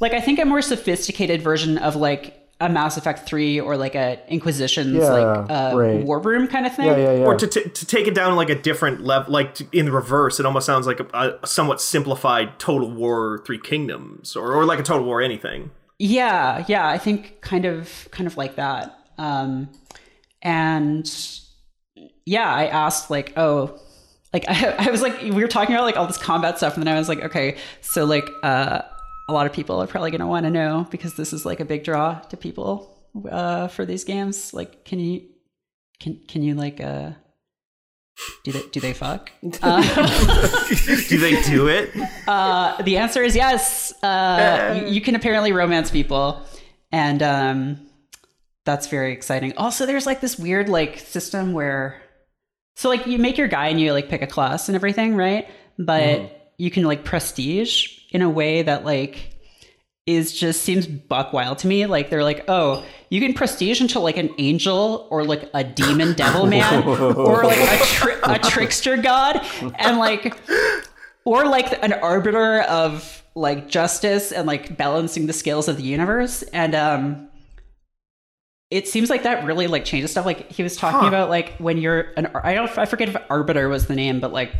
like 0.00 0.12
I 0.12 0.20
think 0.20 0.38
a 0.38 0.44
more 0.44 0.60
sophisticated 0.62 1.40
version 1.42 1.78
of 1.78 1.96
like 1.96 2.41
a 2.66 2.68
Mass 2.68 2.96
Effect 2.96 3.26
3 3.26 3.60
or 3.60 3.76
like 3.76 3.94
a 3.94 4.18
Inquisition's 4.28 4.94
Yeah, 4.96 5.10
like 5.12 5.50
uh, 5.50 5.72
right. 5.76 6.04
war 6.04 6.20
room 6.20 6.46
kind 6.46 6.64
of 6.66 6.74
thing. 6.74 6.86
yeah, 6.86 6.96
yeah, 6.96 7.12
yeah. 7.12 7.24
Or 7.24 7.34
to, 7.36 7.46
t- 7.46 7.68
to 7.68 7.86
take 7.86 8.06
it 8.06 8.14
down 8.14 8.36
like 8.36 8.50
a 8.50 8.54
different 8.54 9.02
level, 9.02 9.32
like 9.32 9.54
to, 9.56 9.66
in 9.72 9.90
reverse, 9.92 10.38
it 10.40 10.46
almost 10.46 10.66
sounds 10.66 10.86
like 10.86 11.00
a, 11.00 11.38
a 11.42 11.46
somewhat 11.46 11.80
simplified 11.80 12.58
Total 12.58 12.90
War 12.90 13.42
Three 13.46 13.58
Kingdoms, 13.58 14.36
or, 14.36 14.52
or 14.54 14.64
like 14.64 14.78
a 14.78 14.82
Total 14.82 15.04
War 15.04 15.20
anything. 15.20 15.70
Yeah, 15.98 16.64
yeah, 16.68 16.88
I 16.88 16.98
think 16.98 17.40
kind 17.40 17.64
of 17.64 18.08
kind 18.10 18.26
of 18.26 18.36
like 18.36 18.56
that. 18.56 18.96
Um, 19.18 19.68
and 20.42 21.08
yeah, 22.24 22.52
I 22.52 22.66
asked 22.66 23.10
like, 23.10 23.32
oh, 23.36 23.78
like 24.32 24.44
I, 24.48 24.74
I 24.86 24.90
was 24.90 25.02
like, 25.02 25.20
we 25.20 25.30
were 25.30 25.48
talking 25.48 25.74
about 25.74 25.84
like 25.84 25.96
all 25.96 26.06
this 26.06 26.18
combat 26.18 26.56
stuff, 26.58 26.74
and 26.74 26.82
then 26.86 26.94
I 26.94 26.98
was 26.98 27.08
like, 27.08 27.20
okay, 27.24 27.56
so 27.80 28.04
like 28.04 28.28
uh, 28.42 28.82
a 29.32 29.34
lot 29.34 29.46
of 29.46 29.52
people 29.52 29.80
are 29.82 29.86
probably 29.86 30.10
gonna 30.10 30.26
want 30.26 30.44
to 30.44 30.50
know 30.50 30.86
because 30.90 31.14
this 31.14 31.32
is 31.32 31.46
like 31.46 31.60
a 31.60 31.64
big 31.64 31.84
draw 31.84 32.18
to 32.30 32.36
people 32.36 32.94
uh, 33.30 33.68
for 33.68 33.86
these 33.86 34.04
games. 34.04 34.52
Like, 34.52 34.84
can 34.84 35.00
you 35.00 35.22
can 36.00 36.20
can 36.28 36.42
you 36.42 36.54
like 36.54 36.80
uh 36.80 37.12
do 38.44 38.52
they 38.52 38.62
do 38.70 38.80
they 38.80 38.92
fuck? 38.92 39.30
Uh, 39.62 39.82
Do 41.08 41.18
they 41.18 41.40
do 41.42 41.68
it? 41.68 41.90
uh, 42.28 42.80
the 42.82 42.98
answer 42.98 43.22
is 43.22 43.34
yes. 43.34 43.92
Uh, 44.02 44.80
you, 44.82 44.94
you 44.94 45.00
can 45.00 45.14
apparently 45.14 45.52
romance 45.52 45.90
people, 45.90 46.42
and 46.92 47.22
um, 47.22 47.86
that's 48.66 48.86
very 48.88 49.12
exciting. 49.12 49.54
Also, 49.56 49.86
there's 49.86 50.06
like 50.06 50.20
this 50.20 50.38
weird 50.38 50.68
like 50.68 50.98
system 50.98 51.52
where, 51.54 52.02
so 52.76 52.88
like 52.90 53.06
you 53.06 53.18
make 53.18 53.38
your 53.38 53.48
guy 53.48 53.68
and 53.68 53.80
you 53.80 53.92
like 53.92 54.08
pick 54.10 54.20
a 54.22 54.26
class 54.26 54.68
and 54.68 54.76
everything, 54.76 55.16
right? 55.16 55.48
But 55.78 56.52
you 56.58 56.70
can 56.70 56.84
like 56.84 57.04
prestige 57.04 57.88
in 58.12 58.22
a 58.22 58.30
way 58.30 58.62
that 58.62 58.84
like 58.84 59.28
is 60.06 60.32
just 60.32 60.62
seems 60.62 60.86
buck 60.86 61.32
wild 61.32 61.58
to 61.58 61.66
me. 61.68 61.86
Like 61.86 62.10
they're 62.10 62.24
like, 62.24 62.44
oh, 62.48 62.84
you 63.08 63.20
can 63.20 63.34
prestige 63.34 63.80
until 63.80 64.02
like 64.02 64.16
an 64.16 64.30
angel 64.38 65.06
or 65.10 65.24
like 65.24 65.48
a 65.54 65.62
demon 65.62 66.12
devil 66.16 66.46
man 66.46 66.82
or 66.84 67.44
like 67.44 67.58
a, 67.58 67.84
tri- 67.84 68.18
a 68.34 68.38
trickster 68.40 68.96
god, 68.96 69.40
and 69.76 69.98
like 69.98 70.36
or 71.24 71.44
like 71.46 71.82
an 71.84 71.92
arbiter 71.92 72.62
of 72.62 73.22
like 73.34 73.68
justice 73.68 74.32
and 74.32 74.46
like 74.46 74.76
balancing 74.76 75.26
the 75.26 75.32
scales 75.32 75.68
of 75.68 75.76
the 75.76 75.82
universe 75.84 76.42
and 76.52 76.74
um 76.74 77.28
it 78.70 78.86
seems 78.88 79.08
like 79.08 79.22
that 79.22 79.44
really 79.46 79.66
like 79.66 79.84
changes 79.86 80.10
stuff 80.10 80.26
like 80.26 80.50
he 80.52 80.62
was 80.62 80.76
talking 80.76 81.00
Huh. 81.00 81.06
about 81.08 81.30
like 81.30 81.56
when 81.56 81.78
you're 81.78 82.12
an 82.18 82.26
i 82.44 82.52
don't 82.52 82.76
i 82.76 82.84
forget 82.84 83.08
if 83.08 83.16
arbiter 83.30 83.70
was 83.70 83.86
the 83.86 83.94
name 83.94 84.20
but 84.20 84.34
like 84.34 84.52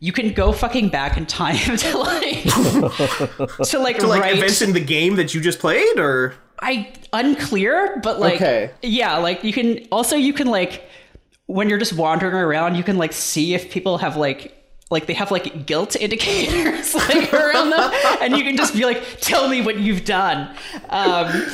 you 0.00 0.12
can 0.12 0.32
go 0.32 0.52
fucking 0.52 0.88
back 0.90 1.16
in 1.16 1.26
time 1.26 1.76
to 1.76 1.98
like 1.98 2.42
to 2.44 3.78
like 3.78 3.98
To 3.98 4.06
like 4.06 4.20
write 4.22 4.36
events 4.36 4.62
in 4.62 4.72
the 4.72 4.80
game 4.80 5.16
that 5.16 5.34
you 5.34 5.40
just 5.40 5.58
played, 5.58 5.98
or 5.98 6.34
I 6.60 6.92
unclear, 7.12 8.00
but 8.02 8.20
like 8.20 8.36
Okay. 8.36 8.70
yeah, 8.82 9.16
like 9.18 9.44
you 9.44 9.52
can 9.52 9.86
also 9.90 10.16
you 10.16 10.32
can 10.32 10.46
like 10.46 10.88
when 11.46 11.68
you're 11.68 11.78
just 11.78 11.92
wandering 11.92 12.34
around, 12.34 12.74
you 12.76 12.82
can 12.82 12.96
like 12.96 13.12
see 13.12 13.54
if 13.54 13.70
people 13.70 13.98
have 13.98 14.16
like 14.16 14.60
like 14.90 15.06
they 15.06 15.14
have 15.14 15.30
like 15.30 15.66
guilt 15.66 15.96
indicators 16.00 16.94
like 16.94 17.32
around 17.32 17.70
them, 17.70 17.90
and 18.20 18.36
you 18.36 18.44
can 18.44 18.56
just 18.56 18.74
be 18.74 18.84
like, 18.84 19.02
"Tell 19.20 19.48
me 19.48 19.60
what 19.62 19.78
you've 19.78 20.04
done," 20.04 20.54
um, 20.90 21.46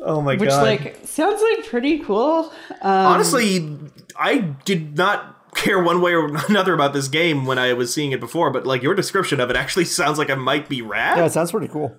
oh 0.00 0.20
my 0.22 0.36
which 0.36 0.48
god! 0.48 0.62
Which 0.62 0.80
like 0.80 1.06
sounds 1.06 1.42
like 1.42 1.66
pretty 1.66 1.98
cool. 2.00 2.52
Um, 2.80 3.06
Honestly, 3.06 3.68
I 4.16 4.38
did 4.64 4.96
not 4.96 5.35
care 5.56 5.82
one 5.82 6.00
way 6.00 6.12
or 6.14 6.26
another 6.48 6.74
about 6.74 6.92
this 6.92 7.08
game 7.08 7.46
when 7.46 7.58
I 7.58 7.72
was 7.72 7.92
seeing 7.92 8.12
it 8.12 8.20
before, 8.20 8.50
but 8.50 8.66
like 8.66 8.82
your 8.82 8.94
description 8.94 9.40
of 9.40 9.50
it 9.50 9.56
actually 9.56 9.84
sounds 9.98 10.18
like 10.18 10.28
it 10.28 10.36
might 10.36 10.68
be 10.68 10.82
rad. 10.82 11.18
Yeah, 11.18 11.24
it 11.24 11.32
sounds 11.32 11.50
pretty 11.50 11.68
cool. 11.68 11.96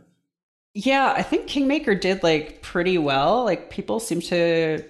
yeah, 0.73 1.13
I 1.15 1.23
think 1.23 1.47
Kingmaker 1.47 1.95
did 1.95 2.23
like 2.23 2.61
pretty 2.61 2.97
well. 2.97 3.43
Like 3.43 3.69
people 3.69 3.99
seem 3.99 4.21
to 4.21 4.83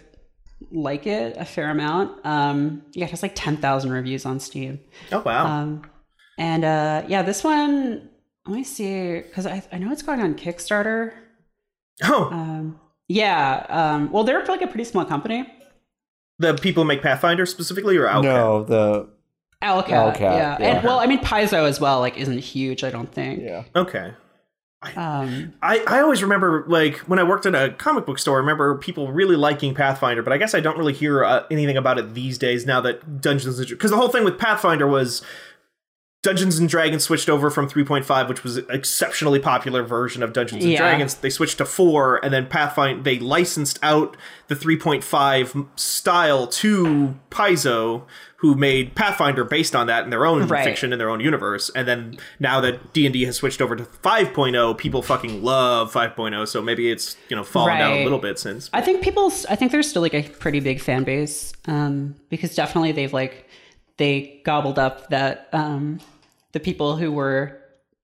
like 0.71 1.05
it 1.07 1.37
a 1.37 1.45
fair 1.45 1.69
amount. 1.69 2.25
Um, 2.25 2.83
yeah, 2.93 3.05
it 3.05 3.11
has 3.11 3.21
like 3.23 3.33
ten 3.35 3.57
thousand 3.57 3.91
reviews 3.91 4.25
on 4.25 4.39
Steam. 4.39 4.79
Oh 5.11 5.21
wow! 5.25 5.45
Um, 5.45 5.83
and 6.37 6.63
uh, 6.65 7.03
yeah, 7.07 7.21
this 7.21 7.43
one, 7.43 8.09
let 8.45 8.55
me 8.55 8.63
see, 8.63 9.17
because 9.21 9.45
I, 9.45 9.63
I 9.71 9.77
know 9.77 9.91
it's 9.91 10.01
going 10.03 10.21
on 10.21 10.35
Kickstarter. 10.35 11.13
oh, 12.03 12.25
Um, 12.31 12.79
yeah, 13.07 13.65
um, 13.69 14.11
well, 14.11 14.23
they're 14.23 14.45
like 14.45 14.61
a 14.61 14.67
pretty 14.67 14.83
small 14.83 15.05
company. 15.05 15.51
The 16.39 16.53
people 16.53 16.83
who 16.83 16.87
make 16.87 17.01
Pathfinder 17.01 17.45
specifically, 17.45 17.97
or 17.97 18.07
Outcast? 18.07 18.23
No, 18.23 18.63
the 18.63 19.09
Owlcat, 19.63 19.87
Owlcat, 19.87 20.19
yeah. 20.19 20.57
yeah. 20.59 20.75
And 20.75 20.83
well, 20.83 20.99
I 20.99 21.07
mean, 21.07 21.19
Paizo 21.19 21.67
as 21.67 21.79
well, 21.79 21.99
like, 21.99 22.17
isn't 22.17 22.37
huge, 22.37 22.83
I 22.83 22.91
don't 22.91 23.11
think. 23.11 23.41
yeah. 23.41 23.63
Okay. 23.75 24.13
Um, 24.95 25.53
I, 25.61 25.83
I 25.87 26.01
always 26.01 26.21
remember 26.21 26.63
like 26.67 26.97
when 26.99 27.17
I 27.17 27.23
worked 27.23 27.47
in 27.47 27.55
a 27.55 27.71
comic 27.71 28.05
book 28.05 28.19
store. 28.19 28.35
I 28.35 28.39
remember 28.39 28.77
people 28.77 29.11
really 29.11 29.35
liking 29.35 29.73
Pathfinder, 29.73 30.21
but 30.21 30.31
I 30.31 30.37
guess 30.37 30.53
I 30.53 30.59
don't 30.59 30.77
really 30.77 30.93
hear 30.93 31.25
uh, 31.25 31.45
anything 31.49 31.77
about 31.77 31.97
it 31.97 32.13
these 32.13 32.37
days. 32.37 32.65
Now 32.65 32.79
that 32.81 33.19
Dungeons 33.19 33.59
because 33.65 33.89
the 33.89 33.97
whole 33.97 34.09
thing 34.09 34.23
with 34.23 34.37
Pathfinder 34.37 34.87
was 34.87 35.23
Dungeons 36.23 36.57
and 36.57 36.67
Dragons 36.67 37.03
switched 37.03 37.29
over 37.29 37.49
from 37.51 37.69
3.5, 37.69 38.27
which 38.27 38.43
was 38.43 38.57
an 38.57 38.65
exceptionally 38.69 39.39
popular 39.39 39.83
version 39.83 40.23
of 40.23 40.33
Dungeons 40.33 40.63
and 40.63 40.73
Yeah. 40.73 40.79
Dragons. 40.79 41.13
They 41.13 41.29
switched 41.29 41.59
to 41.59 41.65
4, 41.65 42.19
and 42.23 42.33
then 42.33 42.47
Pathfinder, 42.47 43.01
they 43.03 43.19
licensed 43.19 43.77
out 43.83 44.17
the 44.47 44.55
3.5 44.55 45.67
style 45.75 46.47
to 46.47 47.15
Paizo, 47.29 48.03
who 48.37 48.55
made 48.55 48.93
Pathfinder 48.95 49.43
based 49.43 49.75
on 49.75 49.87
that 49.87 50.03
in 50.05 50.09
their 50.09 50.25
own 50.25 50.47
Right. 50.47 50.63
fiction, 50.63 50.91
in 50.91 50.99
their 50.99 51.09
own 51.09 51.19
universe. 51.19 51.69
And 51.75 51.87
then 51.87 52.17
now 52.39 52.61
that 52.61 52.93
D&D 52.93 53.25
has 53.25 53.35
switched 53.37 53.61
over 53.61 53.75
to 53.75 53.83
5.0, 53.83 54.73
people 54.75 55.01
fucking 55.03 55.43
love 55.43 55.91
5.0, 55.91 56.45
so 56.47 56.61
maybe 56.61 56.89
it's, 56.91 57.15
you 57.29 57.35
know, 57.35 57.43
fallen 57.43 57.77
down 57.77 57.93
a 57.93 58.03
little 58.03 58.19
bit 58.19 58.37
since. 58.39 58.69
I 58.73 58.81
think 58.81 59.01
people, 59.03 59.31
I 59.49 59.55
think 59.55 59.71
there's 59.71 59.87
still 59.89 60.01
like 60.01 60.13
a 60.15 60.23
pretty 60.23 60.59
big 60.61 60.81
fan 60.81 61.03
base 61.03 61.53
um, 61.67 62.15
because 62.29 62.55
definitely 62.55 62.91
they've 62.91 63.13
like, 63.13 63.46
they 63.97 64.41
gobbled 64.45 64.77
up 64.79 65.09
that 65.09 65.49
um, 65.53 65.99
the 66.53 66.59
people 66.59 66.95
who 66.97 67.11
were 67.11 67.59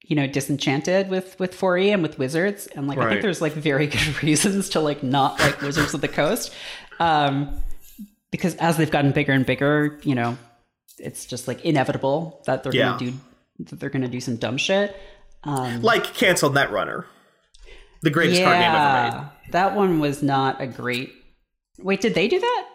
you 0.06 0.16
know 0.18 0.28
disenchanted 0.28 1.10
with 1.10 1.40
with 1.40 1.58
4e 1.58 1.94
and 1.94 2.04
with 2.04 2.20
wizards 2.20 2.68
and 2.68 2.88
like 2.90 2.98
i 2.98 3.10
think 3.10 3.22
there's 3.22 3.42
like 3.42 3.54
very 3.54 3.88
good 3.96 4.22
reasons 4.22 4.68
to 4.70 4.82
like 4.82 5.02
not 5.02 5.40
like 5.40 5.62
wizards 5.62 5.94
of 5.94 6.02
the 6.02 6.10
coast 6.10 6.54
um 7.00 7.56
because 8.30 8.54
as 8.58 8.76
they've 8.76 8.92
gotten 8.92 9.12
bigger 9.14 9.32
and 9.32 9.46
bigger 9.46 9.98
you 10.04 10.14
know 10.14 10.38
it's 11.00 11.26
just 11.26 11.48
like 11.48 11.64
inevitable 11.64 12.42
that 12.48 12.64
they're 12.64 12.76
Yeah. 12.76 12.98
gonna 12.98 13.12
do 13.12 13.14
that 13.70 13.80
they're 13.80 13.90
gonna 13.90 14.10
do 14.10 14.20
some 14.20 14.36
dumb 14.36 14.58
shit 14.58 14.94
um 15.46 15.82
Like 15.82 16.14
canceled 16.14 16.54
Netrunner. 16.54 17.06
The 18.02 18.10
greatest 18.10 18.44
card 18.44 18.58
game 18.60 18.72
ever 18.76 19.18
made. 19.18 19.52
that 19.54 19.74
one 19.74 20.02
was 20.02 20.22
not 20.22 20.60
a 20.60 20.68
great 20.68 21.14
wait 21.80 22.02
did 22.02 22.14
they 22.14 22.28
do 22.28 22.42
that 22.42 22.68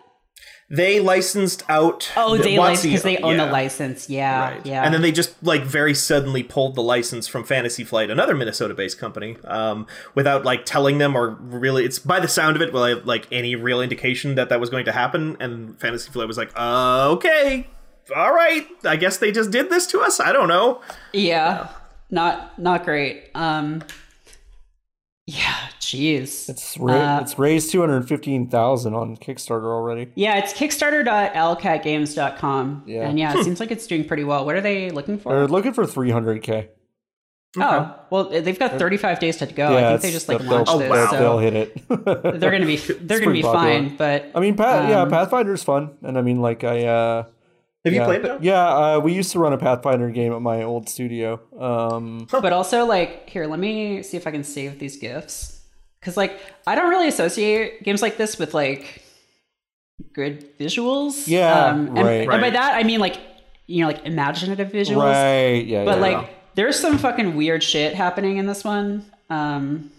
They 0.70 1.00
licensed 1.00 1.62
out. 1.70 2.10
oh 2.14 2.36
the- 2.36 2.42
they 2.42 2.56
because 2.56 3.02
they 3.02 3.16
own 3.18 3.36
yeah. 3.36 3.46
the 3.46 3.50
license 3.52 4.10
yeah 4.10 4.50
Right. 4.50 4.66
yeah 4.66 4.82
And 4.84 4.92
then 4.92 5.00
they 5.00 5.12
just 5.12 5.34
like 5.42 5.62
very 5.62 5.94
suddenly 5.94 6.42
pulled 6.42 6.74
the 6.74 6.82
license 6.82 7.26
from 7.26 7.44
Fantasy 7.44 7.84
Flight, 7.84 8.10
another 8.10 8.34
Minnesota-based 8.34 8.98
company, 8.98 9.38
um, 9.44 9.86
without 10.14 10.44
like 10.44 10.66
telling 10.66 10.98
them 10.98 11.16
or 11.16 11.30
really. 11.40 11.84
It's 11.86 11.98
by 11.98 12.20
the 12.20 12.28
sound 12.28 12.54
of 12.54 12.60
it, 12.60 12.72
well, 12.72 12.84
I 12.84 12.92
like 12.92 13.26
any 13.32 13.56
real 13.56 13.80
indication 13.80 14.34
that 14.34 14.50
that 14.50 14.60
was 14.60 14.68
going 14.68 14.84
to 14.84 14.92
happen. 14.92 15.36
And 15.40 15.80
Fantasy 15.80 16.10
Flight 16.10 16.28
was 16.28 16.36
like, 16.36 16.50
uh, 16.54 17.08
"Okay, 17.12 17.66
all 18.14 18.34
right, 18.34 18.66
I 18.84 18.96
guess 18.96 19.16
they 19.16 19.32
just 19.32 19.50
did 19.50 19.70
this 19.70 19.86
to 19.88 20.00
us. 20.00 20.20
I 20.20 20.32
don't 20.32 20.48
know." 20.48 20.82
Yeah, 21.14 21.68
not 22.10 22.58
not 22.58 22.84
great. 22.84 23.30
Um, 23.34 23.82
yeah, 25.30 25.68
jeez. 25.78 26.48
It's 26.48 26.78
ra- 26.78 27.16
Uh, 27.16 27.20
it's 27.20 27.38
raised 27.38 27.70
two 27.70 27.80
hundred 27.80 28.08
fifteen 28.08 28.48
thousand 28.48 28.94
on 28.94 29.14
Kickstarter 29.18 29.66
already. 29.70 30.10
yeah, 30.14 30.38
it's 30.38 30.54
Kickstarter.owlcatgames.com. 30.54 32.82
Yeah. 32.86 33.08
and 33.08 33.18
yeah, 33.18 33.38
it 33.38 33.44
seems 33.44 33.60
like 33.60 33.70
it's 33.70 33.86
doing 33.86 34.04
pretty 34.06 34.24
well. 34.24 34.44
What 34.44 34.54
are 34.54 34.60
they 34.60 34.90
looking 34.90 35.18
for? 35.18 35.32
They're 35.32 35.48
looking 35.48 35.72
for 35.72 35.86
three 35.86 36.10
hundred 36.10 36.42
k. 36.42 36.68
Oh, 37.58 37.94
well, 38.10 38.24
they've 38.28 38.58
got 38.58 38.78
35 38.78 39.20
days 39.20 39.38
to 39.38 39.46
go. 39.46 39.70
Yeah, 39.72 39.88
I 39.88 39.90
think 39.92 40.02
they 40.02 40.10
just 40.12 40.28
like 40.28 40.38
they'll- 40.38 40.50
launched 40.50 40.70
Oh, 40.70 40.78
this, 40.78 40.90
wow. 40.90 41.06
so 41.10 41.18
They'll 41.18 41.38
hit 41.38 41.54
it. 41.54 41.88
they're 42.40 42.50
gonna 42.50 42.66
be 42.66 42.76
they're 43.00 43.20
gonna 43.20 43.32
be 43.32 43.42
popular. 43.42 43.72
fine. 43.72 43.96
But 43.96 44.30
I 44.34 44.40
mean, 44.40 44.54
Path, 44.56 44.88
yeah, 44.90 45.00
Um, 45.02 45.10
Pathfinder's 45.10 45.64
fun, 45.64 45.90
and 46.02 46.18
I 46.18 46.22
mean, 46.22 46.40
like 46.40 46.62
I. 46.64 46.84
uh 46.84 47.24
Have 47.84 47.94
you 47.94 48.02
played 48.02 48.24
it? 48.24 48.42
Yeah, 48.42 48.66
uh, 48.66 49.00
we 49.00 49.12
used 49.14 49.32
to 49.32 49.38
run 49.38 49.52
a 49.52 49.58
Pathfinder 49.58 50.10
game 50.10 50.32
at 50.32 50.42
my 50.42 50.62
old 50.62 50.88
studio. 50.88 51.40
Um, 51.58 52.26
but 52.30 52.52
also 52.52 52.84
like 52.84 53.30
here, 53.30 53.46
let 53.46 53.58
me 53.60 54.02
see 54.02 54.16
if 54.16 54.26
I 54.26 54.30
can 54.30 54.44
save 54.44 54.78
these 54.78 54.96
gifs. 54.96 55.60
because 56.00 56.16
like 56.16 56.40
I 56.66 56.74
don't 56.74 56.90
really 56.90 57.08
associate 57.08 57.82
games 57.84 58.02
like 58.02 58.16
this 58.16 58.38
with 58.38 58.52
like 58.54 59.02
good 60.12 60.58
visuals. 60.58 61.26
Yeah, 61.28 61.66
um, 61.66 61.88
and, 61.96 61.98
right. 61.98 62.28
and 62.28 62.40
by 62.40 62.50
that 62.50 62.74
I 62.74 62.82
mean 62.82 63.00
like 63.00 63.18
you 63.66 63.82
know 63.82 63.88
like 63.88 64.04
imaginative 64.04 64.70
visuals. 64.72 65.04
right? 65.04 65.64
Yeah, 65.64 65.84
But 65.84 65.96
yeah. 65.98 66.02
like, 66.18 66.30
there's 66.54 66.78
some 66.78 66.98
fucking 66.98 67.36
weird 67.36 67.62
shit 67.62 67.94
happening 67.94 68.38
in 68.38 68.46
this 68.46 68.64
one. 68.64 69.06
Um, 69.30 69.90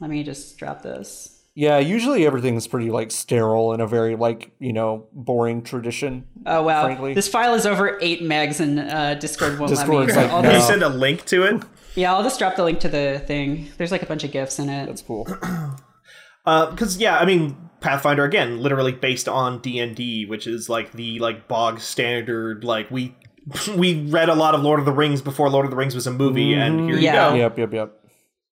let 0.00 0.10
me 0.10 0.22
just 0.24 0.58
drop 0.58 0.82
this. 0.82 1.39
Yeah. 1.54 1.78
Usually 1.78 2.26
everything's 2.26 2.66
pretty 2.66 2.90
like 2.90 3.10
sterile 3.10 3.72
in 3.72 3.80
a 3.80 3.86
very 3.86 4.16
like 4.16 4.52
you 4.58 4.72
know 4.72 5.06
boring 5.12 5.62
tradition. 5.62 6.24
Oh 6.46 6.62
wow, 6.62 6.84
Frankly. 6.84 7.14
this 7.14 7.28
file 7.28 7.54
is 7.54 7.66
over 7.66 7.98
eight 8.00 8.22
megs, 8.22 8.60
and 8.60 8.78
uh, 8.80 9.14
Discord 9.14 9.58
won't 9.58 9.72
let 9.72 9.88
me. 9.88 9.96
like, 9.96 10.16
I'll 10.16 10.42
Can 10.42 10.54
you 10.54 10.60
send 10.60 10.82
a 10.82 10.88
link 10.88 11.24
to 11.26 11.42
it? 11.44 11.62
yeah, 11.94 12.12
I'll 12.14 12.22
just 12.22 12.38
drop 12.38 12.56
the 12.56 12.64
link 12.64 12.80
to 12.80 12.88
the 12.88 13.22
thing. 13.26 13.68
There's 13.76 13.92
like 13.92 14.02
a 14.02 14.06
bunch 14.06 14.24
of 14.24 14.32
gifs 14.32 14.58
in 14.58 14.68
it. 14.68 14.86
That's 14.86 15.02
cool. 15.02 15.24
because 16.44 16.98
yeah, 16.98 17.18
I 17.18 17.24
mean 17.24 17.56
Pathfinder 17.80 18.24
again, 18.24 18.60
literally 18.60 18.92
based 18.92 19.28
on 19.28 19.60
D 19.60 19.78
and 19.78 19.94
D, 19.96 20.26
which 20.26 20.46
is 20.46 20.68
like 20.68 20.92
the 20.92 21.18
like 21.18 21.48
bog 21.48 21.80
standard. 21.80 22.64
Like 22.64 22.90
we 22.90 23.14
we 23.76 24.02
read 24.06 24.28
a 24.28 24.34
lot 24.34 24.54
of 24.54 24.62
Lord 24.62 24.78
of 24.80 24.86
the 24.86 24.92
Rings 24.92 25.22
before 25.22 25.48
Lord 25.50 25.64
of 25.64 25.70
the 25.70 25.76
Rings 25.76 25.94
was 25.94 26.06
a 26.06 26.12
movie, 26.12 26.54
and 26.54 26.80
here 26.88 26.98
Yeah. 26.98 27.28
you 27.28 27.30
go. 27.32 27.36
Yep, 27.44 27.58
yep, 27.58 27.72
yep, 27.72 27.99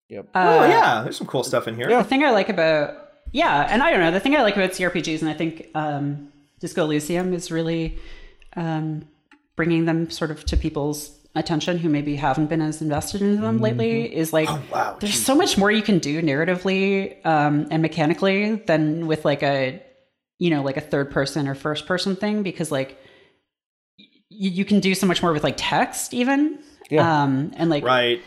yep. 0.08 0.28
Oh 0.34 0.60
Uh, 0.60 0.66
yeah, 0.66 1.02
there's 1.02 1.16
some 1.16 1.26
cool 1.26 1.44
stuff 1.44 1.68
in 1.68 1.74
here. 1.76 1.88
Yeah. 1.90 2.02
The 2.02 2.08
thing 2.08 2.24
I 2.24 2.30
like 2.30 2.48
about 2.48 2.94
yeah, 3.32 3.66
and 3.70 3.82
I 3.82 3.90
don't 3.90 4.00
know. 4.00 4.10
The 4.10 4.20
thing 4.20 4.34
I 4.36 4.42
like 4.42 4.56
about 4.56 4.70
CRPGs, 4.70 5.20
and 5.20 5.28
I 5.28 5.34
think 5.34 5.68
um, 5.74 6.32
Disco 6.60 6.84
Elysium 6.84 7.34
is 7.34 7.50
really 7.50 7.98
um, 8.56 9.06
bringing 9.54 9.84
them 9.84 10.08
sort 10.10 10.30
of 10.30 10.44
to 10.46 10.56
people's 10.56 11.14
attention 11.34 11.76
who 11.78 11.88
maybe 11.90 12.16
haven't 12.16 12.46
been 12.46 12.62
as 12.62 12.80
invested 12.80 13.20
in 13.20 13.40
them 13.42 13.60
lately, 13.60 14.12
is 14.14 14.32
like 14.32 14.48
wow, 14.72 14.96
there's 14.98 15.22
so 15.22 15.34
much 15.34 15.58
more 15.58 15.70
you 15.70 15.82
can 15.82 15.98
do 15.98 16.22
narratively 16.22 17.24
um, 17.26 17.68
and 17.70 17.82
mechanically 17.82 18.54
than 18.66 19.06
with 19.06 19.24
like 19.26 19.42
a 19.42 19.82
you 20.38 20.48
know 20.50 20.62
like 20.62 20.78
a 20.78 20.80
third 20.80 21.10
person 21.10 21.46
or 21.46 21.54
first 21.54 21.86
person 21.86 22.16
thing 22.16 22.42
because 22.42 22.72
like 22.72 22.98
y- 23.98 24.06
you 24.30 24.64
can 24.64 24.80
do 24.80 24.94
so 24.94 25.06
much 25.06 25.22
more 25.22 25.32
with 25.32 25.44
like 25.44 25.54
text 25.58 26.14
even 26.14 26.60
Yeah. 26.90 27.22
um 27.24 27.52
and 27.56 27.68
like 27.68 27.84
Right. 27.84 28.22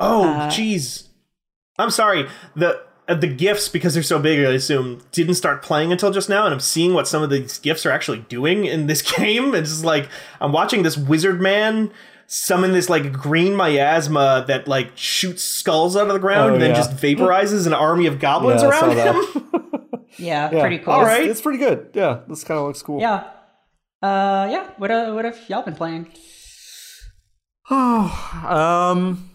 Oh, 0.00 0.24
Uh, 0.28 0.48
jeez. 0.50 1.07
I'm 1.78 1.90
sorry. 1.90 2.28
The 2.56 2.82
uh, 3.08 3.14
the 3.14 3.26
gifs 3.28 3.68
because 3.68 3.94
they're 3.94 4.02
so 4.02 4.18
big, 4.18 4.40
I 4.44 4.52
assume, 4.52 5.00
didn't 5.12 5.34
start 5.36 5.62
playing 5.62 5.92
until 5.92 6.10
just 6.10 6.28
now, 6.28 6.44
and 6.44 6.52
I'm 6.52 6.60
seeing 6.60 6.92
what 6.92 7.08
some 7.08 7.22
of 7.22 7.30
these 7.30 7.58
gifs 7.58 7.86
are 7.86 7.90
actually 7.90 8.18
doing 8.28 8.64
in 8.66 8.86
this 8.86 9.00
game. 9.16 9.54
It's 9.54 9.70
just 9.70 9.84
like 9.84 10.08
I'm 10.40 10.52
watching 10.52 10.82
this 10.82 10.96
wizard 10.98 11.40
man 11.40 11.90
summon 12.30 12.72
this 12.72 12.90
like 12.90 13.10
green 13.10 13.56
miasma 13.56 14.44
that 14.46 14.68
like 14.68 14.90
shoots 14.94 15.42
skulls 15.42 15.96
out 15.96 16.08
of 16.08 16.12
the 16.12 16.18
ground 16.18 16.50
Oh, 16.50 16.52
and 16.54 16.62
then 16.62 16.70
yeah. 16.70 16.76
just 16.76 16.90
vaporizes 16.96 17.66
an 17.66 17.72
army 17.72 18.06
of 18.06 18.18
goblins 18.20 18.60
Yeah, 18.62 18.68
around 18.68 18.96
him. 18.98 19.44
yeah, 20.18 20.50
Yeah. 20.52 20.60
pretty 20.60 20.76
cool 20.80 20.92
All 20.92 21.00
It's- 21.00 21.18
right. 21.18 21.26
It's, 21.30 21.40
pretty 21.40 21.58
good. 21.58 21.88
Yeah, 21.94 22.20
this 22.28 22.44
kind 22.44 22.60
of 22.60 22.66
looks 22.66 22.82
cool. 22.82 23.00
yeah 23.00 23.30
uh 24.02 24.46
yeah 24.50 24.70
what 24.76 24.90
uh, 24.90 25.12
what 25.12 25.24
have 25.24 25.38
y'all 25.48 25.62
been 25.62 25.74
playing 25.74 26.06
Oh, 27.70 28.42
Um, 28.46 29.30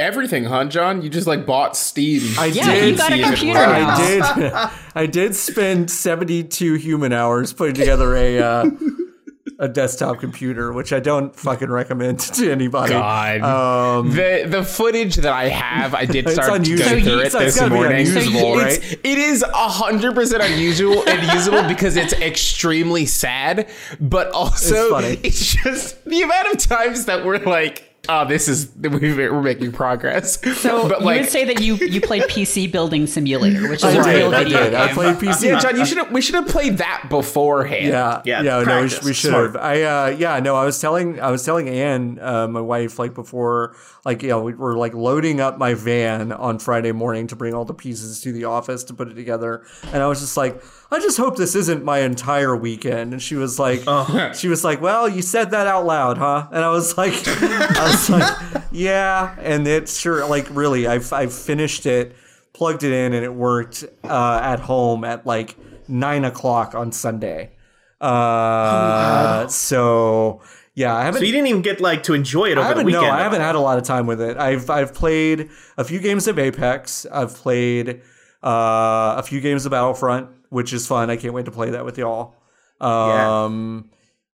Everything, 0.00 0.44
huh, 0.44 0.64
John? 0.64 1.02
You 1.02 1.10
just 1.10 1.26
like 1.26 1.44
bought 1.46 1.76
Steam. 1.76 2.22
I 2.38 2.46
Yeah, 2.46 2.72
did. 2.74 2.88
you 2.92 2.96
got 2.96 3.12
a 3.12 3.14
see 3.16 3.20
if 3.20 3.26
it 3.26 3.28
computer 3.36 3.58
now. 3.60 3.88
I 3.90 4.06
did. 4.08 4.70
I 4.94 5.06
did 5.06 5.34
spend 5.36 5.90
seventy-two 5.90 6.74
human 6.74 7.12
hours 7.12 7.52
putting 7.52 7.74
together 7.74 8.16
a 8.16 8.38
uh, 8.40 8.70
a 9.58 9.68
desktop 9.68 10.18
computer, 10.18 10.72
which 10.72 10.90
I 10.94 11.00
don't 11.00 11.36
fucking 11.36 11.68
recommend 11.70 12.20
to 12.20 12.50
anybody. 12.50 12.92
God. 12.94 13.40
Um, 13.42 14.10
the 14.12 14.44
the 14.48 14.62
footage 14.64 15.16
that 15.16 15.32
I 15.32 15.48
have, 15.48 15.94
I 15.94 16.06
did 16.06 16.24
It's 16.24 16.32
start 16.34 16.48
to 16.48 16.54
unusable. 16.54 16.78
go 16.78 16.84
So 16.84 16.90
through 17.04 17.12
you- 17.12 17.20
it 17.20 17.26
it's 17.26 17.34
this 17.34 17.56
gotta 17.58 17.70
be 17.70 17.76
morning. 17.76 17.98
unusable, 18.06 18.58
It's- 18.60 18.78
right? 18.80 19.00
It 19.04 19.18
is 19.18 19.44
hundred 19.46 20.14
percent 20.14 20.42
unusual 20.42 21.06
and 21.06 21.22
usable 21.34 21.62
because 21.68 21.96
it's 21.96 22.14
extremely 22.14 23.04
sad, 23.04 23.68
but 24.00 24.30
also 24.30 24.74
It's 24.74 24.90
funny. 24.90 25.20
it's 25.22 25.54
just 25.56 26.04
the 26.06 26.22
amount 26.22 26.48
of 26.54 26.58
times 26.58 27.04
that 27.04 27.22
we're 27.24 27.38
like, 27.38 27.89
oh, 28.08 28.26
this 28.26 28.48
is 28.48 28.70
we're 28.76 29.42
making 29.42 29.72
progress. 29.72 30.40
so 30.58 30.88
but 30.88 31.00
you 31.00 31.06
would 31.06 31.28
say 31.28 31.44
that 31.44 31.60
you 31.60 31.76
you 31.76 32.00
played 32.00 32.22
pc 32.30 32.70
building 32.70 33.06
simulator 33.06 33.68
which 33.68 33.84
is 33.84 33.84
I 33.84 33.90
a 33.90 34.04
did. 34.04 34.16
real 34.16 34.34
I 34.34 34.44
video 34.44 34.64
did. 34.64 34.74
I 34.74 34.92
played 34.92 35.16
PC. 35.16 35.42
yeah, 35.44 35.58
John, 35.60 35.76
you 35.76 35.84
should 35.84 35.98
have. 35.98 36.10
We 36.10 36.20
should 36.20 36.34
have 36.34 36.48
played 36.48 36.78
that 36.78 37.06
beforehand. 37.08 37.86
Yeah, 37.86 38.22
Yeah, 38.24 38.42
yeah. 38.42 38.62
No, 38.62 38.82
we, 38.82 38.88
we 39.04 39.12
should 39.12 39.32
have. 39.32 39.56
I, 39.56 39.82
uh, 39.82 40.06
yeah, 40.18 40.40
no. 40.40 40.56
I 40.56 40.64
was 40.64 40.80
telling, 40.80 41.20
I 41.20 41.30
was 41.30 41.44
telling 41.44 41.68
Anne, 41.68 42.18
uh, 42.20 42.48
my 42.48 42.60
wife, 42.60 42.98
like 42.98 43.14
before, 43.14 43.76
like 44.04 44.22
you 44.22 44.28
know, 44.28 44.42
we 44.42 44.54
were 44.54 44.76
like 44.76 44.94
loading 44.94 45.40
up 45.40 45.58
my 45.58 45.74
van 45.74 46.32
on 46.32 46.58
Friday 46.58 46.92
morning 46.92 47.26
to 47.28 47.36
bring 47.36 47.54
all 47.54 47.64
the 47.64 47.74
pieces 47.74 48.20
to 48.22 48.32
the 48.32 48.44
office 48.44 48.84
to 48.84 48.94
put 48.94 49.08
it 49.08 49.14
together, 49.14 49.64
and 49.92 50.02
I 50.02 50.06
was 50.06 50.20
just 50.20 50.36
like, 50.36 50.62
I 50.92 50.98
just 50.98 51.16
hope 51.18 51.36
this 51.36 51.54
isn't 51.54 51.84
my 51.84 52.00
entire 52.00 52.56
weekend. 52.56 53.12
And 53.12 53.22
she 53.22 53.36
was 53.36 53.60
like, 53.60 53.82
oh. 53.86 54.32
she 54.34 54.48
was 54.48 54.64
like, 54.64 54.80
well, 54.80 55.08
you 55.08 55.22
said 55.22 55.52
that 55.52 55.68
out 55.68 55.86
loud, 55.86 56.18
huh? 56.18 56.48
And 56.50 56.64
I 56.64 56.70
was 56.70 56.98
like, 56.98 57.12
I 57.26 57.89
was 57.90 58.10
like, 58.10 58.62
yeah. 58.72 59.34
And 59.38 59.66
it 59.66 59.88
sure, 59.88 60.26
like, 60.26 60.46
really, 60.50 60.86
I've 60.86 61.12
I've 61.12 61.32
finished 61.32 61.86
it, 61.86 62.14
plugged 62.52 62.82
it 62.82 62.92
in, 62.92 63.12
and 63.12 63.24
it 63.24 63.34
worked 63.34 63.84
uh, 64.04 64.40
at 64.42 64.60
home 64.60 65.04
at 65.04 65.26
like 65.26 65.56
nine 65.88 66.24
o'clock 66.24 66.74
on 66.74 66.92
Sunday. 66.92 67.52
Uh, 68.00 69.46
so 69.48 70.40
yeah, 70.74 70.94
I 70.96 71.04
haven't. 71.04 71.20
so 71.20 71.24
you 71.26 71.32
didn't 71.32 71.48
even 71.48 71.62
get 71.62 71.80
like 71.80 72.02
to 72.04 72.14
enjoy 72.14 72.46
it 72.46 72.56
I 72.56 72.60
over 72.60 72.62
the 72.62 72.68
haven't. 72.68 72.86
weekend. 72.86 73.04
No, 73.06 73.10
I 73.12 73.20
haven't 73.20 73.40
had 73.42 73.54
a 73.54 73.60
lot 73.60 73.78
of 73.78 73.84
time 73.84 74.06
with 74.06 74.20
it. 74.20 74.36
I've 74.36 74.70
I've 74.70 74.94
played 74.94 75.50
a 75.76 75.84
few 75.84 75.98
games 75.98 76.26
of 76.26 76.38
Apex. 76.38 77.06
I've 77.12 77.34
played 77.34 78.00
uh, 78.42 79.16
a 79.18 79.22
few 79.22 79.40
games 79.40 79.66
of 79.66 79.72
Battlefront, 79.72 80.30
which 80.48 80.72
is 80.72 80.86
fun. 80.86 81.10
I 81.10 81.16
can't 81.16 81.34
wait 81.34 81.44
to 81.44 81.50
play 81.50 81.70
that 81.70 81.84
with 81.84 81.98
y'all. 81.98 82.36
Um, 82.80 83.90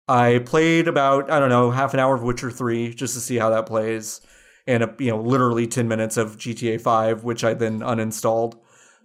I 0.08 0.40
played 0.44 0.88
about 0.88 1.30
I 1.30 1.38
don't 1.40 1.48
know 1.48 1.70
half 1.70 1.94
an 1.94 2.00
hour 2.00 2.14
of 2.14 2.22
Witcher 2.22 2.50
Three 2.50 2.92
just 2.94 3.14
to 3.14 3.20
see 3.20 3.36
how 3.36 3.50
that 3.50 3.66
plays, 3.66 4.20
and 4.66 4.82
a, 4.82 4.94
you 4.98 5.10
know 5.10 5.20
literally 5.20 5.66
ten 5.66 5.88
minutes 5.88 6.16
of 6.16 6.36
GTA 6.36 6.80
Five, 6.80 7.24
which 7.24 7.42
I 7.42 7.54
then 7.54 7.80
uninstalled, 7.80 8.56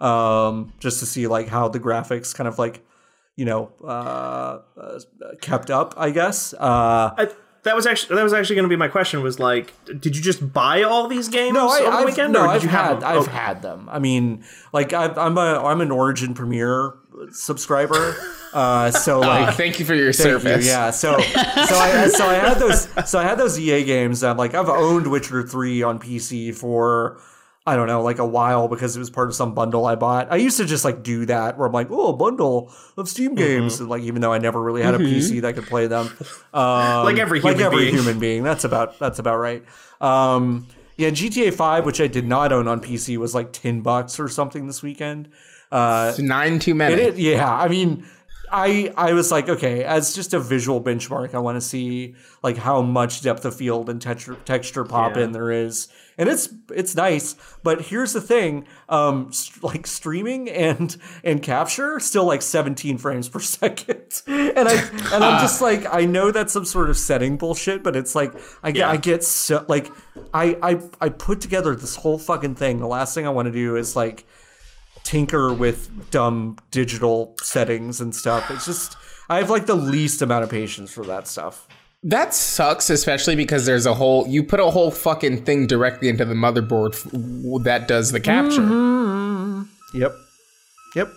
um, 0.02 0.74
just 0.80 1.00
to 1.00 1.06
see 1.06 1.28
like 1.28 1.48
how 1.48 1.70
the 1.70 1.80
graphics 1.80 2.36
kind 2.36 2.48
of 2.48 2.60
like 2.60 2.86
you 3.38 3.46
know 3.46 3.72
uh, 3.84 4.60
uh, 4.78 5.00
kept 5.42 5.70
up. 5.72 5.94
I 5.96 6.10
guess. 6.12 6.54
Uh, 6.54 7.14
I, 7.18 7.30
that 7.64 7.76
was 7.76 7.86
actually 7.86 8.16
that 8.16 8.24
was 8.24 8.34
actually 8.34 8.56
going 8.56 8.64
to 8.64 8.70
be 8.70 8.78
my 8.78 8.88
question. 8.88 9.22
Was 9.22 9.40
like, 9.40 9.74
did 9.86 10.16
you 10.16 10.22
just 10.22 10.54
buy 10.54 10.84
all 10.84 11.08
these 11.08 11.28
games 11.28 11.54
No, 11.54 11.68
I, 11.70 11.80
over 11.80 11.92
the 11.92 11.98
I've, 11.98 12.06
weekend, 12.06 12.34
no, 12.34 12.42
or 12.42 12.48
did 12.48 12.52
I've 12.56 12.64
you 12.64 12.70
have 12.70 12.86
had 12.88 13.02
them? 13.02 13.18
I've 13.18 13.28
had 13.28 13.62
them. 13.62 13.90
I 13.92 14.00
mean, 14.00 14.44
like 14.74 14.94
I've, 14.94 15.18
I'm 15.18 15.38
a 15.38 15.64
I'm 15.64 15.82
an 15.82 15.92
Origin 15.92 16.34
Premier 16.34 16.94
subscriber, 17.32 18.16
uh, 18.54 18.92
so 18.92 19.18
Uh, 19.24 19.28
like. 19.28 19.56
thank 19.56 19.80
you 19.80 19.86
for 19.86 19.96
your 19.96 20.12
Thank 20.14 20.28
you, 20.30 20.40
service. 20.40 20.66
Yeah, 20.68 20.92
so 20.92 21.20
so 21.20 21.76
I 21.76 22.08
so 22.14 22.26
I 22.28 22.36
had 22.36 22.56
those 22.60 22.88
so 23.10 23.20
I 23.20 23.24
had 23.24 23.38
those 23.38 23.60
EA 23.60 23.84
games 23.84 24.22
that 24.22 24.38
like 24.38 24.54
I've 24.54 24.70
owned 24.70 25.08
Witcher 25.08 25.44
three 25.48 25.84
on 25.84 26.00
PC 26.00 26.56
for 26.56 27.20
I 27.68 27.76
don't 27.76 27.88
know 27.88 28.02
like 28.02 28.18
a 28.20 28.26
while 28.26 28.68
because 28.68 28.96
it 28.96 29.00
was 29.00 29.10
part 29.12 29.28
of 29.28 29.36
some 29.36 29.54
bundle 29.54 29.86
I 29.86 29.96
bought. 29.96 30.32
I 30.32 30.38
used 30.38 30.58
to 30.58 30.66
just 30.66 30.84
like 30.86 31.04
do 31.04 31.26
that 31.28 31.58
where 31.58 31.68
I'm 31.68 31.74
like 31.74 31.92
oh 31.92 32.08
a 32.10 32.14
bundle 32.18 32.74
of 32.98 33.08
Steam 33.08 33.36
games 33.36 33.80
and 33.80 33.90
like 33.90 34.02
even 34.04 34.22
though 34.22 34.34
I 34.34 34.40
never 34.40 34.60
really 34.62 34.82
had 34.82 34.96
a 34.96 35.00
PC 35.00 35.42
that 35.42 35.56
could 35.56 35.66
play 35.68 35.88
them, 35.88 36.08
um, 36.54 37.04
Like 37.06 37.18
every 37.20 37.42
like 37.42 37.58
human 37.58 37.66
every 37.74 37.84
being. 37.86 37.96
human 37.96 38.20
being. 38.20 38.44
That's 38.44 38.64
about 38.64 38.98
that's 38.98 39.20
about 39.20 39.38
right. 39.38 39.64
Um, 40.02 40.66
yeah, 40.98 41.10
GTA 41.12 41.54
five, 41.54 41.86
which 41.86 42.02
I 42.02 42.08
did 42.08 42.28
not 42.28 42.52
own 42.52 42.68
on 42.68 42.82
PC, 42.82 43.18
was 43.18 43.34
like 43.36 43.54
ten 43.54 43.82
bucks 43.82 44.20
or 44.20 44.28
something 44.28 44.68
this 44.68 44.82
weekend. 44.82 45.30
Uh, 45.72 46.14
Nine 46.20 46.60
too 46.60 46.74
many. 46.76 47.02
is- 47.02 47.20
yeah, 47.20 47.52
I 47.54 47.68
mean, 47.68 48.06
I 48.52 48.92
I 48.98 49.14
was 49.14 49.32
like, 49.32 49.48
okay, 49.50 49.84
as 49.84 50.16
just 50.16 50.34
a 50.34 50.40
visual 50.40 50.82
benchmark, 50.82 51.36
I 51.36 51.40
want 51.40 51.58
to 51.58 51.62
see 51.62 52.16
like 52.42 52.58
how 52.58 52.82
much 52.82 53.22
depth 53.22 53.46
of 53.46 53.56
field 53.56 53.90
and 53.90 54.02
texture 54.02 54.36
texture 54.46 54.84
pop 54.84 55.16
Yeah. 55.16 55.24
in 55.26 55.32
there 55.34 55.52
is, 55.52 55.88
and 56.18 56.28
it's 56.28 56.50
it's 56.74 56.96
nice. 56.96 57.36
But 57.62 57.82
here's 57.82 58.14
the 58.14 58.22
thing, 58.22 58.66
um, 58.88 59.32
st- 59.32 59.64
like 59.64 59.86
streaming 59.86 60.50
and 60.50 60.98
and 61.24 61.44
capture 61.44 62.00
still 62.00 62.26
like 62.26 62.42
17 62.42 62.98
frames 62.98 63.30
per 63.30 63.40
second, 63.60 64.24
and 64.26 64.68
I 64.68 64.74
and 65.14 65.24
I'm 65.24 65.40
just 65.42 65.62
like, 65.62 65.86
I 65.94 66.06
know 66.06 66.32
that's 66.32 66.52
some 66.52 66.66
sort 66.66 66.90
of 66.90 66.98
setting 66.98 67.38
bullshit, 67.38 67.84
but 67.84 67.96
it's 67.96 68.16
like 68.16 68.34
I 68.64 68.72
get 68.72 68.80
Yeah. 68.80 68.90
I 68.90 68.98
get 68.98 69.24
so 69.24 69.64
like 69.68 69.92
I 70.34 70.58
I 70.64 70.82
I 71.00 71.10
put 71.10 71.40
together 71.42 71.76
this 71.76 71.96
whole 71.98 72.18
fucking 72.18 72.56
thing. 72.56 72.80
The 72.80 72.88
last 72.88 73.14
thing 73.14 73.28
I 73.28 73.30
want 73.30 73.46
to 73.46 73.52
do 73.52 73.76
is 73.76 73.96
like 73.96 74.26
tinker 75.10 75.52
with 75.52 76.12
dumb 76.12 76.56
digital 76.70 77.36
settings 77.42 78.00
and 78.00 78.16
stuff. 78.16 78.52
It's 78.52 78.68
just 78.68 78.96
I 79.28 79.40
have 79.40 79.50
like 79.50 79.66
the 79.66 79.76
least 79.76 80.22
amount 80.22 80.44
of 80.44 80.52
patience 80.52 80.94
for 80.94 81.04
that 81.06 81.28
stuff. 81.28 81.68
That 82.04 82.36
sucks, 82.36 82.92
especially 82.92 83.36
because 83.36 83.66
there's 83.66 83.88
a 83.88 83.96
whole 83.96 84.28
you 84.28 84.44
put 84.44 84.60
a 84.60 84.70
whole 84.70 84.92
fucking 84.92 85.46
thing 85.46 85.66
directly 85.66 86.10
into 86.10 86.26
the 86.26 86.36
motherboard 86.36 86.94
f- 86.94 87.64
that 87.64 87.88
does 87.88 88.12
the 88.12 88.20
capture. 88.20 89.66
Yep. 89.98 90.16
Yep. 90.96 91.12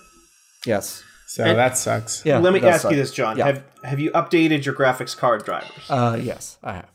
Yes. 0.64 1.04
So 1.26 1.44
that 1.44 1.76
sucks. 1.76 2.24
Yeah. 2.24 2.38
Let 2.38 2.54
me 2.54 2.60
that 2.60 2.74
ask 2.74 2.90
you 2.90 2.96
this, 2.96 3.12
John. 3.12 3.36
Yeah. 3.36 3.44
Have 3.46 3.64
have 3.84 4.00
you 4.00 4.10
updated 4.12 4.64
your 4.64 4.74
graphics 4.74 5.14
card 5.14 5.44
drivers? 5.44 5.90
Uh, 5.90 6.18
yes, 6.20 6.56
I 6.64 6.74
have. 6.74 6.91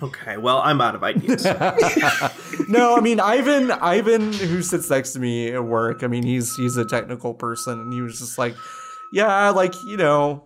Okay, 0.00 0.36
well, 0.36 0.58
I'm 0.58 0.80
out 0.80 0.94
of 0.94 1.02
ideas. 1.02 1.44
no, 2.68 2.96
I 2.96 3.00
mean 3.00 3.20
Ivan. 3.20 3.70
Ivan, 3.70 4.32
who 4.32 4.62
sits 4.62 4.88
next 4.88 5.12
to 5.14 5.18
me 5.18 5.52
at 5.52 5.64
work. 5.64 6.02
I 6.02 6.06
mean, 6.06 6.22
he's 6.22 6.54
he's 6.56 6.76
a 6.76 6.84
technical 6.84 7.34
person, 7.34 7.80
and 7.80 7.92
he 7.92 8.00
was 8.00 8.18
just 8.18 8.38
like, 8.38 8.54
"Yeah, 9.12 9.50
like 9.50 9.74
you 9.84 9.96
know, 9.96 10.44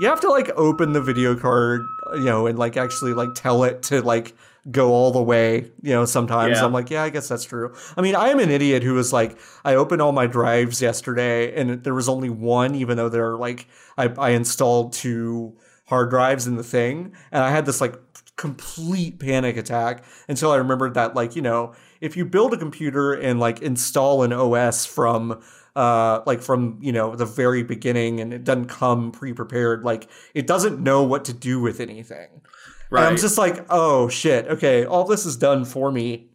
you 0.00 0.08
have 0.08 0.20
to 0.20 0.30
like 0.30 0.50
open 0.56 0.92
the 0.92 1.00
video 1.02 1.34
card, 1.36 1.82
you 2.14 2.24
know, 2.24 2.46
and 2.46 2.58
like 2.58 2.76
actually 2.76 3.14
like 3.14 3.30
tell 3.34 3.64
it 3.64 3.82
to 3.84 4.02
like 4.02 4.34
go 4.70 4.90
all 4.92 5.12
the 5.12 5.22
way. 5.22 5.70
You 5.82 5.92
know, 5.92 6.04
sometimes 6.04 6.58
Yeah. 6.58 6.64
I'm 6.64 6.72
like, 6.72 6.90
yeah, 6.90 7.04
I 7.04 7.10
guess 7.10 7.28
that's 7.28 7.44
true. 7.44 7.74
I 7.96 8.02
mean, 8.02 8.16
I 8.16 8.28
am 8.28 8.40
an 8.40 8.50
idiot 8.50 8.82
who 8.82 8.94
was 8.94 9.12
like, 9.12 9.38
I 9.64 9.76
opened 9.76 10.02
all 10.02 10.12
my 10.12 10.26
drives 10.26 10.82
yesterday, 10.82 11.54
and 11.54 11.84
there 11.84 11.94
was 11.94 12.08
only 12.08 12.30
one, 12.30 12.74
even 12.74 12.96
though 12.96 13.08
they're 13.08 13.36
like, 13.36 13.66
I, 13.96 14.08
I 14.18 14.30
installed 14.30 14.92
two 14.92 15.54
hard 15.86 16.10
drives 16.10 16.48
in 16.48 16.56
the 16.56 16.64
thing, 16.64 17.14
and 17.30 17.44
I 17.44 17.50
had 17.50 17.64
this 17.64 17.80
like 17.80 18.05
complete 18.36 19.18
panic 19.18 19.56
attack 19.56 20.04
until 20.28 20.50
I 20.50 20.56
remembered 20.56 20.94
that 20.94 21.14
like 21.14 21.36
you 21.36 21.42
know 21.42 21.74
if 22.00 22.16
you 22.16 22.24
build 22.24 22.52
a 22.52 22.58
computer 22.58 23.14
and 23.14 23.40
like 23.40 23.62
install 23.62 24.22
an 24.22 24.32
OS 24.32 24.84
from 24.84 25.42
uh 25.74 26.20
like 26.26 26.42
from 26.42 26.78
you 26.80 26.92
know 26.92 27.16
the 27.16 27.24
very 27.24 27.62
beginning 27.62 28.20
and 28.20 28.32
it 28.34 28.44
doesn't 28.44 28.66
come 28.66 29.10
pre-prepared 29.10 29.84
like 29.84 30.08
it 30.34 30.46
doesn't 30.46 30.82
know 30.82 31.02
what 31.02 31.24
to 31.26 31.32
do 31.32 31.60
with 31.60 31.80
anything 31.80 32.42
and 32.90 33.00
I'm 33.00 33.16
just 33.16 33.38
like 33.38 33.64
oh 33.70 34.08
shit 34.08 34.46
okay 34.48 34.84
all 34.84 35.04
this 35.04 35.24
is 35.24 35.36
done 35.36 35.64
for 35.64 35.90
me 35.90 36.28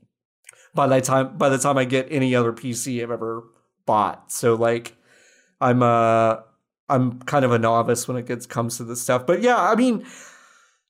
by 0.74 0.88
the 0.88 1.02
time 1.02 1.38
by 1.38 1.50
the 1.50 1.58
time 1.58 1.78
I 1.78 1.86
get 1.86 2.08
any 2.10 2.36
other 2.36 2.54
PC 2.54 3.02
I've 3.02 3.12
ever 3.12 3.44
bought. 3.86 4.32
So 4.32 4.56
like 4.56 4.96
I'm 5.60 5.84
uh 5.84 6.38
I'm 6.90 7.20
kind 7.22 7.46
of 7.46 7.52
a 7.52 7.60
novice 7.60 8.08
when 8.08 8.18
it 8.18 8.26
gets 8.26 8.46
comes 8.46 8.78
to 8.78 8.84
this 8.84 9.02
stuff. 9.02 9.26
But 9.26 9.42
yeah, 9.42 9.58
I 9.58 9.76
mean 9.76 10.06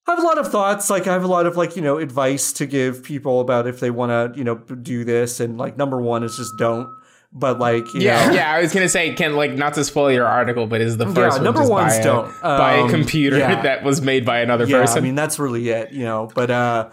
I 0.07 0.11
have 0.11 0.19
a 0.19 0.26
lot 0.26 0.38
of 0.38 0.48
thoughts. 0.52 0.90
Like 0.90 1.07
I 1.07 1.14
have 1.14 1.23
a 1.23 1.28
lot 1.28 1.45
of 1.45 1.57
like, 1.57 1.76
you 1.76 1.82
know, 1.82 1.98
advice 1.98 2.52
to 2.53 2.65
give 2.65 3.03
people 3.03 3.40
about 3.40 3.68
if 3.68 3.80
they 3.80 3.91
want 3.91 4.10
to, 4.34 4.38
you 4.38 4.44
know, 4.44 4.56
do 4.56 5.03
this 5.03 5.40
and 5.40 5.57
like 5.57 5.78
number 5.78 6.02
1 6.02 6.23
is 6.23 6.36
just 6.38 6.57
don't. 6.57 6.90
But 7.34 7.60
like, 7.60 7.86
you 7.94 8.02
Yeah, 8.02 8.28
know, 8.28 8.34
yeah. 8.34 8.52
I 8.52 8.61
was 8.61 8.73
gonna 8.73 8.90
say, 8.90 9.14
Ken, 9.14 9.36
like, 9.38 9.53
not 9.53 9.73
to 9.76 9.86
spoil 9.86 10.11
your 10.11 10.26
article, 10.26 10.68
but 10.68 10.82
is 10.82 10.98
the 10.98 11.06
first 11.06 11.18
Yeah, 11.18 11.30
one 11.30 11.44
number 11.44 11.65
ones 11.65 11.98
by 11.98 12.03
don't. 12.03 12.41
buy 12.41 12.73
a 12.73 12.84
Um, 12.84 12.90
computer 12.90 13.38
yeah. 13.38 13.61
that 13.64 13.84
was 13.84 14.02
made 14.02 14.26
by 14.26 14.40
another 14.41 14.65
yeah, 14.65 14.82
person? 14.82 14.98
I 14.98 15.02
mean 15.02 15.15
that's 15.15 15.40
really 15.40 15.69
it, 15.69 15.94
you 15.94 16.03
know. 16.03 16.30
But 16.36 16.52
uh 16.52 16.90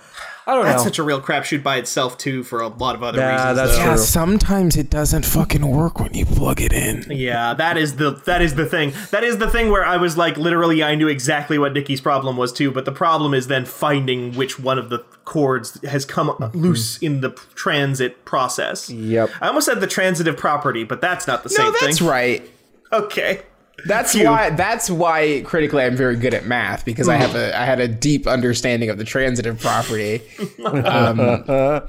I 0.48 0.54
don't 0.54 0.64
That's 0.64 0.78
know. 0.82 0.84
such 0.84 0.98
a 0.98 1.02
real 1.02 1.20
crapshoot 1.20 1.62
by 1.62 1.76
itself 1.76 2.16
too, 2.16 2.42
for 2.42 2.60
a 2.62 2.68
lot 2.68 2.94
of 2.94 3.02
other 3.02 3.18
reasons. 3.18 3.32
Yeah, 3.38 3.50
reasons. 3.50 3.56
that's 3.68 3.78
though. 3.78 3.84
true. 3.96 3.98
sometimes 3.98 4.76
it 4.78 4.88
doesn't 4.88 5.26
fucking 5.26 5.66
work 5.66 6.00
when 6.00 6.14
you 6.14 6.24
plug 6.24 6.62
it 6.62 6.72
in. 6.72 7.04
Yeah, 7.10 7.52
that 7.52 7.76
is 7.76 7.96
the 7.96 8.12
that 8.24 8.40
is 8.40 8.54
the 8.54 8.64
thing. 8.64 8.94
That 9.10 9.24
is 9.24 9.36
the 9.36 9.50
thing 9.50 9.70
where 9.70 9.84
I 9.84 9.98
was 9.98 10.16
like, 10.16 10.38
literally, 10.38 10.82
I 10.82 10.94
knew 10.94 11.06
exactly 11.06 11.58
what 11.58 11.74
Nikki's 11.74 12.00
problem 12.00 12.38
was 12.38 12.50
too. 12.50 12.70
But 12.70 12.86
the 12.86 12.92
problem 12.92 13.34
is 13.34 13.48
then 13.48 13.66
finding 13.66 14.32
which 14.34 14.58
one 14.58 14.78
of 14.78 14.88
the 14.88 15.00
cords 15.26 15.78
has 15.84 16.06
come 16.06 16.34
loose 16.54 16.96
in 16.98 17.20
the 17.20 17.28
transit 17.54 18.24
process. 18.24 18.88
Yep. 18.88 19.28
I 19.42 19.48
almost 19.48 19.66
said 19.66 19.82
the 19.82 19.86
transitive 19.86 20.38
property, 20.38 20.82
but 20.82 21.02
that's 21.02 21.26
not 21.26 21.42
the 21.44 21.50
No, 21.58 21.64
same 21.64 21.74
that's 21.78 21.98
thing. 21.98 22.08
right. 22.08 22.50
Okay. 22.90 23.42
That's 23.86 24.14
why. 24.14 24.50
That's 24.50 24.90
why 24.90 25.42
critically 25.44 25.84
I'm 25.84 25.96
very 25.96 26.16
good 26.16 26.34
at 26.34 26.46
math 26.46 26.84
because 26.84 27.08
I 27.08 27.16
have 27.16 27.34
a 27.34 27.58
I 27.58 27.64
had 27.64 27.80
a 27.80 27.88
deep 27.88 28.26
understanding 28.26 28.90
of 28.90 28.98
the 28.98 29.04
transitive 29.04 29.60
property. 29.60 30.22
Um, 30.64 31.88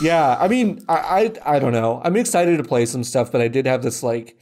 yeah, 0.00 0.36
I 0.40 0.48
mean, 0.48 0.84
I, 0.88 1.32
I 1.44 1.56
I 1.56 1.58
don't 1.58 1.72
know. 1.72 2.00
I'm 2.04 2.16
excited 2.16 2.56
to 2.56 2.64
play 2.64 2.86
some 2.86 3.04
stuff, 3.04 3.30
but 3.30 3.40
I 3.40 3.48
did 3.48 3.66
have 3.66 3.82
this 3.82 4.02
like 4.02 4.36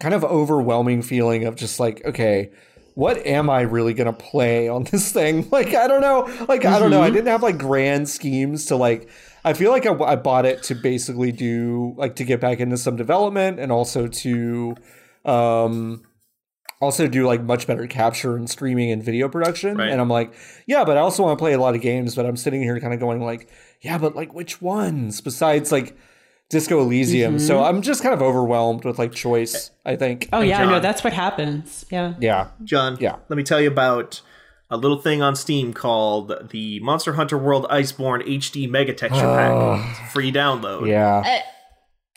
kind 0.00 0.14
of 0.14 0.24
overwhelming 0.24 1.02
feeling 1.02 1.44
of 1.44 1.54
just 1.56 1.78
like, 1.78 2.04
okay, 2.04 2.50
what 2.94 3.24
am 3.26 3.48
I 3.48 3.62
really 3.62 3.94
gonna 3.94 4.12
play 4.12 4.68
on 4.68 4.84
this 4.84 5.12
thing? 5.12 5.48
Like, 5.52 5.74
I 5.74 5.86
don't 5.86 6.00
know. 6.00 6.28
Like, 6.48 6.64
I 6.64 6.78
don't 6.78 6.90
know. 6.90 7.02
I 7.02 7.06
mm-hmm. 7.06 7.14
didn't 7.16 7.28
have 7.28 7.42
like 7.42 7.58
grand 7.58 8.08
schemes 8.08 8.66
to 8.66 8.76
like. 8.76 9.08
I 9.44 9.52
feel 9.54 9.70
like 9.70 9.86
I, 9.86 9.92
I 9.94 10.16
bought 10.16 10.46
it 10.46 10.62
to 10.64 10.74
basically 10.74 11.32
do 11.32 11.94
like 11.96 12.16
to 12.16 12.24
get 12.24 12.40
back 12.40 12.60
into 12.60 12.76
some 12.76 12.96
development 12.96 13.58
and 13.58 13.72
also 13.72 14.06
to 14.06 14.74
um 15.24 16.02
also 16.80 17.06
do 17.06 17.26
like 17.26 17.42
much 17.42 17.66
better 17.66 17.86
capture 17.86 18.36
and 18.36 18.50
streaming 18.50 18.90
and 18.90 19.02
video 19.04 19.28
production. 19.28 19.76
Right. 19.76 19.90
And 19.90 20.00
I'm 20.00 20.08
like, 20.08 20.34
yeah, 20.66 20.84
but 20.84 20.96
I 20.96 21.00
also 21.00 21.22
want 21.22 21.38
to 21.38 21.42
play 21.42 21.52
a 21.52 21.60
lot 21.60 21.74
of 21.76 21.80
games. 21.80 22.14
But 22.16 22.26
I'm 22.26 22.36
sitting 22.36 22.60
here 22.62 22.78
kind 22.80 22.92
of 22.92 22.98
going 23.00 23.20
like, 23.22 23.48
yeah, 23.80 23.98
but 23.98 24.16
like 24.16 24.34
which 24.34 24.60
ones 24.60 25.20
besides 25.20 25.70
like 25.70 25.96
Disco 26.50 26.80
Elysium? 26.80 27.38
So 27.38 27.62
I'm 27.62 27.82
just 27.82 28.02
kind 28.02 28.12
of 28.12 28.20
overwhelmed 28.20 28.84
with 28.84 28.98
like 28.98 29.12
choice. 29.12 29.70
I 29.86 29.94
think. 29.96 30.28
Oh 30.32 30.40
yeah, 30.40 30.64
no, 30.64 30.72
John. 30.72 30.82
that's 30.82 31.04
what 31.04 31.12
happens. 31.12 31.84
Yeah. 31.90 32.14
yeah. 32.20 32.48
John, 32.64 32.96
Yeah. 33.00 33.16
let 33.28 33.36
me 33.36 33.42
tell 33.44 33.60
you 33.60 33.68
about 33.68 34.20
a 34.72 34.76
little 34.76 34.98
thing 34.98 35.20
on 35.20 35.36
Steam 35.36 35.72
called 35.74 36.48
the 36.50 36.80
Monster 36.80 37.12
Hunter 37.12 37.36
World 37.36 37.66
Iceborne 37.70 38.26
HD 38.26 38.68
Mega 38.68 38.94
Texture 38.94 39.20
Pack. 39.20 39.90
It's 39.90 39.98
a 40.00 40.04
free 40.12 40.32
download. 40.32 40.88
Yeah. 40.88 41.42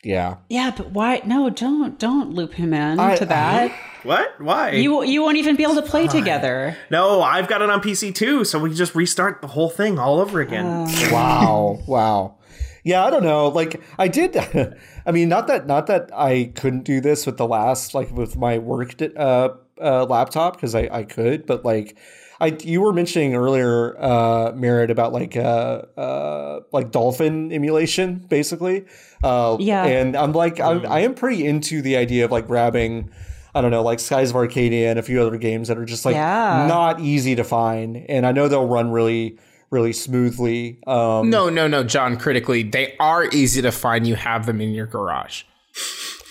Yeah. 0.03 0.37
Yeah, 0.49 0.71
but 0.75 0.91
why? 0.91 1.21
No, 1.25 1.49
don't 1.49 1.99
don't 1.99 2.31
loop 2.31 2.53
him 2.53 2.73
in 2.73 2.99
I- 2.99 3.17
to 3.17 3.25
that. 3.25 3.71
What? 4.03 4.39
Why? 4.39 4.71
you 4.73 5.03
you 5.03 5.21
won't 5.23 5.37
even 5.37 5.55
be 5.55 5.63
able 5.63 5.75
to 5.75 5.81
play 5.81 6.07
together. 6.07 6.77
no, 6.91 7.21
I've 7.21 7.47
got 7.47 7.61
it 7.63 7.69
on 7.71 7.81
PC 7.81 8.13
too, 8.13 8.45
so 8.45 8.59
we 8.59 8.69
can 8.69 8.77
just 8.77 8.93
restart 8.95 9.41
the 9.41 9.47
whole 9.47 9.69
thing 9.69 9.97
all 9.99 10.19
over 10.19 10.39
again. 10.41 10.87
wow 11.11 11.79
wow 11.87 12.37
yeah 12.83 13.03
i 13.03 13.09
don't 13.09 13.23
know 13.23 13.47
like 13.47 13.81
i 13.97 14.07
did 14.07 14.37
i 15.07 15.11
mean 15.11 15.27
not 15.27 15.47
that 15.47 15.65
not 15.65 15.87
that 15.87 16.07
i 16.13 16.51
couldn't 16.53 16.83
do 16.83 17.01
this 17.01 17.25
with 17.25 17.35
the 17.37 17.47
last 17.47 17.95
like 17.95 18.11
with 18.11 18.37
my 18.37 18.59
work 18.59 18.93
uh, 19.17 19.49
uh 19.81 20.05
laptop 20.05 20.55
because 20.55 20.75
i 20.75 20.87
i 20.91 21.03
could 21.03 21.47
but 21.47 21.65
like 21.65 21.97
I, 22.41 22.57
you 22.63 22.81
were 22.81 22.91
mentioning 22.93 23.33
earlier, 23.35 23.95
uh, 24.01 24.51
Merritt, 24.55 24.91
about 24.91 25.13
like 25.13 25.37
uh, 25.37 25.83
uh, 25.97 26.59
like 26.73 26.91
dolphin 26.91 27.51
emulation, 27.53 28.25
basically. 28.27 28.85
Uh, 29.23 29.57
Yeah. 29.59 29.85
and 29.85 30.15
I'm 30.15 30.33
like, 30.33 30.59
I'm, 30.59 30.85
I 30.85 30.99
am 31.01 31.15
pretty 31.15 31.45
into 31.45 31.81
the 31.81 31.95
idea 31.97 32.25
of 32.25 32.31
like 32.31 32.47
grabbing, 32.47 33.09
I 33.53 33.61
don't 33.61 33.71
know, 33.71 33.83
like 33.83 33.99
Skies 33.99 34.31
of 34.31 34.35
Arcadia 34.35 34.89
and 34.89 34.99
a 34.99 35.03
few 35.03 35.21
other 35.21 35.37
games 35.37 35.69
that 35.69 35.77
are 35.77 35.85
just 35.85 36.03
like 36.05 36.15
Yeah. 36.15 36.65
not 36.67 36.99
easy 36.99 37.35
to 37.35 37.43
find, 37.43 37.97
and 38.09 38.25
I 38.25 38.31
know 38.33 38.47
they'll 38.49 38.67
run 38.67 38.91
really, 38.91 39.39
really 39.71 39.93
smoothly. 39.93 40.79
Um, 40.85 41.29
No, 41.29 41.49
no, 41.49 41.67
no, 41.67 41.83
John. 41.83 42.17
Critically, 42.17 42.63
they 42.63 42.95
are 42.99 43.25
easy 43.31 43.61
to 43.61 43.71
find. 43.71 44.05
You 44.05 44.15
have 44.15 44.45
them 44.45 44.59
in 44.59 44.71
your 44.73 44.85
garage. 44.87 45.43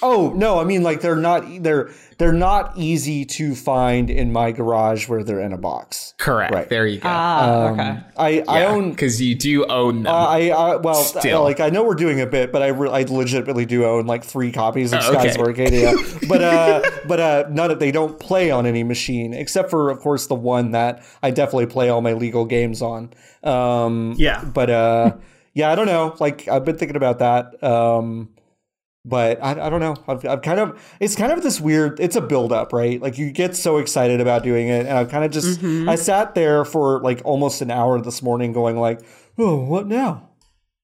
Oh 0.02 0.32
no, 0.36 0.59
I 0.60 0.64
mean 0.64 0.82
like 0.82 1.01
they're 1.01 1.16
not 1.16 1.44
they're 1.62 1.90
they're 2.19 2.32
not 2.32 2.73
easy 2.77 3.24
to 3.24 3.55
find 3.55 4.11
in 4.11 4.32
my 4.32 4.53
garage 4.53 5.09
where 5.09 5.23
they're 5.24 5.41
in 5.41 5.53
a 5.53 5.59
box. 5.59 6.15
Correct. 6.19 6.55
Right. 6.55 6.69
There 6.69 6.86
you 6.86 6.99
go. 7.01 7.09
Ah, 7.11 7.69
okay. 7.70 8.01
I 8.16 8.45
I 8.49 8.65
own 8.66 8.91
because 8.91 9.20
you 9.20 9.35
do 9.35 9.65
own 9.66 10.05
them. 10.05 10.12
Uh, 10.15 10.27
I, 10.27 10.49
I 10.49 10.77
well, 10.77 10.95
Still. 10.95 11.43
like 11.43 11.61
I 11.61 11.70
know 11.70 11.85
we're 11.85 11.95
doing 11.95 12.20
a 12.20 12.27
bit, 12.27 12.53
but 12.53 12.62
I, 12.62 12.69
re- 12.69 12.91
I 12.91 13.03
legitimately 13.03 13.66
do 13.66 13.85
own 13.85 14.07
like 14.07 14.24
three 14.24 14.53
copies 14.53 14.93
of 14.93 15.01
Oh, 15.03 15.12
Skies 15.12 15.32
okay. 15.36 15.41
of 15.41 15.47
Arcadia. 15.47 15.93
but 16.28 16.43
uh, 16.43 16.82
but 17.07 17.20
uh, 17.20 17.45
none 17.51 17.70
of 17.70 17.78
they 17.78 17.91
don't 17.93 18.19
play 18.20 18.51
on 18.51 18.66
any 18.66 18.82
machine 18.85 19.35
except 19.35 19.70
for, 19.70 19.91
of 19.91 19.99
course, 20.01 20.27
the 20.27 20.35
one 20.35 20.70
that 20.73 21.03
I 21.23 21.31
definitely 21.31 21.66
play 21.66 21.89
all 21.89 22.01
my 22.01 22.12
legal 22.12 22.45
games 22.45 22.82
on. 22.82 23.11
Um, 23.43 24.15
Yeah. 24.19 24.43
but 24.45 24.70
uh, 24.70 25.16
yeah, 25.53 25.70
I 25.70 25.74
don't 25.74 25.86
know. 25.86 26.16
Like 26.20 26.49
I've 26.49 26.65
been 26.65 26.77
thinking 26.78 26.97
about 26.97 27.19
that. 27.20 27.62
Um, 27.62 28.28
but 29.05 29.43
I, 29.43 29.66
I 29.66 29.70
don't 29.70 29.81
know. 29.81 29.97
I've, 30.09 30.24
I've 30.24 30.43
kind 30.43 30.60
of 30.60 30.97
it's 31.01 31.14
kind 31.14 31.32
of 31.32 31.43
this 31.43 31.60
weird. 31.60 32.01
It's 32.01 32.16
a 32.16 32.20
build 32.20 32.52
up, 32.52 32.72
right? 32.72 33.01
Like 33.01 33.18
you 33.18 33.31
get 33.31 33.55
so 33.55 33.78
excited 33.78 34.20
about 34.20 34.43
doing 34.43 34.68
it, 34.68 34.86
and 34.86 34.97
I've 34.97 35.10
kind 35.10 35.24
of 35.24 35.31
just 35.31 35.60
mm-hmm. 35.60 35.89
I 35.89 35.97
sat 35.97 36.35
there 36.35 36.64
for 36.64 37.01
like 37.01 37.20
almost 37.24 37.60
an 37.60 37.70
hour 37.70 38.01
this 38.01 38.22
morning, 38.22 38.52
going 38.52 38.76
like, 38.76 39.01
oh, 39.39 39.62
what 39.64 39.86
now? 39.86 40.31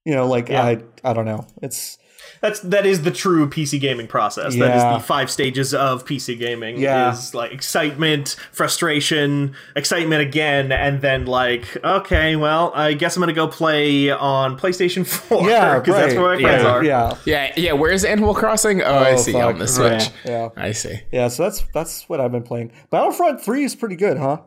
You 0.05 0.15
know, 0.15 0.27
like 0.27 0.51
I 0.51 0.83
I 1.03 1.13
don't 1.13 1.25
know. 1.25 1.47
It's 1.63 1.99
That's 2.43 2.61
that 2.61 2.87
is 2.87 3.03
the 3.03 3.11
true 3.11 3.49
PC 3.51 3.79
gaming 3.79 4.07
process. 4.07 4.55
That 4.57 4.69
Yeah. 4.75 4.95
is 4.97 5.03
the 5.03 5.07
five 5.07 5.31
stages 5.31 5.75
of 5.75 6.07
PC 6.07 6.39
gaming. 6.39 6.79
Yeah. 6.79 7.13
Is 7.13 7.35
like 7.35 7.53
excitement, 7.53 8.35
frustration, 8.51 9.55
excitement 9.77 10.23
again, 10.23 10.73
and 10.73 11.03
then 11.03 11.27
like, 11.27 11.77
okay, 11.85 12.37
well, 12.37 12.73
I 12.75 12.95
guess 12.95 13.15
I'm 13.17 13.21
gonna 13.21 13.35
go 13.35 13.47
play 13.47 14.11
on 14.11 14.59
PlayStation 14.59 15.07
4. 15.29 15.49
yeah, 15.51 15.79
because 15.81 15.95
that's 15.97 16.15
where 16.15 16.35
my 16.37 16.41
friends 16.41 16.63
yeah, 16.63 16.71
are. 16.71 16.83
yeah, 16.85 17.15
yeah, 17.27 17.53
yeah. 17.57 17.73
Where's 17.73 18.05
Animal 18.07 18.35
Crossing? 18.35 18.81
Oh, 18.81 18.87
I 18.91 19.13
Oh, 19.13 19.17
see 19.17 19.33
fuck. 19.33 19.43
on 19.45 19.59
the 19.59 19.69
Switch. 19.69 20.09
yeah, 20.25 20.31
yeah. 20.31 20.49
I 20.57 20.73
see. 20.73 20.99
Yeah, 21.13 21.29
so 21.29 21.43
that's 21.43 21.63
that's 21.75 22.09
what 22.09 22.21
I've 22.21 22.33
been 22.33 22.43
playing. 22.43 22.73
Battlefront 22.91 23.43
Three 23.43 23.65
is 23.65 23.77
pretty 23.77 23.97
good, 23.97 24.17
huh? 24.17 24.39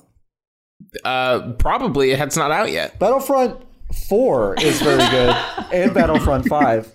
Uh, 1.06 1.54
probably 1.54 2.12
it's 2.12 2.38
not 2.38 2.52
out 2.52 2.72
yet. 2.72 2.98
Battlefront 3.00 3.62
Four 4.10 4.56
is 4.60 4.82
very 4.82 4.98
good, 5.12 5.36
and 5.72 5.94
Battlefront 5.94 6.48
Five. 6.48 6.92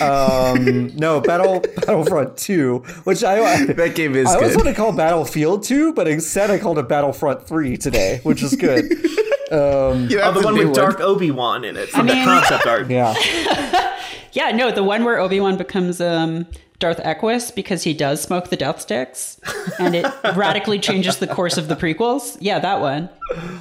Um, 0.00 0.88
no, 0.96 1.20
Battle 1.20 1.60
Battlefront 1.60 2.36
Two, 2.36 2.78
which 3.04 3.22
I 3.24 3.64
That 3.66 3.94
game 3.94 4.14
is 4.14 4.28
I 4.28 4.34
always 4.36 4.56
good. 4.56 4.64
want 4.64 4.68
to 4.76 4.80
call 4.80 4.92
Battlefield 4.92 5.62
2, 5.64 5.92
but 5.94 6.08
instead 6.08 6.50
I 6.50 6.58
called 6.58 6.78
it 6.78 6.88
Battlefront 6.88 7.46
3 7.46 7.76
today, 7.76 8.20
which 8.22 8.42
is 8.42 8.54
good. 8.56 8.84
um, 9.52 10.08
Yeah, 10.08 10.28
Oh, 10.28 10.32
the 10.32 10.32
that's 10.34 10.36
a 10.40 10.44
one 10.44 10.58
with 10.58 10.74
Dark 10.74 11.00
Obi 11.00 11.30
Wan 11.30 11.64
in 11.64 11.76
it 11.76 11.88
from 11.90 12.06
mean- 12.06 12.18
the 12.18 12.24
concept 12.24 12.66
art. 12.66 12.88
yeah. 12.90 13.14
Yeah, 14.34 14.50
no, 14.52 14.70
the 14.70 14.82
one 14.82 15.04
where 15.04 15.18
Obi 15.18 15.40
Wan 15.40 15.58
becomes 15.58 16.00
um, 16.00 16.46
Darth 16.82 17.00
Equus 17.04 17.50
because 17.52 17.84
he 17.84 17.94
does 17.94 18.20
smoke 18.20 18.50
the 18.50 18.56
death 18.56 18.80
sticks, 18.80 19.40
and 19.78 19.94
it 19.94 20.04
radically 20.36 20.78
changes 20.78 21.18
the 21.18 21.28
course 21.28 21.56
of 21.56 21.68
the 21.68 21.76
prequels. 21.76 22.36
Yeah, 22.40 22.58
that 22.58 22.80
one. 22.80 23.08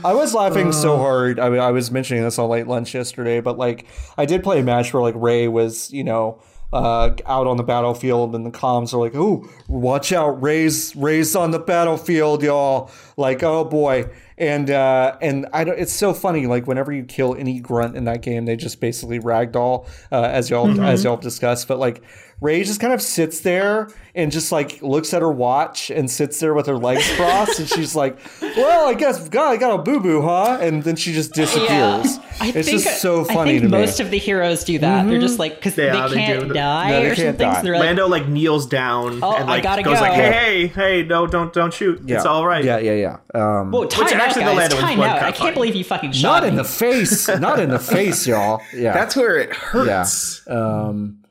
I 0.03 0.13
was 0.13 0.33
laughing 0.33 0.71
so 0.71 0.97
hard. 0.97 1.39
I, 1.39 1.49
mean, 1.49 1.59
I 1.59 1.69
was 1.69 1.91
mentioning 1.91 2.23
this 2.23 2.39
on 2.39 2.49
late 2.49 2.67
lunch 2.67 2.95
yesterday, 2.95 3.39
but 3.39 3.57
like 3.57 3.85
I 4.17 4.25
did 4.25 4.43
play 4.43 4.59
a 4.59 4.63
match 4.63 4.91
where 4.91 5.03
like 5.03 5.15
Rey 5.15 5.47
was, 5.47 5.93
you 5.93 6.03
know, 6.03 6.41
uh, 6.73 7.11
out 7.25 7.47
on 7.47 7.57
the 7.57 7.63
battlefield, 7.63 8.33
and 8.35 8.45
the 8.45 8.51
comms 8.51 8.93
are 8.93 8.97
like, 8.97 9.13
"Oh, 9.15 9.47
watch 9.67 10.11
out, 10.11 10.41
Rey's 10.41 10.95
Rey's 10.95 11.35
on 11.35 11.51
the 11.51 11.59
battlefield, 11.59 12.41
y'all!" 12.41 12.89
Like, 13.17 13.43
oh 13.43 13.65
boy, 13.65 14.09
and 14.41 14.69
uh, 14.71 15.15
and 15.21 15.47
I 15.53 15.63
don't. 15.63 15.77
It's 15.79 15.93
so 15.93 16.13
funny. 16.13 16.47
Like 16.47 16.65
whenever 16.65 16.91
you 16.91 17.03
kill 17.03 17.35
any 17.35 17.59
grunt 17.59 17.95
in 17.95 18.05
that 18.05 18.21
game, 18.23 18.45
they 18.45 18.55
just 18.55 18.81
basically 18.81 19.19
ragdoll, 19.19 19.87
uh, 20.11 20.23
as 20.23 20.49
y'all 20.49 20.81
as 20.81 21.03
y'all 21.03 21.15
discussed. 21.17 21.67
But 21.67 21.77
like 21.77 22.01
Rey 22.41 22.63
just 22.63 22.79
kind 22.81 22.91
of 22.91 23.03
sits 23.03 23.41
there 23.41 23.87
and 24.15 24.31
just 24.31 24.51
like 24.51 24.81
looks 24.81 25.13
at 25.13 25.21
her 25.21 25.31
watch 25.31 25.91
and 25.91 26.09
sits 26.09 26.39
there 26.39 26.55
with 26.55 26.65
her 26.65 26.77
legs 26.77 27.07
crossed, 27.15 27.59
and 27.59 27.69
she's 27.69 27.95
like, 27.95 28.17
"Well, 28.41 28.87
I 28.89 28.95
guess 28.95 29.29
God, 29.29 29.51
I 29.51 29.57
got 29.57 29.79
a 29.79 29.83
boo 29.83 29.99
boo, 29.99 30.23
huh?" 30.23 30.57
And 30.59 30.81
then 30.83 30.95
she 30.95 31.13
just 31.13 31.33
disappears. 31.33 32.17
I 32.39 32.47
it's 32.47 32.67
think, 32.67 32.81
just 32.81 32.99
so 32.99 33.23
funny 33.23 33.57
I 33.57 33.59
think 33.59 33.63
to 33.65 33.69
most 33.69 33.99
me. 33.99 34.05
of 34.05 34.09
the 34.11 34.17
heroes 34.17 34.63
do 34.63 34.79
that. 34.79 35.07
They're 35.07 35.19
just 35.21 35.37
like 35.37 35.57
because 35.57 35.77
Yeah, 35.77 36.07
they 36.07 36.15
they 36.15 36.21
can't 36.21 36.47
do. 36.47 36.53
die 36.55 36.89
No, 36.89 36.99
they 37.03 37.11
or 37.11 37.15
can't 37.15 37.39
something. 37.39 37.47
die. 37.47 37.61
So 37.61 37.67
like, 37.69 37.79
Lando 37.81 38.07
like 38.07 38.27
kneels 38.27 38.65
down 38.65 39.19
Oh, 39.23 39.35
and 39.35 39.43
I 39.43 39.47
like 39.47 39.63
gotta 39.63 39.83
goes 39.83 39.99
go. 39.99 40.01
like, 40.01 40.13
hey, 40.13 40.31
hey, 40.31 40.67
hey, 40.67 41.03
no, 41.03 41.27
don't, 41.27 41.53
don't 41.53 41.71
shoot. 41.71 42.01
It's 42.07 42.25
all 42.25 42.47
right. 42.47 42.63
Yeah, 42.65 42.79
yeah, 42.79 43.17
yeah. 43.35 43.59
Um, 43.59 43.69
"Whoa, 43.71 43.85
time 43.85 44.07
Which 44.35 44.43
out, 44.45 44.49
the 44.55 44.55
guys! 44.55 44.71
Lando 44.71 44.75
Time 44.79 44.97
one 44.99 45.09
out! 45.09 45.23
I 45.23 45.31
can't 45.31 45.53
believe 45.55 45.75
you 45.75 45.83
fucking 45.83 46.11
shot 46.13 46.41
not 46.41 46.47
in 46.49 46.55
the 46.55 46.63
face, 46.63 47.27
not 47.27 47.59
in 47.59 47.69
the 47.69 47.79
face, 47.95 48.25
y'all. 48.27 48.61
Yeah, 48.73 48.93
That's 48.93 49.15
where 49.15 49.37
it 49.39 49.49
yeah. 49.49 49.55
hurts. 49.55 50.47
Um, 50.49 51.23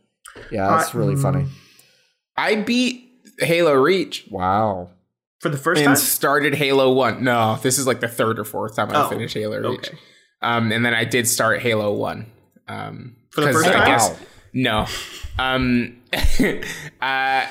Yeah, 0.51 0.69
that's 0.69 0.95
really 0.95 1.17
funny. 1.17 1.47
I 2.37 2.57
beat 2.57 3.09
Halo 3.39 3.75
Reach 3.75 4.27
Wow. 4.31 4.91
For 5.41 5.49
the 5.49 5.57
first 5.59 5.79
and 5.81 5.89
time? 5.89 5.97
started 5.97 6.55
Halo 6.55 6.93
One. 6.93 7.25
No, 7.25 7.59
this 7.63 7.79
is 7.79 7.87
like 7.87 8.01
the 8.01 8.09
third 8.09 8.39
or 8.39 8.45
fourth 8.45 8.77
time 8.77 8.91
I 8.91 9.05
Oh, 9.05 9.09
finished 9.09 9.35
Halo 9.35 9.59
Reach. 9.59 9.89
okay. 9.89 9.99
Um, 10.43 10.71
and 10.73 10.85
then 10.85 10.95
I 10.95 11.05
did 11.05 11.27
start 11.29 11.61
Halo 11.61 11.93
One. 11.93 12.27
Um, 12.69 13.17
For 13.31 13.41
the 13.43 13.53
first 13.53 13.69
I 13.69 13.73
time? 13.73 13.87
guess 13.87 14.19
no. 14.53 14.87
Um, 15.39 15.97
uh, 17.01 17.47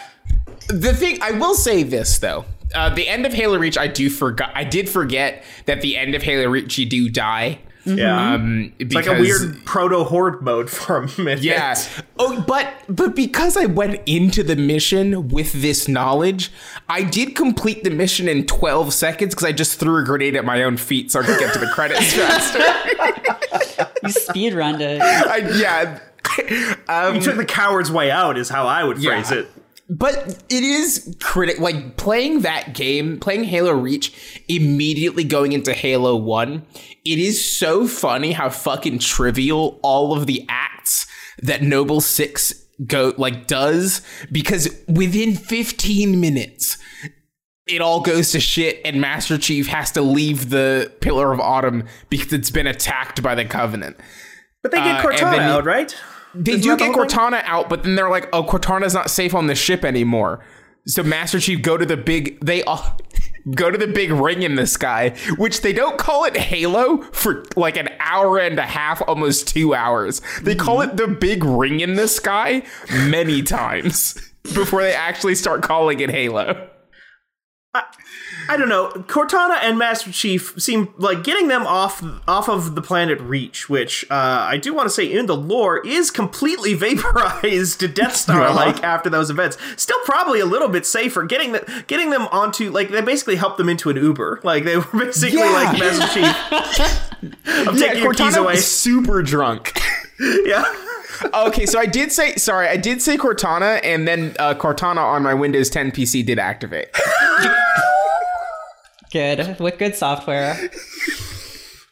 the 0.68 0.94
thing 0.94 1.20
I 1.22 1.32
will 1.32 1.56
say 1.56 1.84
this 1.84 2.20
though. 2.20 2.46
Uh, 2.76 2.94
the 2.94 3.08
end 3.08 3.26
of 3.26 3.34
Halo 3.34 3.58
Reach, 3.58 3.78
I 3.78 3.88
do 3.88 4.10
forgot. 4.10 4.52
I 4.56 4.64
did 4.64 4.88
forget 4.90 5.44
that 5.66 5.82
the 5.82 5.98
end 5.98 6.14
of 6.16 6.24
Halo 6.24 6.50
Reach, 6.50 6.78
you 6.78 6.86
do 6.86 7.10
die. 7.10 7.60
Yeah. 7.86 8.34
Um, 8.34 8.74
it's 8.78 8.94
like 8.94 9.08
a 9.08 9.14
weird 9.14 9.66
proto 9.66 10.04
horde 10.04 10.42
mode 10.44 10.70
for 10.70 10.98
a 10.98 11.08
minute. 11.22 11.40
Yeah. 11.42 11.76
Oh, 12.20 12.44
but 12.46 12.72
but 12.90 13.16
because 13.16 13.58
I 13.58 13.66
went 13.66 14.02
into 14.06 14.44
the 14.44 14.56
mission 14.56 15.30
with 15.30 15.54
this 15.54 15.88
knowledge, 15.88 16.52
I 16.88 17.04
did 17.04 17.36
complete 17.36 17.84
the 17.84 17.90
mission 17.90 18.28
in 18.28 18.46
12 18.46 18.94
seconds 18.94 19.34
because 19.34 19.48
I 19.48 19.54
just 19.54 19.80
threw 19.80 19.98
a 20.02 20.04
grenade 20.04 20.36
at 20.36 20.46
my 20.46 20.62
own 20.62 20.78
feet 20.78 21.10
so 21.12 21.22
I 21.22 21.26
could 21.26 21.40
get 21.40 21.54
to 21.54 21.60
the 21.60 21.68
credits 21.74 22.14
faster. 22.14 22.60
You 24.04 24.10
speed 24.12 24.54
run 24.54 24.80
it. 24.82 25.02
I, 25.02 25.38
yeah. 25.60 26.00
Um, 26.88 27.16
You 27.16 27.22
took 27.22 27.36
the 27.36 27.46
coward's 27.46 27.92
way 27.92 28.10
out, 28.12 28.38
is 28.38 28.48
how 28.50 28.66
I 28.66 28.84
would 28.84 28.96
phrase 29.02 29.30
Yeah. 29.32 29.40
it. 29.40 29.48
But 29.90 30.44
it 30.50 30.64
is 30.64 31.16
critic 31.20 31.60
like 31.60 31.98
playing 31.98 32.42
that 32.42 32.74
game, 32.76 33.20
playing 33.20 33.46
Halo 33.46 33.72
Reach, 33.74 34.42
immediately 34.48 35.24
going 35.24 35.52
into 35.52 35.74
Halo 35.74 36.16
1. 36.16 36.66
It 37.06 37.20
is 37.20 37.44
so 37.44 37.88
funny 37.88 38.32
how 38.34 38.50
fucking 38.50 39.00
trivial 39.00 39.80
all 39.82 40.16
of 40.16 40.28
the 40.28 40.46
acts 40.48 41.08
that 41.42 41.64
Noble 41.64 42.02
6 42.02 42.54
go 42.86 43.14
like 43.18 43.46
does 43.48 44.02
because 44.32 44.70
within 44.88 45.36
15 45.36 46.22
minutes 46.22 46.78
it 47.68 47.82
all 47.82 48.00
goes 48.02 48.32
to 48.32 48.40
shit 48.40 48.80
and 48.86 49.02
Master 49.02 49.38
Chief 49.38 49.68
has 49.68 49.92
to 49.92 50.02
leave 50.02 50.50
the 50.50 50.92
Pillar 51.02 51.32
of 51.34 51.40
Autumn 51.42 51.84
because 52.10 52.32
it's 52.34 52.50
been 52.50 52.68
attacked 52.68 53.22
by 53.22 53.36
the 53.36 53.44
Covenant. 53.46 53.98
But 54.64 54.72
they 54.72 54.78
get 54.80 55.04
Uh, 55.06 55.10
Cortana 55.10 55.36
you- 55.36 55.42
out, 55.42 55.66
right? 55.66 55.96
They 56.34 56.54
Isn't 56.54 56.64
do 56.64 56.70
the 56.72 56.76
get 56.78 56.96
whole 56.96 57.06
thing? 57.06 57.20
Cortana 57.20 57.44
out, 57.46 57.70
but 57.70 57.84
then 57.84 57.96
they're 57.96 58.10
like, 58.10 58.30
"Oh, 58.34 58.44
Cortana's 58.44 58.94
not 58.94 59.10
safe 59.10 59.34
on 59.34 59.48
the 59.48 59.56
ship 59.56 59.84
anymore." 59.84 60.44
So 60.86 61.04
Master 61.04 61.40
Chief 61.40 61.62
go 61.62 61.78
to 61.78 61.86
the 61.86 61.98
big 61.98 62.44
they 62.44 62.64
all 62.64 62.98
go 63.56 63.72
to 63.72 63.78
the 63.78 63.88
big 63.88 64.12
ring 64.12 64.44
in 64.44 64.56
the 64.56 64.68
sky, 64.68 65.16
which 65.38 65.62
they 65.62 65.74
don't 65.74 65.98
call 65.98 66.26
it 66.26 66.38
Halo 66.38 67.02
for 67.12 67.44
like 67.56 67.78
an 67.78 67.90
hour 68.00 68.40
and 68.40 68.60
a 68.60 68.66
half, 68.66 69.02
almost 69.08 69.48
2 69.50 69.74
hours. 69.74 70.22
They 70.42 70.56
call 70.56 70.78
mm-hmm. 70.78 70.92
it 70.92 70.98
the 70.98 71.08
big 71.08 71.44
ring 71.44 71.80
in 71.80 71.96
the 71.96 72.08
sky 72.08 72.64
many 73.08 73.42
times 73.44 74.16
before 74.54 74.82
they 74.82 74.94
actually 74.94 75.36
start 75.36 75.62
calling 75.62 76.00
it 76.00 76.10
Halo. 76.10 76.70
I 77.74 77.84
don't 78.58 78.70
know. 78.70 78.90
Cortana 79.08 79.60
and 79.62 79.78
Master 79.78 80.12
Chief 80.12 80.54
seem 80.58 80.94
like 80.98 81.24
getting 81.24 81.48
them 81.50 81.66
off 81.68 82.04
off 82.28 82.50
of 82.50 82.76
the 82.76 82.82
planet 82.82 83.20
Reach, 83.22 83.70
which 83.70 84.06
uh, 84.10 84.14
I 84.50 84.58
do 84.58 84.74
want 84.74 84.88
to 84.88 84.90
say 84.94 85.12
in 85.12 85.26
the 85.26 85.36
lore 85.36 85.86
is 85.86 86.10
completely 86.12 86.74
vaporized 86.76 87.80
to 87.82 87.88
Death 87.88 88.16
Star 88.16 88.54
like 88.54 88.84
after 88.84 89.10
those 89.10 89.30
events. 89.30 89.58
Still 89.78 90.00
probably 90.06 90.40
a 90.40 90.46
little 90.46 90.70
bit 90.70 90.86
safer. 90.86 91.24
Getting 91.24 91.52
the, 91.52 91.84
getting 91.88 92.10
them 92.10 92.24
onto 92.32 92.72
like 92.72 92.90
they 92.90 93.02
basically 93.02 93.36
helped 93.36 93.58
them 93.58 93.70
into 93.70 93.90
an 93.90 93.98
Uber. 93.98 94.42
Like 94.44 94.64
they 94.64 94.78
were 94.78 94.86
basically 94.94 95.40
Yeah. 95.40 95.52
like 95.52 95.80
Master 95.80 96.08
Chief. 96.20 97.46
I'm 97.68 97.76
taking 97.78 98.04
your 98.04 98.14
keys 98.14 98.34
Cortana 98.36 98.38
away. 98.38 98.54
was 98.54 98.66
super 98.68 99.22
drunk. 99.22 99.80
yeah. 100.46 100.64
okay, 101.34 101.66
so 101.66 101.78
I 101.80 101.86
did 101.86 102.12
say 102.12 102.36
sorry, 102.36 102.68
I 102.68 102.78
did 102.78 103.02
say 103.02 103.18
Cortana, 103.18 103.80
and 103.84 104.08
then 104.08 104.36
uh, 104.40 104.54
Cortana 104.54 104.98
on 105.04 105.22
my 105.24 105.34
Windows 105.34 105.70
10 105.70 105.92
PC 105.92 106.26
did 106.26 106.40
activate. 106.40 106.88
Good. 109.12 109.60
With 109.60 109.78
good 109.78 109.96
software. 109.96 110.56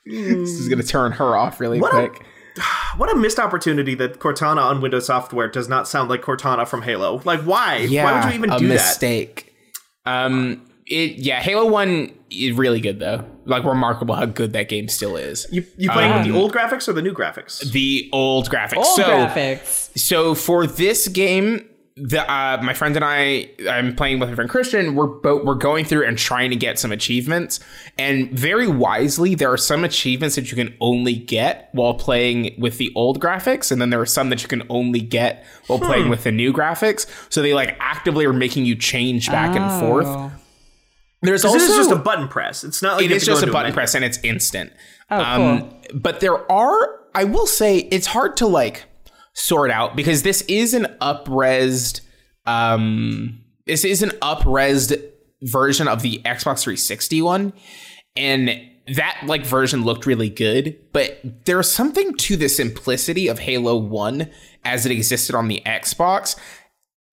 this 0.06 0.50
is 0.52 0.70
gonna 0.70 0.84
turn 0.84 1.12
her 1.14 1.36
off 1.36 1.60
really 1.60 1.80
What 1.80 1.94
a- 1.94 2.10
quick. 2.10 2.26
What 2.98 3.12
a 3.12 3.16
missed 3.16 3.38
opportunity 3.38 3.94
that 3.96 4.20
Cortana 4.20 4.58
on 4.64 4.82
Windows 4.82 5.06
software 5.06 5.48
does 5.48 5.70
not 5.70 5.88
sound 5.88 6.10
like 6.10 6.24
Cortana 6.24 6.68
from 6.68 6.82
Halo. 6.82 7.22
Like 7.26 7.42
why? 7.42 7.88
why 7.88 8.14
would 8.26 8.32
you 8.32 8.38
even 8.38 8.52
a 8.52 8.58
do 8.58 8.68
that? 8.70 8.74
mistake. 8.74 9.54
Um, 10.08 10.66
it 10.88 11.18
yeah, 11.18 11.40
Halo 11.42 11.66
One 11.70 12.12
is 12.32 12.54
really 12.54 12.80
good 12.82 13.00
though. 13.00 13.24
Like 13.46 13.64
remarkable 13.64 14.16
how 14.16 14.26
good 14.26 14.54
that 14.54 14.70
game 14.70 14.88
still 14.88 15.16
is. 15.18 15.46
You 15.52 15.64
you 15.78 15.92
playing 15.92 16.14
with 16.16 16.26
Um, 16.26 16.32
the 16.32 16.38
old 16.38 16.52
graphics 16.54 16.88
or 16.88 16.94
the 16.94 17.02
new 17.04 17.14
graphics? 17.14 17.60
The 17.72 18.10
old 18.12 18.50
graphics. 18.50 18.78
Old 18.78 18.88
so 18.88 19.04
graphics. 19.04 19.96
so 20.00 20.34
for 20.34 20.66
this 20.66 21.08
game, 21.10 21.68
the 21.98 22.22
uh, 22.32 22.62
my 22.62 22.74
friend 22.74 22.96
and 22.96 23.04
I, 23.04 23.50
I'm 23.70 23.96
playing 23.96 24.20
with 24.20 24.30
my 24.30 24.36
friend 24.36 24.50
Christian. 24.50 24.96
We're 24.96 25.08
both 25.08 25.44
we're 25.44 25.56
going 25.56 25.86
through 25.86 26.06
and 26.06 26.18
trying 26.18 26.50
to 26.52 26.56
get 26.56 26.78
some 26.80 26.92
achievements, 26.92 27.60
and 27.98 28.32
very 28.32 28.68
wisely, 28.68 29.36
there 29.36 29.52
are 29.52 29.58
some 29.58 29.84
achievements 29.84 30.36
that 30.36 30.52
you 30.52 30.56
can 30.56 30.76
only 30.80 31.16
get 31.16 31.70
while 31.74 31.96
playing 31.96 32.56
with 32.60 32.78
the 32.78 32.92
old 32.96 33.20
graphics, 33.20 33.72
and 33.72 33.82
then 33.82 33.90
there 33.90 34.00
are 34.00 34.06
some 34.06 34.30
that 34.30 34.42
you 34.44 34.48
can 34.48 34.64
only 34.70 35.00
get 35.00 35.46
while 35.68 35.80
playing 35.80 36.10
with 36.10 36.24
the 36.24 36.32
new 36.32 36.54
graphics. 36.54 37.08
So 37.30 37.42
they 37.42 37.54
like 37.54 37.76
actively 37.80 38.26
are 38.26 38.34
making 38.34 38.66
you 38.66 38.76
change 38.76 39.28
back 39.28 39.56
and 39.56 39.82
forth. 39.82 40.08
Oh. 40.08 40.32
There's 41.24 41.42
This 41.42 41.64
is 41.64 41.76
just 41.76 41.92
a 41.92 41.96
button 41.96 42.28
press. 42.28 42.64
It's 42.64 42.82
not 42.82 42.98
like 42.98 43.06
it 43.06 43.08
you 43.08 43.10
have 43.10 43.18
is 43.18 43.24
to 43.24 43.30
go 43.32 43.34
just 43.34 43.44
a 43.44 43.48
button 43.48 43.70
menu. 43.70 43.74
press 43.74 43.96
and 43.96 44.06
it's 44.06 44.20
instant. 44.24 44.72
Oh, 45.10 45.20
Um, 45.20 45.74
but 45.94 46.20
there 46.20 46.50
are, 46.52 47.00
I 47.16 47.24
will 47.24 47.48
say, 47.48 47.80
it's 47.80 48.08
hard 48.08 48.38
to 48.38 48.46
like 48.48 48.86
sort 49.38 49.72
out 49.72 49.96
because 49.96 50.24
this 50.24 50.42
is 50.44 50.74
an 50.74 50.86
upresed, 51.00 52.02
um, 52.46 53.40
this 53.66 53.86
is 53.86 54.02
an 54.02 54.10
upresed 54.22 55.02
version 55.44 55.88
of 55.88 56.02
the 56.02 56.20
Xbox 56.26 56.64
360 56.64 57.22
one, 57.22 57.54
and 58.16 58.50
that 58.96 59.22
like 59.26 59.46
version 59.46 59.84
looked 59.84 60.06
really 60.06 60.30
good. 60.30 60.78
But 60.92 61.20
there's 61.46 61.70
something 61.70 62.16
to 62.16 62.36
the 62.36 62.50
simplicity 62.50 63.28
of 63.28 63.40
Halo 63.40 63.78
One 63.78 64.30
as 64.66 64.86
it 64.86 64.92
existed 64.92 65.36
on 65.36 65.48
the 65.48 65.62
Xbox 65.66 66.36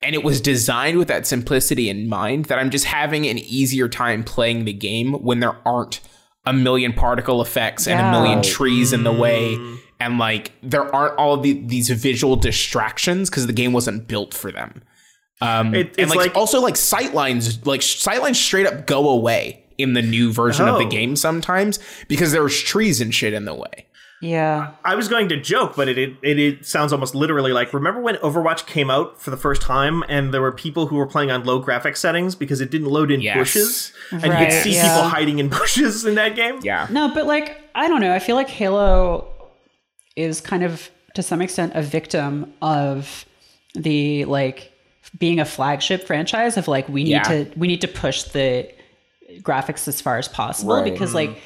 and 0.05 0.15
it 0.15 0.23
was 0.23 0.41
designed 0.41 0.99
with 0.99 1.09
that 1.09 1.27
simplicity 1.27 1.89
in 1.89 2.09
mind 2.09 2.45
that 2.47 2.59
I'm 2.59 2.71
just 2.71 2.85
having 2.85 3.27
an 3.27 3.39
easier 3.39 3.89
time 3.89 4.23
playing 4.23 4.67
the 4.67 4.73
game 4.73 5.15
when 5.15 5.41
there 5.41 5.57
aren't 5.67 6.01
a 6.45 6.53
million 6.53 6.93
particle 6.93 7.41
effects 7.41 7.89
and 7.89 7.99
a 7.99 8.11
million 8.11 8.43
trees 8.43 8.93
in 8.93 9.03
the 9.03 9.13
way 9.13 9.57
and 10.01 10.19
like 10.19 10.53
there 10.63 10.93
aren't 10.95 11.17
all 11.19 11.37
the, 11.37 11.55
these 11.67 11.89
visual 11.91 12.37
distractions 12.37 13.31
because 13.31 13.47
the 13.47 13.53
game 13.53 13.73
wasn't 13.73 14.07
built 14.09 14.35
for 14.35 14.51
them. 14.53 14.83
Um, 15.41 15.75
It- 15.75 15.95
and 15.99 16.09
like, 16.11 16.19
like- 16.19 16.37
also 16.37 16.61
like 16.61 16.75
sightlines, 16.75 17.65
like 17.67 17.81
sightlines 17.81 18.37
straight 18.37 18.67
up 18.67 18.87
go 18.87 19.09
away 19.09 19.65
in 19.79 19.93
the 19.95 20.03
new 20.03 20.33
version 20.33 20.69
of 20.69 20.79
the 20.79 20.85
Oh. 20.87 20.89
game 20.91 21.17
sometimes 21.17 21.79
because 22.09 22.31
there's 22.33 22.61
trees 22.63 23.01
and 23.01 23.13
shit 23.15 23.33
in 23.35 23.45
the 23.45 23.55
way. 23.55 23.87
Yeah. 24.23 24.71
I 24.85 24.95
was 24.95 25.09
going 25.09 25.29
to 25.31 25.37
joke, 25.39 25.75
but 25.77 25.87
it, 25.89 25.99
it 25.99 26.15
it 26.23 26.39
it 26.39 26.65
sounds 26.65 26.93
almost 26.95 27.15
literally 27.15 27.53
like 27.53 27.75
remember 27.75 28.01
when 28.01 28.15
Overwatch 28.17 28.65
came 28.67 28.89
out 28.89 29.21
for 29.21 29.31
the 29.31 29.37
first 29.37 29.61
time 29.61 30.03
and 30.09 30.33
there 30.33 30.41
were 30.41 30.53
people 30.53 30.87
who 30.87 30.97
were 30.97 31.07
playing 31.07 31.31
on 31.31 31.45
low 31.45 31.59
graphic 31.59 31.97
settings 31.97 32.35
because 32.35 32.63
it 32.63 32.71
didn't 32.71 32.87
load 32.89 33.11
in 33.11 33.21
Yes. 33.21 33.37
bushes 33.37 33.93
and 34.13 34.23
you 34.23 34.31
could 34.31 34.53
see 34.53 34.75
yeah. 34.77 34.83
people 34.97 35.09
hiding 35.11 35.41
in 35.41 35.49
bushes 35.61 36.07
in 36.07 36.15
that 36.15 36.37
game. 36.37 36.61
Yeah. 36.63 36.87
No, 36.91 37.13
but 37.13 37.27
like 37.27 37.61
I 37.75 37.87
don't 37.89 38.01
know. 38.01 38.15
I 38.15 38.19
feel 38.21 38.37
like 38.37 38.49
Halo 38.49 39.27
is 40.17 40.41
kind 40.41 40.63
of 40.63 40.91
to 41.15 41.23
some 41.23 41.41
extent 41.43 41.73
a 41.75 41.83
victim 41.83 42.53
of 42.63 43.25
the 43.75 44.25
like 44.27 44.73
being 45.19 45.39
a 45.41 45.45
flagship 45.45 46.07
franchise 46.07 46.57
of 46.57 46.67
like 46.69 46.89
we 46.89 47.05
need 47.05 47.11
Yeah. 47.11 47.23
to 47.23 47.51
we 47.57 47.67
need 47.69 47.81
to 47.83 47.89
push 47.89 48.23
the 48.25 48.69
graphics 49.43 49.87
as 49.89 50.01
far 50.01 50.19
as 50.19 50.29
possible 50.29 50.75
Right. 50.77 50.93
because 50.93 51.15
like 51.15 51.39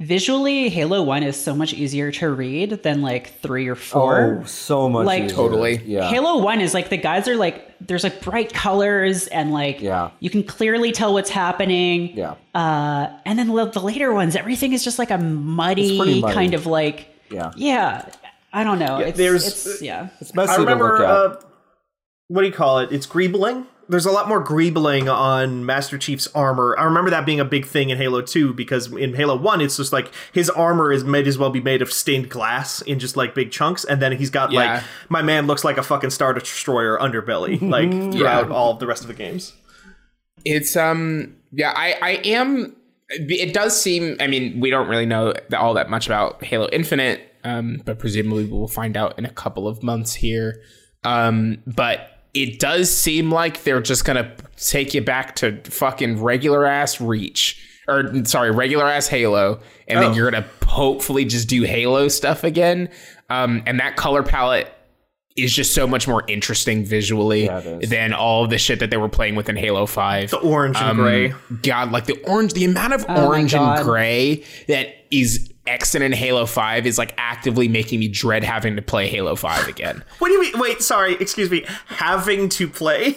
visually 0.00 0.68
Halo 0.70 1.02
1 1.02 1.22
is 1.22 1.36
so 1.40 1.54
much 1.54 1.72
easier 1.72 2.10
to 2.12 2.28
read 2.30 2.82
than 2.82 3.00
like 3.00 3.38
3 3.40 3.68
or 3.68 3.76
4. 3.76 4.40
Oh, 4.42 4.44
so 4.44 4.88
much. 4.88 5.06
Like- 5.06 5.24
easier. 5.24 5.36
Totally. 5.36 5.80
Yeah. 5.86 6.08
Halo 6.10 6.38
1 6.42 6.60
is 6.60 6.74
like 6.74 6.88
the 6.90 6.96
guys 6.96 7.28
are 7.28 7.36
like 7.36 7.64
there's 7.80 8.02
like 8.02 8.20
bright 8.20 8.52
colors 8.52 9.26
and 9.28 9.52
like 9.52 9.80
Yeah. 9.80 10.10
you 10.20 10.30
can 10.30 10.42
clearly 10.42 10.90
tell 10.92 11.12
what's 11.12 11.30
happening. 11.30 12.16
yeah. 12.16 12.34
Uh, 12.54 13.08
and 13.24 13.38
then 13.38 13.48
the, 13.48 13.66
the 13.66 13.80
later 13.80 14.12
ones, 14.12 14.36
everything 14.36 14.72
is 14.72 14.82
just 14.84 14.98
like 14.98 15.10
a 15.10 15.18
muddy, 15.18 15.96
muddy. 15.98 16.22
kind 16.22 16.54
of 16.54 16.66
like, 16.66 17.08
Yeah. 17.30 17.52
yeah. 17.56 18.08
I 18.52 18.62
don't 18.64 18.78
know. 18.78 18.98
it's, 18.98 19.18
there's- 19.18 19.66
it's, 19.66 19.82
yeah. 19.82 20.08
It's 20.20 20.34
messy 20.34 20.52
I 20.52 20.56
to 20.56 20.60
remember 20.62 20.98
look 20.98 21.00
at. 21.00 21.08
uh, 21.08 21.40
what 22.28 22.42
do 22.42 22.46
you 22.46 22.52
call 22.52 22.78
it? 22.78 22.92
It's 22.92 23.06
greebling. 23.06 23.66
There's 23.86 24.06
a 24.06 24.10
lot 24.10 24.28
more 24.28 24.42
greebling 24.42 25.12
on 25.14 25.66
Master 25.66 25.98
Chief's 25.98 26.26
armor. 26.34 26.74
I 26.78 26.84
remember 26.84 27.10
that 27.10 27.26
being 27.26 27.38
a 27.40 27.44
big 27.44 27.66
thing 27.66 27.90
in 27.90 27.98
Halo 27.98 28.22
2 28.22 28.54
because 28.54 28.90
in 28.90 29.12
Halo 29.14 29.36
1 29.36 29.60
it's 29.60 29.76
just 29.76 29.92
like 29.92 30.10
his 30.32 30.48
armor 30.48 30.90
is 30.90 31.04
might 31.04 31.26
as 31.26 31.36
well 31.36 31.50
be 31.50 31.60
made 31.60 31.82
of 31.82 31.92
stained 31.92 32.30
glass 32.30 32.80
in 32.80 32.98
just 32.98 33.14
like 33.14 33.34
big 33.34 33.50
chunks 33.50 33.84
and 33.84 34.00
then 34.00 34.12
he's 34.12 34.30
got 34.30 34.52
Yeah. 34.52 34.74
like 34.76 34.84
my 35.10 35.20
man 35.20 35.46
looks 35.46 35.64
like 35.64 35.76
a 35.76 35.82
fucking 35.82 36.08
star 36.10 36.32
destroyer 36.32 36.96
underbelly 36.98 37.60
like 37.70 37.90
throughout 38.12 38.50
all 38.50 38.70
of 38.72 38.78
the 38.78 38.86
rest 38.86 39.02
of 39.02 39.08
the 39.08 39.14
games. 39.14 39.52
It's 40.46 40.76
um 40.76 41.36
yeah, 41.52 41.72
I 41.76 41.98
I 42.00 42.10
am 42.24 42.74
it 43.10 43.52
does 43.52 43.80
seem 43.80 44.16
I 44.20 44.26
mean, 44.26 44.60
we 44.60 44.70
don't 44.70 44.88
really 44.88 45.06
know 45.06 45.34
all 45.56 45.74
that 45.74 45.90
much 45.90 46.06
about 46.06 46.42
Halo 46.44 46.68
Infinite, 46.72 47.20
um, 47.44 47.82
but 47.84 47.98
presumably 47.98 48.44
we'll 48.46 48.68
find 48.68 48.96
out 48.96 49.18
in 49.18 49.24
a 49.24 49.30
couple 49.30 49.68
of 49.68 49.82
months 49.82 50.14
here. 50.14 50.62
Um, 51.04 51.58
but 51.66 52.10
it 52.32 52.58
does 52.58 52.90
seem 52.90 53.30
like 53.30 53.62
they're 53.64 53.82
just 53.82 54.04
gonna 54.04 54.34
take 54.56 54.94
you 54.94 55.02
back 55.02 55.36
to 55.36 55.60
fucking 55.64 56.22
regular 56.22 56.64
ass 56.66 57.00
Reach, 57.00 57.60
or 57.86 58.24
sorry, 58.24 58.50
regular 58.50 58.84
ass 58.86 59.06
Halo, 59.08 59.60
and 59.86 59.98
Oh. 59.98 60.02
then 60.02 60.14
you're 60.14 60.30
gonna 60.30 60.46
hopefully 60.66 61.24
just 61.26 61.48
do 61.48 61.62
Halo 61.62 62.08
stuff 62.08 62.42
again. 62.42 62.88
Um, 63.30 63.62
and 63.66 63.78
that 63.80 63.96
color 63.96 64.22
palette 64.22 64.72
is 65.36 65.52
just 65.52 65.74
so 65.74 65.86
much 65.86 66.06
more 66.06 66.22
interesting 66.28 66.84
visually 66.84 67.46
Yeah, 67.46 67.60
than 67.82 68.12
all 68.12 68.44
of 68.44 68.50
the 68.50 68.58
shit 68.58 68.78
that 68.80 68.90
they 68.90 68.96
were 68.96 69.08
playing 69.08 69.34
with 69.34 69.48
in 69.48 69.56
Halo 69.56 69.84
Five. 69.86 70.30
The 70.30 70.38
orange 70.38 70.76
and 70.76 70.90
Um, 70.90 70.96
gray. 70.96 71.34
God, 71.62 71.90
like 71.90 72.06
the 72.06 72.16
orange, 72.24 72.52
the 72.52 72.64
amount 72.64 72.92
of 72.92 73.04
Oh 73.08 73.26
orange 73.26 73.52
and 73.54 73.82
gray 73.84 74.44
that 74.68 74.94
is 75.10 75.50
extant 75.66 76.04
in 76.04 76.12
Halo 76.12 76.44
5 76.46 76.86
is 76.86 76.98
like 76.98 77.14
actively 77.16 77.68
making 77.68 77.98
me 77.98 78.06
dread 78.08 78.44
having 78.44 78.76
to 78.76 78.82
play 78.82 79.08
Halo 79.08 79.34
5 79.34 79.66
again. 79.66 80.04
What 80.18 80.28
do 80.28 80.34
you 80.34 80.40
mean? 80.42 80.52
Wait, 80.58 80.82
sorry, 80.82 81.14
excuse 81.14 81.50
me. 81.50 81.64
Having 81.86 82.50
to 82.50 82.68
play? 82.68 83.16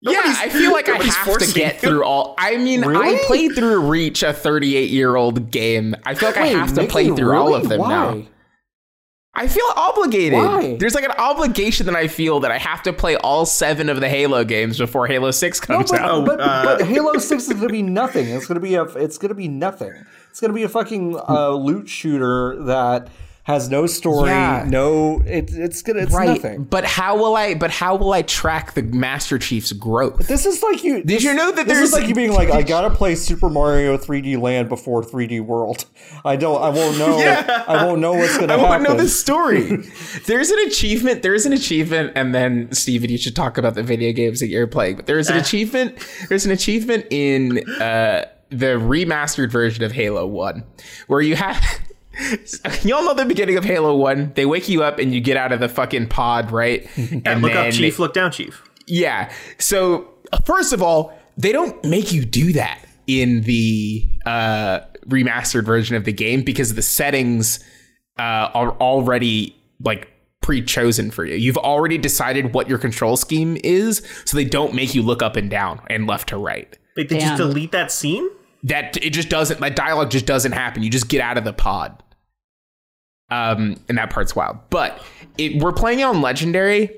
yeah, 0.00 0.20
I 0.24 0.48
feel 0.50 0.70
like 0.72 0.88
I 0.88 0.92
nobody's 0.92 1.14
have 1.16 1.38
to 1.38 1.52
get 1.52 1.82
you. 1.82 1.88
through 1.88 2.04
all. 2.04 2.34
I 2.38 2.56
mean, 2.58 2.82
Really? 2.82 3.16
I 3.18 3.22
played 3.26 3.54
through 3.54 3.80
Reach, 3.88 4.22
a 4.22 4.32
38 4.32 4.90
year 4.90 5.16
old 5.16 5.50
game. 5.50 5.94
I 6.06 6.14
feel 6.14 6.28
like 6.30 6.38
I 6.38 6.46
have 6.48 6.68
to 6.74 6.82
Mickey, 6.82 6.90
play 6.90 7.08
through 7.10 7.36
all 7.36 7.54
of 7.54 7.68
them 7.68 7.80
Why? 7.80 7.88
now. 7.88 8.22
I 9.36 9.48
feel 9.48 9.64
obligated. 9.74 10.38
Why? 10.38 10.76
There's 10.78 10.94
like 10.94 11.04
an 11.04 11.10
obligation 11.18 11.86
that 11.86 11.96
I 11.96 12.06
feel 12.06 12.40
that 12.40 12.52
I 12.52 12.58
have 12.58 12.82
to 12.84 12.92
play 12.92 13.16
all 13.16 13.44
seven 13.46 13.88
of 13.88 14.00
the 14.00 14.08
Halo 14.08 14.44
games 14.44 14.78
before 14.78 15.08
Halo 15.08 15.32
6 15.32 15.68
No, 15.68 15.76
comes 15.78 15.90
but, 15.90 16.00
out. 16.00 16.24
but, 16.24 16.40
uh, 16.40 16.64
but 16.78 16.86
Halo 16.86 17.18
Six 17.18 17.48
is 17.48 17.54
gonna 17.54 17.68
be 17.68 17.82
nothing. 17.82 18.28
It's 18.28 18.46
gonna 18.46 18.60
be 18.60 18.74
a. 18.76 18.84
It's 18.84 19.18
gonna 19.18 19.34
be 19.34 19.48
nothing. 19.48 19.92
It's 20.30 20.40
gonna 20.40 20.52
be 20.52 20.62
a 20.62 20.68
fucking 20.68 21.18
uh, 21.28 21.50
loot 21.50 21.88
shooter 21.88 22.56
that 22.64 23.08
has 23.44 23.68
no 23.68 23.86
story. 23.86 24.30
Yeah. 24.30 24.66
No, 24.68 25.20
it, 25.26 25.50
it's 25.52 25.82
gonna. 25.82 26.00
It's 26.00 26.12
right. 26.14 26.28
nothing. 26.28 26.64
But 26.64 26.84
how 26.84 27.16
will 27.16 27.36
I 27.36 27.54
but 27.54 27.70
how 27.70 27.94
will 27.96 28.12
I 28.12 28.22
track 28.22 28.72
the 28.74 28.82
Master 28.82 29.38
Chief's 29.38 29.72
growth? 29.72 30.26
This 30.28 30.44
is 30.46 30.62
like 30.62 30.82
you. 30.82 31.02
Did 31.02 31.22
you 31.22 31.34
know 31.34 31.52
that 31.52 31.66
this 31.66 31.76
there's- 31.76 31.88
is 31.88 31.92
like 31.92 32.08
you 32.08 32.14
being 32.14 32.32
like, 32.32 32.50
I 32.50 32.62
gotta 32.74 32.90
play 32.90 33.14
Super 33.14 33.48
Mario 33.50 33.96
3D 33.96 34.40
Land 34.40 34.68
before 34.68 35.02
3D 35.02 35.40
World. 35.44 35.84
I 36.24 36.36
don't. 36.36 36.60
I 36.62 36.70
won't 36.70 36.98
know. 36.98 37.18
I 37.18 37.84
won't 37.84 38.00
know 38.00 38.14
what's 38.14 38.36
gonna 38.38 38.52
happen. 38.52 38.64
I 38.64 38.68
happen. 38.68 38.68
want 38.70 38.84
to 38.86 38.90
know 38.90 38.96
the 39.02 39.08
story. 39.08 39.76
there's 40.26 40.50
an 40.50 40.58
achievement. 40.66 41.22
There's 41.22 41.44
an 41.46 41.52
achievement, 41.52 42.12
and 42.16 42.34
then 42.34 42.72
Steven, 42.72 43.10
you 43.10 43.18
should 43.18 43.36
talk 43.36 43.58
about 43.58 43.74
the 43.74 43.82
video 43.82 44.12
games 44.12 44.40
that 44.40 44.48
you're 44.48 44.66
playing. 44.66 44.96
But 44.96 45.06
there's 45.06 45.28
an 45.28 45.36
achievement. 45.36 45.98
There's 46.28 46.46
an 46.46 46.50
achievement 46.52 47.06
in 47.10 47.58
uh, 47.80 48.24
the 48.48 48.78
remastered 48.78 49.50
version 49.50 49.84
of 49.84 49.92
Halo 49.92 50.26
One, 50.26 50.64
where 51.08 51.20
you 51.20 51.36
have. 51.36 51.62
Y'all 52.82 53.04
know 53.04 53.14
the 53.14 53.24
beginning 53.26 53.56
of 53.56 53.64
Halo 53.64 53.96
One. 53.96 54.32
They 54.34 54.46
wake 54.46 54.68
you 54.68 54.82
up 54.82 54.98
and 54.98 55.14
you 55.14 55.20
get 55.20 55.36
out 55.36 55.52
of 55.52 55.60
the 55.60 55.68
fucking 55.68 56.08
pod, 56.08 56.50
right? 56.50 56.88
And 57.24 57.42
Look 57.42 57.52
then 57.52 57.68
up, 57.68 57.72
Chief. 57.72 57.98
Look 57.98 58.14
down, 58.14 58.30
Chief. 58.32 58.62
yeah. 58.86 59.32
So 59.58 60.08
first 60.44 60.72
of 60.72 60.82
all, 60.82 61.16
they 61.36 61.52
don't 61.52 61.82
make 61.84 62.12
you 62.12 62.24
do 62.24 62.52
that 62.52 62.80
in 63.06 63.42
the 63.42 64.04
uh, 64.24 64.80
remastered 65.06 65.64
version 65.64 65.96
of 65.96 66.04
the 66.04 66.12
game 66.12 66.42
because 66.42 66.74
the 66.74 66.82
settings 66.82 67.62
uh, 68.18 68.22
are 68.54 68.70
already 68.80 69.56
like 69.80 70.08
pre-chosen 70.42 71.10
for 71.10 71.24
you. 71.24 71.34
You've 71.34 71.56
already 71.56 71.98
decided 71.98 72.54
what 72.54 72.68
your 72.68 72.78
control 72.78 73.16
scheme 73.16 73.56
is, 73.64 74.06
so 74.24 74.36
they 74.36 74.44
don't 74.44 74.74
make 74.74 74.94
you 74.94 75.02
look 75.02 75.22
up 75.22 75.36
and 75.36 75.50
down 75.50 75.80
and 75.88 76.06
left 76.06 76.28
to 76.28 76.36
right. 76.36 76.78
Wait, 76.96 77.08
they 77.08 77.18
just 77.18 77.36
delete 77.36 77.72
that 77.72 77.90
scene? 77.90 78.28
That 78.62 78.96
it 79.04 79.10
just 79.10 79.28
doesn't. 79.28 79.60
That 79.60 79.74
dialogue 79.76 80.10
just 80.10 80.26
doesn't 80.26 80.52
happen. 80.52 80.82
You 80.82 80.90
just 80.90 81.08
get 81.08 81.20
out 81.20 81.36
of 81.36 81.44
the 81.44 81.52
pod. 81.52 82.02
Um, 83.30 83.76
and 83.88 83.98
that 83.98 84.10
part's 84.10 84.36
wild. 84.36 84.58
But 84.70 85.02
it, 85.38 85.62
we're 85.62 85.72
playing 85.72 86.02
on 86.04 86.20
legendary, 86.20 86.90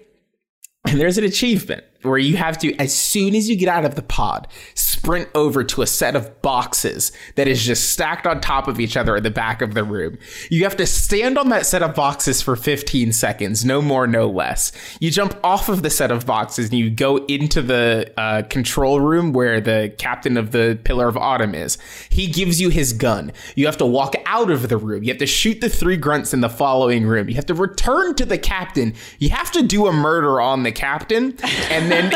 and 0.87 1.01
there's 1.01 1.19
an 1.19 1.25
achievement 1.25 1.85
where 2.07 2.19
you 2.19 2.37
have 2.37 2.59
to, 2.59 2.75
as 2.77 2.95
soon 2.95 3.35
as 3.35 3.49
you 3.49 3.57
get 3.57 3.69
out 3.69 3.85
of 3.85 3.95
the 3.95 4.03
pod, 4.03 4.49
sprint 4.75 5.29
over 5.35 5.63
to 5.65 5.83
a 5.83 5.87
set 5.87 6.17
of 6.17 6.41
boxes 6.43 7.13
that 7.35 7.49
is 7.49 7.65
just 7.65 7.91
stacked 7.91 8.27
on 8.27 8.41
top 8.41 8.69
of 8.69 8.81
each 8.81 8.97
other 8.97 9.17
in 9.17 9.23
the 9.23 9.31
back 9.31 9.63
of 9.63 9.75
the 9.75 9.85
room. 9.85 10.19
You 10.51 10.65
have 10.65 10.77
to 10.77 10.87
stand 10.87 11.39
on 11.39 11.49
that 11.51 11.67
set 11.67 11.83
of 11.83 11.95
boxes 11.95 12.43
for 12.43 12.57
15 12.57 13.13
seconds, 13.13 13.65
no 13.65 13.83
more, 13.83 14.07
no 14.07 14.29
less. 14.29 14.73
You 15.01 15.11
jump 15.11 15.39
off 15.45 15.69
of 15.69 15.83
the 15.83 15.91
set 15.91 16.11
of 16.11 16.27
boxes 16.27 16.71
and 16.71 16.79
you 16.79 16.91
go 16.91 17.19
into 17.27 17.63
the 17.63 18.13
uh, 18.17 18.43
control 18.43 19.01
room 19.01 19.33
where 19.33 19.61
the 19.61 19.95
captain 19.99 20.37
of 20.37 20.53
the 20.53 20.79
Pillar 20.85 21.09
of 21.09 21.17
Autumn 21.17 21.55
is. 21.55 21.79
He 22.09 22.27
gives 22.27 22.61
you 22.61 22.69
his 22.69 22.93
gun. 22.93 23.33
You 23.55 23.67
have 23.67 23.77
to 23.79 23.87
walk 23.87 24.15
out 24.27 24.51
of 24.51 24.69
the 24.69 24.77
room. 24.77 25.03
You 25.03 25.11
have 25.11 25.19
to 25.19 25.27
shoot 25.27 25.61
the 25.61 25.69
three 25.69 25.97
grunts 25.97 26.33
in 26.33 26.41
the 26.41 26.49
following 26.49 27.07
room. 27.07 27.29
You 27.29 27.35
have 27.37 27.47
to 27.47 27.55
return 27.55 28.15
to 28.17 28.25
the 28.25 28.39
captain. 28.39 28.95
You 29.19 29.31
have 29.31 29.51
to 29.53 29.63
do 29.63 29.87
a 29.87 29.93
murder 29.93 30.41
on 30.41 30.63
the 30.63 30.73
captain. 30.73 31.37
And 31.71 31.91
then, 31.91 31.96
and 32.05 32.13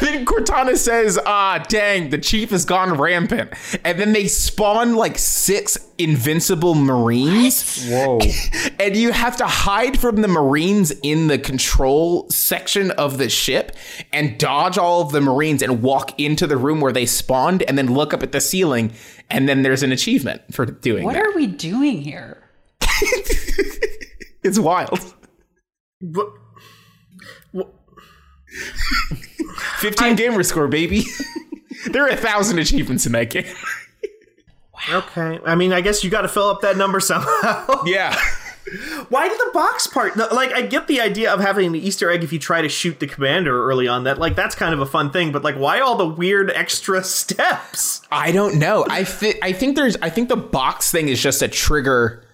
then 0.00 0.24
Cortana 0.26 0.76
says, 0.76 1.18
ah, 1.24 1.64
dang, 1.68 2.10
the 2.10 2.18
chief 2.18 2.50
has 2.50 2.64
gone 2.64 2.98
rampant. 2.98 3.52
And 3.84 3.98
then 3.98 4.12
they 4.12 4.26
spawn 4.26 4.94
like 4.94 5.18
six 5.18 5.78
invincible 5.98 6.74
marines 6.74 7.86
Whoa. 7.88 8.20
and 8.80 8.96
you 8.96 9.12
have 9.12 9.36
to 9.36 9.46
hide 9.46 10.00
from 10.00 10.22
the 10.22 10.28
marines 10.28 10.92
in 11.02 11.26
the 11.26 11.38
control 11.38 12.28
section 12.30 12.90
of 12.92 13.18
the 13.18 13.28
ship 13.28 13.76
and 14.12 14.38
dodge 14.38 14.78
all 14.78 15.02
of 15.02 15.12
the 15.12 15.20
marines 15.20 15.60
and 15.62 15.82
walk 15.82 16.18
into 16.18 16.46
the 16.46 16.56
room 16.56 16.80
where 16.80 16.92
they 16.92 17.04
spawned 17.04 17.62
and 17.64 17.76
then 17.76 17.92
look 17.92 18.14
up 18.14 18.22
at 18.22 18.32
the 18.32 18.40
ceiling 18.40 18.92
and 19.28 19.48
then 19.48 19.62
there's 19.62 19.82
an 19.82 19.92
achievement 19.92 20.40
for 20.52 20.64
doing 20.64 21.02
it. 21.02 21.04
What 21.04 21.14
that. 21.14 21.26
are 21.26 21.34
we 21.36 21.46
doing 21.46 22.00
here? 22.00 22.42
it's 24.42 24.58
wild 24.58 24.98
What? 26.00 26.32
15 29.78 30.16
gamer 30.16 30.42
score 30.42 30.68
baby 30.68 31.04
there 31.90 32.04
are 32.04 32.08
a 32.10 32.16
thousand 32.16 32.58
achievements 32.58 33.06
in 33.06 33.12
that 33.12 33.30
game 33.30 33.46
Okay. 34.90 35.38
I 35.44 35.56
mean, 35.56 35.74
I 35.74 35.82
guess 35.82 36.02
you 36.02 36.08
got 36.08 36.22
to 36.22 36.28
fill 36.28 36.48
up 36.48 36.62
that 36.62 36.78
number 36.78 37.00
somehow. 37.00 37.82
yeah 37.84 38.18
Why 39.10 39.28
did 39.28 39.38
the 39.38 39.50
box 39.52 39.86
part? 39.86 40.16
Like, 40.16 40.52
I 40.54 40.62
get 40.62 40.86
the 40.86 41.02
idea 41.02 41.30
of 41.32 41.38
having 41.40 41.66
an 41.66 41.74
Easter 41.74 42.10
egg 42.10 42.24
if 42.24 42.32
you 42.32 42.38
try 42.38 42.62
to 42.62 42.68
shoot 42.70 42.98
the 42.98 43.06
commander 43.06 43.66
early 43.68 43.86
on. 43.88 44.04
That 44.04 44.18
like 44.18 44.36
that's 44.36 44.54
kind 44.54 44.72
of 44.72 44.80
a 44.80 44.86
fun 44.86 45.10
thing. 45.10 45.32
But 45.32 45.44
like, 45.44 45.56
why 45.56 45.80
all 45.80 45.96
the 45.96 46.06
weird 46.08 46.50
extra 46.52 47.04
steps? 47.04 48.00
I 48.10 48.32
don't 48.32 48.58
know. 48.58 48.86
I 48.88 49.04
thi- 49.04 49.38
I 49.42 49.52
think 49.52 49.76
there's 49.76 49.96
I 50.00 50.08
think 50.08 50.30
the 50.30 50.36
box 50.36 50.90
thing 50.90 51.08
is 51.08 51.20
just 51.22 51.42
a 51.42 51.48
trigger 51.48 52.24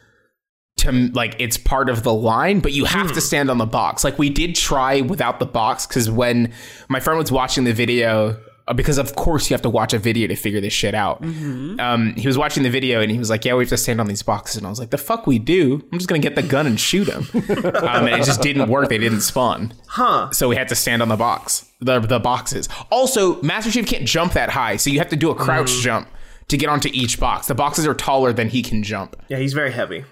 to 0.87 1.11
like 1.13 1.37
it's 1.39 1.57
part 1.57 1.89
of 1.89 2.03
the 2.03 2.13
line, 2.13 2.61
but 2.61 2.73
you 2.73 2.85
have 2.85 3.13
to 3.13 3.21
stand 3.21 3.51
on 3.51 3.59
the 3.59 3.67
box. 3.67 4.05
Like 4.05 4.19
we 4.19 4.31
did 4.31 4.55
try 4.55 5.01
without 5.01 5.39
the 5.39 5.47
box 5.47 5.87
because 5.87 6.11
when 6.11 6.53
my 6.89 7.01
friend 7.01 7.19
was 7.19 7.31
watching 7.31 7.65
the 7.65 7.73
video, 7.73 8.41
uh, 8.69 8.75
because 8.75 8.99
of 8.99 9.15
course 9.15 9.49
you 9.49 9.55
have 9.55 9.63
to 9.63 9.71
watch 9.71 9.93
a 9.93 9.99
video 9.99 10.27
to 10.27 10.35
figure 10.35 10.61
this 10.61 10.73
shit 10.73 10.95
out. 10.95 11.23
Um, 11.23 12.15
he 12.17 12.27
was 12.27 12.37
watching 12.37 12.63
the 12.63 12.71
video 12.71 13.01
and 13.01 13.11
he 13.11 13.19
was 13.19 13.31
like, 13.31 13.45
"Yeah, 13.45 13.55
we 13.55 13.63
have 13.63 13.71
to 13.71 13.77
stand 13.77 14.01
on 14.01 14.07
these 14.07 14.23
boxes," 14.23 14.57
and 14.57 14.67
I 14.67 14.71
was 14.71 14.81
like, 14.81 14.91
"The 14.91 14.99
fuck 14.99 15.27
we 15.27 15.39
do? 15.39 15.85
I'm 15.93 15.99
just 15.99 16.09
gonna 16.09 16.19
get 16.19 16.35
the 16.35 16.43
gun 16.43 16.67
and 16.67 16.79
shoot 16.79 17.05
them." 17.05 17.29
um, 17.35 18.07
and 18.07 18.21
it 18.21 18.25
just 18.25 18.43
didn't 18.43 18.69
work. 18.69 18.89
They 18.89 18.99
didn't 18.99 19.21
spawn. 19.21 19.75
Huh? 19.87 20.31
So 20.33 20.49
we 20.49 20.57
had 20.57 20.69
to 20.69 20.75
stand 20.75 21.03
on 21.03 21.09
the 21.09 21.17
box, 21.17 21.67
the 21.81 22.01
the 22.01 22.19
boxes. 22.19 22.69
Also, 22.91 23.41
Master 23.43 23.71
Chief 23.71 23.87
can't 23.87 24.07
jump 24.07 24.33
that 24.33 24.51
high, 24.51 24.77
so 24.77 24.91
you 24.91 24.99
have 24.99 25.11
to 25.11 25.17
do 25.17 25.31
a 25.31 25.35
crouch 25.35 25.71
jump 25.83 26.09
to 26.49 26.57
get 26.57 26.69
onto 26.69 26.89
each 26.93 27.19
box. 27.19 27.47
The 27.47 27.55
boxes 27.55 27.87
are 27.87 27.95
taller 27.95 28.33
than 28.33 28.49
he 28.49 28.63
can 28.63 28.83
jump. 28.83 29.17
Yeah, 29.29 29.39
he's 29.39 29.53
very 29.53 29.73
heavy. 29.73 30.05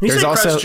You 0.00 0.08
There's 0.08 0.24
also- 0.24 0.58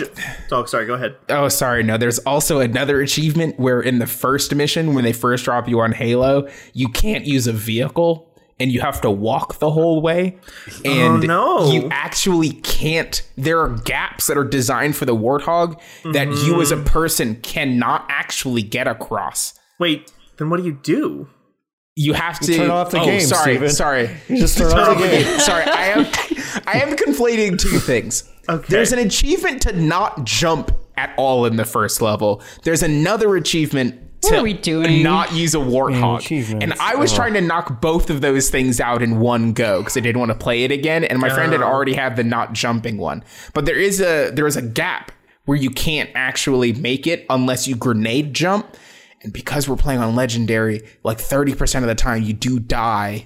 oh, 0.51 0.65
sorry. 0.65 0.87
Go 0.87 0.95
ahead. 0.95 1.15
Oh, 1.29 1.47
sorry, 1.47 1.83
no. 1.83 1.97
There's 1.97 2.17
also 2.19 2.59
another 2.59 3.01
achievement 3.01 3.59
where 3.59 3.79
in 3.79 3.99
the 3.99 4.07
first 4.07 4.53
mission, 4.55 4.95
when 4.95 5.03
they 5.03 5.13
first 5.13 5.45
drop 5.45 5.67
you 5.67 5.79
on 5.79 5.91
Halo, 5.91 6.47
you 6.73 6.89
can't 6.89 7.25
use 7.25 7.45
a 7.45 7.53
vehicle 7.53 8.27
and 8.59 8.71
you 8.71 8.81
have 8.81 8.99
to 9.01 9.11
walk 9.11 9.59
the 9.59 9.69
whole 9.69 10.01
way. 10.01 10.37
Oh, 10.85 10.89
and 10.89 11.27
no. 11.27 11.71
you 11.71 11.87
actually 11.91 12.53
can't. 12.53 13.21
There 13.35 13.61
are 13.61 13.69
gaps 13.69 14.25
that 14.25 14.37
are 14.37 14.43
designed 14.43 14.95
for 14.95 15.05
the 15.05 15.15
Warthog 15.15 15.79
that 16.13 16.27
you 16.43 16.59
as 16.59 16.71
a 16.71 16.75
mm-hmm. 16.75 16.85
person 16.85 17.35
cannot 17.41 18.07
actually 18.09 18.63
get 18.63 18.87
across. 18.87 19.53
Wait. 19.77 20.11
Then 20.37 20.49
what 20.49 20.57
do 20.57 20.65
you 20.65 20.79
do? 20.81 21.29
You 21.99 22.13
have 22.13 22.39
to 22.41 22.55
turn 22.55 22.69
off 22.69 22.91
the 22.91 22.99
oh, 22.99 23.05
game, 23.05 23.21
Sorry, 23.21 23.55
Steven. 23.55 23.69
sorry. 23.71 24.09
Just 24.29 24.55
turn 24.57 24.71
off 24.73 24.97
the 24.99 25.07
game. 25.07 25.39
sorry, 25.39 25.63
I 25.63 25.87
am 25.87 26.05
I 26.67 26.79
am 26.79 26.95
conflating 26.95 27.57
two 27.59 27.79
things. 27.79 28.29
Okay. 28.47 28.65
There's 28.69 28.91
an 28.91 28.99
achievement 28.99 29.63
to 29.63 29.73
not 29.73 30.23
jump 30.23 30.71
at 30.95 31.13
all 31.17 31.45
in 31.45 31.55
the 31.55 31.65
first 31.65 31.99
level. 32.01 32.43
There's 32.63 32.83
another 32.83 33.35
achievement 33.35 33.99
What 34.21 34.29
to 34.29 34.37
are 34.37 34.43
we 34.43 34.53
doing? 34.53 35.01
not 35.01 35.33
use 35.33 35.55
a 35.55 35.57
warthog. 35.57 36.19
achievements. 36.19 36.63
And 36.63 36.73
I 36.79 36.95
was 36.95 37.11
Oh. 37.13 37.15
trying 37.15 37.33
to 37.33 37.41
knock 37.41 37.81
both 37.81 38.09
of 38.11 38.21
those 38.21 38.49
things 38.51 38.79
out 38.79 39.01
in 39.01 39.19
one 39.19 39.53
go 39.53 39.79
because 39.79 39.97
I 39.97 40.01
didn't 40.01 40.19
want 40.19 40.31
to 40.31 40.37
play 40.37 40.63
it 40.65 40.71
again. 40.71 41.03
And 41.03 41.17
my 41.19 41.29
friend 41.29 41.51
had 41.51 41.61
already 41.63 41.93
had 41.93 42.15
the 42.15 42.23
not 42.23 42.53
jumping 42.53 42.97
one. 42.99 43.23
But 43.55 43.65
there 43.65 43.75
is 43.79 43.99
a 44.01 44.29
there 44.31 44.45
is 44.45 44.55
a 44.55 44.61
gap 44.61 45.11
where 45.45 45.57
you 45.57 45.71
can't 45.71 46.09
actually 46.13 46.73
make 46.73 47.07
it 47.07 47.25
unless 47.29 47.67
you 47.67 47.75
grenade 47.75 48.33
jump. 48.35 48.77
And 49.23 49.33
because 49.33 49.67
we're 49.67 49.75
playing 49.77 49.99
on 49.99 50.15
legendary, 50.15 50.81
like 51.03 51.17
30% 51.17 51.81
of 51.81 51.87
the 51.87 51.95
time 51.95 52.23
you 52.23 52.33
do 52.33 52.59
die 52.59 53.25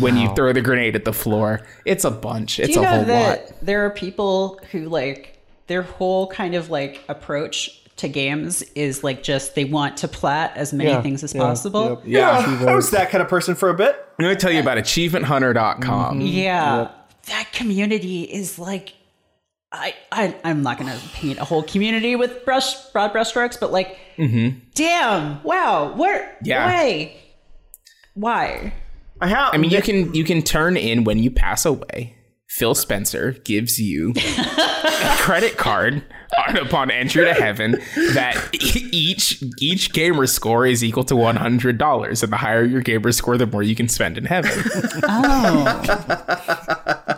when 0.00 0.16
you 0.16 0.34
throw 0.34 0.52
the 0.54 0.62
grenade 0.62 0.96
at 0.96 1.04
the 1.04 1.12
floor. 1.12 1.60
It's 1.84 2.04
a 2.04 2.10
bunch. 2.10 2.58
It's 2.58 2.68
Do 2.68 2.74
you 2.74 2.80
a 2.80 2.82
know 2.82 2.90
whole 2.96 3.04
that 3.04 3.44
lot. 3.50 3.54
there 3.60 3.84
are 3.84 3.90
people 3.90 4.58
who 4.72 4.88
like 4.88 5.38
their 5.66 5.82
whole 5.82 6.28
kind 6.28 6.54
of 6.54 6.70
like 6.70 7.04
approach 7.08 7.84
to 7.96 8.08
games 8.08 8.62
is 8.74 9.02
like 9.04 9.22
just 9.22 9.54
they 9.56 9.64
want 9.66 9.96
to 9.98 10.08
plat 10.08 10.56
as 10.56 10.72
many 10.72 10.88
Yeah, 10.88 11.02
things 11.02 11.22
as 11.24 11.34
yeah, 11.34 11.40
possible. 11.42 12.00
yep. 12.04 12.46
Yeah. 12.46 12.66
I 12.68 12.74
was 12.74 12.90
that 12.92 13.10
kind 13.10 13.20
of 13.20 13.28
person 13.28 13.54
for 13.54 13.68
a 13.68 13.74
bit. 13.74 13.96
Let 14.18 14.28
me 14.30 14.34
tell 14.36 14.52
you 14.52 14.60
about 14.60 14.78
achievementhunter.com. 14.78 16.20
Yeah. 16.20 16.90
That 17.26 17.52
community 17.52 18.22
is 18.22 18.58
like 18.58 18.94
I, 19.70 19.94
I 20.10 20.34
I'm 20.44 20.62
not 20.62 20.78
gonna 20.78 20.98
paint 21.12 21.38
a 21.38 21.44
whole 21.44 21.62
community 21.62 22.16
with 22.16 22.44
brush 22.44 22.74
broad 22.90 23.12
brushstrokes, 23.12 23.60
but 23.60 23.70
like 23.70 23.98
mm-hmm. 24.16 24.58
damn, 24.74 25.42
wow, 25.42 25.94
where 25.94 26.36
Yeah. 26.42 26.66
why? 26.66 27.16
Why? 28.14 28.72
I 29.20 29.28
have. 29.28 29.52
I 29.52 29.58
mean, 29.58 29.70
you 29.70 29.82
can 29.82 30.14
you 30.14 30.24
can 30.24 30.42
turn 30.42 30.76
in 30.76 31.04
when 31.04 31.18
you 31.18 31.30
pass 31.30 31.66
away. 31.66 32.14
Phil 32.48 32.74
Spencer 32.74 33.32
gives 33.44 33.78
you 33.78 34.14
a 34.16 35.16
credit 35.18 35.58
card 35.58 36.02
on, 36.46 36.56
upon 36.56 36.90
entry 36.90 37.26
to 37.26 37.34
heaven 37.34 37.72
that 38.14 38.48
each 38.54 39.42
each 39.60 39.92
gamer 39.92 40.26
score 40.26 40.64
is 40.64 40.82
equal 40.82 41.04
to 41.04 41.14
one 41.14 41.36
hundred 41.36 41.76
dollars, 41.76 42.22
and 42.22 42.32
the 42.32 42.38
higher 42.38 42.64
your 42.64 42.80
gamer 42.80 43.12
score, 43.12 43.36
the 43.36 43.46
more 43.46 43.62
you 43.62 43.76
can 43.76 43.88
spend 43.88 44.16
in 44.16 44.24
heaven. 44.24 44.50
Oh. 45.04 47.14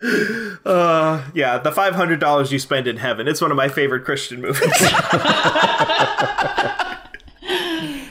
yeah, 0.64 1.60
the 1.62 1.72
five 1.72 1.94
hundred 1.94 2.20
dollars 2.20 2.52
you 2.52 2.58
spend 2.58 2.86
in 2.86 2.98
heaven. 2.98 3.26
It's 3.26 3.40
one 3.40 3.50
of 3.50 3.56
my 3.56 3.68
favorite 3.68 4.04
Christian 4.04 4.40
movies. 4.40 4.60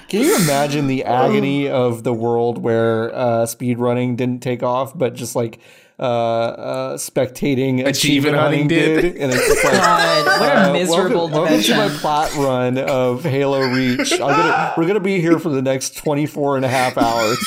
Can 0.09 0.21
you 0.21 0.37
imagine 0.37 0.87
the 0.87 1.03
agony 1.03 1.67
of 1.67 2.03
the 2.03 2.13
world 2.13 2.57
where 2.57 3.13
uh, 3.13 3.45
speedrunning 3.45 4.15
didn't 4.15 4.41
take 4.41 4.63
off, 4.63 4.97
but 4.97 5.13
just 5.15 5.35
like 5.35 5.59
uh, 5.99 6.03
uh, 6.03 6.97
spectating 6.97 7.85
achievement 7.85 8.35
hunting 8.35 8.67
did? 8.67 9.17
And 9.17 9.33
it's 9.33 9.63
like, 9.63 9.73
God, 9.73 10.39
what 10.39 10.49
a 10.49 10.69
uh, 10.69 10.73
miserable 10.73 11.29
welcome, 11.29 11.41
welcome 11.41 11.61
to 11.61 11.75
my 11.75 11.89
plot 11.89 12.35
run 12.35 12.77
of 12.77 13.23
Halo 13.23 13.67
Reach. 13.71 14.13
I'm 14.13 14.19
gonna, 14.19 14.73
we're 14.77 14.83
going 14.83 14.95
to 14.95 14.99
be 14.99 15.19
here 15.19 15.39
for 15.39 15.49
the 15.49 15.61
next 15.61 15.97
24 15.97 16.57
and 16.57 16.65
a 16.65 16.69
half 16.69 16.97
hours. 16.97 17.37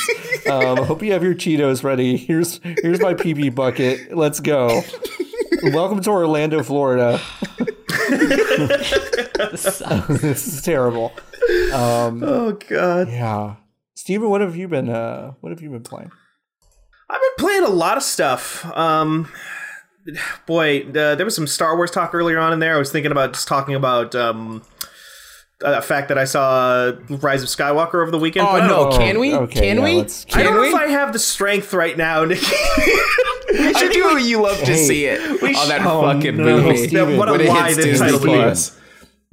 Um, 0.49 0.79
I 0.79 0.83
hope 0.83 1.01
you 1.01 1.13
have 1.13 1.23
your 1.23 1.35
Cheetos 1.35 1.83
ready. 1.83 2.17
Here's 2.17 2.59
here's 2.63 2.99
my 2.99 3.13
PB 3.13 3.55
bucket. 3.55 4.15
Let's 4.15 4.39
go. 4.39 4.81
Welcome 5.63 6.01
to 6.01 6.09
Orlando, 6.09 6.63
Florida. 6.63 7.21
this 8.09 9.81
is 10.25 10.61
terrible. 10.61 11.13
Um, 11.73 12.23
oh 12.23 12.57
God. 12.67 13.09
Yeah. 13.09 13.55
Steven, 13.95 14.29
what 14.29 14.41
have 14.41 14.55
you 14.55 14.67
been 14.67 14.89
uh 14.89 15.33
what 15.41 15.51
have 15.51 15.61
you 15.61 15.69
been 15.69 15.83
playing? 15.83 16.11
I've 17.11 17.19
been 17.21 17.45
playing 17.45 17.63
a 17.63 17.69
lot 17.69 17.97
of 17.97 18.03
stuff. 18.03 18.65
Um, 18.77 19.29
boy, 20.45 20.83
uh, 20.89 21.15
there 21.15 21.25
was 21.25 21.35
some 21.35 21.45
Star 21.47 21.75
Wars 21.75 21.91
talk 21.91 22.15
earlier 22.15 22.39
on 22.39 22.53
in 22.53 22.59
there. 22.59 22.75
I 22.75 22.79
was 22.79 22.91
thinking 22.91 23.11
about 23.11 23.33
just 23.33 23.47
talking 23.47 23.75
about 23.75 24.15
um, 24.15 24.63
a 25.61 25.81
fact 25.81 26.07
that 26.07 26.17
I 26.17 26.23
saw 26.23 26.91
Rise 27.09 27.43
of 27.43 27.49
Skywalker 27.49 27.95
over 28.01 28.11
the 28.11 28.17
weekend. 28.17 28.47
Oh 28.47 28.53
but 28.53 28.61
I 28.63 28.67
don't- 28.67 28.89
no! 28.89 28.95
Oh, 28.95 28.97
Can 28.97 29.19
we? 29.19 29.35
okay, 29.35 29.59
can 29.59 29.77
yeah, 29.77 29.83
we? 29.83 29.97
let's- 29.97 30.25
I 30.33 30.43
don't 30.43 30.53
Can 30.53 30.61
know 30.61 30.67
if 30.69 30.73
I 30.75 30.87
have 30.87 31.11
the 31.13 31.19
strength 31.19 31.73
right 31.73 31.97
now, 31.97 32.23
Nick. 32.25 32.39
I 32.43 33.89
do. 33.91 34.17
You 34.23 34.41
love 34.41 34.57
to 34.59 34.65
Hey, 34.65 34.77
see 34.87 35.05
it 35.05 35.19
on 35.21 35.67
that 35.67 35.81
oh, 35.85 36.01
fucking 36.03 36.37
no, 36.37 36.61
movie. 36.61 36.87
Steven. 36.87 37.17
What 37.17 37.27
a 37.27 37.33
when 37.33 37.41
it 37.41 37.49
lie 37.49 37.65
hits 37.67 37.75
the 37.77 37.83
Disney 37.83 38.07
title 38.11 38.19
Plus. 38.21 38.79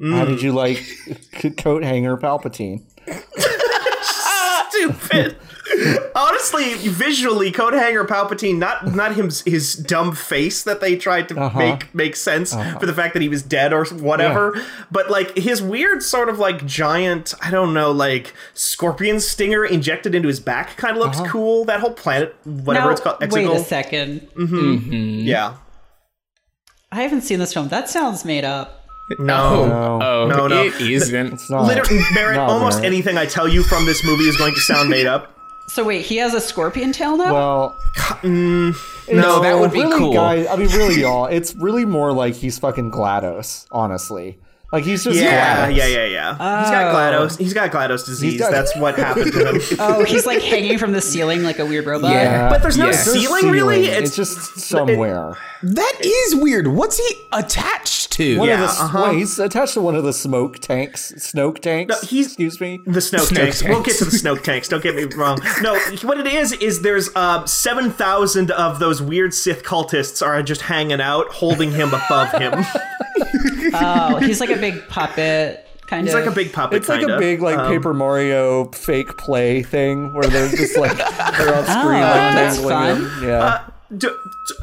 How 0.02 0.24
did 0.24 0.42
you 0.42 0.52
like 0.52 0.84
coat 1.58 1.84
hanger 1.84 2.16
Palpatine? 2.16 2.82
Stupid. 4.70 5.36
Honestly, 6.14 6.74
visually, 6.74 7.50
coat 7.52 7.72
hanger 7.74 8.04
Palpatine, 8.04 8.56
not 8.58 8.94
not 8.94 9.14
him 9.14 9.30
his 9.44 9.74
dumb 9.74 10.14
face 10.14 10.62
that 10.62 10.80
they 10.80 10.96
tried 10.96 11.28
to 11.28 11.38
Uh-huh. 11.40 11.58
make 11.58 11.94
make 11.94 12.16
sense 12.16 12.54
uh-huh. 12.54 12.78
for 12.78 12.86
the 12.86 12.92
fact 12.94 13.12
that 13.14 13.22
he 13.22 13.28
was 13.28 13.42
dead 13.42 13.72
or 13.72 13.84
whatever, 13.86 14.60
but 14.90 15.10
like 15.10 15.36
his 15.36 15.62
weird 15.62 16.02
sort 16.02 16.28
of 16.28 16.38
like 16.38 16.64
giant, 16.66 17.34
I 17.40 17.50
don't 17.50 17.72
know, 17.74 17.90
like 17.92 18.34
scorpion 18.54 19.20
stinger 19.20 19.64
injected 19.64 20.14
into 20.14 20.28
his 20.28 20.40
back 20.40 20.76
kind 20.76 20.96
of 20.96 21.02
looks 21.02 21.18
uh-huh. 21.18 21.28
cool. 21.30 21.64
That 21.64 21.80
whole 21.80 21.92
planet, 21.92 22.34
whatever 22.44 22.86
Now, 22.86 22.92
it's 22.92 23.00
called, 23.00 23.20
wait 23.20 23.46
a 23.46 23.50
Exegol. 23.50 23.64
second. 23.64 24.20
Mm-hmm. 24.36 24.56
Mm-hmm. 24.56 25.26
Yeah. 25.26 25.56
I 26.90 27.02
haven't 27.02 27.20
seen 27.22 27.38
this 27.38 27.52
film. 27.52 27.68
That 27.68 27.88
sounds 27.90 28.24
made 28.24 28.44
up. 28.44 28.86
No. 29.18 29.34
Oh, 29.36 29.66
no, 29.68 30.00
Oh, 30.02 30.26
No, 30.28 30.46
no. 30.48 30.62
it 30.64 30.80
isn't. 30.80 31.32
it's 31.34 31.50
not. 31.50 31.66
Literally, 31.66 32.02
Merritt, 32.14 32.36
Not 32.36 32.50
almost 32.50 32.78
Merritt. 32.78 32.92
anything 32.92 33.16
I 33.18 33.26
tell 33.26 33.46
you 33.48 33.62
from 33.62 33.84
this 33.86 34.04
movie 34.04 34.24
is 34.24 34.36
going 34.36 34.54
to 34.54 34.60
sound 34.60 34.88
made 34.90 35.06
up. 35.06 35.34
So 35.68 35.84
wait, 35.84 36.04
he 36.06 36.16
has 36.16 36.32
a 36.34 36.40
scorpion 36.40 36.92
tail 36.92 37.16
now? 37.16 37.32
Well, 37.32 37.76
mm, 38.22 38.72
mm. 38.72 39.14
No, 39.14 39.20
No, 39.20 39.42
that 39.42 39.58
would 39.58 39.70
be 39.72 39.80
really, 39.80 39.98
cool. 39.98 40.14
Guys, 40.14 40.46
I 40.46 40.56
mean, 40.56 40.68
really, 40.68 41.02
y'all. 41.02 41.26
It's 41.26 41.54
really 41.54 41.84
more 41.84 42.12
like 42.12 42.34
he's 42.34 42.58
fucking 42.58 42.90
GLaDOS. 42.90 43.66
Honestly, 43.70 44.38
like 44.72 44.84
he's 44.84 45.04
just 45.04 45.18
Yeah, 45.18 45.68
GLaDOS. 45.68 45.76
yeah, 45.76 45.86
yeah, 45.86 46.04
yeah. 46.06 46.30
He's 46.32 46.70
got 46.70 46.94
oh. 46.94 46.96
GLaDOS. 47.26 47.38
He's 47.38 47.52
got 47.54 47.70
GLaDOS 47.70 48.06
disease. 48.06 48.38
got- 48.38 48.50
That's 48.50 48.74
what 48.76 48.96
happened 48.98 49.32
to 49.32 49.50
him. 49.50 49.60
oh, 49.78 50.04
he's 50.04 50.24
like 50.24 50.40
hanging 50.42 50.78
from 50.78 50.92
the 50.92 51.02
ceiling 51.02 51.42
like 51.42 51.58
a 51.58 51.66
weird 51.66 51.84
robot. 51.86 52.12
Yeah. 52.12 52.48
But 52.48 52.62
there's 52.62 52.78
no 52.78 52.86
Yeah. 52.86 52.92
There's 52.92 53.12
ceiling, 53.12 53.50
really. 53.50 53.86
It's, 53.86 54.08
It's, 54.08 54.16
just 54.16 54.58
somewhere. 54.60 55.36
That 55.62 55.98
is 56.02 56.34
weird. 56.34 56.68
What's 56.68 56.96
he 56.98 57.20
attached 57.32 58.07
to? 58.18 58.38
One 58.38 58.48
Yeah, 58.48 58.54
of 58.64 58.76
the, 58.76 58.82
uh-huh. 58.84 59.04
wait, 59.10 59.18
he's 59.18 59.38
attached 59.38 59.74
to 59.74 59.80
one 59.80 59.96
of 59.96 60.04
the 60.04 60.12
smoke 60.12 60.58
tanks. 60.58 61.12
Snoke 61.16 61.58
tanks. 61.60 62.00
he's- 62.02 62.26
excuse 62.26 62.60
me. 62.60 62.80
the 62.86 63.00
snow 63.00 63.20
Snoke 63.20 63.36
tanks. 63.36 63.62
We'll 63.64 63.82
get 63.82 63.96
to 63.98 64.04
the 64.04 64.10
snow 64.12 64.36
tanks. 64.36 64.68
Don't 64.68 64.82
get 64.82 64.94
me 64.94 65.04
wrong. 65.16 65.38
No, 65.62 65.78
what 66.02 66.18
it 66.20 66.26
is 66.26 66.52
is 66.52 66.82
there's 66.82 67.08
uh, 67.16 67.44
seven 67.46 67.90
thousand 67.90 68.50
of 68.50 68.78
those 68.78 69.00
weird 69.02 69.32
Sith 69.34 69.62
cultists 69.62 70.24
are 70.24 70.42
just 70.42 70.60
hanging 70.62 71.00
out, 71.00 71.28
holding 71.28 71.72
him 71.72 71.88
above 71.94 72.30
him. 72.32 72.64
Oh, 73.74 74.16
he's 74.16 74.40
like 74.40 74.50
a 74.50 74.56
big 74.56 74.86
puppet 74.88 75.66
kind 75.86 76.06
He's 76.06 76.14
of. 76.14 76.20
like 76.20 76.30
a 76.30 76.34
big 76.34 76.52
puppet. 76.52 76.78
It's 76.78 76.88
like 76.88 77.00
kinda. 77.00 77.16
a 77.16 77.18
big 77.18 77.40
like 77.42 77.58
Um, 77.58 77.70
Paper 77.72 77.92
Mario 77.94 78.66
fake 78.72 79.16
play 79.18 79.62
thing 79.62 80.12
where 80.14 80.24
they're 80.24 80.48
just 80.50 80.76
like 80.76 80.96
they're 80.96 81.54
on 81.54 81.64
screen 81.64 81.76
Oh, 82.02 82.12
like 82.12 82.34
that's 82.34 82.58
fun. 82.60 82.96
him. 83.04 83.28
Yeah. 83.28 83.68
D- 83.96 84.08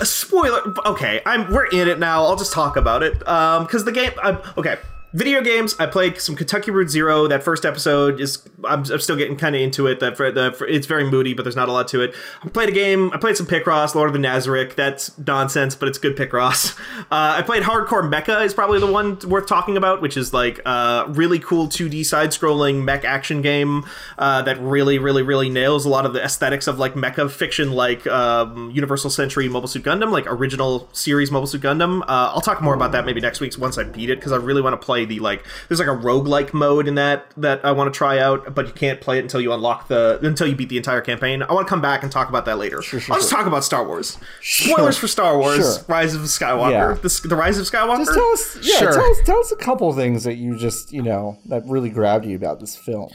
spoiler. 0.03 0.73
Okay, 0.85 1.21
I'm 1.25 1.51
we're 1.51 1.65
in 1.65 1.87
it 1.87 1.97
now. 1.99 2.23
I'll 2.23 2.35
just 2.35 2.53
talk 2.53 2.77
about 2.77 3.01
it. 3.01 3.27
Um, 3.27 3.63
because 3.65 3.83
the 3.85 3.91
game. 3.91 4.11
I'm, 4.21 4.37
okay, 4.57 4.77
video 5.15 5.41
games. 5.41 5.75
I 5.79 5.85
played 5.85 6.19
some 6.19 6.35
Kentucky 6.35 6.71
Route 6.71 6.89
Zero. 6.89 7.27
That 7.27 7.41
first 7.41 7.65
episode 7.65 8.19
is. 8.19 8.43
I'm, 8.65 8.79
I'm 8.91 8.99
still 8.99 9.15
getting 9.15 9.37
kind 9.37 9.55
of 9.55 9.61
into 9.61 9.87
it. 9.87 9.99
That 10.01 10.17
for 10.17 10.29
the 10.31 10.51
for, 10.51 10.67
it's 10.67 10.87
very 10.87 11.09
moody, 11.09 11.33
but 11.33 11.43
there's 11.43 11.55
not 11.55 11.69
a 11.69 11.71
lot 11.71 11.87
to 11.89 12.01
it. 12.01 12.13
I 12.43 12.49
played 12.49 12.69
a 12.69 12.73
game. 12.73 13.11
I 13.13 13.17
played 13.17 13.37
some 13.37 13.45
Picross, 13.45 13.95
Lord 13.95 14.09
of 14.09 14.13
the 14.13 14.19
Nazarick. 14.19 14.75
That's 14.75 15.17
nonsense, 15.17 15.73
but 15.75 15.87
it's 15.87 15.97
good 15.97 16.15
Picross. 16.15 16.77
Uh, 17.11 17.35
I 17.37 17.43
played 17.43 17.61
Hardcore 17.61 18.09
Mecha. 18.09 18.43
Is 18.43 18.53
probably 18.53 18.79
the 18.79 18.91
one 18.91 19.19
worth 19.27 19.47
talking 19.47 19.77
about, 19.77 20.01
which 20.01 20.17
is 20.17 20.33
like 20.33 20.59
a 20.65 21.05
really 21.09 21.39
cool 21.39 21.67
2D 21.67 22.03
side-scrolling 22.05 22.83
mech 22.83 23.05
action 23.05 23.41
game 23.41 23.85
uh, 24.17 24.41
that 24.41 24.59
really, 24.59 24.97
really, 24.97 25.21
really 25.21 25.49
nails 25.49 25.85
a 25.85 25.89
lot 25.89 26.05
of 26.05 26.13
the 26.13 26.23
aesthetics 26.23 26.67
of 26.67 26.79
like 26.79 26.95
mecha 26.95 27.29
fiction, 27.29 27.73
like 27.73 28.07
um, 28.07 28.71
Universal 28.71 29.11
Century 29.11 29.47
Mobile 29.47 29.67
Suit 29.67 29.83
Gundam, 29.83 30.11
like 30.11 30.25
original 30.27 30.89
series 30.93 31.31
Mobile 31.31 31.47
Suit 31.47 31.61
Gundam. 31.61 32.01
Uh, 32.01 32.33
I'll 32.33 32.41
talk 32.41 32.61
more 32.61 32.73
about 32.73 32.91
that 32.93 33.05
maybe 33.05 33.21
next 33.21 33.39
week 33.39 33.55
once 33.57 33.77
I 33.77 33.83
beat 33.83 34.09
it 34.09 34.17
because 34.19 34.31
I 34.31 34.37
really 34.37 34.61
want 34.61 34.79
to 34.79 34.83
play 34.83 35.04
the 35.05 35.19
like. 35.19 35.45
There's 35.67 35.79
like 35.79 35.87
a 35.87 35.91
roguelike 35.95 36.53
mode 36.53 36.87
in 36.87 36.95
that 36.95 37.27
that 37.37 37.63
I 37.63 37.71
want 37.71 37.93
to 37.93 37.97
try 37.97 38.19
out, 38.19 38.53
but 38.53 38.67
you 38.67 38.73
can't 38.73 38.99
play 39.01 39.17
it 39.17 39.21
until 39.21 39.39
you 39.41 39.53
unlock 39.53 39.87
the 39.87 40.19
until 40.21 40.47
you 40.47 40.55
beat 40.55 40.69
the 40.69 40.77
entire 40.77 41.01
campaign. 41.01 41.41
I 41.43 41.53
want 41.53 41.67
to 41.67 41.69
come 41.69 41.81
back 41.81 42.03
and 42.03 42.11
talk 42.11 42.29
about 42.29 42.45
that 42.45 42.57
later. 42.57 42.77
I'll 42.77 43.17
just 43.19 43.29
talk 43.29 43.45
about 43.45 43.63
Star 43.63 43.85
Wars. 43.87 44.17
Spoilers 44.41 44.97
for 44.97 45.07
Star 45.07 45.37
Wars: 45.37 45.57
Sure. 45.57 45.85
Rise 45.87 46.13
of 46.15 46.21
Skywalker. 46.21 46.71
Yeah. 46.71 46.93
The, 47.01 47.27
the 47.27 47.35
Rise 47.35 47.57
of 47.57 47.65
Skywalker. 47.65 47.97
Just 48.05 48.13
tell 48.13 48.31
us, 48.31 48.57
yeah, 48.61 48.79
Sure. 48.79 48.93
tell 48.93 49.11
us, 49.11 49.17
tell 49.25 49.39
us 49.39 49.51
a 49.51 49.55
couple 49.57 49.91
things 49.93 50.23
that 50.23 50.35
you 50.35 50.57
just, 50.57 50.91
you 50.91 51.01
know, 51.01 51.37
that 51.45 51.63
really 51.67 51.89
grabbed 51.89 52.25
you 52.25 52.35
about 52.35 52.59
this 52.59 52.75
film. 52.75 53.09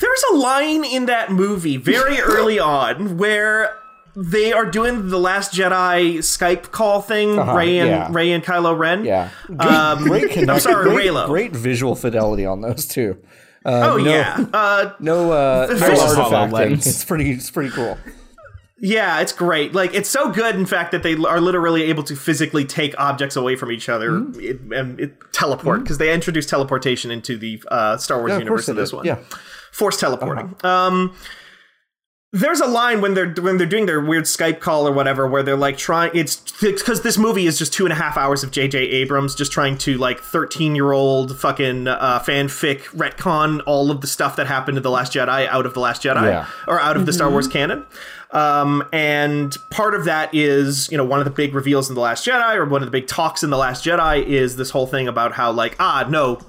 There's 0.00 0.24
a 0.32 0.36
line 0.36 0.84
in 0.84 1.06
that 1.06 1.30
movie 1.30 1.76
very 1.76 2.18
early 2.22 2.58
on 2.58 3.18
where 3.18 3.76
they 4.14 4.52
are 4.52 4.66
doing 4.66 5.08
the 5.08 5.18
Last 5.18 5.54
Jedi 5.54 6.18
Skype 6.18 6.70
call 6.70 7.00
thing, 7.00 7.38
Uh-huh, 7.38 7.56
Rey 7.56 7.78
and 7.78 7.88
yeah. 7.88 8.08
Rey 8.10 8.32
and 8.32 8.44
Kylo 8.44 8.76
Ren. 8.78 9.04
Yeah, 9.04 9.30
great, 9.46 9.60
Um, 9.60 10.04
great 10.04 10.22
connection. 10.30 10.50
I'm 10.50 10.60
sorry, 10.60 10.84
great, 10.90 11.08
Reylo. 11.10 11.26
great 11.26 11.52
visual 11.52 11.94
fidelity 11.94 12.44
on 12.44 12.60
those 12.60 12.86
two. 12.86 13.16
Uh, 13.64 13.90
Oh 13.92 13.96
no, 13.96 14.10
yeah, 14.10 14.44
uh, 14.52 14.92
no, 15.00 15.30
uh, 15.32 15.66
no 15.70 15.74
Visual 15.76 15.98
artifacting. 15.98 16.72
It's 16.72 17.04
pretty, 17.04 17.30
it's 17.30 17.50
pretty 17.50 17.70
cool. 17.70 17.96
yeah, 18.78 19.20
it's 19.20 19.32
great. 19.32 19.72
Like 19.72 19.94
it's 19.94 20.08
so 20.10 20.30
good, 20.32 20.56
in 20.56 20.66
fact, 20.66 20.90
that 20.92 21.02
they 21.04 21.14
are 21.14 21.40
literally 21.40 21.84
able 21.84 22.02
to 22.02 22.16
physically 22.16 22.64
take 22.64 22.98
objects 22.98 23.36
away 23.36 23.54
from 23.56 23.70
each 23.70 23.88
other 23.88 24.10
Mm-hmm. 24.10 24.40
it, 24.72 24.78
and 24.78 25.00
it, 25.00 25.32
teleport 25.32 25.82
because 25.84 25.98
they 25.98 26.12
introduced 26.12 26.48
teleportation 26.48 27.10
into 27.12 27.38
the 27.38 27.62
uh, 27.70 27.96
Star 27.96 28.18
Wars 28.18 28.30
Yeah, 28.32 28.38
universe 28.40 28.68
in 28.68 28.74
this 28.76 28.92
one. 28.92 29.04
Yeah, 29.06 29.18
force 29.70 29.96
teleporting. 29.98 30.56
Um, 30.64 31.14
there's 32.34 32.60
a 32.60 32.66
line 32.66 33.02
when 33.02 33.12
they're 33.12 33.30
when 33.40 33.58
they're 33.58 33.66
doing 33.66 33.84
their 33.84 34.00
weird 34.00 34.24
Skype 34.24 34.58
call 34.58 34.88
or 34.88 34.92
whatever 34.92 35.26
where 35.28 35.42
they're 35.42 35.54
like 35.56 35.76
trying 35.76 36.10
it's 36.14 36.36
because 36.62 37.02
this 37.02 37.18
movie 37.18 37.46
is 37.46 37.58
just 37.58 37.74
two 37.74 37.84
and 37.84 37.92
a 37.92 37.96
half 37.96 38.16
hours 38.16 38.42
of 38.42 38.50
J.J. 38.50 38.78
Abrams 38.78 39.34
just 39.34 39.52
trying 39.52 39.76
to 39.78 39.98
like 39.98 40.18
13 40.20 40.74
year 40.74 40.92
old 40.92 41.38
fucking 41.38 41.88
uh, 41.88 42.20
fanfic 42.20 42.84
retcon 42.96 43.60
all 43.66 43.90
of 43.90 44.00
the 44.00 44.06
stuff 44.06 44.36
that 44.36 44.46
happened 44.46 44.76
to 44.76 44.80
the 44.80 44.90
Last 44.90 45.12
Jedi 45.12 45.46
out 45.46 45.66
of 45.66 45.74
the 45.74 45.80
Last 45.80 46.02
Jedi 46.02 46.22
Yeah. 46.24 46.46
or 46.66 46.80
out 46.80 46.96
of 46.96 47.04
the 47.04 47.12
Star 47.12 47.28
Wars 47.30 47.46
canon. 47.48 47.84
Um, 48.30 48.82
and 48.94 49.54
part 49.68 49.94
of 49.94 50.06
that 50.06 50.34
is, 50.34 50.90
you 50.90 50.96
know, 50.96 51.04
one 51.04 51.18
of 51.18 51.26
the 51.26 51.30
big 51.30 51.54
reveals 51.54 51.90
in 51.90 51.94
The 51.94 52.00
Last 52.00 52.26
Jedi, 52.26 52.56
or 52.56 52.64
one 52.64 52.80
of 52.80 52.86
the 52.86 52.90
big 52.90 53.06
talks 53.06 53.42
in 53.42 53.50
The 53.50 53.58
Last 53.58 53.84
Jedi, 53.84 54.24
is 54.24 54.56
this 54.56 54.70
whole 54.70 54.86
thing 54.86 55.06
about 55.06 55.32
how, 55.34 55.52
like, 55.52 55.76
ah, 55.78 56.06
no, 56.08 56.40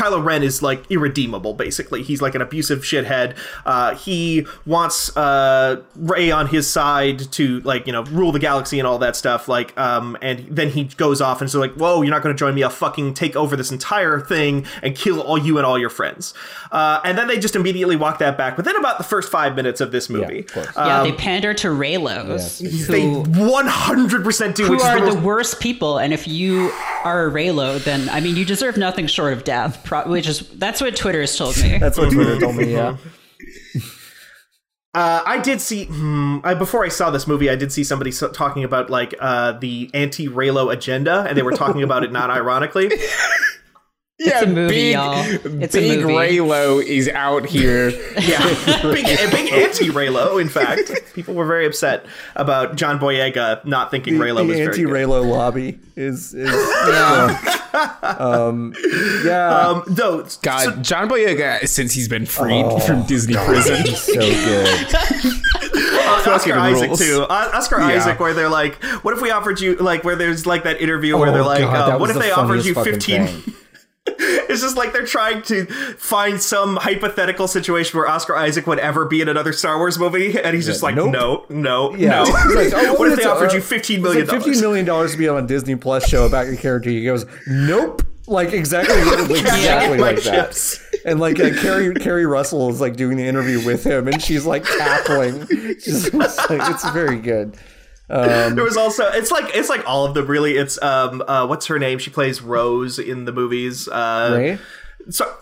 Kylo 0.00 0.24
Ren 0.24 0.42
is 0.42 0.62
like 0.62 0.90
irredeemable. 0.90 1.54
Basically, 1.54 2.02
he's 2.02 2.22
like 2.22 2.34
an 2.34 2.40
abusive 2.42 2.80
shithead. 2.80 3.36
Uh, 3.66 3.94
he 3.94 4.46
wants 4.64 5.14
uh, 5.16 5.82
Rey 5.96 6.30
on 6.30 6.46
his 6.46 6.68
side 6.70 7.30
to 7.32 7.60
like 7.60 7.86
you 7.86 7.92
know 7.92 8.04
rule 8.04 8.32
the 8.32 8.38
galaxy 8.38 8.78
and 8.78 8.86
all 8.86 8.98
that 8.98 9.14
stuff. 9.14 9.48
Like, 9.48 9.78
um, 9.78 10.16
and 10.22 10.46
then 10.48 10.70
he 10.70 10.84
goes 10.84 11.20
off 11.20 11.42
and 11.42 11.50
so 11.50 11.60
like, 11.60 11.74
whoa, 11.74 12.00
you're 12.02 12.10
not 12.10 12.22
going 12.22 12.34
to 12.34 12.38
join 12.38 12.54
me. 12.54 12.62
I'll 12.62 12.70
fucking 12.70 13.14
take 13.14 13.36
over 13.36 13.56
this 13.56 13.70
entire 13.70 14.20
thing 14.20 14.64
and 14.82 14.96
kill 14.96 15.20
all 15.20 15.36
you 15.38 15.58
and 15.58 15.66
all 15.66 15.78
your 15.78 15.90
friends. 15.90 16.32
Uh, 16.72 17.00
and 17.04 17.18
then 17.18 17.28
they 17.28 17.38
just 17.38 17.54
immediately 17.54 17.96
walk 17.96 18.18
that 18.20 18.38
back 18.38 18.56
within 18.56 18.76
about 18.76 18.96
the 18.96 19.04
first 19.04 19.30
five 19.30 19.54
minutes 19.54 19.80
of 19.80 19.92
this 19.92 20.08
movie. 20.08 20.40
of 20.40 20.52
course. 20.52 20.68
Yeah, 20.76 21.02
they 21.02 21.12
pander 21.12 21.52
to 21.54 21.68
Reylos, 21.68 22.58
They 22.86 23.02
who, 23.02 23.24
100% 23.24 24.54
do. 24.54 24.64
who 24.64 24.70
which 24.70 24.80
are 24.80 25.00
the 25.04 25.10
the 25.10 25.20
worst 25.20 25.60
people. 25.60 25.98
And 25.98 26.12
if 26.12 26.26
you 26.26 26.70
are 27.04 27.26
a 27.26 27.30
Reylo, 27.30 27.82
then 27.82 28.08
I 28.08 28.20
mean, 28.20 28.36
you 28.36 28.44
deserve 28.44 28.76
nothing 28.76 29.06
short 29.06 29.32
of 29.32 29.44
death. 29.44 29.82
Pro- 29.90 30.08
which 30.08 30.28
is 30.28 30.48
that's 30.50 30.80
what 30.80 30.94
Twitter 30.94 31.20
has 31.20 31.36
told 31.36 31.56
me. 31.56 31.76
That's 31.80 31.98
what 31.98 32.10
Twitter 32.12 32.38
told 32.38 32.54
me. 32.54 32.72
Yeah. 32.72 32.96
Uh, 34.94 35.20
I 35.26 35.40
did 35.40 35.60
see 35.60 35.86
hmm, 35.86 36.38
I, 36.44 36.54
before 36.54 36.84
I 36.84 36.88
saw 36.88 37.10
this 37.10 37.26
movie. 37.26 37.50
I 37.50 37.56
did 37.56 37.72
see 37.72 37.82
somebody 37.82 38.12
so, 38.12 38.28
talking 38.30 38.62
about 38.62 38.88
like 38.88 39.16
uh, 39.18 39.50
the 39.58 39.90
anti-Reylo 39.92 40.72
agenda, 40.72 41.26
and 41.28 41.36
they 41.36 41.42
were 41.42 41.50
talking 41.50 41.82
about 41.82 42.04
it 42.04 42.12
not 42.12 42.30
ironically. 42.30 42.88
yeah, 44.26 44.40
a 44.42 44.46
movie, 44.46 44.74
big, 44.74 44.92
y'all. 44.94 45.24
It's 45.62 45.74
a 45.74 45.80
big 45.80 46.00
movie. 46.02 46.12
Reylo 46.14 46.82
is 46.84 47.08
out 47.08 47.46
here. 47.46 47.90
Yeah, 48.20 48.38
big, 48.82 49.06
a 49.06 49.30
big 49.30 49.50
anti-Reylo. 49.52 50.40
In 50.40 50.48
fact, 50.48 50.90
people 51.14 51.34
were 51.34 51.46
very 51.46 51.64
upset 51.66 52.04
about 52.36 52.76
John 52.76 52.98
Boyega 52.98 53.64
not 53.64 53.90
thinking 53.90 54.14
Reylo 54.14 54.38
the 54.38 54.44
was 54.44 54.56
very 54.56 54.66
anti 54.68 54.82
good. 54.84 54.92
Reylo 54.92 55.28
lobby 55.28 55.78
is 55.96 56.34
is 56.34 56.50
Yeah. 56.50 57.38
um 58.18 58.74
yeah 59.24 59.68
Um, 59.68 59.84
though, 59.86 60.26
God, 60.42 60.82
John 60.84 61.08
Boyega, 61.08 61.66
since 61.66 61.92
he's 61.94 62.08
been 62.08 62.26
freed 62.26 62.66
from 62.82 63.04
Disney 63.06 63.34
prison, 63.34 63.86
so 63.86 64.14
good. 64.14 64.94
Uh, 64.94 66.24
Oscar 66.26 66.54
Isaac 66.54 66.88
rules. 66.88 66.98
too. 66.98 67.26
Oscar 67.28 67.78
Yeah. 67.80 67.86
Isaac, 67.88 68.20
where 68.20 68.34
they're 68.34 68.48
like, 68.48 68.74
"What 69.02 69.14
if 69.14 69.22
we 69.22 69.30
offered 69.30 69.60
you 69.60 69.76
like 69.76 70.04
where 70.04 70.16
there's 70.16 70.46
like 70.46 70.64
that 70.64 70.80
interview 70.80 71.16
where 71.16 71.28
Oh, 71.30 71.32
they're 71.32 71.42
like, 71.42 71.60
God, 71.60 71.92
uh, 71.94 71.98
what 71.98 72.10
if 72.10 72.14
the 72.16 72.20
they 72.22 72.30
offered 72.32 72.64
you 72.64 72.74
fucking 72.74 72.94
15 72.94 73.26
thing. 73.26 73.54
It's 74.50 74.62
just 74.62 74.76
like 74.76 74.92
they're 74.92 75.06
trying 75.06 75.42
to 75.42 75.66
find 75.66 76.42
some 76.42 76.74
hypothetical 76.76 77.46
situation 77.46 77.96
where 77.98 78.08
Oscar 78.08 78.34
Isaac 78.36 78.66
would 78.66 78.80
ever 78.80 79.04
be 79.04 79.20
in 79.20 79.28
another 79.28 79.52
Star 79.52 79.78
Wars 79.78 79.96
movie, 79.98 80.36
and 80.40 80.56
he's 80.56 80.66
just 80.66 80.82
like, 80.82 80.96
nope. 80.96 81.12
no, 81.12 81.46
no, 81.48 81.94
Yeah. 81.94 82.24
no. 82.24 82.54
Like, 82.54 82.72
oh, 82.74 82.94
what 82.94 83.12
if 83.12 83.18
they 83.18 83.24
offered 83.24 83.50
uh, 83.50 83.54
you 83.54 83.60
fifteen 83.60 84.02
million 84.02 84.22
like 84.22 84.28
dollars? 84.28 84.44
fifteen 84.44 84.60
million 84.60 84.84
dollars 84.86 85.12
to 85.12 85.18
be 85.18 85.28
on 85.28 85.42
a 85.44 85.46
Disney 85.46 85.76
Plus 85.76 86.08
show 86.08 86.26
about 86.26 86.46
your 86.46 86.56
character. 86.56 86.90
He 86.90 87.04
goes, 87.04 87.26
nope. 87.46 88.02
Like 88.26 88.52
exactly, 88.52 89.02
like, 89.04 89.30
exactly 89.30 89.98
like 89.98 90.22
that. 90.24 90.78
And 91.04 91.18
like 91.20 91.38
uh, 91.40 91.50
Carrie 91.60 91.94
Keri 91.94 92.26
Russell 92.26 92.68
is 92.70 92.80
like 92.80 92.94
doing 92.96 93.16
the 93.16 93.26
interview 93.26 93.64
with 93.64 93.82
him, 93.84 94.06
and 94.08 94.20
she's 94.22 94.46
like 94.46 94.64
cackling. 94.64 95.46
She's 95.80 96.12
like, 96.14 96.30
it's 96.70 96.88
very 96.90 97.18
good. 97.18 97.56
There 98.10 98.64
was 98.64 98.76
also 98.76 99.04
it's 99.10 99.30
like 99.30 99.54
it's 99.54 99.68
like 99.68 99.86
all 99.88 100.04
of 100.04 100.14
them 100.14 100.26
really. 100.26 100.56
It's 100.56 100.80
um 100.82 101.22
uh 101.26 101.46
what's 101.46 101.66
her 101.66 101.78
name? 101.78 101.98
She 101.98 102.10
plays 102.10 102.42
Rose 102.42 102.98
in 102.98 103.24
the 103.24 103.32
movies. 103.32 103.88
Uh, 103.88 104.34
Rey? 104.36 104.58
So, 105.08 105.34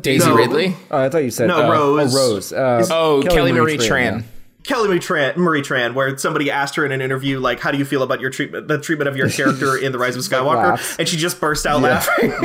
Daisy 0.00 0.28
No. 0.28 0.36
Ridley. 0.36 0.76
Oh, 0.90 0.98
I 0.98 1.08
thought 1.08 1.24
you 1.24 1.30
said 1.32 1.48
No, 1.48 1.66
uh, 1.66 1.70
Rose. 1.72 2.14
Oh, 2.14 2.18
Rose. 2.18 2.52
Uh, 2.52 2.86
Oh, 2.90 3.22
Kelly, 3.28 3.52
Marie 3.52 3.76
Tran. 3.76 4.20
yeah. 4.20 4.22
Kelly 4.64 4.88
Marie 4.88 5.00
Tran, 5.00 5.36
Marie 5.36 5.62
Tran, 5.62 5.94
where 5.94 6.16
somebody 6.18 6.50
asked 6.50 6.76
her 6.76 6.84
in 6.84 6.92
an 6.92 7.00
interview, 7.00 7.38
like, 7.40 7.60
"How 7.60 7.70
do 7.70 7.78
you 7.78 7.84
feel 7.84 8.02
about 8.02 8.20
your 8.20 8.30
treatment, 8.30 8.68
the 8.68 8.78
treatment 8.78 9.08
of 9.08 9.16
your 9.16 9.28
character 9.38 9.76
in 9.76 9.92
The 9.92 9.98
Rise 9.98 10.16
of 10.16 10.22
Skywalker?" 10.22 10.98
And 10.98 11.08
she 11.08 11.16
just 11.16 11.40
burst 11.40 11.66
out 11.66 11.80
laughing, 11.82 12.32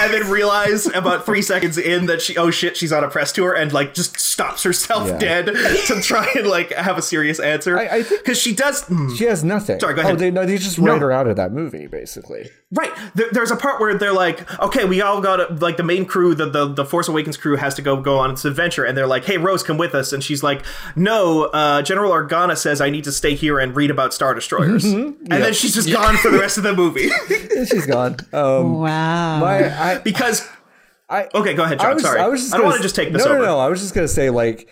and 0.00 0.12
then 0.12 0.30
realized 0.30 0.92
about 0.94 1.26
three 1.26 1.42
seconds 1.42 1.78
in 1.78 2.06
that 2.06 2.22
she, 2.22 2.36
oh 2.36 2.50
shit, 2.50 2.76
she's 2.76 2.92
on 2.92 3.04
a 3.04 3.08
press 3.08 3.32
tour, 3.32 3.54
and 3.54 3.72
like 3.72 3.94
just 3.94 4.18
stops 4.20 4.62
herself 4.62 5.08
Yeah. 5.08 5.18
dead 5.18 5.46
to 5.46 6.00
try 6.00 6.30
and 6.36 6.46
like 6.46 6.72
have 6.72 6.98
a 6.98 7.02
serious 7.02 7.40
answer. 7.40 7.78
I- 7.78 7.88
I 7.98 8.02
think- 8.02 8.22
because 8.22 8.38
she 8.38 8.54
does. 8.54 8.82
hmm. 8.84 9.14
She 9.14 9.24
has 9.24 9.42
nothing. 9.42 9.80
Sorry, 9.80 9.94
go 9.94 10.00
ahead. 10.02 10.12
Oh, 10.12 10.16
they, 10.16 10.30
no, 10.30 10.46
they 10.46 10.58
just 10.58 10.78
write 10.78 11.00
her 11.00 11.10
out 11.10 11.26
of 11.26 11.36
that 11.36 11.52
movie, 11.52 11.86
basically. 11.86 12.50
Right. 12.70 12.92
There, 13.14 13.28
there's 13.32 13.50
a 13.50 13.56
part 13.56 13.80
where 13.80 13.96
they're 13.96 14.12
like, 14.12 14.48
okay, 14.60 14.84
we 14.84 15.00
all 15.00 15.20
got 15.20 15.36
to, 15.36 15.54
like 15.54 15.76
the 15.78 15.82
main 15.82 16.04
crew, 16.04 16.34
the, 16.34 16.48
the 16.48 16.66
the 16.68 16.84
Force 16.84 17.08
Awakens 17.08 17.36
crew 17.36 17.56
has 17.56 17.74
to 17.76 17.82
go 17.82 17.96
go 18.00 18.18
on 18.18 18.30
its 18.30 18.44
adventure, 18.44 18.84
and 18.84 18.96
they're 18.96 19.06
like, 19.06 19.24
hey, 19.24 19.38
Rose, 19.38 19.62
come 19.62 19.78
with 19.78 19.94
us, 19.94 20.12
and 20.12 20.22
she's 20.22 20.42
like, 20.42 20.62
no, 20.94 21.47
uh, 21.52 21.82
General 21.82 22.12
Organa 22.12 22.56
says 22.56 22.80
I 22.80 22.90
need 22.90 23.04
to 23.04 23.12
stay 23.12 23.34
here 23.34 23.58
and 23.58 23.74
read 23.74 23.90
about 23.90 24.14
star 24.14 24.34
destroyers, 24.34 24.84
and 24.84 25.16
then 25.26 25.52
she's 25.52 25.74
just 25.74 25.90
gone 25.90 26.16
for 26.16 26.30
the 26.30 26.38
rest 26.38 26.56
of 26.56 26.64
the 26.64 26.74
movie 26.74 27.08
she's 27.66 27.86
gone. 27.86 28.16
Um, 28.32 28.80
Wow. 28.80 29.40
my, 29.40 29.80
I, 29.80 29.98
because. 29.98 30.48
I, 31.10 31.28
Okay, 31.34 31.54
go 31.54 31.64
ahead, 31.64 31.80
John. 31.80 31.90
I 31.90 31.94
was, 31.94 32.02
Sorry, 32.02 32.20
I 32.20 32.28
was 32.28 32.42
just 32.42 32.54
I 32.54 32.58
don't 32.58 32.64
gonna 32.64 32.72
want 32.72 32.76
to 32.80 32.82
just 32.82 32.94
take 32.94 33.12
this 33.12 33.24
no, 33.24 33.32
over. 33.32 33.40
No, 33.40 33.46
no, 33.46 33.58
I 33.58 33.68
was 33.68 33.80
just 33.80 33.94
gonna 33.94 34.08
say 34.08 34.28
like, 34.28 34.68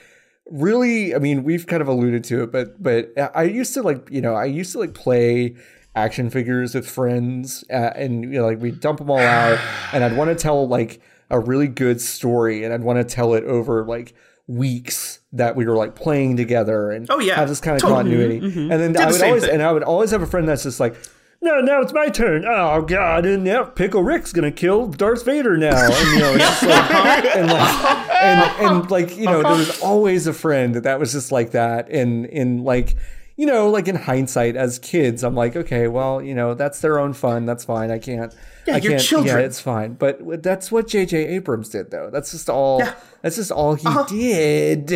really. 0.51 1.15
I 1.15 1.19
mean, 1.19 1.45
we've 1.45 1.67
kind 1.67 1.81
of 1.81 1.89
alluded 1.89 2.25
to 2.25 2.43
it, 2.43 2.53
but 2.53 2.83
but 2.83 3.13
I 3.35 3.45
used 3.45 3.73
to 3.75 3.83
like 3.83 4.11
you 4.11 4.21
know 4.21 4.35
I 4.35 4.45
used 4.45 4.73
to 4.73 4.79
like 4.79 4.93
play 4.93 5.57
action 5.95 6.29
figures 6.29 6.75
with 6.75 6.87
friends, 6.87 7.65
uh, 7.71 7.93
and 7.95 8.23
you 8.23 8.39
know 8.39 8.45
like 8.45 8.61
we 8.61 8.71
would 8.71 8.81
dump 8.81 8.99
them 8.99 9.11
all 9.11 9.19
out, 9.19 9.59
and 9.93 10.05
I'd 10.05 10.17
want 10.17 10.29
to 10.29 10.37
tell 10.37 10.69
like 10.69 11.01
a 11.31 11.41
really 11.41 11.69
good 11.69 12.01
story, 12.01 12.65
and 12.65 12.73
I'd 12.73 12.85
want 12.85 12.99
to 12.99 13.05
tell 13.05 13.35
it 13.35 13.45
over 13.45 13.85
like 13.85 14.15
weeks 14.47 15.16
that 15.33 15.57
we 15.57 15.65
were 15.67 15.77
like 15.77 15.95
playing 15.95 16.37
together 16.37 16.91
and 16.91 17.07
Oh, 17.11 17.19
yeah. 17.19 17.37
have 17.37 17.49
this 17.49 17.61
kind 17.61 17.75
of 17.77 17.83
Totally. 17.83 18.03
continuity 18.05 18.41
mm-hmm. 18.41 18.73
and 18.73 18.81
then 18.81 18.93
the 18.93 19.03
I 19.03 19.07
would 19.07 19.15
same 19.15 19.27
always 19.29 19.45
thing. 19.45 19.55
and 19.55 19.63
I 19.63 19.73
would 19.73 19.83
always 19.83 20.11
have 20.13 20.23
a 20.23 20.27
friend 20.27 20.49
that's 20.49 20.63
just 20.63 20.81
like 20.81 20.97
no, 21.43 21.61
now 21.61 21.83
it's 21.83 21.93
my 21.93 22.09
turn. 22.09 22.45
Oh 22.47 22.81
God! 22.83 23.27
And 23.27 23.45
now 23.45 23.63
Pickle 23.65 24.03
Rick's 24.03 24.33
gonna 24.33 24.51
kill 24.51 24.89
Darth 24.89 25.25
Vader 25.25 25.57
now. 25.57 25.77
And 25.93 26.13
you 26.13 26.19
know, 26.19 26.33
like, 26.33 26.63
and 27.37 27.47
like, 27.47 28.11
and, 28.11 28.67
and 28.67 28.91
like 28.91 29.17
you 29.17 29.27
know, 29.27 29.43
there 29.43 29.53
was 29.53 29.81
always 29.83 30.27
a 30.27 30.33
friend 30.33 30.75
that 30.75 30.85
that 30.85 30.99
was 30.99 31.13
just 31.13 31.31
like 31.31 31.51
that. 31.51 31.91
And 31.91 32.25
in 32.27 32.65
like, 32.65 32.97
you 33.37 33.45
know, 33.45 33.69
like 33.69 33.87
in 33.87 33.97
hindsight, 33.97 34.57
as 34.57 34.79
kids, 34.79 35.23
I'm 35.23 35.35
like, 35.35 35.57
okay, 35.57 35.89
well, 35.89 36.23
you 36.23 36.35
know, 36.35 36.55
that's 36.55 36.81
their 36.81 36.99
own 36.99 37.13
fun. 37.13 37.45
That's 37.45 37.65
fine. 37.65 37.91
I 37.91 37.99
can't. 37.99 38.35
I 38.67 38.79
you're 38.79 38.93
can't. 38.93 39.03
children. 39.03 39.39
Yeah, 39.39 39.45
it's 39.45 39.61
fine. 39.61 39.95
But 39.95 40.43
that's 40.43 40.73
what 40.73 40.89
J.J. 40.89 41.27
Abrams 41.27 41.69
did, 41.69 41.91
though. 41.91 42.11
That's 42.11 42.33
just 42.33 42.49
all. 42.49 42.81
Yeah. 42.81 42.95
That's 43.23 43.37
just 43.37 43.51
all 43.51 43.75
he 43.75 43.89
did 44.09 44.91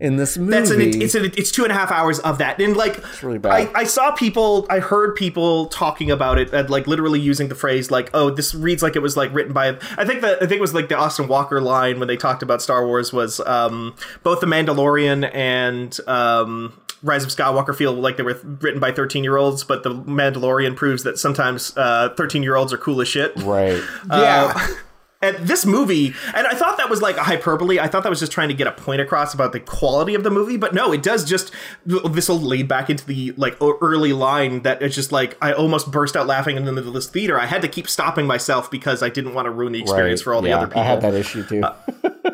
in 0.00 0.16
this 0.16 0.38
movie. 0.38 0.52
That's 0.52 0.70
an 0.70 1.02
it's 1.02 1.14
an, 1.14 1.24
it's 1.36 1.50
two 1.50 1.64
and 1.64 1.72
a 1.72 1.74
half 1.74 1.90
hours 1.90 2.18
of 2.20 2.38
that, 2.38 2.60
and 2.60 2.76
like 2.76 2.98
it's 2.98 3.22
really 3.22 3.38
bad. 3.38 3.68
I, 3.74 3.80
I 3.80 3.84
saw 3.84 4.10
people, 4.12 4.66
I 4.70 4.78
heard 4.78 5.16
people 5.16 5.66
talking 5.66 6.10
about 6.10 6.38
it, 6.38 6.52
and 6.52 6.70
like 6.70 6.86
literally 6.86 7.20
using 7.20 7.48
the 7.48 7.54
phrase 7.54 7.90
like, 7.90 8.10
"Oh, 8.14 8.30
this 8.30 8.54
reads 8.54 8.82
like 8.82 8.96
it 8.96 9.02
was 9.02 9.16
like 9.16 9.32
written 9.34 9.52
by." 9.52 9.76
I 9.96 10.04
think 10.04 10.20
that 10.22 10.38
I 10.42 10.46
think 10.46 10.52
it 10.52 10.60
was 10.60 10.74
like 10.74 10.88
the 10.88 10.96
Austin 10.96 11.28
Walker 11.28 11.60
line 11.60 11.98
when 11.98 12.08
they 12.08 12.16
talked 12.16 12.42
about 12.42 12.62
Star 12.62 12.86
Wars 12.86 13.12
was 13.12 13.40
um, 13.40 13.94
both 14.22 14.40
the 14.40 14.46
Mandalorian 14.46 15.30
and 15.34 15.98
um, 16.06 16.80
Rise 17.02 17.24
of 17.24 17.30
Skywalker 17.30 17.74
feel 17.74 17.92
like 17.92 18.16
they 18.16 18.22
were 18.22 18.38
written 18.60 18.80
by 18.80 18.92
thirteen 18.92 19.24
year 19.24 19.36
olds, 19.36 19.64
but 19.64 19.82
the 19.82 19.90
Mandalorian 19.94 20.76
proves 20.76 21.02
that 21.04 21.18
sometimes 21.18 21.70
thirteen 21.70 22.42
year 22.42 22.56
olds 22.56 22.72
are 22.72 22.78
cool 22.78 23.00
as 23.00 23.08
shit. 23.08 23.32
right. 23.36 23.82
Uh, 24.10 24.68
and 25.22 25.36
this 25.38 25.66
movie, 25.66 26.14
and 26.32 26.46
I 26.46 26.54
thought 26.54 26.76
that 26.78 26.88
was 26.88 27.02
like 27.02 27.16
a 27.16 27.24
hyperbole. 27.24 27.80
I 27.80 27.88
thought 27.88 28.04
that 28.04 28.08
was 28.08 28.20
just 28.20 28.30
trying 28.30 28.48
to 28.50 28.54
get 28.54 28.68
a 28.68 28.72
point 28.72 29.00
across 29.00 29.34
about 29.34 29.52
the 29.52 29.58
quality 29.58 30.14
of 30.14 30.22
the 30.22 30.30
movie, 30.30 30.56
but 30.56 30.74
no, 30.74 30.92
it 30.92 31.02
does 31.02 31.24
just. 31.24 31.50
This 31.84 32.28
will 32.28 32.38
lead 32.40 32.68
back 32.68 32.88
into 32.88 33.04
the 33.04 33.32
like 33.36 33.56
early 33.60 34.12
line 34.12 34.62
that 34.62 34.80
it's 34.80 34.94
just 34.94 35.10
like 35.10 35.36
I 35.42 35.52
almost 35.52 35.90
burst 35.90 36.16
out 36.16 36.28
laughing 36.28 36.56
in 36.56 36.66
the 36.66 36.72
middle 36.72 36.88
of 36.90 36.94
this 36.94 37.08
theater. 37.08 37.38
I 37.38 37.46
had 37.46 37.62
to 37.62 37.68
keep 37.68 37.88
stopping 37.88 38.26
myself 38.28 38.70
because 38.70 39.02
I 39.02 39.08
didn't 39.08 39.34
want 39.34 39.46
to 39.46 39.50
ruin 39.50 39.72
the 39.72 39.80
experience 39.80 40.20
Right. 40.20 40.24
for 40.24 40.34
all 40.34 40.42
the 40.42 40.52
other 40.52 40.66
people. 40.68 40.82
I 40.82 40.84
had 40.84 41.00
that 41.00 41.14
issue 41.14 41.42
too. 41.44 41.62
Oh, 41.64 41.74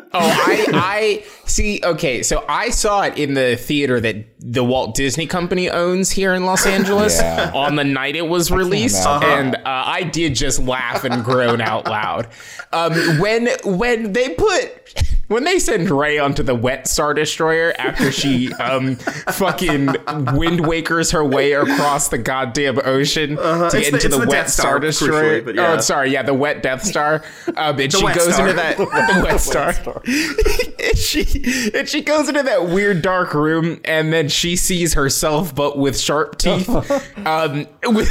I, 0.13 0.65
I 0.73 1.25
see. 1.47 1.81
Okay, 1.83 2.23
so 2.23 2.45
I 2.47 2.69
saw 2.69 3.01
it 3.03 3.17
in 3.17 3.33
the 3.33 3.55
theater 3.57 3.99
that 3.99 4.15
the 4.39 4.63
Walt 4.63 4.95
Disney 4.95 5.27
Company 5.27 5.69
owns 5.69 6.09
here 6.11 6.33
in 6.33 6.45
Los 6.45 6.65
Angeles 6.65 7.19
Yeah. 7.19 7.51
on 7.53 7.75
the 7.75 7.83
night 7.83 8.15
it 8.15 8.27
was 8.27 8.51
released, 8.51 9.05
and 9.05 9.55
uh, 9.55 9.59
I 9.65 10.03
did 10.03 10.35
just 10.35 10.59
laugh 10.59 11.03
and 11.03 11.23
groan 11.23 11.59
out 11.61 11.85
loud 11.85 12.29
um, 12.71 12.93
when 13.19 13.49
when 13.65 14.13
they 14.13 14.29
put 14.29 14.93
when 15.27 15.43
they 15.43 15.59
send 15.59 15.89
Rey 15.89 16.19
onto 16.19 16.43
the 16.43 16.55
wet 16.55 16.87
Star 16.87 17.13
Destroyer 17.13 17.73
after 17.77 18.11
she 18.11 18.53
um 18.53 18.95
fucking 18.95 19.85
Wind 19.87 20.61
Wakers 20.61 21.11
her 21.13 21.23
way 21.25 21.53
across 21.53 22.09
the 22.09 22.17
goddamn 22.17 22.79
ocean 22.83 23.35
to 23.35 23.41
Uh-huh. 23.41 23.65
It's 23.65 23.73
get 23.73 23.81
the- 23.81 23.87
into 23.87 23.95
it's 23.95 24.03
the, 24.05 24.09
the 24.11 24.17
wet 24.19 24.29
Death 24.29 24.49
Star, 24.49 24.63
Star, 24.65 24.79
Destroyer. 24.79 25.41
crucially, 25.41 25.45
but 25.45 25.55
yeah. 25.55 25.73
Oh, 25.73 25.79
sorry, 25.79 26.11
yeah, 26.11 26.23
the 26.23 26.33
wet 26.33 26.61
Death 26.63 26.83
Star. 26.83 27.23
Um, 27.55 27.79
and 27.79 27.91
she 27.91 28.01
goes 28.01 28.33
Star. 28.33 28.47
into 28.49 28.53
that 28.61 28.77
the 28.77 29.21
wet 29.23 29.39
Star. 29.39 29.73
Star. 29.73 30.01
and 30.05 30.97
she 30.97 31.71
and 31.73 31.87
she 31.89 32.01
goes 32.01 32.29
into 32.29 32.43
that 32.43 32.67
weird 32.67 33.01
dark 33.01 33.33
room, 33.33 33.79
and 33.85 34.11
then 34.13 34.27
she 34.29 34.55
sees 34.55 34.93
herself, 34.93 35.53
but 35.55 35.77
with 35.77 35.99
sharp 35.99 36.37
teeth. 36.37 36.69
um, 37.25 37.65
with, 37.83 38.09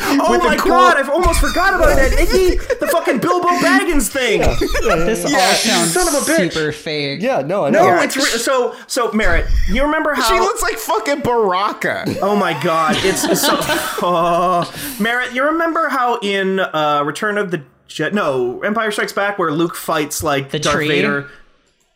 Oh 0.00 0.30
with 0.30 0.42
my 0.42 0.56
cool- 0.56 0.70
god, 0.70 0.96
I've 0.96 1.08
almost 1.10 1.40
forgot 1.40 1.74
about 1.74 1.96
that, 1.96 2.12
Iggy! 2.12 2.78
The 2.80 2.86
fucking 2.88 3.18
Bilbo 3.18 3.48
Baggins 3.48 4.08
thing! 4.08 4.40
This 5.06 5.30
Yeah, 5.30 5.38
all 5.38 5.54
sounds 5.54 5.92
son 5.92 6.08
of 6.08 6.14
a 6.14 6.18
bitch. 6.32 6.55
Super 6.56 6.72
fake. 6.72 7.20
Yeah, 7.22 7.42
no, 7.42 7.64
I 7.66 7.70
No, 7.70 7.86
know. 7.96 8.02
it's 8.02 8.16
re- 8.16 8.22
so 8.24 8.74
so 8.86 9.10
Merritt. 9.12 9.46
You 9.68 9.82
remember 9.82 10.14
how 10.14 10.28
She 10.28 10.38
looks 10.40 10.62
like 10.62 10.76
fucking 10.76 11.20
Baraka. 11.20 12.04
Oh 12.22 12.36
my 12.36 12.60
god, 12.62 12.96
it's 12.98 13.22
so. 13.40 13.56
Oh. 14.02 14.70
Merritt, 15.00 15.32
you 15.34 15.44
remember 15.44 15.88
how 15.88 16.18
in 16.22 16.60
uh, 16.60 17.02
Return 17.04 17.38
of 17.38 17.50
the 17.50 17.62
Jet? 17.88 18.12
No, 18.14 18.60
Empire 18.62 18.90
Strikes 18.90 19.12
Back, 19.12 19.38
where 19.38 19.50
Luke 19.52 19.74
fights 19.74 20.22
like 20.22 20.50
The 20.50 20.58
Darth 20.58 20.76
tree? 20.76 20.88
Vader. 20.88 21.28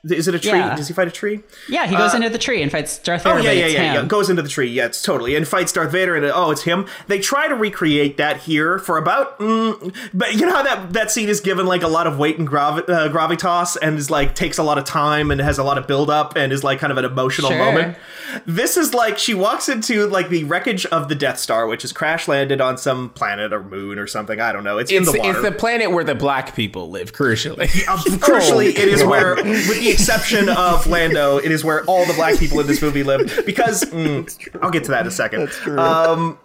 Is 0.02 0.28
it 0.28 0.34
a 0.34 0.38
tree? 0.38 0.50
Yeah. 0.58 0.76
Does 0.76 0.88
he 0.88 0.94
fight 0.94 1.08
a 1.08 1.10
tree? 1.10 1.40
Yeah, 1.68 1.86
he 1.86 1.94
goes 1.94 2.14
into 2.14 2.30
the 2.30 2.38
tree 2.38 2.62
and 2.62 2.72
fights 2.72 2.98
Darth 2.98 3.24
Vader. 3.24 3.34
Oh 3.34 3.42
yeah, 3.42 3.50
but 3.50 3.56
yeah, 3.56 3.64
it's 3.66 3.74
yeah, 3.74 3.82
yeah. 3.94 4.00
him. 4.00 4.08
Goes 4.08 4.30
into 4.30 4.40
the 4.40 4.48
tree. 4.48 4.68
Yeah, 4.68 4.86
it's 4.86 5.02
totally 5.02 5.36
and 5.36 5.46
fights 5.46 5.72
Darth 5.72 5.92
Vader. 5.92 6.16
And 6.16 6.24
oh, 6.24 6.50
it's 6.50 6.62
him. 6.62 6.86
They 7.06 7.18
try 7.18 7.48
to 7.48 7.54
recreate 7.54 8.16
that 8.16 8.38
here 8.38 8.78
for 8.78 8.96
about. 8.96 9.38
Mm, 9.38 9.94
but 10.14 10.34
you 10.34 10.46
know 10.46 10.52
how 10.52 10.62
that 10.62 10.94
that 10.94 11.10
scene 11.10 11.28
is 11.28 11.40
given 11.40 11.66
like 11.66 11.82
a 11.82 11.88
lot 11.88 12.06
of 12.06 12.18
weight 12.18 12.38
and 12.38 12.48
gravi- 12.48 12.82
uh, 12.90 13.08
gravitas 13.10 13.76
and 13.82 13.98
is 13.98 14.10
like 14.10 14.34
takes 14.34 14.56
a 14.56 14.62
lot 14.62 14.78
of 14.78 14.84
time 14.84 15.30
and 15.30 15.40
has 15.40 15.58
a 15.58 15.64
lot 15.64 15.76
of 15.76 15.86
build 15.86 16.08
up 16.08 16.34
and 16.36 16.50
is 16.52 16.64
like 16.64 16.78
kind 16.78 16.90
of 16.90 16.96
an 16.96 17.04
emotional 17.04 17.50
Sure. 17.50 17.58
moment. 17.58 17.98
This 18.46 18.76
is 18.76 18.94
like 18.94 19.18
she 19.18 19.34
walks 19.34 19.68
into 19.68 20.06
like 20.06 20.28
the 20.30 20.44
wreckage 20.44 20.86
of 20.86 21.08
the 21.08 21.14
Death 21.14 21.38
Star, 21.38 21.66
which 21.66 21.84
is 21.84 21.92
crash 21.92 22.26
landed 22.28 22.60
on 22.60 22.78
some 22.78 23.10
planet 23.10 23.52
or 23.52 23.62
moon 23.62 23.98
or 23.98 24.06
something. 24.06 24.40
I 24.40 24.52
don't 24.52 24.64
know. 24.64 24.78
It's, 24.78 24.90
It's, 24.90 25.08
in 25.08 25.12
the 25.12 25.18
water. 25.18 25.30
it's 25.32 25.42
the 25.42 25.52
planet 25.52 25.90
where 25.90 26.04
the 26.04 26.14
black 26.14 26.54
people 26.54 26.90
live, 26.90 27.12
crucially. 27.12 27.60
Uh, 27.86 27.96
crucially, 28.18 28.68
it 28.76 28.88
is 28.88 29.02
where, 29.04 29.34
with 29.34 29.82
the 29.90 29.94
exception 29.94 30.48
of 30.48 30.86
Lando, 30.86 31.38
it 31.38 31.50
is 31.50 31.64
where 31.64 31.84
all 31.84 32.04
the 32.06 32.14
black 32.14 32.38
people 32.38 32.60
in 32.60 32.66
this 32.66 32.80
movie 32.82 33.02
live. 33.02 33.42
Because 33.46 33.84
mm, 33.84 34.58
I'll 34.62 34.70
get 34.70 34.84
to 34.84 34.90
that 34.92 35.02
in 35.02 35.06
a 35.06 35.10
second. 35.10 35.40
That's 35.40 35.56
true. 35.58 35.78
Um, 35.78 36.38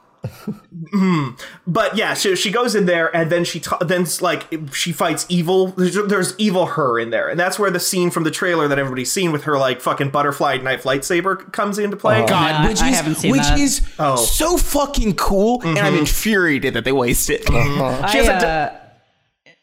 mm, 0.94 1.40
but 1.68 1.96
yeah, 1.96 2.14
so 2.16 2.34
she 2.36 2.50
goes 2.52 2.74
in 2.76 2.86
there, 2.88 3.16
and 3.16 3.32
then 3.32 3.44
she 3.46 3.60
ta- 3.60 3.78
then 3.78 4.06
like 4.22 4.48
she 4.74 4.92
fights 4.92 5.26
evil. 5.30 5.68
There's, 5.68 5.96
there's 5.96 6.34
evil 6.40 6.66
her 6.66 7.00
in 7.00 7.10
there, 7.12 7.30
and 7.30 7.40
that's 7.40 7.60
where 7.60 7.70
the 7.70 7.80
scene 7.80 8.10
from 8.10 8.24
the 8.24 8.32
trailer 8.32 8.68
that 8.68 8.80
everybody's 8.80 9.12
seen 9.12 9.32
with 9.32 9.44
her 9.44 9.58
like 9.58 9.82
fucking 9.82 10.10
butterfly 10.10 10.58
knife 10.58 10.84
lightsaber 10.84 11.52
comes 11.54 11.78
into 11.78 11.96
play. 11.98 12.26
God, 12.26 12.64
Nah, 12.64 12.68
which 12.70 12.82
I 12.82 12.90
is 12.90 12.96
haven't 12.96 13.16
seen 13.16 13.32
which 13.32 13.42
that. 13.42 13.60
is 13.60 13.82
Oh. 14.00 14.16
so 14.16 14.58
fucking 14.58 15.16
cool, 15.16 15.62
and 15.64 15.78
I'm 15.78 15.96
infuriated 15.96 16.74
that 16.74 16.86
they 16.86 16.92
wasted. 16.92 17.42
it. 17.42 17.50
I, 17.52 18.12
She 18.12 18.18
has 18.18 18.28
a 18.28 18.40
d- 18.40 18.46
uh, 18.46 18.70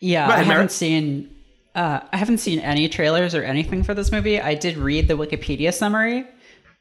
yeah, 0.00 0.24
ahead, 0.28 0.32
I 0.34 0.36
haven't 0.38 0.48
Merritt. 0.48 0.72
seen. 0.72 1.31
Uh, 1.74 2.00
I 2.12 2.16
haven't 2.16 2.38
seen 2.38 2.58
any 2.58 2.88
trailers 2.88 3.34
or 3.34 3.42
anything 3.42 3.82
for 3.82 3.94
this 3.94 4.12
movie. 4.12 4.40
I 4.40 4.54
did 4.54 4.76
read 4.76 5.08
the 5.08 5.14
Wikipedia 5.14 5.72
summary 5.72 6.26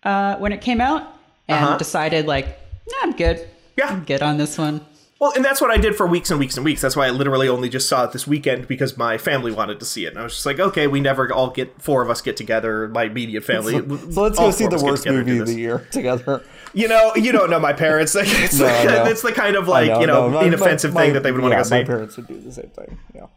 uh, 0.03 0.35
when 0.37 0.51
it 0.51 0.61
came 0.61 0.81
out 0.81 1.03
and 1.47 1.63
Uh-huh. 1.65 1.77
decided 1.77 2.25
like, 2.27 2.47
nah, 2.89 2.97
I'm 3.03 3.13
good. 3.13 3.47
Yeah. 3.77 3.87
I'm 3.87 4.03
good 4.03 4.21
on 4.21 4.37
this 4.37 4.57
one. 4.57 4.85
Well, 5.19 5.31
and 5.35 5.45
that's 5.45 5.61
what 5.61 5.69
I 5.69 5.77
did 5.77 5.95
for 5.95 6.07
weeks 6.07 6.31
and 6.31 6.39
weeks 6.39 6.57
and 6.57 6.65
weeks. 6.65 6.81
That's 6.81 6.95
why 6.95 7.05
I 7.05 7.11
literally 7.11 7.47
only 7.47 7.69
just 7.69 7.87
saw 7.87 8.03
it 8.05 8.11
this 8.11 8.25
weekend 8.25 8.67
because 8.67 8.97
my 8.97 9.19
family 9.19 9.51
wanted 9.51 9.79
to 9.79 9.85
see 9.85 10.05
it. 10.05 10.09
And 10.09 10.17
I 10.17 10.23
was 10.23 10.33
just 10.33 10.47
like, 10.47 10.59
okay, 10.59 10.87
we 10.87 10.99
never 10.99 11.31
all 11.31 11.51
get 11.51 11.79
four 11.79 12.01
of 12.01 12.09
us 12.09 12.21
get 12.21 12.35
together, 12.35 12.87
my 12.87 13.03
immediate 13.03 13.43
family. 13.43 13.73
So 13.73 14.23
let's 14.23 14.39
go 14.39 14.49
see 14.49 14.65
the 14.65 14.69
of 14.69 14.73
us 14.73 14.81
get 14.81 14.89
worst 14.91 15.03
together 15.03 15.19
and 15.19 15.27
do 15.27 15.33
movie 15.33 15.41
of 15.41 15.47
the 15.47 15.61
year 15.61 15.87
together. 15.91 16.43
You 16.73 16.87
know, 16.87 17.15
you 17.15 17.31
don't 17.31 17.49
know 17.51 17.59
my 17.59 17.71
parents. 17.73 18.15
It's, 18.19 18.57
No, 18.59 18.65
like, 18.65 18.85
no. 18.85 19.03
it's 19.05 19.21
the 19.21 19.31
kind 19.31 19.55
of 19.55 19.69
I 19.69 19.71
like 19.85 20.01
you 20.01 20.07
know, 20.07 20.27
my- 20.29 20.43
inoffensive 20.43 20.93
my- 20.93 21.01
thing 21.05 21.13
that 21.13 21.21
they 21.23 21.31
would 21.31 21.41
want 21.41 21.51
to 21.53 21.57
yeah, 21.59 21.63
go 21.63 21.69
My 21.69 21.83
parents 21.83 22.17
would 22.17 22.27
do 22.27 22.39
the 22.41 22.51
same 22.51 22.71
thing. 22.71 22.97
Yeah. 23.13 23.27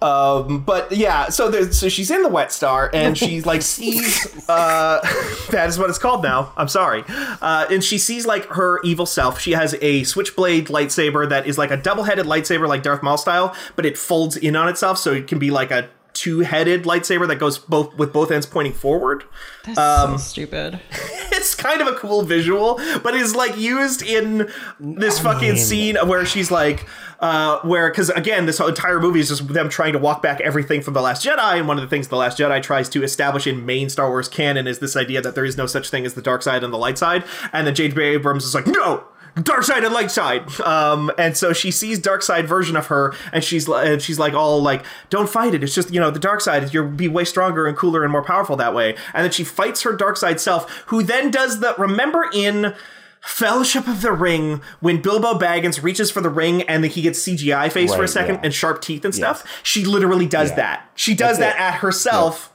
Um, 0.00 0.60
but 0.60 0.92
yeah, 0.92 1.28
so 1.28 1.50
there's, 1.50 1.76
so 1.76 1.88
she's 1.88 2.10
in 2.10 2.22
the 2.22 2.28
wet 2.28 2.52
star 2.52 2.88
and 2.94 3.18
she 3.18 3.40
like 3.48 3.62
sees 3.62 4.26
uh 4.48 5.00
that 5.50 5.68
is 5.68 5.78
what 5.78 5.90
it's 5.90 5.98
called 5.98 6.22
now. 6.22 6.52
I'm 6.56 6.68
sorry. 6.68 7.04
Uh 7.08 7.66
and 7.68 7.82
she 7.82 7.98
sees 7.98 8.24
like 8.24 8.44
her 8.46 8.80
evil 8.82 9.06
self. 9.06 9.40
She 9.40 9.52
has 9.52 9.74
a 9.80 10.04
switchblade 10.04 10.68
lightsaber 10.68 11.28
that 11.28 11.46
is 11.46 11.58
like 11.58 11.72
a 11.72 11.76
double-headed 11.76 12.26
lightsaber 12.26 12.68
like 12.68 12.82
Darth 12.82 13.02
Maul 13.02 13.18
style, 13.18 13.54
but 13.74 13.84
it 13.84 13.98
folds 13.98 14.36
in 14.36 14.54
on 14.54 14.68
itself 14.68 14.98
so 14.98 15.12
it 15.12 15.26
can 15.26 15.38
be 15.40 15.50
like 15.50 15.70
a 15.72 15.88
two-headed 16.18 16.84
lightsaber 16.84 17.26
that 17.28 17.36
goes 17.36 17.58
both 17.58 17.94
with 17.96 18.12
both 18.12 18.30
ends 18.30 18.46
pointing 18.46 18.72
forward. 18.72 19.24
That's 19.64 19.78
Um, 19.78 20.12
so 20.12 20.16
stupid. 20.18 20.80
it's 21.32 21.54
kind 21.54 21.80
of 21.80 21.86
a 21.86 21.92
cool 21.94 22.22
visual, 22.22 22.80
but 23.02 23.14
is 23.14 23.34
like 23.36 23.56
used 23.56 24.02
in 24.02 24.50
this 24.80 25.18
fucking 25.18 25.56
scene 25.56 25.96
where 26.06 26.26
she's 26.26 26.50
like, 26.50 26.86
uh, 27.20 27.58
where 27.60 27.90
because 27.90 28.10
again, 28.10 28.46
this 28.46 28.60
entire 28.60 29.00
movie 29.00 29.20
is 29.20 29.28
just 29.28 29.46
them 29.48 29.68
trying 29.68 29.92
to 29.92 29.98
walk 29.98 30.22
back 30.22 30.40
everything 30.40 30.80
from 30.82 30.94
the 30.94 31.00
Last 31.02 31.24
Jedi, 31.26 31.58
and 31.58 31.68
one 31.68 31.76
of 31.78 31.82
the 31.82 31.88
things 31.88 32.08
the 32.08 32.16
Last 32.16 32.38
Jedi 32.38 32.62
tries 32.62 32.88
to 32.90 33.02
establish 33.02 33.46
in 33.46 33.64
main 33.66 33.88
Star 33.88 34.08
Wars 34.08 34.28
canon 34.28 34.66
is 34.66 34.78
this 34.78 34.96
idea 34.96 35.20
that 35.22 35.34
there 35.34 35.44
is 35.44 35.56
no 35.56 35.66
such 35.66 35.90
thing 35.90 36.04
as 36.06 36.14
the 36.14 36.22
dark 36.22 36.42
side 36.42 36.62
and 36.64 36.72
the 36.72 36.78
light 36.78 36.98
side, 36.98 37.24
and 37.52 37.66
then 37.66 37.74
J.J. 37.74 38.00
Abrams 38.00 38.44
is 38.44 38.54
like, 38.54 38.66
no. 38.66 39.04
Dark 39.42 39.62
side 39.62 39.84
and 39.84 39.92
light 39.92 40.10
side, 40.10 40.58
um, 40.60 41.10
and 41.18 41.36
so 41.36 41.52
she 41.52 41.70
sees 41.70 41.98
dark 41.98 42.22
side 42.22 42.48
version 42.48 42.76
of 42.76 42.86
her, 42.86 43.14
and 43.32 43.44
she's 43.44 43.68
and 43.68 44.00
she's 44.00 44.18
like 44.18 44.32
all 44.34 44.62
like, 44.62 44.84
"Don't 45.10 45.28
fight 45.28 45.54
it. 45.54 45.62
It's 45.62 45.74
just 45.74 45.92
you 45.92 46.00
know 46.00 46.10
the 46.10 46.18
dark 46.18 46.40
side. 46.40 46.72
You'll 46.72 46.88
be 46.88 47.08
way 47.08 47.24
stronger 47.24 47.66
and 47.66 47.76
cooler 47.76 48.02
and 48.02 48.10
more 48.10 48.22
powerful 48.24 48.56
that 48.56 48.74
way." 48.74 48.96
And 49.14 49.24
then 49.24 49.30
she 49.30 49.44
fights 49.44 49.82
her 49.82 49.92
dark 49.94 50.16
side 50.16 50.40
self, 50.40 50.70
who 50.86 51.02
then 51.02 51.30
does 51.30 51.60
the 51.60 51.74
remember 51.78 52.26
in 52.32 52.74
Fellowship 53.20 53.86
of 53.88 54.00
the 54.00 54.12
Ring 54.12 54.62
when 54.80 55.02
Bilbo 55.02 55.34
Baggins 55.38 55.82
reaches 55.82 56.10
for 56.10 56.20
the 56.20 56.30
ring 56.30 56.62
and 56.62 56.84
then 56.84 56.90
he 56.90 57.02
gets 57.02 57.18
CGI 57.20 57.70
face 57.70 57.92
for 57.92 58.04
a 58.04 58.08
second 58.08 58.36
yeah. 58.36 58.40
and 58.44 58.54
sharp 58.54 58.80
teeth 58.80 59.04
and 59.04 59.12
stuff. 59.14 59.44
She 59.64 59.84
literally 59.84 60.26
does 60.26 60.50
Yeah. 60.50 60.56
that. 60.56 60.90
She 60.94 61.14
does 61.14 61.36
That's 61.38 61.54
that 61.54 61.60
it. 61.60 61.60
at 61.74 61.74
herself, 61.80 62.52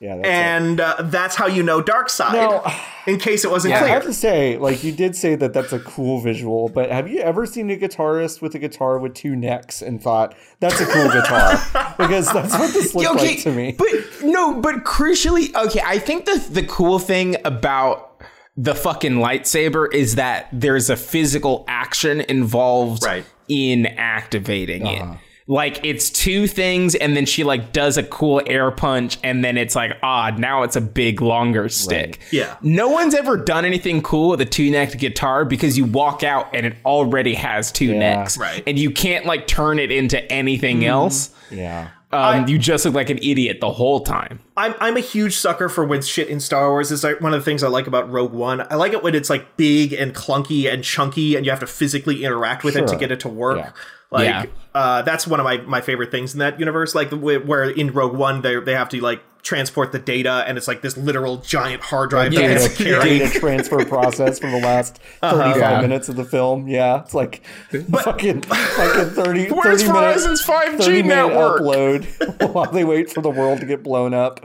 Yeah. 0.00 0.16
That's 0.16 0.28
and 0.28 0.80
uh, 0.80 0.96
that's 1.04 1.36
how 1.36 1.46
you 1.46 1.62
know 1.62 1.82
dark 1.82 2.08
side. 2.08 2.32
Now- 2.32 2.62
in 3.06 3.18
case 3.18 3.44
it 3.44 3.50
wasn't 3.50 3.72
Yeah. 3.72 3.84
I 3.84 3.88
have 3.88 4.04
to 4.04 4.12
say, 4.14 4.56
like 4.56 4.82
you 4.84 4.92
did 4.92 5.14
say 5.16 5.34
that 5.34 5.52
that's 5.52 5.72
a 5.74 5.78
cool 5.80 6.20
visual, 6.20 6.68
but 6.68 6.90
have 6.90 7.08
you 7.08 7.20
ever 7.20 7.44
seen 7.46 7.70
a 7.70 7.76
guitarist 7.76 8.40
with 8.40 8.54
a 8.54 8.58
guitar 8.58 8.98
with 8.98 9.14
two 9.14 9.36
necks 9.36 9.82
and 9.82 10.02
thought 10.02 10.34
that's 10.60 10.80
a 10.80 10.86
cool 10.86 11.08
guitar? 11.10 11.94
because 11.98 12.32
that's 12.32 12.52
what 12.58 12.72
this 12.72 12.94
looked 12.94 13.16
like 13.20 13.40
to 13.42 13.52
me. 13.52 13.72
But 13.76 13.88
no, 14.22 14.60
but 14.60 14.84
crucially, 14.84 15.54
okay, 15.54 15.82
I 15.84 15.98
think 15.98 16.24
the 16.24 16.42
the 16.50 16.62
cool 16.62 16.98
thing 16.98 17.36
about 17.44 18.22
the 18.56 18.74
fucking 18.74 19.12
lightsaber 19.14 19.92
is 19.92 20.14
that 20.16 20.48
there's 20.52 20.88
a 20.90 20.96
physical 20.96 21.64
action 21.68 22.20
involved 22.22 23.02
Right. 23.04 23.24
in 23.48 23.86
activating 23.86 24.86
Uh-huh. 24.86 25.12
it. 25.14 25.18
Like 25.50 25.84
it's 25.84 26.10
two 26.10 26.46
things, 26.46 26.94
and 26.94 27.16
then 27.16 27.26
she 27.26 27.42
like 27.42 27.72
does 27.72 27.96
a 27.96 28.04
cool 28.04 28.40
air 28.46 28.70
punch, 28.70 29.18
and 29.24 29.44
then 29.44 29.58
it's 29.58 29.74
like, 29.74 29.98
ah, 30.00 30.30
now 30.38 30.62
it's 30.62 30.76
a 30.76 30.80
big 30.80 31.20
longer 31.20 31.68
stick. 31.68 32.20
Yeah. 32.30 32.56
No 32.62 32.88
one's 32.88 33.16
ever 33.16 33.36
done 33.36 33.64
anything 33.64 34.00
cool 34.00 34.28
with 34.28 34.40
a 34.40 34.44
two 34.44 34.70
necked 34.70 34.96
guitar 34.98 35.44
because 35.44 35.76
you 35.76 35.86
walk 35.86 36.22
out 36.22 36.54
and 36.54 36.66
it 36.66 36.76
already 36.84 37.34
has 37.34 37.72
two 37.72 37.92
necks. 37.96 38.38
Right. 38.38 38.62
And 38.64 38.78
you 38.78 38.92
can't 38.92 39.26
like 39.26 39.48
turn 39.48 39.80
it 39.80 39.90
into 39.90 40.22
anything 40.32 40.84
else. 40.84 41.34
yeah. 41.50 41.88
Um, 42.12 42.48
you 42.48 42.58
just 42.58 42.84
look 42.84 42.94
like 42.94 43.10
an 43.10 43.18
idiot 43.18 43.58
the 43.60 43.72
whole 43.72 44.00
time. 44.00 44.38
I'm 44.56 44.74
I'm 44.80 44.96
a 44.96 45.00
huge 45.00 45.36
sucker 45.36 45.68
for 45.68 45.84
when 45.84 46.02
shit 46.02 46.28
in 46.28 46.38
Star 46.38 46.70
Wars 46.70 46.92
is 46.92 47.02
like 47.02 47.20
one 47.20 47.34
of 47.34 47.40
the 47.40 47.44
things 47.44 47.64
I 47.64 47.68
like 47.68 47.88
about 47.88 48.08
Rogue 48.10 48.32
One. 48.32 48.60
I 48.70 48.76
like 48.76 48.92
it 48.92 49.02
when 49.02 49.16
it's 49.16 49.30
like 49.30 49.56
big 49.56 49.92
and 49.92 50.14
clunky 50.14 50.72
and 50.72 50.84
chunky, 50.84 51.34
and 51.34 51.44
you 51.44 51.50
have 51.50 51.60
to 51.60 51.66
physically 51.68 52.24
interact 52.24 52.62
with 52.62 52.76
it 52.76 52.86
to 52.88 52.96
get 52.96 53.10
it 53.10 53.18
to 53.20 53.28
work. 53.28 53.58
Yeah. 53.58 53.70
Like 54.10 54.26
Yeah. 54.26 54.46
uh, 54.74 55.02
that's 55.02 55.26
one 55.26 55.38
of 55.40 55.44
my, 55.44 55.58
my 55.58 55.80
favorite 55.80 56.10
things 56.10 56.32
in 56.32 56.40
that 56.40 56.58
universe. 56.58 56.94
Like 56.94 57.10
where 57.10 57.70
in 57.70 57.92
Rogue 57.92 58.16
One 58.16 58.42
they 58.42 58.58
they 58.60 58.72
have 58.74 58.88
to 58.90 59.00
like 59.00 59.22
transport 59.42 59.90
the 59.92 59.98
data, 59.98 60.44
and 60.46 60.58
it's 60.58 60.68
like 60.68 60.82
this 60.82 60.96
literal 60.98 61.38
giant 61.38 61.80
hard 61.82 62.10
drive 62.10 62.32
Yeah, 62.32 62.48
that 62.48 62.56
it's 62.56 62.66
has 62.66 62.78
data, 62.78 63.00
data 63.02 63.30
transfer 63.40 63.84
process 63.86 64.38
for 64.38 64.50
the 64.50 64.58
last 64.60 64.98
35 65.22 65.56
Yeah. 65.56 65.80
minutes 65.80 66.08
of 66.10 66.16
the 66.16 66.24
film. 66.24 66.68
Yeah, 66.68 67.00
it's 67.00 67.14
like 67.14 67.42
fucking 67.70 68.42
fucking 68.42 69.10
30, 69.14 69.14
30 69.14 69.48
Where's 69.54 69.82
minute, 69.84 69.96
Verizon's 69.96 70.42
5G 70.44 70.78
30 70.84 71.02
network? 71.04 71.62
upload 71.62 72.52
while 72.52 72.70
they 72.70 72.84
wait 72.84 73.10
for 73.10 73.22
the 73.22 73.30
world 73.30 73.60
to 73.60 73.66
get 73.66 73.82
blown 73.82 74.12
up. 74.12 74.40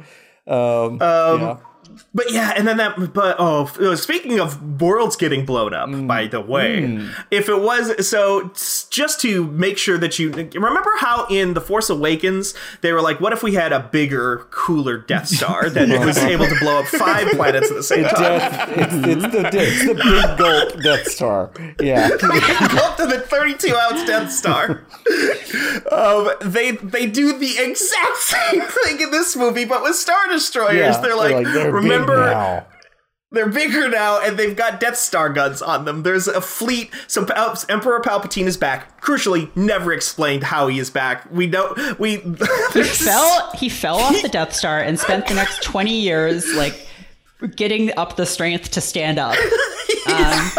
Um, 0.48 1.00
yeah. 1.02 1.58
But 2.14 2.32
yeah, 2.32 2.54
and 2.58 2.68
then 2.68 2.78
that. 2.78 3.14
But 3.14 3.36
oh, 3.40 3.72
uh, 3.80 3.96
speaking 3.96 4.40
of 4.40 4.82
worlds 4.82 5.16
getting 5.16 5.46
blown 5.46 5.74
up, 5.74 5.90
by 6.08 6.28
the 6.28 6.42
way, 6.42 7.00
if 7.32 7.48
it 7.48 7.62
was 7.62 8.08
so, 8.08 8.50
s- 8.52 8.85
just 8.96 9.20
to 9.20 9.46
make 9.48 9.78
sure 9.78 9.98
that 9.98 10.18
you 10.20 10.32
remember 10.32 10.90
how 11.00 11.28
in 11.30 11.54
the 11.54 11.60
Force 11.60 11.90
Awakens 11.90 12.54
they 12.80 12.94
were 12.94 13.02
like, 13.02 13.20
"What 13.20 13.34
if 13.34 13.44
we 13.44 13.54
had 13.54 13.74
a 13.74 13.82
bigger, 13.82 14.48
cooler 14.52 14.98
Death 14.98 15.28
Star 15.28 15.70
that 15.72 16.06
was 16.06 16.18
able 16.18 16.48
to 16.48 16.56
blow 16.62 16.80
up 16.80 16.86
five 16.86 17.28
planets 17.32 17.70
at 17.70 17.76
the 17.76 17.84
same 17.84 18.06
time?" 18.06 18.16
Death, 18.16 18.70
it's, 18.70 18.94
it's 18.94 19.34
the 19.34 19.50
it's 19.54 19.86
the 19.86 19.96
big 19.96 20.38
gulp 20.38 20.82
Death 20.82 21.08
Star. 21.08 21.52
Yeah. 21.82 22.06
up 22.14 22.96
to 22.98 23.06
the 23.06 23.26
32 23.28 23.76
ounce 23.76 24.06
Death 24.06 24.32
Star. 24.32 24.86
um, 25.92 26.30
they 26.42 26.72
they 26.72 27.06
do 27.06 27.38
the 27.38 27.58
exact 27.60 28.18
same 28.18 28.62
thing 28.62 29.02
in 29.02 29.12
this 29.12 29.36
movie, 29.36 29.66
but 29.66 29.84
with 29.84 29.96
Star 29.96 30.28
Destroyers. 30.30 30.76
Yeah, 30.76 30.98
they're 31.02 31.18
like, 31.18 31.46
they're 31.46 31.66
big 31.66 31.74
remember, 31.74 32.26
now. 32.28 32.66
They're 33.36 33.50
bigger 33.50 33.88
now, 33.90 34.20
and 34.22 34.38
they've 34.38 34.56
got 34.56 34.80
Death 34.80 34.98
Star 34.98 35.30
guns 35.30 35.62
on 35.62 35.86
them. 35.86 36.04
There's 36.04 36.28
a 36.28 36.42
fleet. 36.42 36.92
So 37.08 37.26
Pal- 37.26 37.58
Emperor 37.70 38.00
Palpatine 38.00 38.46
is 38.46 38.58
back. 38.58 39.02
Crucially, 39.02 39.56
never 39.56 39.94
explained 39.94 40.44
how 40.44 40.68
he 40.68 40.80
is 40.80 40.90
back. 40.90 41.30
We 41.32 41.48
don't. 41.48 42.00
We 42.00 42.18
He 42.74 42.84
fell 42.84 43.52
he 43.52 43.70
fell 43.70 43.98
off 43.98 44.22
the 44.22 44.30
Death 44.30 44.54
Star 44.54 44.80
and 44.80 45.00
spent 45.00 45.28
the 45.28 45.36
next 45.36 45.64
20 45.64 45.94
years 45.94 46.54
like 46.56 46.88
getting 47.56 47.96
up 47.98 48.16
the 48.16 48.26
strength 48.26 48.72
to 48.72 48.82
stand 48.82 49.20
up. 49.20 49.36
Um, 50.08 50.52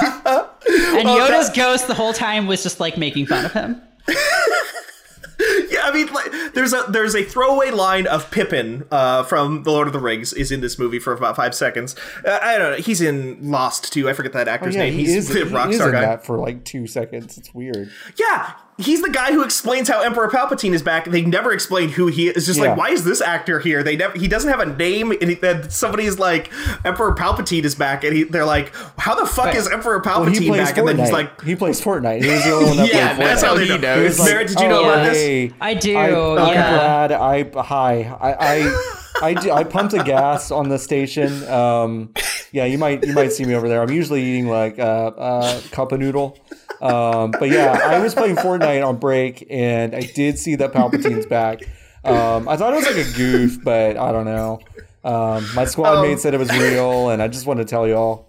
and 0.69 1.09
Yoda's 1.09 1.51
ghost 1.51 1.87
the 1.87 1.95
whole 1.95 2.13
time 2.13 2.49
was 2.49 2.65
just 2.65 2.81
like 2.81 2.99
making 2.99 3.27
fun 3.27 3.45
of 3.45 3.53
him. 3.53 3.81
Mean, 5.97 6.13
like, 6.13 6.31
there's 6.55 6.73
a 6.73 6.85
there's 6.89 7.15
a 7.15 7.23
throwaway 7.23 7.71
line 7.71 8.07
of 8.07 8.31
Pippin 8.31 8.85
uh, 8.91 9.23
from 9.25 9.63
The 9.63 9.71
Lord 9.71 9.87
of 9.87 9.93
the 9.93 9.99
Rings 9.99 10.33
is 10.33 10.53
in 10.53 10.61
this 10.61 10.79
movie 10.79 10.99
for 10.99 11.13
about 11.13 11.37
five 11.37 11.55
seconds. 11.55 11.97
Uh, 12.25 12.39
I 12.43 12.59
don't 12.59 12.73
know. 12.73 12.77
He's 12.77 13.01
in 13.01 13.51
Lost 13.51 13.93
too. 13.93 14.09
I 14.09 14.13
forget 14.13 14.33
that 14.35 14.47
actor's 14.49 14.75
Yeah, 14.75 14.83
name. 14.83 14.93
he 14.95 15.01
He's 15.07 15.17
is, 15.17 15.29
the 15.29 15.45
he 15.47 15.55
rock 15.55 15.71
is 15.71 15.77
star 15.77 15.89
in 15.89 15.95
guy. 15.95 16.01
that 16.03 16.25
for 16.27 16.37
like 16.39 16.65
two 16.65 16.87
seconds. 16.87 17.39
It's 17.39 17.53
weird. 17.55 17.91
Yeah, 18.19 18.53
he's 18.79 19.03
the 19.03 19.11
guy 19.11 19.33
who 19.33 19.43
explains 19.43 19.89
how 19.89 20.03
Emperor 20.03 20.29
Palpatine 20.29 20.73
is 20.73 20.83
back. 20.83 21.07
They 21.07 21.23
never 21.23 21.53
explain 21.53 21.89
who 21.91 22.07
he 22.09 22.29
is. 22.29 22.37
It's 22.37 22.47
just 22.47 22.59
Yeah. 22.61 22.71
like, 22.71 22.79
why 22.79 22.91
is 22.91 23.05
this 23.05 23.21
actor 23.21 23.59
here? 23.61 23.83
They 23.83 23.97
never. 23.97 24.19
He 24.19 24.29
doesn't 24.29 24.51
have 24.51 24.61
a 24.61 24.67
name. 24.67 25.11
And 25.13 25.31
he, 25.31 25.35
then 25.35 25.71
somebody's 25.71 26.19
like, 26.19 26.51
Emperor 26.85 27.15
Palpatine 27.15 27.65
is 27.65 27.75
back, 27.75 28.05
and 28.05 28.15
he, 28.17 28.25
they're 28.25 28.45
like, 28.45 28.73
how 28.99 29.15
the 29.15 29.27
fuck 29.27 29.55
is 29.55 29.69
Emperor 29.69 30.01
Palpatine 30.01 30.21
Well, 30.25 30.33
he 30.35 30.49
plays 30.49 30.69
back? 30.69 30.75
Fortnite. 30.77 30.79
And 30.79 30.89
then 30.89 30.99
he's 30.99 31.13
like, 31.13 31.41
he 31.43 31.57
plays 31.57 31.81
Fortnite. 31.81 32.23
He 32.23 32.31
was 32.31 32.45
the 32.45 32.51
only 32.53 32.67
one 32.67 32.77
that 32.79 32.89
yeah, 32.93 33.15
played 33.15 33.27
that's 33.27 33.43
Fortnite. 33.43 33.47
how 33.47 33.55
they 33.55 33.63
he 33.65 33.69
know. 33.71 33.77
knows. 33.79 34.19
Like, 34.19 34.29
Merritt, 34.31 34.49
did 34.49 34.61
you 34.61 34.69
know 34.69 34.81
"Oh, 34.81 34.91
about 34.91 35.13
this? 35.13 35.53
I 35.61 35.75
do, 35.75 35.97
I, 35.97 36.09
yeah. 36.09 36.17
I'm 36.17 36.53
glad. 36.53 37.13
I 37.13 37.63
hi. 37.63 38.03
I 38.21 38.35
I 38.63 38.93
I, 39.23 39.33
do, 39.33 39.51
I 39.51 39.65
pumped 39.65 39.93
the 39.93 40.03
gas 40.03 40.51
on 40.51 40.69
the 40.69 40.79
station. 40.79 41.43
Um, 41.49 42.13
yeah, 42.53 42.67
you 42.67 42.77
might 42.77 43.03
you 43.03 43.15
might 43.15 43.33
see 43.33 43.47
me 43.47 43.55
over 43.55 43.67
there. 43.67 43.81
I'm 43.81 43.91
usually 43.91 44.23
eating 44.23 44.49
like 44.49 44.79
uh, 44.79 44.83
uh, 45.17 45.61
cup 45.71 45.93
of 45.93 46.01
noodle. 46.01 46.39
Um, 46.81 47.31
but 47.31 47.51
yeah, 47.51 47.79
I 47.85 47.99
was 48.01 48.15
playing 48.15 48.37
Fortnite 48.37 48.87
on 48.87 48.99
break, 48.99 49.47
and 49.51 49.95
I 49.95 50.01
did 50.01 50.39
see 50.39 50.57
that 50.57 50.73
Palpatine's 50.73 51.27
back. 51.27 51.63
Um, 52.05 52.49
I 52.49 52.57
thought 52.57 52.73
it 52.73 52.77
was 52.77 52.87
like 52.87 53.07
a 53.07 53.17
goof, 53.17 53.65
but 53.65 53.97
I 53.97 54.13
don't 54.13 54.27
know. 54.27 54.61
Um, 55.03 55.47
my 55.55 55.65
squad 55.65 56.03
mate 56.03 56.21
said 56.21 56.35
it 56.35 56.39
was 56.39 56.51
real, 56.57 57.11
and 57.11 57.23
I 57.23 57.29
just 57.29 57.47
wanted 57.47 57.67
to 57.67 57.71
tell 57.71 57.87
y'all. 57.87 58.27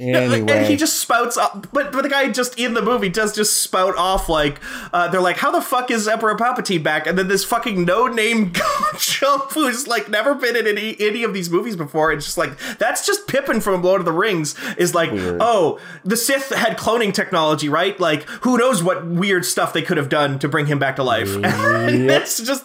Anyway, 0.00 0.40
And 0.40 0.66
he 0.66 0.76
just 0.76 0.96
spouts 0.98 1.36
up, 1.36 1.70
but 1.72 1.92
but 1.92 2.02
the 2.02 2.08
guy 2.08 2.30
just 2.30 2.58
in 2.58 2.72
the 2.72 2.80
movie 2.80 3.10
does 3.10 3.34
just 3.34 3.62
spout 3.62 3.96
off 3.96 4.28
like 4.30 4.58
uh, 4.92 5.08
they're 5.08 5.20
like, 5.20 5.36
how 5.36 5.50
the 5.50 5.60
fuck 5.60 5.90
is 5.90 6.08
Emperor 6.08 6.36
Palpatine 6.36 6.82
back? 6.82 7.06
And 7.06 7.18
then 7.18 7.28
this 7.28 7.44
fucking 7.44 7.84
no 7.84 8.06
name 8.06 8.52
chump 8.98 9.52
who's 9.52 9.86
like 9.86 10.08
never 10.08 10.34
been 10.34 10.56
in 10.56 10.66
any 10.66 10.96
any 10.98 11.22
of 11.22 11.34
these 11.34 11.50
movies 11.50 11.76
before. 11.76 12.12
It's 12.12 12.24
just 12.24 12.38
like 12.38 12.56
that's 12.78 13.04
just 13.06 13.26
Pippin 13.26 13.60
from 13.60 13.82
Lord 13.82 14.00
of 14.00 14.06
the 14.06 14.12
Rings 14.12 14.54
is 14.78 14.94
like, 14.94 15.10
oh, 15.12 15.78
the 16.04 16.16
Sith 16.16 16.48
had 16.48 16.78
cloning 16.78 17.12
technology, 17.12 17.68
right? 17.68 17.98
Like 18.00 18.22
who 18.42 18.56
knows 18.56 18.82
what 18.82 19.06
weird 19.06 19.44
stuff 19.44 19.72
they 19.74 19.82
could 19.82 19.98
have 19.98 20.08
done 20.08 20.38
to 20.38 20.48
bring 20.48 20.64
him 20.66 20.78
back 20.78 20.96
to 20.96 21.02
life? 21.02 21.28
and 21.44 22.08
that's 22.08 22.42
just. 22.42 22.64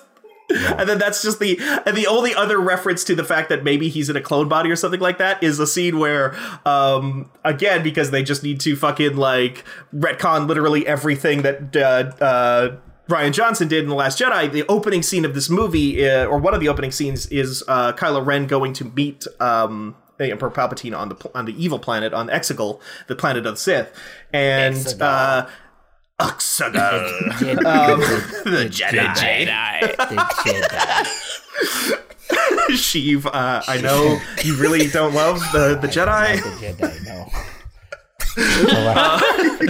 And 0.49 0.87
then 0.87 0.99
that's 0.99 1.23
just 1.23 1.39
the 1.39 1.57
and 1.85 1.97
the 1.97 2.05
only 2.07 2.35
other 2.35 2.59
reference 2.59 3.03
to 3.05 3.15
the 3.15 3.23
fact 3.23 3.49
that 3.49 3.63
maybe 3.63 3.89
he's 3.89 4.09
in 4.09 4.15
a 4.15 4.21
clone 4.21 4.47
body 4.47 4.69
or 4.69 4.75
something 4.75 4.99
like 4.99 5.17
that 5.17 5.41
is 5.41 5.59
a 5.59 5.65
scene 5.65 5.97
where 5.97 6.35
um 6.67 7.31
again 7.43 7.81
because 7.81 8.11
they 8.11 8.21
just 8.21 8.43
need 8.43 8.59
to 8.59 8.75
fucking 8.75 9.15
like 9.15 9.63
retcon 9.93 10.47
literally 10.47 10.85
everything 10.85 11.41
that 11.41 11.75
uh, 11.75 12.23
uh 12.23 12.77
Rian 13.07 13.33
Johnson 13.33 13.67
did 13.67 13.83
in 13.83 13.89
The 13.89 13.95
Last 13.95 14.19
Jedi. 14.19 14.51
The 14.51 14.65
opening 14.67 15.03
scene 15.03 15.25
of 15.25 15.35
this 15.35 15.47
movie, 15.47 16.09
uh, 16.09 16.25
or 16.25 16.39
one 16.39 16.55
of 16.55 16.59
the 16.59 16.69
opening 16.69 16.91
scenes, 16.91 17.27
is 17.27 17.63
uh, 17.67 17.93
Kylo 17.93 18.25
Ren 18.25 18.47
going 18.47 18.73
to 18.73 18.85
meet 18.85 19.27
um, 19.39 19.95
Emperor 20.19 20.49
Palpatine 20.49 20.97
on 20.97 21.09
the 21.09 21.31
on 21.35 21.45
the 21.45 21.63
evil 21.63 21.77
planet 21.77 22.13
on 22.13 22.29
Exegol, 22.29 22.79
the 23.07 23.15
planet 23.15 23.45
of 23.45 23.53
the 23.53 23.59
Sith, 23.59 23.93
and 24.33 24.95
uh, 25.01 25.47
Exegol, 26.19 26.75
um, 27.65 27.99
the 28.45 28.69
Jedi. 28.69 29.45
The 29.97 30.15
Jedi. 30.45 31.05
Sheev, 32.71 33.25
uh, 33.25 33.61
I 33.67 33.81
know 33.81 34.19
you 34.43 34.55
really 34.55 34.87
don't 34.87 35.13
love 35.13 35.39
the, 35.51 35.77
the 35.81 35.87
Jedi. 35.87 36.41
The 36.41 36.67
Jedi, 36.67 37.05
no. 37.05 37.29
And 38.37 39.69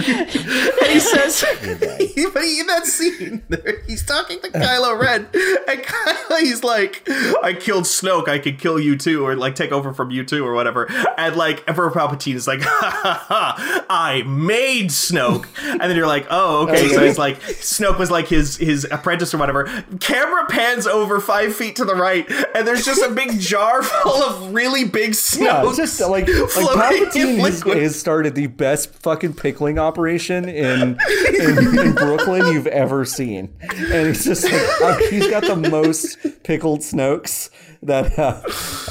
he 0.92 1.00
says, 1.00 1.40
he, 1.40 2.26
but 2.32 2.44
he, 2.44 2.60
in 2.60 2.66
that 2.66 2.82
scene, 2.84 3.42
he's 3.86 4.04
talking 4.04 4.40
to 4.40 4.48
Kylo 4.50 5.00
Ren, 5.00 5.26
and 5.32 5.80
Kylo, 5.80 6.40
he's 6.40 6.64
like, 6.64 7.02
I 7.42 7.56
killed 7.58 7.84
Snoke, 7.84 8.28
I 8.28 8.38
could 8.38 8.58
kill 8.58 8.80
you 8.80 8.96
too, 8.96 9.24
or 9.24 9.36
like 9.36 9.54
take 9.54 9.72
over 9.72 9.94
from 9.94 10.10
you 10.10 10.24
too, 10.24 10.44
or 10.44 10.52
whatever. 10.52 10.90
And 11.16 11.36
like, 11.36 11.66
Emperor 11.68 11.90
Palpatine 11.90 12.34
is 12.34 12.46
like, 12.46 12.60
ha 12.62 13.00
ha 13.02 13.24
ha, 13.28 13.86
I 13.88 14.22
made 14.22 14.86
Snoke. 14.86 15.46
And 15.62 15.80
then 15.80 15.96
you're 15.96 16.06
like, 16.06 16.26
oh, 16.30 16.68
okay. 16.68 16.88
So 16.88 17.04
he's 17.04 17.18
like, 17.18 17.40
Snoke 17.40 17.98
was 17.98 18.10
like 18.10 18.28
his, 18.28 18.56
his 18.56 18.86
apprentice 18.90 19.32
or 19.32 19.38
whatever. 19.38 19.64
Camera 20.00 20.46
pans 20.48 20.86
over 20.86 21.20
five 21.20 21.54
feet 21.54 21.76
to 21.76 21.84
the 21.84 21.94
right, 21.94 22.28
and 22.54 22.66
there's 22.66 22.84
just 22.84 23.02
a 23.02 23.10
big 23.10 23.38
jar 23.38 23.82
full 23.82 24.22
of 24.22 24.52
really 24.52 24.84
big 24.84 25.12
Snoke. 25.12 25.68
it's 25.68 25.76
just 25.76 26.00
like 26.00 26.26
like 26.28 26.50
floating 26.50 27.02
in 27.02 27.08
Palpatine 27.08 27.38
has, 27.38 27.64
liquid. 27.64 27.82
has 27.82 27.98
started 27.98 28.34
the 28.34 28.46
best 28.56 28.92
fucking 28.94 29.34
pickling 29.34 29.78
operation 29.78 30.48
in 30.48 30.98
in, 31.40 31.78
in 31.78 31.94
Brooklyn 31.94 32.52
you've 32.52 32.66
ever 32.66 33.04
seen, 33.04 33.54
and 33.60 34.08
it's 34.08 34.24
just 34.24 34.44
like 34.44 34.80
uh, 34.82 34.96
he's 35.10 35.28
got 35.28 35.44
the 35.44 35.56
most 35.56 36.18
pickled 36.44 36.80
Snokes 36.80 37.50
that 37.82 38.18
uh, 38.18 38.42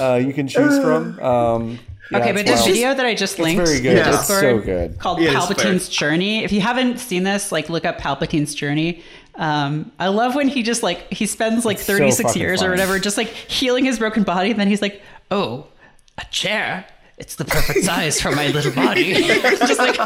uh, 0.03 0.15
you 0.15 0.33
can 0.33 0.47
choose 0.47 0.79
from. 0.79 1.19
Um, 1.19 1.79
yeah, 2.11 2.19
Okay, 2.19 2.31
but 2.33 2.45
this 2.45 2.61
wild. 2.61 2.67
video 2.71 2.93
that 2.93 3.05
I 3.05 3.15
just 3.15 3.39
linked 3.39 3.59
it's 3.61 3.71
very 3.71 3.81
good. 3.81 3.91
in 3.93 3.97
Yeah. 3.97 4.09
It's 4.09 4.27
Discord 4.27 4.41
so 4.41 4.59
good. 4.59 4.99
called 4.99 5.19
Yeah, 5.21 5.29
it's 5.37 5.37
Palpatine's 5.47 5.89
Journey. 5.89 6.43
If 6.43 6.51
you 6.51 6.61
haven't 6.61 6.99
seen 6.99 7.23
this, 7.23 7.51
like 7.51 7.67
look 7.67 7.83
up 7.83 7.97
Palpatine's 7.97 8.53
Journey. 8.53 9.01
Um, 9.33 9.91
I 9.99 10.09
love 10.09 10.35
when 10.35 10.47
he 10.47 10.61
just 10.61 10.83
like 10.83 11.11
he 11.11 11.25
spends 11.25 11.65
like 11.65 11.79
so 11.79 11.97
36 11.97 12.21
fucking 12.21 12.41
years 12.41 12.61
or 12.63 12.69
whatever 12.69 12.99
just 12.99 13.17
like 13.17 13.27
healing 13.29 13.85
his 13.85 13.97
broken 13.99 14.23
body, 14.23 14.51
and 14.51 14.59
then 14.59 14.67
he's 14.67 14.81
like, 14.83 15.01
"Oh, 15.31 15.65
a 16.19 16.25
chair." 16.29 16.85
It's 17.17 17.35
the 17.35 17.45
perfect 17.45 17.85
size 17.85 18.19
for 18.19 18.31
my 18.31 18.47
little 18.49 18.73
body. 18.73 19.13
just 19.23 19.79
like, 19.79 19.97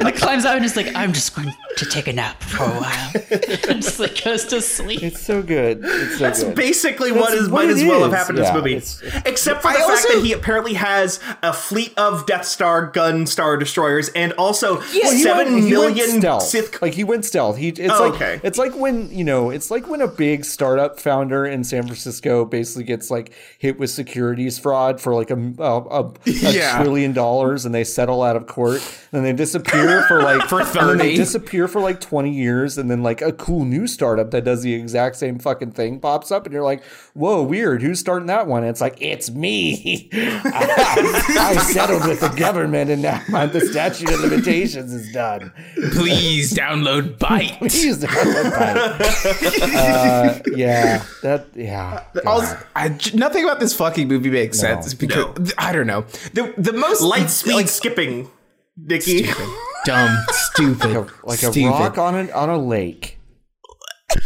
and 0.00 0.06
he 0.08 0.12
climbs 0.12 0.44
out 0.44 0.56
and 0.56 0.64
is 0.64 0.74
like, 0.74 0.92
I'm 0.96 1.12
just 1.12 1.36
going 1.36 1.52
to 1.76 1.86
take 1.86 2.08
a 2.08 2.12
nap 2.12 2.42
for 2.42 2.64
a 2.64 2.68
while. 2.68 3.12
and 3.70 3.80
just 3.82 4.00
like 4.00 4.24
goes 4.24 4.44
to 4.46 4.60
sleep. 4.60 5.00
It's 5.00 5.24
so 5.24 5.42
good. 5.42 5.80
It's 5.84 6.18
so 6.40 6.46
good. 6.46 6.56
basically 6.56 7.12
what 7.12 7.30
That's 7.30 7.42
is 7.42 7.48
what 7.50 7.66
might 7.66 7.70
as 7.72 7.84
well 7.84 8.00
have 8.02 8.10
is. 8.10 8.16
happened 8.18 8.38
in 8.38 8.44
Yeah, 8.44 8.50
this 8.52 8.56
movie. 8.58 8.74
it's- 8.74 9.00
it's- 9.02 9.22
Except 9.26 9.62
for 9.62 9.68
the 9.72 9.78
I 9.78 9.80
fact 9.82 9.90
also- 9.90 10.14
that 10.18 10.24
he 10.24 10.32
apparently 10.32 10.74
has 10.74 11.20
a 11.44 11.52
fleet 11.52 11.94
of 11.96 12.26
Death 12.26 12.46
Star 12.46 12.86
gun 12.86 13.26
star 13.26 13.56
destroyers 13.56 14.08
and 14.10 14.32
also 14.32 14.78
Well, 14.78 14.82
he 14.90 15.22
seven 15.22 15.54
went- 15.54 15.68
million. 15.70 16.40
Sith. 16.40 16.82
like 16.82 16.94
he 16.94 17.04
went 17.04 17.24
stealth. 17.24 17.58
He 17.58 17.68
it's 17.68 17.94
Oh, 17.94 18.02
like 18.08 18.14
okay. 18.14 18.40
it's 18.42 18.58
like 18.58 18.74
when 18.74 19.08
you 19.16 19.22
know 19.22 19.50
it's 19.50 19.70
like 19.70 19.88
when 19.88 20.00
a 20.00 20.08
big 20.08 20.44
startup 20.44 20.98
founder 20.98 21.46
in 21.46 21.62
San 21.62 21.84
Francisco 21.84 22.44
basically 22.44 22.82
gets 22.84 23.08
like 23.08 23.30
hit 23.58 23.78
with 23.78 23.90
securities 23.90 24.58
fraud 24.58 25.00
for 25.00 25.14
like 25.14 25.30
a 25.30 25.36
a, 25.58 25.62
a, 25.62 26.00
a 26.26 26.55
Yeah. 26.56 26.82
trillion 26.82 27.12
dollars 27.12 27.64
and 27.64 27.74
they 27.74 27.84
settle 27.84 28.22
out 28.22 28.36
of 28.36 28.46
court 28.46 28.82
and 29.12 29.24
they 29.24 29.32
disappear 29.32 30.02
for 30.08 30.22
like 30.22 30.48
For 30.48 30.60
and 30.60 30.68
then 30.70 30.98
they 30.98 31.14
disappear 31.16 31.68
for 31.68 31.80
like 31.80 32.00
twenty 32.00 32.32
years 32.32 32.76
and 32.78 32.90
then 32.90 33.02
like 33.02 33.20
a 33.22 33.32
cool 33.32 33.64
new 33.64 33.86
startup 33.86 34.30
that 34.32 34.44
does 34.44 34.62
the 34.62 34.74
exact 34.74 35.16
same 35.16 35.38
fucking 35.38 35.72
thing 35.72 36.00
pops 36.00 36.30
up 36.30 36.44
and 36.46 36.52
you're 36.52 36.64
like 36.64 36.82
whoa 37.14 37.42
weird 37.42 37.82
who's 37.82 38.00
starting 38.00 38.26
that 38.26 38.46
one 38.46 38.62
and 38.62 38.70
it's 38.70 38.80
like 38.80 38.96
it's 39.00 39.30
me 39.30 40.08
I, 40.12 41.34
I 41.38 41.56
settled 41.56 42.06
with 42.06 42.20
the 42.20 42.28
government 42.28 42.90
and 42.90 43.02
now 43.02 43.22
my, 43.28 43.46
the 43.46 43.60
statute 43.60 44.10
of 44.10 44.20
limitations 44.20 44.92
is 44.92 45.12
done. 45.12 45.52
Please 45.92 46.52
download 46.54 47.18
Byte. 47.18 47.58
Please 47.70 47.98
don't 47.98 48.12
uh, 49.76 50.40
yeah, 50.54 51.04
that 51.22 51.46
yeah. 51.54 52.04
Also, 52.24 52.58
I, 52.74 52.90
j- 52.90 53.16
nothing 53.16 53.44
about 53.44 53.60
this 53.60 53.74
fucking 53.74 54.08
movie 54.08 54.30
makes 54.30 54.58
sense 54.58 54.94
because 54.94 55.52
I 55.58 55.72
don't 55.72 55.86
know 55.86 56.04
the 56.56 56.72
the 56.72 56.72
most 56.72 57.00
light 57.02 57.30
speed 57.30 57.54
like 57.54 57.68
skipping, 57.68 58.30
Dicky. 58.86 59.28
dumb, 59.84 60.16
stupid, 60.30 61.10
like 61.24 61.42
a 61.42 61.50
stupid. 61.52 61.70
rock 61.70 61.98
on 61.98 62.14
an 62.14 62.30
on 62.32 62.48
a 62.50 62.58
lake. 62.58 63.18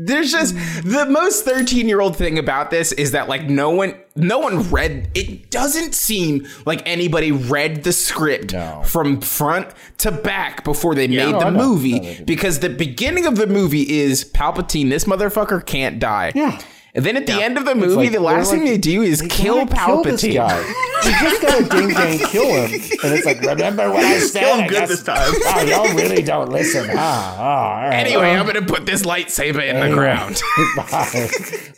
There's 0.00 0.30
just 0.30 0.54
the 0.84 1.06
most 1.10 1.44
13 1.44 1.88
year 1.88 2.00
old 2.00 2.14
thing 2.16 2.38
about 2.38 2.70
this 2.70 2.92
is 2.92 3.10
that 3.10 3.28
like 3.28 3.50
no 3.50 3.70
one 3.70 3.96
no 4.14 4.38
one 4.38 4.70
read 4.70 5.10
it 5.16 5.50
doesn't 5.50 5.92
seem 5.92 6.46
like 6.64 6.86
anybody 6.88 7.32
read 7.32 7.82
the 7.82 7.92
script 7.92 8.52
No. 8.52 8.82
from 8.84 9.20
front 9.20 9.66
to 9.98 10.12
back 10.12 10.62
before 10.62 10.94
they 10.94 11.08
made 11.08 11.32
No, 11.32 11.40
the 11.40 11.46
I 11.46 11.50
movie 11.50 11.98
No, 11.98 12.14
because 12.26 12.60
the 12.60 12.68
beginning 12.68 13.26
of 13.26 13.34
the 13.34 13.48
movie 13.48 13.82
is 13.98 14.24
Palpatine 14.24 14.88
this 14.88 15.04
motherfucker 15.04 15.66
can't 15.66 15.98
die. 15.98 16.30
Yeah. 16.32 16.60
And 16.94 17.04
then 17.04 17.16
at 17.16 17.26
the 17.26 17.34
end 17.34 17.58
of 17.58 17.64
the 17.66 17.74
movie 17.74 17.94
like- 17.94 18.12
the 18.12 18.20
last 18.20 18.50
they're 18.50 18.58
thing 18.60 18.66
they 18.68 18.78
do 18.78 19.02
is 19.02 19.20
They 19.20 19.28
kill 19.28 19.58
wanna 19.58 19.70
kill 19.70 20.02
Palpatine. 20.04 20.34
guy. 20.34 20.58
You 21.04 21.12
just 21.20 21.42
gotta 21.42 21.64
ding 21.76 21.88
dang 21.90 22.18
kill 22.18 22.46
him, 22.46 22.72
and 22.72 23.12
it's 23.14 23.24
like 23.26 23.40
Remember 23.42 23.90
what 23.90 24.04
I 24.04 24.18
said? 24.18 24.40
Kill 24.40 24.56
him 24.56 24.66
good 24.68 24.74
guess- 24.78 24.88
this 24.88 25.02
time. 25.04 25.16
Oh, 25.46 25.62
y'all 25.62 25.94
really 25.94 26.22
don't 26.22 26.50
listen. 26.50 26.88
Ah, 26.94 27.36
ah, 27.38 27.74
all 27.76 27.82
right. 27.88 27.94
Anyway, 27.94 28.30
I'm 28.32 28.46
gonna 28.46 28.62
put 28.62 28.84
this 28.86 29.02
lightsaber 29.02 29.62
in 29.66 29.78
the 29.88 29.94
ground. 29.94 30.40
Bye. 30.76 31.28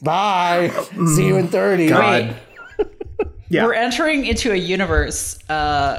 Bye. 0.03 1.07
See 1.15 1.27
you 1.27 1.37
in 1.37 1.49
30. 1.49 1.93
Wait, 1.93 2.35
Yeah. 3.49 3.65
we're 3.67 3.75
entering 3.75 4.25
into 4.27 4.53
a 4.53 4.57
universe. 4.57 5.39
Uh, 5.49 5.99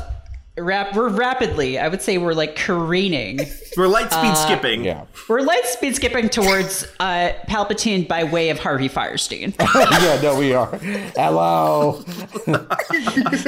rap. 0.58 0.96
We're 0.96 1.10
rapidly. 1.10 1.80
I 1.80 1.88
would 1.88 2.02
say 2.02 2.18
we're 2.18 2.34
like 2.34 2.56
careening. 2.56 3.40
We're 3.78 3.88
light 3.88 4.12
speed 4.12 4.32
uh, 4.32 4.36
skipping. 4.36 4.84
Yeah. 4.84 5.06
We're 5.30 5.40
light 5.42 5.64
speed 5.64 5.96
skipping 5.96 6.28
towards 6.28 6.86
uh, 7.00 7.32
Palpatine 7.48 8.06
by 8.06 8.26
way 8.26 8.50
of 8.50 8.60
Harvey 8.60 8.90
Fierstein. 8.90 9.56
yeah, 9.76 10.22
no, 10.22 10.38
we 10.38 10.54
are. 10.54 10.76
Hello. 11.16 12.04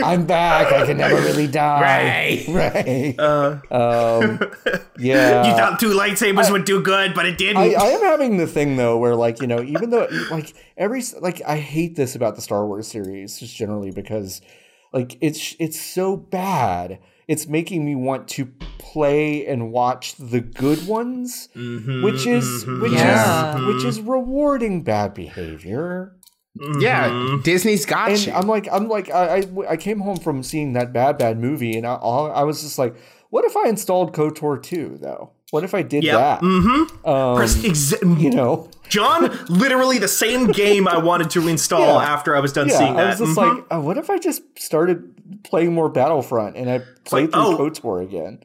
I'm 0.02 0.26
back. 0.26 0.72
I 0.72 0.86
can 0.86 0.96
never 0.96 1.16
really 1.16 1.48
die. 1.48 1.82
Rey. 1.82 2.46
Rey. 2.48 3.16
Uh. 3.20 3.60
Um, 3.70 4.40
yeah. 4.98 5.46
You 5.46 5.58
thought 5.58 5.78
two 5.78 5.92
lightsabers 5.92 6.50
would 6.50 6.64
do 6.64 6.82
good, 6.82 7.14
but 7.14 7.26
it 7.26 7.38
didn't. 7.38 7.58
I, 7.58 7.74
I 7.74 7.88
am 7.88 8.02
having 8.02 8.38
the 8.38 8.48
thing 8.48 8.78
though 8.78 8.98
where 8.98 9.16
like 9.16 9.42
you 9.42 9.48
know 9.48 9.62
even 9.62 9.90
though 9.90 10.08
like 10.32 10.54
every 10.78 11.04
like 11.20 11.42
I 11.46 11.58
hate 11.58 11.98
this 11.98 12.16
about 12.16 12.36
the 12.36 12.42
Star 12.42 12.66
Wars 12.66 12.88
series 12.88 13.40
just 13.40 13.58
generally 13.58 13.92
because 13.92 14.40
like 14.94 15.18
it's 15.22 15.56
it's 15.60 15.80
so 15.80 16.16
bad. 16.16 17.00
It's 17.28 17.48
making 17.48 17.86
me 17.86 17.96
want 17.96 18.28
to 18.30 18.46
play 18.78 19.46
and 19.48 19.72
watch 19.72 20.16
the 20.18 20.42
good 20.42 20.86
ones 20.86 21.48
mm-hmm, 21.56 22.04
which 22.04 22.28
is 22.28 22.66
which 22.66 22.92
Yeah. 22.92 23.58
is 23.58 23.66
which 23.66 23.84
is 23.86 24.00
mm-hmm. 24.00 24.10
rewarding 24.10 24.84
bad 24.84 25.14
behavior. 25.14 26.16
Yeah, 26.80 27.10
mm-hmm. 27.10 27.42
Disney's 27.42 27.86
got 27.86 28.12
and 28.12 28.26
you. 28.28 28.34
I'm 28.34 28.48
like 28.48 28.68
I'm 28.72 28.88
like 28.88 29.10
I, 29.10 29.38
I 29.38 29.44
I 29.70 29.78
came 29.78 30.00
home 30.00 30.18
from 30.18 30.44
seeing 30.44 30.74
that 30.74 30.94
bad 30.94 31.18
bad 31.18 31.40
movie 31.40 31.76
and 31.78 31.88
I 31.88 31.96
I 31.96 32.44
was 32.44 32.62
just 32.62 32.78
like 32.78 32.96
what 33.32 33.46
if 33.46 33.58
I 33.58 33.68
installed 33.68 34.14
KOTOR 34.14 34.62
2 34.62 35.00
though? 35.02 35.32
What 35.50 35.64
if 35.64 35.74
I 35.74 35.82
did 35.82 36.04
Yep. 36.04 36.16
that? 36.16 36.44
Um, 36.44 37.36
Press 37.36 37.56
exa- 37.58 38.22
you 38.22 38.30
know 38.30 38.70
John, 38.94 39.32
literally 39.50 39.98
the 39.98 40.08
same 40.08 40.48
game 40.52 40.88
I 40.88 40.98
wanted 40.98 41.32
to 41.32 41.48
install 41.48 42.00
Yeah. 42.00 42.14
after 42.14 42.36
I 42.36 42.40
was 42.40 42.54
done 42.54 42.68
Yeah, 42.70 42.78
seeing 42.78 42.96
that. 42.96 43.06
I 43.06 43.10
was 43.10 43.20
just 43.20 43.38
Mhm. 43.38 43.56
like, 43.56 43.66
oh, 43.72 43.82
what 43.82 43.98
if 43.98 44.10
I 44.10 44.18
just 44.20 44.44
started 44.60 45.44
playing 45.44 45.74
more 45.74 45.90
Battlefront 45.90 46.56
and 46.56 46.70
I 46.70 46.82
played 47.06 47.34
like, 47.34 47.44
through 47.58 47.58
oh. 47.58 47.70
KOTOR 47.70 48.04
again? 48.04 48.40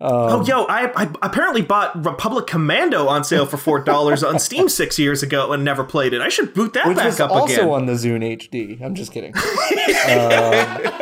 oh, 0.00 0.44
yo, 0.44 0.64
I, 0.64 0.90
I 1.04 1.08
apparently 1.22 1.62
bought 1.62 2.04
Republic 2.04 2.46
Commando 2.46 3.06
on 3.08 3.24
sale 3.24 3.46
for 3.46 3.56
four 3.56 3.80
dollars 3.80 4.22
on 4.22 4.38
Steam 4.38 4.68
six 4.68 4.98
years 4.98 5.22
ago 5.22 5.52
and 5.52 5.64
never 5.64 5.82
played 5.84 6.12
it. 6.12 6.20
I 6.20 6.28
should 6.28 6.52
boot 6.52 6.74
that 6.74 6.86
Which 6.86 6.98
back 6.98 7.06
was 7.06 7.20
up 7.20 7.30
also 7.30 7.54
again. 7.54 7.68
on 7.70 7.86
the 7.86 7.92
Zune 7.94 8.22
HD. 8.22 8.82
I'm 8.84 8.94
just 8.94 9.12
kidding. 9.12 9.34
um, 9.36 10.92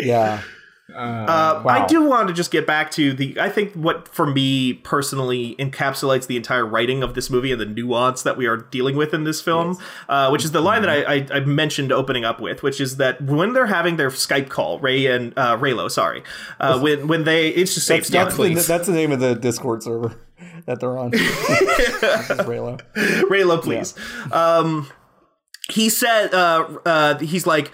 yeah. 0.00 0.40
Uh, 0.94 1.62
I 1.66 1.86
do 1.86 2.02
want 2.02 2.28
to 2.28 2.34
just 2.34 2.50
get 2.50 2.66
back 2.66 2.90
to 2.92 3.12
the. 3.12 3.38
I 3.40 3.48
think 3.48 3.72
what 3.74 4.08
for 4.08 4.26
me 4.26 4.74
personally 4.74 5.56
encapsulates 5.58 6.26
the 6.26 6.36
entire 6.36 6.66
writing 6.66 7.02
of 7.02 7.14
this 7.14 7.30
movie 7.30 7.52
and 7.52 7.60
the 7.60 7.66
nuance 7.66 8.22
that 8.22 8.36
we 8.36 8.46
are 8.46 8.56
dealing 8.56 8.96
with 8.96 9.14
in 9.14 9.24
this 9.24 9.40
film, 9.40 9.78
uh, 10.08 10.28
which 10.30 10.44
is 10.44 10.52
the 10.52 10.60
line 10.60 10.82
that 10.82 10.90
I, 10.90 11.16
I, 11.16 11.26
I 11.32 11.40
mentioned 11.40 11.92
opening 11.92 12.24
up 12.24 12.40
with, 12.40 12.62
which 12.62 12.80
is 12.80 12.96
that 12.96 13.20
when 13.22 13.52
they're 13.52 13.66
having 13.66 13.96
their 13.96 14.10
Skype 14.10 14.48
call, 14.48 14.78
Rey 14.78 15.06
and 15.06 15.32
uh, 15.36 15.56
Reylo, 15.56 15.90
sorry, 15.90 16.22
uh, 16.60 16.78
when 16.80 17.08
when 17.08 17.24
they 17.24 17.48
it's 17.48 17.74
just 17.74 17.86
safe. 17.86 18.06
That's, 18.08 18.34
the, 18.34 18.36
please. 18.36 18.66
that's 18.66 18.86
the 18.86 18.92
name 18.92 19.12
of 19.12 19.20
the 19.20 19.34
Discord 19.34 19.82
server 19.82 20.16
that 20.66 20.80
they're 20.80 20.98
on. 20.98 21.10
Reylo. 22.42 22.80
Reylo, 22.94 23.62
please. 23.62 23.94
Um, 24.32 24.90
he 25.70 25.88
said, 25.88 26.34
uh, 26.34 26.68
uh, 26.84 27.18
he's 27.18 27.46
like, 27.46 27.72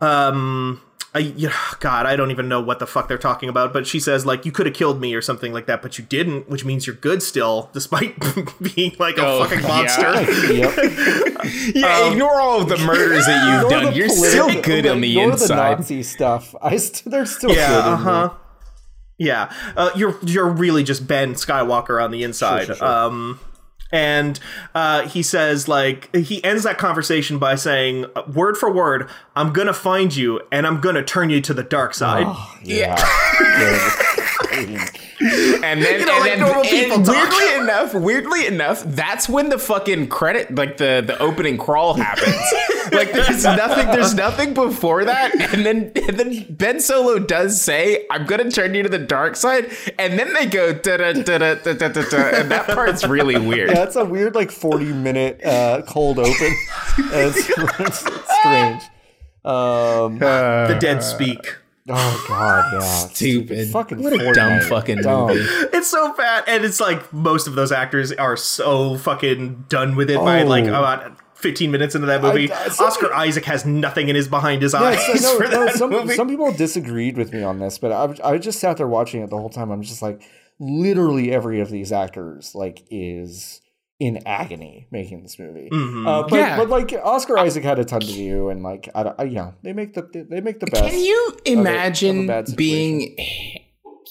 um, 0.00 0.80
I, 1.12 1.18
yeah, 1.18 1.52
God, 1.80 2.06
I 2.06 2.14
don't 2.14 2.30
even 2.30 2.48
know 2.48 2.60
what 2.60 2.78
the 2.78 2.86
fuck 2.86 3.08
they're 3.08 3.18
talking 3.18 3.48
about. 3.48 3.72
But 3.72 3.86
she 3.86 3.98
says 3.98 4.24
like, 4.24 4.44
you 4.46 4.52
could 4.52 4.66
have 4.66 4.74
killed 4.76 5.00
me 5.00 5.12
or 5.14 5.20
something 5.20 5.52
like 5.52 5.66
that, 5.66 5.82
but 5.82 5.98
you 5.98 6.04
didn't, 6.04 6.48
which 6.48 6.64
means 6.64 6.86
you're 6.86 6.94
good 6.96 7.20
still, 7.22 7.68
despite 7.72 8.14
being 8.74 8.94
like 8.98 9.18
a 9.18 9.26
Oh, 9.26 9.44
fucking 9.44 9.60
yeah. 9.60 9.68
monster. 9.68 10.52
Yep. 10.54 11.74
yeah, 11.74 12.10
ignore 12.12 12.40
all 12.40 12.62
of 12.62 12.68
the 12.68 12.76
murders 12.78 13.26
that 13.26 13.60
you've 13.62 13.70
done. 13.70 13.94
You're 13.94 14.08
still 14.08 14.60
good 14.62 14.86
on 14.86 15.00
the 15.00 15.18
inside. 15.20 15.44
ignore 15.44 15.68
the 15.68 15.76
Nazi 15.78 16.02
stuff. 16.02 16.54
I 16.62 16.76
st- 16.76 17.10
they're 17.10 17.26
still 17.26 17.50
Yeah, 17.50 17.68
good 17.68 17.84
uh 17.84 17.96
huh. 17.96 18.28
me. 18.28 18.34
Yeah, 19.26 19.52
uh, 19.76 19.90
you're 19.96 20.16
you're 20.22 20.48
really 20.48 20.82
just 20.82 21.06
Ben 21.06 21.34
Skywalker 21.34 22.02
on 22.02 22.10
the 22.10 22.22
inside. 22.22 22.66
sure, 22.66 22.74
sure. 22.76 22.86
Um, 22.88 23.40
and 23.92 24.38
uh, 24.74 25.08
he 25.08 25.22
says 25.22 25.68
like 25.68 26.14
he 26.14 26.42
ends 26.44 26.64
that 26.64 26.78
conversation 26.78 27.38
by 27.38 27.54
saying 27.54 28.06
word 28.32 28.56
for 28.56 28.70
word, 28.72 29.08
"I'm 29.36 29.52
gonna 29.52 29.72
find 29.72 30.14
you 30.14 30.40
and 30.52 30.66
I'm 30.66 30.80
gonna 30.80 31.02
turn 31.04 31.30
you 31.30 31.40
to 31.42 31.54
the 31.54 31.62
dark 31.62 31.94
side." 31.94 32.26
Yeah. 32.62 32.96
And 35.22 35.82
then, 35.82 36.00
You 36.00 36.06
know, 36.06 36.12
and 36.14 36.20
like 36.20 36.30
then 36.30 36.40
normal 36.40 36.62
people 36.62 36.96
and 36.96 37.04
talk. 37.04 37.14
weirdly 37.30 37.62
enough, 37.62 37.92
weirdly 37.94 38.46
enough, 38.46 38.82
that's 38.86 39.28
when 39.28 39.50
the 39.50 39.58
fucking 39.58 40.08
credit, 40.08 40.54
like 40.54 40.78
the 40.78 41.02
the 41.06 41.18
opening 41.18 41.58
crawl 41.58 41.92
happens. 41.92 42.34
like 42.92 43.12
there's 43.12 43.44
nothing, 43.44 43.86
there's 43.88 44.14
nothing 44.14 44.54
before 44.54 45.04
that, 45.04 45.34
and 45.52 45.66
then 45.66 45.92
and 45.94 46.18
then 46.18 46.46
Ben 46.48 46.80
Solo 46.80 47.18
does 47.18 47.60
say, 47.60 48.06
"I'm 48.10 48.24
gonna 48.24 48.50
turn 48.50 48.72
you 48.74 48.82
to 48.82 48.88
the 48.88 48.98
dark 48.98 49.36
side," 49.36 49.70
and 49.98 50.18
then 50.18 50.32
they 50.32 50.46
go 50.46 50.72
da 50.72 50.96
da 50.96 51.12
da 51.12 51.38
da 51.38 51.54
da 51.54 51.72
da 51.74 51.88
da, 51.88 52.02
da, 52.08 52.16
and 52.40 52.50
that 52.50 52.66
part's 52.66 53.06
really 53.06 53.38
weird. 53.38 53.70
Yeah, 53.72 53.84
it's 53.84 53.96
a 53.96 54.04
weird 54.06 54.34
like 54.34 54.50
40 54.50 54.86
minute 54.86 55.44
uh, 55.44 55.82
cold 55.82 56.18
open. 56.18 56.32
it's, 56.98 57.46
it's 57.78 57.98
strange. 58.38 58.82
Um, 59.44 60.18
the 60.18 60.78
dead 60.80 61.02
speak. 61.02 61.56
Oh 61.92 62.24
god, 62.28 62.72
yeah. 62.74 62.80
Stupid. 63.12 63.68
Fucking 63.70 64.02
what 64.02 64.12
a 64.12 64.32
dumb 64.32 64.60
fucking 64.62 65.02
Dumb. 65.02 65.28
movie. 65.28 65.40
It's 65.72 65.88
so 65.90 66.12
bad, 66.14 66.44
and 66.46 66.64
it's 66.64 66.80
like 66.80 67.12
most 67.12 67.46
of 67.46 67.54
those 67.54 67.72
actors 67.72 68.12
are 68.12 68.36
so 68.36 68.96
fucking 68.98 69.66
done 69.68 69.96
with 69.96 70.10
it 70.10 70.18
by 70.18 70.42
Oh. 70.42 70.46
like 70.46 70.64
about. 70.66 71.16
15 71.34 71.70
minutes 71.70 71.94
into 71.94 72.06
that 72.06 72.20
movie, 72.20 72.52
I- 72.52 72.64
I- 72.64 72.84
Oscar 72.84 73.14
Isaac 73.14 73.46
has 73.46 73.64
nothing 73.64 74.10
in 74.10 74.14
his 74.14 74.28
behind 74.28 74.60
his 74.60 74.74
Yeah, 74.74 74.82
eyes 74.82 74.98
it's- 75.08 75.22
no, 75.22 75.38
for 75.38 75.44
no, 75.44 75.64
that 75.64 75.74
some, 75.74 75.88
movie. 75.88 76.12
some 76.14 76.28
people 76.28 76.52
disagreed 76.52 77.16
with 77.16 77.32
me 77.32 77.42
on 77.42 77.58
this, 77.60 77.78
but 77.78 77.90
I, 78.22 78.32
I 78.32 78.36
just 78.36 78.58
sat 78.60 78.76
there 78.76 78.86
watching 78.86 79.22
it 79.22 79.30
the 79.30 79.38
whole 79.38 79.48
time. 79.48 79.70
I'm 79.70 79.80
just 79.80 80.02
like, 80.02 80.20
literally 80.58 81.32
every 81.32 81.60
of 81.60 81.70
these 81.70 81.92
actors 81.92 82.54
like 82.54 82.82
is 82.90 83.62
in 84.00 84.26
agony 84.26 84.86
making 84.90 85.22
this 85.22 85.38
movie. 85.38 85.68
Mm-hmm. 85.70 86.06
Uh, 86.06 86.22
but, 86.22 86.32
Yeah. 86.36 86.56
but 86.56 86.68
like 86.70 86.92
Oscar 87.04 87.38
Isaac 87.38 87.62
had 87.62 87.78
a 87.78 87.84
ton 87.84 88.00
to 88.00 88.06
do, 88.06 88.48
and 88.48 88.62
like 88.62 88.88
I, 88.94 89.02
don't- 89.04 89.20
I 89.20 89.24
yeah, 89.24 89.52
they 89.62 89.72
make 89.74 89.94
the 89.94 90.02
they 90.28 90.40
make 90.40 90.58
the 90.58 90.66
best. 90.66 90.84
Can 90.90 90.98
you 90.98 91.28
of 91.28 91.40
a 91.46 91.52
imagine 91.52 92.26
bad 92.26 92.56
being? 92.56 93.14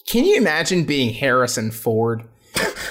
Can 0.07 0.25
you 0.25 0.37
imagine 0.37 0.85
being 0.85 1.13
Harrison 1.13 1.71
Ford? 1.71 2.23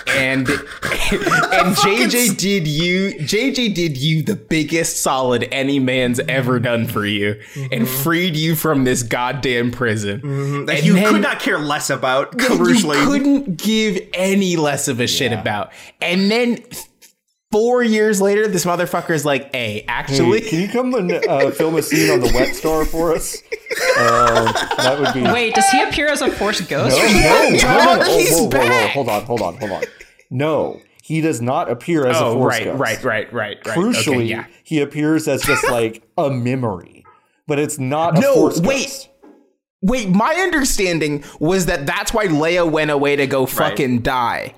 And 0.09 0.49
and 0.49 0.57
JJ 1.77 2.37
did 2.39 2.67
you 2.67 3.11
JJ 3.19 3.75
did 3.75 3.97
you 3.97 4.23
the 4.23 4.37
biggest 4.37 5.03
solid 5.03 5.47
any 5.53 5.79
man's 5.79 6.21
ever 6.21 6.59
done 6.59 6.87
for 6.87 7.05
you 7.05 7.39
and 7.73 7.87
freed 7.89 8.35
you 8.37 8.55
from 8.55 8.85
this 8.85 9.03
goddamn 9.03 9.71
prison 9.71 10.67
that 10.67 10.77
And 10.79 10.87
you 10.87 10.95
then- 10.95 11.13
could 11.13 11.23
not 11.23 11.41
care 11.41 11.59
less 11.59 11.91
about, 11.91 12.37
that 12.39 12.51
you 12.51 13.05
couldn't 13.07 13.57
give 13.57 14.01
any 14.15 14.57
less 14.57 14.89
of 14.89 15.01
a 15.01 15.07
shit 15.07 15.33
about 15.33 15.73
and 16.01 16.31
then 16.31 16.65
four 17.51 17.83
years 17.83 18.21
later 18.21 18.47
this 18.47 18.65
motherfucker 18.65 19.11
is 19.11 19.25
like 19.25 19.55
hey 19.55 19.85
actually 19.89 20.41
Can 20.43 20.61
you 20.61 20.69
come 20.69 20.95
and 20.95 21.11
uh, 21.13 21.51
film 21.51 21.77
a 21.77 21.83
scene 21.83 22.11
on 22.11 22.21
the 22.21 22.31
Wet 22.35 22.55
Star 22.55 22.85
for 22.85 23.15
us? 23.15 23.37
Um, 23.99 24.47
that 24.77 24.97
would 25.01 25.15
be 25.15 25.23
Wait, 25.31 25.55
does 25.55 25.69
he 25.71 25.83
appear 25.83 26.09
as 26.09 26.21
a 26.23 26.31
Force 26.31 26.61
ghost? 26.63 26.97
No, 26.97 27.05
or 27.05 27.09
no, 27.13 27.51
no, 27.51 27.59
Dog, 27.59 27.99
no. 28.01 28.05
Oh, 28.07 28.19
he's 28.19 28.31
whoa, 28.33 28.37
whoa, 28.39 28.45
whoa. 28.45 28.51
back. 28.51 28.91
Hold 28.93 29.09
on, 29.09 29.23
hold 29.25 29.43
on, 29.43 29.57
hold 29.57 29.71
on. 29.73 29.83
No, 30.31 30.81
he 31.03 31.21
does 31.21 31.41
not 31.41 31.71
appear 31.71 32.07
as 32.07 32.21
a 32.21 32.25
oh 32.25 32.35
force 32.35 32.55
right, 32.55 32.65
ghost. 32.65 32.79
right 32.81 33.05
right 33.05 33.33
right 33.33 33.67
right 33.67 33.77
Crucially, 33.77 34.17
okay, 34.17 34.25
yeah 34.25 34.47
he 34.65 34.81
appears 34.81 35.27
as 35.29 35.43
just 35.43 35.69
like 35.71 36.03
a 36.19 36.31
memory, 36.31 37.05
but 37.47 37.59
it's 37.59 37.79
not 37.79 38.19
a 38.19 38.21
No, 38.21 38.35
force 38.35 38.61
wait. 38.61 38.85
ghost. 38.85 39.09
Wait, 39.81 40.09
my 40.11 40.35
understanding 40.35 41.23
was 41.39 41.67
that 41.67 41.87
that's 41.87 42.13
why 42.13 42.27
Leia 42.27 42.69
went 42.69 42.91
away 42.91 43.15
to 43.17 43.27
go 43.29 43.47
fucking 43.47 44.01
die. 44.01 44.53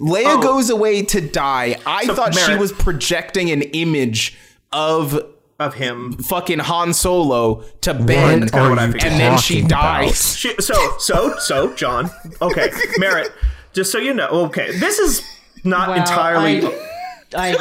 Leia 0.00 0.36
Oh. 0.38 0.42
goes 0.42 0.70
away 0.70 1.02
to 1.02 1.20
die. 1.20 1.76
I 1.86 2.06
So, 2.06 2.14
thought 2.14 2.34
she 2.34 2.56
was 2.56 2.72
projecting 2.72 3.50
an 3.50 3.62
image 3.62 4.36
of 4.72 5.20
of 5.58 5.74
him. 5.74 6.12
fucking 6.14 6.58
Han 6.60 6.94
Solo 6.94 7.64
to 7.82 7.92
Ben, 7.92 8.40
That's 8.40 8.52
kinda 8.52 8.82
and 8.82 8.94
then 9.20 9.36
she 9.38 9.60
about? 9.60 9.68
dies. 9.68 10.36
She, 10.38 10.54
so, 10.58 10.94
so, 10.98 11.34
so, 11.38 11.74
John. 11.74 12.10
Okay, 12.40 12.70
Merritt. 12.96 13.30
Just 13.74 13.92
so 13.92 13.98
you 13.98 14.14
know, 14.14 14.28
okay, 14.46 14.76
this 14.78 14.98
is 14.98 15.22
not 15.62 15.88
Wow, 15.90 15.94
entirely. 15.96 16.66
I- 16.66 16.86
I 17.34 17.56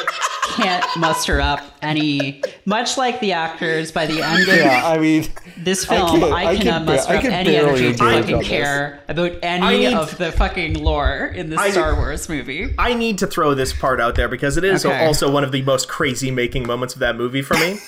can't 0.55 0.83
muster 0.97 1.39
up 1.39 1.61
any. 1.81 2.41
Much 2.65 2.97
like 2.97 3.19
the 3.19 3.33
actors, 3.33 3.91
by 3.91 4.05
the 4.07 4.21
end 4.21 4.47
of 4.49 4.55
Yeah, 4.55 4.81
I 4.85 4.97
mean, 4.97 5.27
this 5.57 5.85
film, 5.85 6.19
can't- 6.21 6.33
I, 6.33 6.45
I 6.45 6.55
can 6.55 6.63
cannot 6.65 6.85
ba- 6.85 6.91
muster 6.93 7.13
I 7.13 7.17
up 7.17 7.23
any 7.25 7.55
energy 7.55 7.81
to 7.81 7.87
engage 7.89 8.21
fucking 8.25 8.41
care 8.43 8.99
about 9.07 9.31
any 9.43 9.79
need- 9.85 9.93
of 9.93 10.17
the 10.17 10.31
fucking 10.31 10.73
lore 10.83 11.31
in 11.35 11.49
this 11.49 11.59
I- 11.59 11.71
Star 11.71 11.95
Wars 11.95 12.27
movie. 12.29 12.73
I 12.77 12.93
need 12.95 13.19
to 13.19 13.27
throw 13.27 13.53
this 13.53 13.71
part 13.73 14.01
out 14.01 14.15
there 14.15 14.27
because 14.27 14.57
it 14.57 14.63
is 14.63 14.85
Okay. 14.85 15.05
also 15.05 15.29
one 15.31 15.43
of 15.43 15.51
the 15.51 15.61
most 15.61 15.87
crazy 15.87 16.31
making 16.31 16.65
moments 16.65 16.93
of 16.95 16.99
that 17.01 17.15
movie 17.15 17.41
for 17.43 17.55
me. 17.55 17.79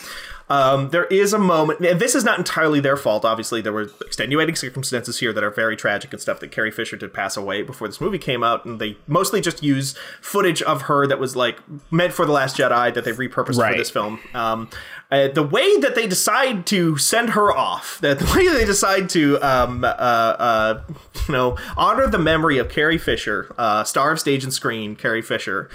Um, 0.52 0.90
there 0.90 1.06
is 1.06 1.32
a 1.34 1.40
moment, 1.40 1.80
and 1.80 2.00
this 2.00 2.14
is 2.14 2.24
not 2.26 2.38
entirely 2.38 2.82
their 2.82 2.98
fault. 2.98 3.24
Obviously, 3.24 3.62
there 3.62 3.72
were 3.72 3.90
extenuating 4.06 4.56
circumstances 4.56 5.20
here 5.20 5.32
that 5.32 5.44
are 5.44 5.50
very 5.50 5.78
tragic 5.78 6.12
and 6.12 6.22
stuff. 6.22 6.42
That 6.42 6.52
Carrie 6.52 6.72
Fisher 6.72 6.98
did 6.98 7.14
pass 7.14 7.38
away 7.38 7.62
before 7.62 7.88
this 7.88 8.02
movie 8.02 8.18
came 8.18 8.44
out, 8.44 8.66
and 8.66 8.80
they 8.80 8.98
mostly 9.08 9.40
just 9.40 9.64
use 9.64 9.96
footage 10.20 10.62
of 10.64 10.84
her 10.84 11.08
that 11.08 11.20
was 11.20 11.36
like 11.38 11.60
meant 11.90 12.12
for 12.12 12.26
the 12.26 12.34
Last 12.34 12.58
Jedi 12.58 12.94
that 12.94 13.06
they 13.06 13.12
repurposed 13.14 13.58
Right. 13.58 13.72
for 13.74 13.78
this 13.78 13.90
film. 13.90 14.20
Um, 14.34 14.70
uh, 15.10 15.30
the 15.30 15.44
way 15.44 15.78
that 15.80 15.96
they 15.96 16.06
decide 16.08 16.66
to 16.68 16.98
send 16.98 17.30
her 17.32 17.52
off, 17.56 18.00
that 18.02 18.20
the 18.20 18.26
way 18.36 18.48
they 18.50 18.66
decide 18.66 19.10
to, 19.12 19.38
um, 19.42 19.84
uh, 19.86 19.88
uh, 19.88 20.82
you 21.28 21.34
know, 21.34 21.58
honor 21.78 22.08
the 22.08 22.20
memory 22.20 22.58
of 22.58 22.68
Carrie 22.68 22.98
Fisher, 22.98 23.54
uh, 23.58 23.84
star 23.86 24.12
of 24.12 24.20
stage 24.20 24.44
and 24.44 24.54
screen, 24.54 24.96
Carrie 24.98 25.22
Fisher, 25.22 25.70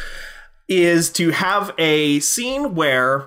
is 0.69 1.11
to 1.11 1.31
have 1.31 1.73
a 1.78 2.20
scene 2.20 2.74
where, 2.74 3.27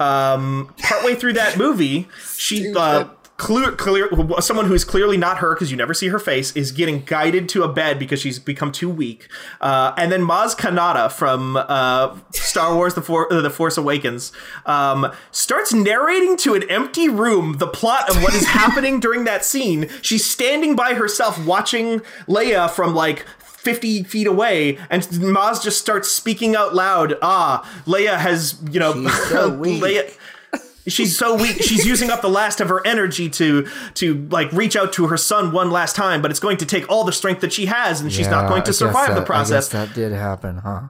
um, 0.00 0.74
partway 0.82 1.14
through 1.14 1.34
that 1.34 1.56
movie, 1.58 2.08
she. 2.36 2.72
Uh, 2.74 3.08
Clear, 3.38 3.70
clear. 3.70 4.08
Someone 4.40 4.66
who 4.66 4.74
is 4.74 4.84
clearly 4.84 5.16
not 5.16 5.38
her 5.38 5.54
because 5.54 5.70
you 5.70 5.76
never 5.76 5.94
see 5.94 6.08
her 6.08 6.18
face 6.18 6.50
is 6.56 6.72
getting 6.72 7.04
guided 7.04 7.48
to 7.50 7.62
a 7.62 7.72
bed 7.72 7.96
because 7.96 8.20
she's 8.20 8.40
become 8.40 8.72
too 8.72 8.90
weak. 8.90 9.28
Uh, 9.60 9.94
and 9.96 10.10
then 10.10 10.22
Maz 10.22 10.56
Kanata 10.56 11.08
from 11.12 11.56
uh, 11.56 12.18
Star 12.32 12.74
Wars: 12.74 12.94
The, 12.94 13.00
For- 13.00 13.28
the 13.30 13.48
Force 13.48 13.76
Awakens 13.76 14.32
um, 14.66 15.12
starts 15.30 15.72
narrating 15.72 16.36
to 16.38 16.54
an 16.54 16.68
empty 16.68 17.08
room 17.08 17.58
the 17.58 17.68
plot 17.68 18.10
of 18.10 18.20
what 18.24 18.34
is 18.34 18.44
happening 18.48 18.98
during 18.98 19.22
that 19.22 19.44
scene. 19.44 19.88
She's 20.02 20.28
standing 20.28 20.74
by 20.74 20.94
herself 20.94 21.38
watching 21.46 22.00
Leia 22.26 22.68
from 22.68 22.92
like 22.92 23.24
50 23.74 24.02
feet 24.04 24.26
away 24.26 24.78
and 24.90 25.02
Maz 25.02 25.62
just 25.62 25.78
starts 25.78 26.08
speaking 26.08 26.56
out 26.56 26.74
loud. 26.74 27.14
Ah, 27.20 27.68
Leia 27.86 28.16
has, 28.16 28.54
you 28.70 28.80
know, 28.80 29.06
so 29.28 29.48
weak. 29.64 29.82
Leia 29.82 30.14
she's 30.86 31.18
so 31.18 31.34
weak 31.36 31.62
she's 31.62 31.84
using 31.84 32.08
up 32.08 32.22
the 32.22 32.30
last 32.30 32.62
of 32.62 32.70
her 32.70 32.80
energy 32.86 33.28
to 33.28 33.68
to 33.92 34.26
like 34.30 34.50
reach 34.52 34.74
out 34.74 34.90
to 34.90 35.08
her 35.08 35.18
son 35.18 35.52
one 35.52 35.70
last 35.70 35.94
time 35.94 36.22
but 36.22 36.30
it's 36.30 36.40
going 36.40 36.56
to 36.56 36.64
take 36.64 36.88
all 36.88 37.04
the 37.04 37.12
strength 37.12 37.42
that 37.42 37.52
she 37.52 37.66
has 37.66 38.00
and 38.00 38.10
she's 38.10 38.26
not 38.28 38.48
going 38.48 38.62
to 38.62 38.72
survive 38.72 39.08
that- 39.08 39.14
the 39.20 39.20
process 39.26 39.68
that 39.68 39.92
did 39.92 40.12
happen, 40.12 40.56
huh? 40.58 40.88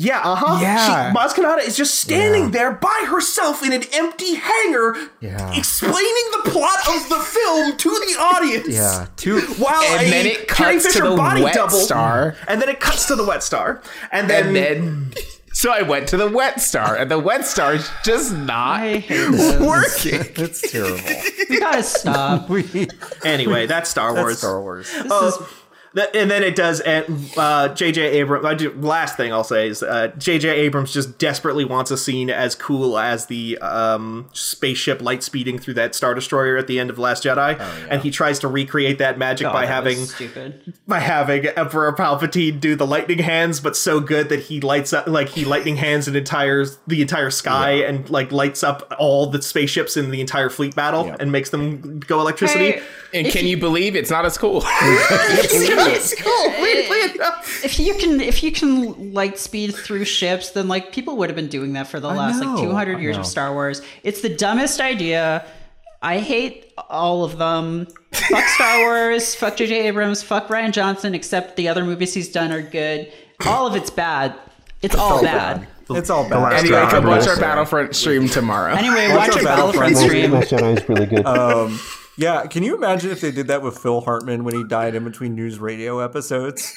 Yeah 0.00 0.20
uh-huh 0.22 0.58
Yeah. 0.62 1.10
she, 1.10 1.16
Maz 1.16 1.32
Kanata 1.34 1.66
is 1.66 1.76
just 1.76 1.96
standing 1.96 2.44
Yeah. 2.44 2.50
there 2.50 2.72
by 2.72 3.04
herself 3.06 3.64
in 3.64 3.72
an 3.72 3.82
empty 3.92 4.34
hangar 4.36 4.96
Yeah. 5.20 5.52
explaining 5.56 6.26
the 6.36 6.50
plot 6.50 6.78
of 6.94 7.08
the 7.08 7.18
film 7.18 7.76
to 7.76 7.88
the 7.90 8.14
audience 8.20 8.68
Yeah, 8.68 9.06
too. 9.16 9.40
while 9.58 9.82
And 9.82 10.06
a 10.06 10.10
then 10.10 10.26
it 10.26 10.46
Carrie 10.48 10.74
cuts 10.74 10.84
to 10.84 10.90
Fisher 10.92 11.10
the 11.10 11.16
body 11.16 11.42
wet 11.42 11.54
double 11.54 11.78
star. 11.80 12.36
and 12.46 12.62
then 12.62 12.68
it 12.68 12.78
cuts 12.80 13.06
to 13.06 13.16
the 13.16 13.24
wet 13.24 13.42
star 13.42 13.82
and 14.12 14.30
then, 14.30 14.46
And 14.48 14.56
then, 14.56 15.12
so 15.52 15.72
I 15.72 15.82
went 15.82 16.06
to 16.08 16.16
the 16.16 16.28
wet 16.28 16.60
star, 16.60 16.94
and 16.94 17.10
the 17.10 17.18
wet 17.18 17.44
star 17.44 17.74
is 17.74 17.90
just 18.04 18.32
not 18.32 18.80
I 18.80 18.98
hate 18.98 19.30
this. 19.32 19.58
working. 19.60 20.32
it's 20.44 20.60
terrible. 20.70 21.00
We 21.50 21.58
gotta 21.58 21.82
stop. 21.82 22.48
we, 22.48 22.86
anyway 23.24 23.66
that's 23.66 23.90
Star 23.90 24.12
that's 24.14 24.22
Wars 24.22 24.38
Star 24.38 24.60
Wars. 24.60 24.88
Oh, 25.10 25.30
that- 25.30 25.48
and 26.14 26.30
then 26.30 26.42
it 26.42 26.54
does. 26.54 26.80
And 26.80 27.30
uh, 27.36 27.68
J.J. 27.74 28.00
Abrams. 28.02 28.44
I 28.44 28.54
do, 28.54 28.72
last 28.72 29.16
thing 29.16 29.32
I'll 29.32 29.44
say 29.44 29.68
is 29.68 29.82
uh, 29.82 30.08
J.J. 30.18 30.48
Abrams 30.48 30.92
just 30.92 31.18
desperately 31.18 31.64
wants 31.64 31.90
a 31.90 31.96
scene 31.96 32.30
as 32.30 32.54
cool 32.54 32.98
as 32.98 33.26
the 33.26 33.58
um, 33.58 34.28
spaceship 34.32 35.00
light 35.02 35.22
speeding 35.22 35.58
through 35.58 35.74
that 35.74 35.94
star 35.94 36.14
destroyer 36.14 36.56
at 36.56 36.66
the 36.66 36.78
end 36.78 36.90
of 36.90 36.98
Last 36.98 37.24
Jedi, 37.24 37.58
and 37.90 38.02
he 38.02 38.10
tries 38.10 38.38
to 38.40 38.48
recreate 38.48 38.98
that 38.98 39.18
magic 39.18 39.46
God, 39.46 39.52
by 39.52 39.66
that 39.66 39.72
having 39.72 39.96
stupid. 40.06 40.74
by 40.86 41.00
having 41.00 41.46
Emperor 41.46 41.92
Palpatine 41.92 42.60
do 42.60 42.74
the 42.76 42.86
lightning 42.86 43.18
hands, 43.18 43.60
but 43.60 43.76
so 43.76 44.00
good 44.00 44.28
that 44.28 44.40
he 44.40 44.60
lights 44.60 44.92
up 44.92 45.06
like 45.06 45.28
he 45.30 45.44
lightning 45.44 45.76
hands 45.76 46.08
an 46.08 46.16
entire 46.16 46.64
the 46.86 47.02
entire 47.02 47.30
sky 47.30 47.70
and 47.72 48.08
like 48.10 48.30
lights 48.32 48.62
up 48.62 48.94
all 48.98 49.26
the 49.26 49.40
spaceships 49.42 49.96
in 49.96 50.10
the 50.10 50.20
entire 50.20 50.50
fleet 50.50 50.74
battle 50.74 51.14
and 51.18 51.32
makes 51.32 51.50
them 51.50 52.00
go 52.00 52.20
electricity. 52.20 52.72
Hey, 52.72 52.82
And 53.14 53.26
can 53.28 53.46
you 53.46 53.56
believe 53.56 53.96
it's 53.96 54.10
not 54.10 54.24
as 54.24 54.36
cool? 54.36 54.60
It's 55.86 56.14
cool. 56.20 56.50
Weirdly 56.60 57.14
enough. 57.14 57.64
if 57.64 57.78
you 57.78 57.94
can 57.94 58.20
if 58.20 58.42
you 58.42 58.52
can 58.52 59.12
light 59.14 59.38
speed 59.38 59.74
through 59.74 60.04
ships 60.04 60.50
then 60.50 60.68
like 60.68 60.92
people 60.92 61.16
would 61.16 61.28
have 61.28 61.36
been 61.36 61.48
doing 61.48 61.72
that 61.74 61.86
for 61.88 62.00
the 62.00 62.08
last 62.08 62.40
know, 62.40 62.54
like 62.54 62.62
200 62.64 63.00
years 63.00 63.16
of 63.16 63.26
star 63.26 63.52
wars. 63.52 63.82
It's 64.02 64.20
the 64.20 64.34
dumbest 64.34 64.80
idea. 64.80 65.44
I 66.00 66.18
hate 66.18 66.72
all 66.88 67.24
of 67.24 67.38
them. 67.38 67.86
Fuck 68.12 68.44
star 68.44 68.80
wars. 68.80 69.34
Fuck 69.40 69.56
jj 69.56 69.70
abrams. 69.70 70.22
Fuck 70.22 70.48
rian 70.48 70.72
johnson 70.72 71.14
except 71.14 71.56
the 71.56 71.68
other 71.68 71.84
movies 71.84 72.14
he's 72.14 72.30
done 72.30 72.52
are 72.52 72.62
good. 72.62 73.12
All 73.46 73.66
of 73.66 73.76
it's 73.76 73.90
bad. 73.90 74.34
It's 74.82 74.94
all 74.94 75.22
bad. 75.22 75.66
It's 75.90 76.10
all 76.10 76.28
bad. 76.28 76.52
anyway, 76.52 76.76
Yeah, 76.76 76.90
come 76.90 77.06
watch 77.06 77.26
our. 77.26 77.36
Battlefront 77.40 77.96
stream 77.96 78.28
tomorrow. 78.28 78.74
anyway 78.74 79.08
Watch 79.08 79.28
watch 79.28 79.36
our 79.38 79.42
Battlefront 79.44 79.94
battlefront 79.94 79.96
stream. 79.96 80.30
Last 80.32 80.50
Jedi 80.50 80.76
is 80.82 80.88
really 80.88 81.06
good. 81.06 81.24
Um, 81.26 81.80
yeah, 82.18 82.46
can 82.46 82.62
you 82.62 82.76
imagine 82.76 83.10
if 83.10 83.20
they 83.22 83.30
did 83.30 83.46
that 83.46 83.62
with 83.62 83.78
Phil 83.78 84.02
Hartman 84.02 84.44
when 84.44 84.54
he 84.54 84.64
died 84.64 84.94
in 84.94 85.04
between 85.04 85.34
news 85.34 85.58
radio 85.58 86.00
episodes? 86.00 86.74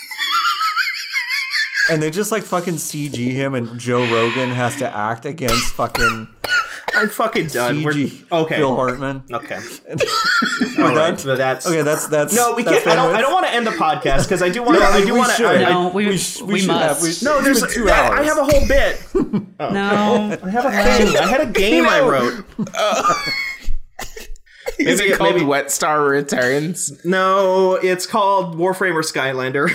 and 1.89 2.01
they 2.01 2.09
just 2.11 2.31
like 2.31 2.43
fucking 2.43 2.75
CG 2.75 3.15
him, 3.31 3.53
and 3.55 3.77
Joe 3.79 4.01
Rogan 4.13 4.49
has 4.51 4.77
to 4.77 4.95
act 4.95 5.25
against 5.25 5.73
fucking 5.73 6.27
I'm 6.93 7.07
fucking 7.09 7.47
done. 7.47 7.83
We're, 7.83 7.91
okay. 7.93 8.57
Phil 8.57 8.75
Hartman. 8.75 9.23
Okay. 9.31 9.59
We're 10.77 10.83
All 10.89 10.95
right. 10.95 11.09
done? 11.09 11.17
So 11.17 11.35
that's 11.35 11.65
Okay, 11.65 11.81
that's 11.83 12.07
that's 12.07 12.35
no. 12.35 12.53
We 12.53 12.63
that's 12.63 12.83
can't. 12.83 12.99
I 12.99 13.03
don't. 13.03 13.15
I 13.15 13.21
don't 13.21 13.33
want 13.33 13.45
to 13.47 13.53
end 13.53 13.65
the 13.65 13.71
podcast 13.71 14.23
because 14.23 14.41
I 14.41 14.49
do 14.49 14.61
want. 14.61 14.75
to 14.77 14.83
No, 14.83 14.89
I 14.91 15.05
do 15.05 15.15
want 15.15 15.31
to. 15.37 15.59
No, 15.69 15.89
we- 15.89 16.17
sh- 16.17 16.41
we 16.41 16.59
should 16.59 16.67
must. 16.67 17.01
Have, 17.01 17.01
we, 17.01 17.13
No, 17.25 17.41
there's. 17.41 17.61
been 17.61 17.69
two 17.71 17.89
I, 17.89 17.93
hours. 17.93 18.19
I 18.19 18.23
have 18.23 18.37
a 18.37 18.43
whole 18.43 18.67
bit. 18.67 19.01
Oh. 19.61 19.69
no 19.69 20.39
I 20.43 20.49
have 20.49 20.65
a 20.65 20.71
thing. 20.71 21.15
I 21.17 21.27
had 21.27 21.41
a 21.41 21.45
game 21.45 21.85
I 21.87 21.99
wrote. 22.01 22.43
Is 24.79 24.99
maybe- 24.99 25.11
it 25.11 25.17
called 25.17 25.33
maybe- 25.35 25.45
Wet 25.45 25.71
Star 25.71 26.03
Returns? 26.03 27.03
No, 27.05 27.75
it's 27.75 28.05
called 28.05 28.55
Warframer 28.57 29.01
Skylander. 29.03 29.69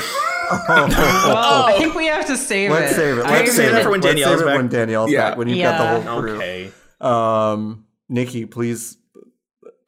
well 0.68 1.64
i 1.66 1.74
think 1.76 1.94
we 1.96 2.06
have 2.06 2.24
to 2.26 2.36
save 2.36 2.70
Let's 2.70 2.92
it 2.92 2.94
save 2.94 3.18
it. 3.18 3.22
Let's 3.24 3.50
save 3.56 3.70
save 3.70 3.74
it 3.74 3.82
for 3.82 3.90
when 3.90 4.00
Let's 4.00 4.14
Danielle's 4.14 4.38
save 4.38 4.46
it 4.46 4.50
back. 4.50 4.56
when 4.56 4.68
Danielle's 4.68 5.10
Yeah. 5.10 5.30
back. 5.30 5.38
When 5.38 5.48
you've 5.48 5.58
Yeah. 5.58 5.76
got 5.78 6.04
the 6.04 6.10
whole 6.10 6.20
crew. 6.20 6.36
okay. 6.36 6.72
Um, 7.00 7.84
Nikki, 8.08 8.46
please 8.46 8.96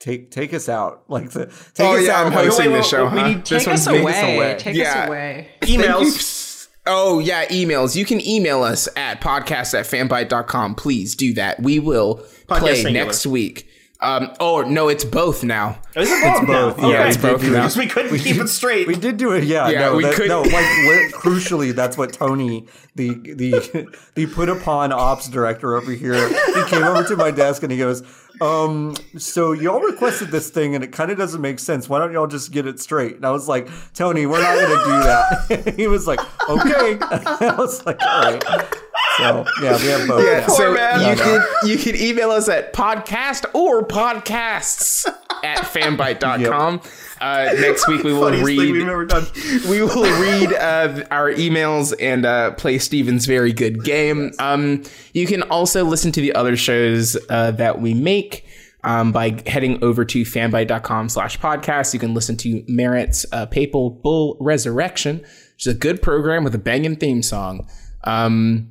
take 0.00 0.30
take 0.32 0.52
us 0.52 0.68
out. 0.68 1.04
Like 1.08 1.30
the 1.30 1.46
take 1.74 1.86
Oh 1.86 1.96
us 1.96 2.06
yeah, 2.06 2.16
out. 2.20 2.26
I'm 2.26 2.32
hosting 2.32 2.72
wait, 2.72 2.78
the 2.78 2.82
show. 2.82 3.04
we 3.08 3.18
huh? 3.20 3.28
need- 3.28 3.44
This 3.46 3.64
take 3.64 3.74
us 3.74 3.86
one's 3.86 3.98
me. 3.98 4.02
away. 4.02 4.36
away. 4.36 4.56
take 4.58 4.74
Yeah. 4.76 5.02
us 5.02 5.06
away 5.08 5.48
Emails. 5.62 6.68
Oh, 6.90 7.18
yeah, 7.18 7.44
emails. 7.48 7.94
You 7.94 8.06
can 8.06 8.26
email 8.26 8.62
us 8.62 8.88
at 8.96 9.20
podcast 9.20 9.78
at 9.78 9.84
fanbyte.com. 9.84 10.74
Please 10.74 11.14
do 11.14 11.34
that. 11.34 11.60
We 11.62 11.78
will 11.80 12.24
Podcast 12.48 12.58
play 12.60 12.74
singular. 12.82 13.04
next 13.06 13.26
week. 13.26 13.67
Um, 14.00 14.30
oh, 14.38 14.62
no, 14.62 14.88
it's 14.88 15.04
both 15.04 15.42
now. 15.42 15.80
Is 15.96 16.08
it 16.10 16.22
both? 16.22 16.42
now? 16.42 16.66
both. 16.68 16.78
Okay. 16.78 16.90
Yeah, 16.90 17.08
it's 17.08 17.16
both 17.16 17.42
now. 17.42 17.48
Because 17.50 17.76
we 17.76 17.88
couldn't 17.88 18.16
keep 18.18 18.36
it 18.36 18.48
straight. 18.48 18.86
We 18.86 18.94
did 18.94 19.16
do 19.16 19.32
it, 19.32 19.42
yeah. 19.42 19.68
Yeah, 19.68 19.80
no, 19.80 19.96
we 19.96 20.04
that- 20.04 20.14
could- 20.14 20.28
no, 20.28 20.42
like 20.42 20.52
li- 20.52 21.10
crucially, 21.12 21.74
that's 21.74 21.98
what 21.98 22.12
Tony, 22.12 22.66
the 22.94 23.14
the 23.14 23.86
the 24.14 24.26
put 24.26 24.48
upon 24.48 24.92
ops 24.92 25.28
director 25.28 25.74
over 25.76 25.90
here, 25.90 26.28
he 26.28 26.64
came 26.66 26.84
over 26.84 27.02
to 27.04 27.16
my 27.16 27.32
desk 27.32 27.64
and 27.64 27.72
he 27.72 27.78
goes, 27.78 28.04
um, 28.40 28.94
so 29.16 29.50
y'all 29.50 29.80
requested 29.80 30.28
this 30.30 30.48
thing 30.50 30.76
and 30.76 30.84
it 30.84 30.92
kind 30.92 31.10
of 31.10 31.18
doesn't 31.18 31.40
make 31.40 31.58
sense. 31.58 31.88
Why 31.88 31.98
don't 31.98 32.12
y'all 32.12 32.28
just 32.28 32.52
get 32.52 32.68
it 32.68 32.78
straight? 32.78 33.16
And 33.16 33.26
I 33.26 33.32
was 33.32 33.48
like, 33.48 33.68
Tony, 33.94 34.26
we're 34.26 34.40
not 34.40 34.54
gonna 34.60 34.84
do 34.84 35.56
that. 35.64 35.74
he 35.76 35.88
was 35.88 36.06
like, 36.06 36.20
okay. 36.48 36.98
I 37.02 37.56
was 37.58 37.84
like, 37.84 38.00
all 38.00 38.32
right. 38.32 38.74
So 39.18 39.44
yeah, 39.62 39.76
we 39.76 39.88
have 39.88 40.08
both. 40.08 40.24
Yeah, 40.28 40.46
so 40.46 40.74
man. 40.74 41.00
you 41.00 41.16
No, 41.16 41.22
can 41.22 41.68
you 41.68 41.76
can 41.78 41.96
email 41.96 42.30
us 42.30 42.48
at 42.48 42.72
podcast 42.72 43.46
or 43.54 43.86
podcasts 43.86 45.06
at 45.42 45.58
fanbyte.com. 45.58 46.80
Uh, 47.20 47.50
next 47.60 47.88
week 47.88 48.04
we 48.04 48.12
will 48.12 48.30
Funniest 48.30 48.46
read 48.46 49.68
we 49.68 49.82
will 49.82 50.20
read 50.20 50.52
uh, 50.52 51.04
our 51.10 51.32
emails 51.32 51.92
and 51.98 52.24
uh, 52.24 52.52
play 52.52 52.78
Steven's 52.78 53.26
very 53.26 53.52
good 53.52 53.82
game. 53.84 54.30
Um, 54.38 54.84
you 55.12 55.26
can 55.26 55.42
also 55.42 55.84
listen 55.84 56.12
to 56.12 56.20
the 56.20 56.34
other 56.34 56.56
shows 56.56 57.16
uh, 57.28 57.50
that 57.52 57.80
we 57.80 57.94
make 57.94 58.46
um, 58.84 59.10
by 59.12 59.42
heading 59.46 59.82
over 59.82 60.04
to 60.04 60.22
fanbyte.com 60.22 61.08
slash 61.08 61.38
podcast. 61.38 61.92
You 61.92 62.00
can 62.00 62.14
listen 62.14 62.36
to 62.38 62.64
Merritt's 62.68 63.26
uh, 63.32 63.46
Papal 63.46 63.90
Bull 63.90 64.36
Resurrection, 64.40 65.18
which 65.18 65.66
is 65.66 65.74
a 65.74 65.78
good 65.78 66.00
program 66.02 66.44
with 66.44 66.54
a 66.54 66.58
banging 66.58 66.96
theme 66.96 67.22
song. 67.22 67.68
Um, 68.04 68.70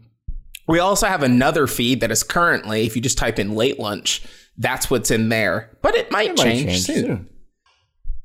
we 0.67 0.79
also 0.79 1.07
have 1.07 1.23
another 1.23 1.67
feed 1.67 2.01
that 2.01 2.11
is 2.11 2.23
currently, 2.23 2.85
if 2.85 2.95
you 2.95 3.01
just 3.01 3.17
type 3.17 3.39
in 3.39 3.55
late 3.55 3.79
lunch, 3.79 4.23
that's 4.57 4.89
what's 4.89 5.11
in 5.11 5.29
there. 5.29 5.77
But 5.81 5.95
it 5.95 6.11
might, 6.11 6.29
Might 6.29 6.37
change, 6.37 6.65
change 6.65 6.81
soon. 6.81 7.05
soon. 7.05 7.29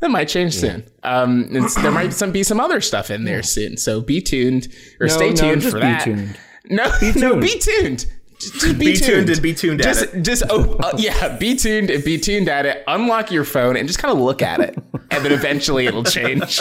That 0.00 0.10
might 0.10 0.28
change 0.28 0.54
soon. 0.54 0.84
Um, 1.04 1.46
it's, 1.52 1.76
there 1.76 1.92
might 1.92 2.12
some, 2.12 2.32
be 2.32 2.42
some 2.42 2.58
other 2.58 2.80
stuff 2.80 3.10
in 3.10 3.24
there 3.24 3.42
soon. 3.44 3.76
So 3.76 4.00
be 4.00 4.20
tuned 4.20 4.66
or 5.00 5.06
No, 5.06 5.12
stay 5.14 5.30
no, 5.30 5.36
tuned 5.36 5.62
just 5.62 5.72
for 5.72 5.78
be 5.80 5.86
that. 5.86 6.02
tuned. 6.04 6.38
No, 6.68 6.84
no, 7.02 7.12
tuned. 7.12 7.40
be 7.42 7.58
tuned. 7.58 8.06
Just, 8.40 8.54
just 8.54 8.78
be, 8.80 8.86
Be 8.86 8.96
tuned 8.96 9.30
and 9.30 9.40
be 9.40 9.54
tuned 9.54 9.80
at 9.80 9.84
just, 9.84 10.02
it. 10.14 10.22
Just 10.22 10.42
oh 10.50 10.74
uh, 10.80 10.90
yeah, 10.98 11.36
be 11.38 11.54
tuned 11.54 11.90
and 11.90 12.02
be 12.02 12.18
tuned 12.18 12.48
at 12.48 12.66
it. 12.66 12.82
Unlock 12.88 13.30
your 13.30 13.44
phone 13.44 13.76
and 13.76 13.86
just 13.86 14.00
kind 14.00 14.10
of 14.12 14.18
look 14.20 14.42
at 14.42 14.58
it, 14.58 14.76
and 15.12 15.24
then 15.24 15.30
eventually 15.30 15.86
it'll 15.86 16.02
change. 16.02 16.60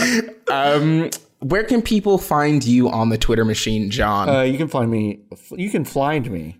um, 0.50 1.08
where 1.42 1.64
can 1.64 1.82
people 1.82 2.18
find 2.18 2.64
you 2.64 2.88
on 2.88 3.08
the 3.08 3.18
Twitter 3.18 3.44
machine, 3.44 3.90
John? 3.90 4.28
Uh, 4.28 4.42
you 4.42 4.56
can 4.56 4.68
find 4.68 4.90
me. 4.90 5.24
You 5.50 5.70
can 5.70 5.84
find 5.84 6.30
me. 6.30 6.58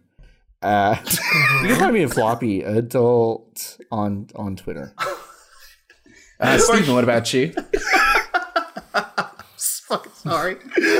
At, 0.61 1.13
you 1.63 1.69
can 1.69 1.77
find 1.77 1.95
me 1.95 2.03
at 2.03 2.13
floppy 2.13 2.63
adult 2.63 3.79
on 3.91 4.29
on 4.35 4.57
Twitter. 4.57 4.95
Uh, 6.41 6.59
Steven, 6.59 6.93
what 6.93 7.05
about 7.05 7.33
you? 7.33 7.53
Fucking 9.87 10.13
sorry. 10.13 10.57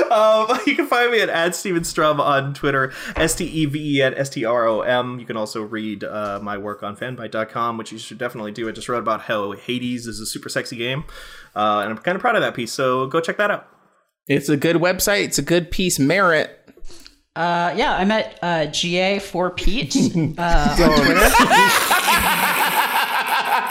Um, 0.09 0.47
you 0.65 0.73
can 0.73 0.87
find 0.87 1.11
me 1.11 1.19
at, 1.19 1.27
at 1.27 1.53
Steven 1.53 1.83
Strom 1.83 2.21
on 2.21 2.53
Twitter, 2.53 2.93
S 3.17 3.35
T 3.35 3.43
E 3.43 3.65
V 3.65 3.97
E 3.97 4.01
N 4.01 4.13
S 4.13 4.29
T 4.29 4.45
R 4.45 4.65
O 4.65 4.79
M. 4.81 5.19
You 5.19 5.25
can 5.25 5.35
also 5.35 5.61
read 5.61 6.05
uh, 6.05 6.39
my 6.41 6.57
work 6.57 6.81
on 6.81 6.95
fanbyte.com, 6.95 7.77
which 7.77 7.91
you 7.91 7.97
should 7.97 8.19
definitely 8.19 8.53
do. 8.53 8.69
I 8.69 8.71
just 8.71 8.87
wrote 8.87 8.99
about 8.99 9.23
how 9.23 9.51
Hades 9.51 10.07
is 10.07 10.21
a 10.21 10.25
super 10.25 10.47
sexy 10.47 10.77
game, 10.77 11.03
uh, 11.57 11.81
and 11.83 11.91
I'm 11.91 11.97
kind 11.97 12.15
of 12.15 12.21
proud 12.21 12.37
of 12.37 12.41
that 12.41 12.55
piece, 12.55 12.71
so 12.71 13.07
go 13.07 13.19
check 13.19 13.35
that 13.35 13.51
out. 13.51 13.72
It's 14.27 14.49
a 14.49 14.57
good 14.57 14.77
website. 14.77 15.25
It's 15.25 15.37
a 15.37 15.43
good 15.43 15.69
piece. 15.71 15.99
Merritt. 15.99 16.59
Uh, 17.35 17.73
yeah, 17.75 17.95
I'm 17.95 18.11
at 18.11 18.39
uh, 18.41 18.65
GA 18.67 19.19
for 19.19 19.49
Pete 19.49 19.95
uh, 19.95 19.99
on 19.99 20.15
Twitter, 20.15 20.37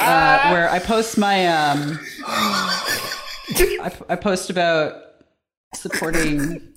uh, 0.03 0.51
where 0.51 0.69
I 0.69 0.81
post 0.85 1.17
my 1.17 1.47
um, 1.47 1.99
I, 2.29 3.93
I 4.09 4.17
post 4.17 4.51
about 4.51 4.95
supporting 5.75 6.75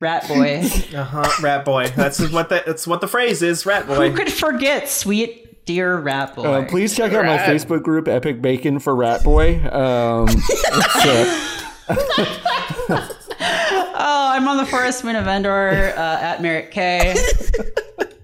Rat 0.00 0.26
Boy. 0.26 0.68
Uh 0.92 1.04
huh. 1.04 1.30
Rat 1.40 1.64
boy. 1.64 1.92
That's 1.94 2.18
what 2.32 2.48
the 2.48 2.64
that's 2.66 2.86
what 2.86 3.00
the 3.00 3.08
phrase 3.08 3.40
is. 3.40 3.64
Rat 3.64 3.86
boy. 3.86 4.10
Who 4.10 4.16
could 4.16 4.32
forget 4.32 4.88
sweet 4.88 5.64
dear 5.64 5.96
Rat 5.96 6.34
Boy? 6.34 6.44
Uh, 6.44 6.64
please 6.66 6.96
check 6.96 7.12
out 7.12 7.24
my 7.24 7.38
Facebook 7.38 7.84
group, 7.84 8.08
Epic 8.08 8.42
Bacon 8.42 8.80
for 8.80 8.96
Rat 8.96 9.22
Boy. 9.22 9.60
Um, 9.70 10.26
it's, 10.28 11.06
uh, 11.06 11.55
Oh, 13.38 14.30
I'm 14.32 14.46
on 14.48 14.56
the 14.56 14.66
Forest 14.66 15.04
Moon 15.04 15.16
of 15.16 15.26
Endor 15.26 15.92
uh, 15.96 16.18
at 16.20 16.42
Merritt 16.42 16.70
K. 16.70 17.14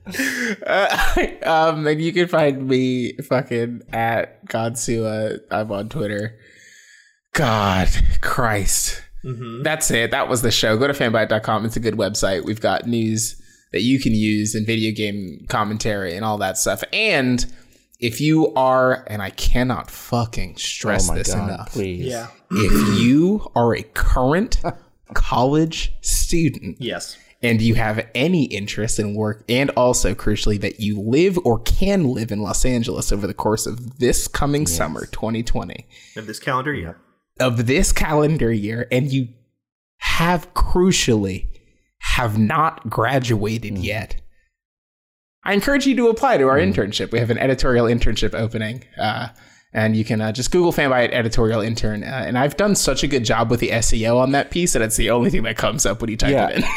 um, 1.44 1.86
and 1.86 2.00
you 2.00 2.12
can 2.12 2.28
find 2.28 2.66
me 2.68 3.12
fucking 3.18 3.82
at 3.92 4.44
Godsua. 4.46 5.40
I'm 5.50 5.70
on 5.72 5.88
Twitter. 5.88 6.38
God, 7.32 7.88
Christ. 8.20 9.02
That's 9.62 9.90
it. 9.90 10.10
That 10.10 10.28
was 10.28 10.42
the 10.42 10.50
show. 10.50 10.76
Go 10.76 10.86
to 10.86 10.92
fanbyte.com. 10.92 11.64
It's 11.64 11.76
a 11.76 11.80
good 11.80 11.94
website. 11.94 12.44
We've 12.44 12.60
got 12.60 12.86
news 12.86 13.40
that 13.72 13.82
you 13.82 13.98
can 14.00 14.14
use 14.14 14.54
and 14.54 14.66
video 14.66 14.92
game 14.94 15.46
commentary 15.48 16.16
and 16.16 16.24
all 16.24 16.38
that 16.38 16.58
stuff. 16.58 16.84
And 16.92 17.44
if 18.00 18.20
you 18.20 18.52
are, 18.54 19.04
and 19.06 19.22
I 19.22 19.30
cannot 19.30 19.90
fucking 19.90 20.54
oh 20.56 20.58
stress 20.58 21.08
my 21.08 21.14
this 21.14 21.32
god! 21.32 21.48
enough, 21.48 21.72
Please. 21.72 22.06
Yeah. 22.06 22.28
If 22.54 23.00
you 23.00 23.50
are 23.54 23.74
a 23.74 23.82
current 23.82 24.60
college 25.14 25.92
student 26.00 26.76
Yes. 26.80 27.16
and 27.42 27.60
you 27.60 27.74
have 27.74 28.06
any 28.14 28.44
interest 28.44 28.98
in 28.98 29.14
work 29.14 29.44
and 29.48 29.70
also 29.70 30.14
crucially 30.14 30.60
that 30.60 30.80
you 30.80 31.00
live 31.00 31.38
or 31.44 31.58
can 31.60 32.04
live 32.08 32.30
in 32.32 32.40
Los 32.42 32.64
Angeles 32.64 33.12
over 33.12 33.26
the 33.26 33.34
course 33.34 33.66
of 33.66 33.98
this 33.98 34.28
coming 34.28 34.66
summer 34.66 35.06
2020 35.06 35.86
Of 36.16 36.26
this 36.26 36.38
calendar 36.38 36.72
year. 36.74 36.98
of 37.40 37.66
this 37.66 37.92
calendar 37.92 38.52
year 38.52 38.86
and 38.90 39.12
you 39.12 39.28
have 39.98 40.52
crucially 40.54 41.48
have 41.98 42.38
not 42.38 42.88
graduated 42.90 43.78
yet 43.78 44.16
I 45.44 45.54
encourage 45.54 45.86
you 45.86 45.96
to 45.96 46.06
apply 46.08 46.36
to 46.38 46.46
our 46.46 46.56
internship. 46.58 47.10
We 47.10 47.18
have 47.18 47.30
an 47.30 47.38
editorial 47.38 47.86
internship 47.86 48.32
opening. 48.32 48.84
Uh, 48.96 49.30
and 49.74 49.96
you 49.96 50.04
can 50.04 50.20
uh, 50.20 50.30
just 50.32 50.50
Google 50.50 50.70
Fanbyte 50.72 51.12
editorial 51.12 51.60
intern. 51.62 52.02
Uh, 52.04 52.24
and 52.26 52.36
I've 52.38 52.56
done 52.58 52.74
such 52.74 53.02
a 53.02 53.06
good 53.06 53.24
job 53.24 53.50
with 53.50 53.60
the 53.60 53.70
SEO 53.70 54.18
on 54.18 54.32
that 54.32 54.50
piece 54.50 54.74
that 54.74 54.82
it's 54.82 54.96
the 54.96 55.08
only 55.10 55.30
thing 55.30 55.44
that 55.44 55.56
comes 55.56 55.86
up 55.86 56.00
when 56.02 56.10
you 56.10 56.16
type 56.16 56.30
Yeah. 56.32 56.48
it 56.50 56.56
in. 56.58 56.62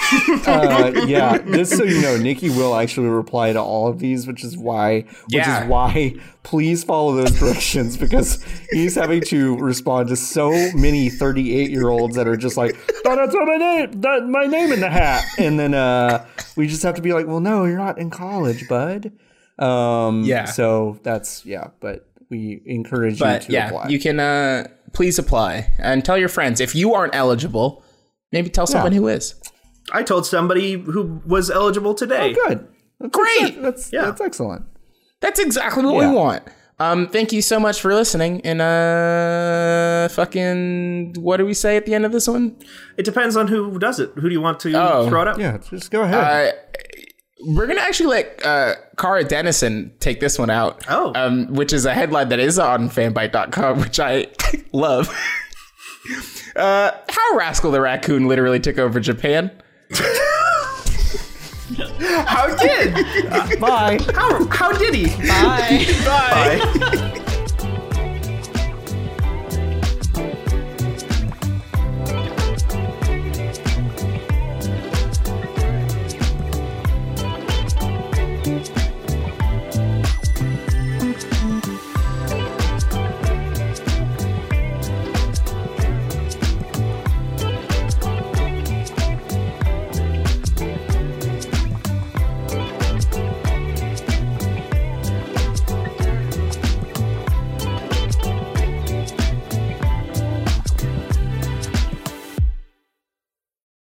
uh, 0.47 1.05
yeah, 1.05 1.37
just 1.39 1.75
so 1.77 1.83
you 1.83 2.01
know, 2.01 2.17
Nikki 2.17 2.49
will 2.49 2.75
actually 2.75 3.07
reply 3.07 3.51
to 3.53 3.61
all 3.61 3.87
of 3.87 3.99
these, 3.99 4.27
which 4.27 4.43
is 4.45 4.57
why, 4.57 5.01
which 5.01 5.33
Yeah. 5.33 5.63
is 5.63 5.69
why, 5.69 6.15
please 6.43 6.83
follow 6.85 7.15
those 7.15 7.31
directions 7.37 7.97
because 7.97 8.41
he's 8.71 8.95
having 8.95 9.19
to 9.23 9.57
respond 9.57 10.07
to 10.09 10.15
so 10.15 10.51
many 10.73 11.09
thirty-eight-year-olds 11.09 12.15
that 12.15 12.27
are 12.27 12.37
just 12.37 12.55
like, 12.55 12.75
"Don't 13.03 13.17
my 13.47 13.55
name, 13.57 13.91
that- 14.01 14.25
my 14.27 14.45
name 14.45 14.71
in 14.71 14.79
the 14.79 14.89
hat," 14.89 15.25
and 15.37 15.59
then 15.59 15.73
uh, 15.73 16.25
we 16.55 16.67
just 16.67 16.83
have 16.83 16.95
to 16.95 17.01
be 17.01 17.11
like, 17.13 17.27
"Well, 17.27 17.39
no, 17.39 17.65
you're 17.65 17.77
not 17.77 17.97
in 17.97 18.09
college, 18.09 18.67
bud." 18.69 19.11
Um, 19.59 20.23
Yeah. 20.23 20.45
So 20.45 20.99
that's 21.03 21.45
yeah, 21.45 21.67
but 21.79 22.07
we 22.35 22.61
encourage 22.65 23.13
you 23.19 23.25
but 23.25 23.41
to 23.43 23.51
yeah, 23.51 23.67
apply. 23.67 23.87
you 23.89 23.99
can 23.99 24.19
uh, 24.19 24.67
please 24.93 25.17
apply 25.19 25.73
and 25.79 26.03
tell 26.03 26.17
your 26.17 26.29
friends. 26.29 26.59
If 26.59 26.75
you 26.75 26.93
aren't 26.93 27.15
eligible, 27.15 27.83
maybe 28.31 28.49
tell 28.49 28.67
someone 28.67 28.91
who 28.91 29.07
is. 29.07 29.35
I 29.93 30.03
told 30.03 30.25
somebody 30.25 30.73
who 30.73 31.21
was 31.25 31.49
eligible 31.51 31.93
today. 31.93 32.33
Good. 32.33 32.67
That's, 32.99 33.11
Great. 33.15 33.61
That's 33.61 33.93
Yeah. 33.93 34.05
that's 34.05 34.21
excellent. 34.21 34.65
That's 35.21 35.39
exactly 35.39 35.83
what 35.85 35.95
Yeah. 36.01 36.09
we 36.09 36.15
want. 36.15 36.43
Um, 36.77 37.07
thank 37.07 37.31
you 37.31 37.41
so 37.41 37.57
much 37.59 37.79
for 37.79 37.93
listening. 37.93 38.41
And 38.43 38.61
uh, 38.61 40.09
fucking, 40.09 41.13
what 41.19 41.37
do 41.37 41.45
we 41.45 41.53
say 41.53 41.77
at 41.77 41.85
the 41.85 41.93
end 41.95 42.05
of 42.05 42.11
this 42.11 42.27
one? 42.27 42.55
It 42.97 43.03
depends 43.05 43.37
on 43.37 43.47
who 43.47 43.79
does 43.79 43.99
it. 43.99 44.11
Who 44.15 44.27
do 44.27 44.33
you 44.33 44.41
want 44.41 44.59
to 44.61 44.73
Oh. 44.75 45.07
throw 45.07 45.21
it 45.21 45.27
up? 45.29 45.37
Yeah, 45.39 45.57
just 45.69 45.89
go 45.91 46.01
ahead. 46.01 46.53
Uh, 46.53 46.79
we're 47.41 47.67
gonna 47.67 47.81
actually 47.81 48.07
let 48.07 48.45
uh, 48.45 48.75
Kara 48.97 49.23
Dennison 49.23 49.93
take 49.99 50.19
this 50.19 50.39
one 50.39 50.49
out. 50.49 50.83
Oh. 50.89 51.11
um, 51.15 51.47
which 51.53 51.73
is 51.73 51.85
a 51.85 51.93
headline 51.93 52.29
that 52.29 52.39
is 52.39 52.57
on 52.59 52.89
fanbyte.com, 52.89 53.81
which 53.81 53.99
I 53.99 54.27
love. 54.71 55.09
uh, 56.55 56.91
how 57.09 57.37
Rascal 57.37 57.71
the 57.71 57.81
Raccoon 57.81 58.27
literally 58.27 58.59
took 58.59 58.77
over 58.77 58.99
Japan. 58.99 59.51
How 62.27 62.55
did? 62.55 62.93
Bye. 63.59 63.99
How, 64.13 64.45
how 64.47 64.71
did 64.71 64.93
he? 64.93 65.07
Bye. 65.27 65.85
Bye. 66.05 67.21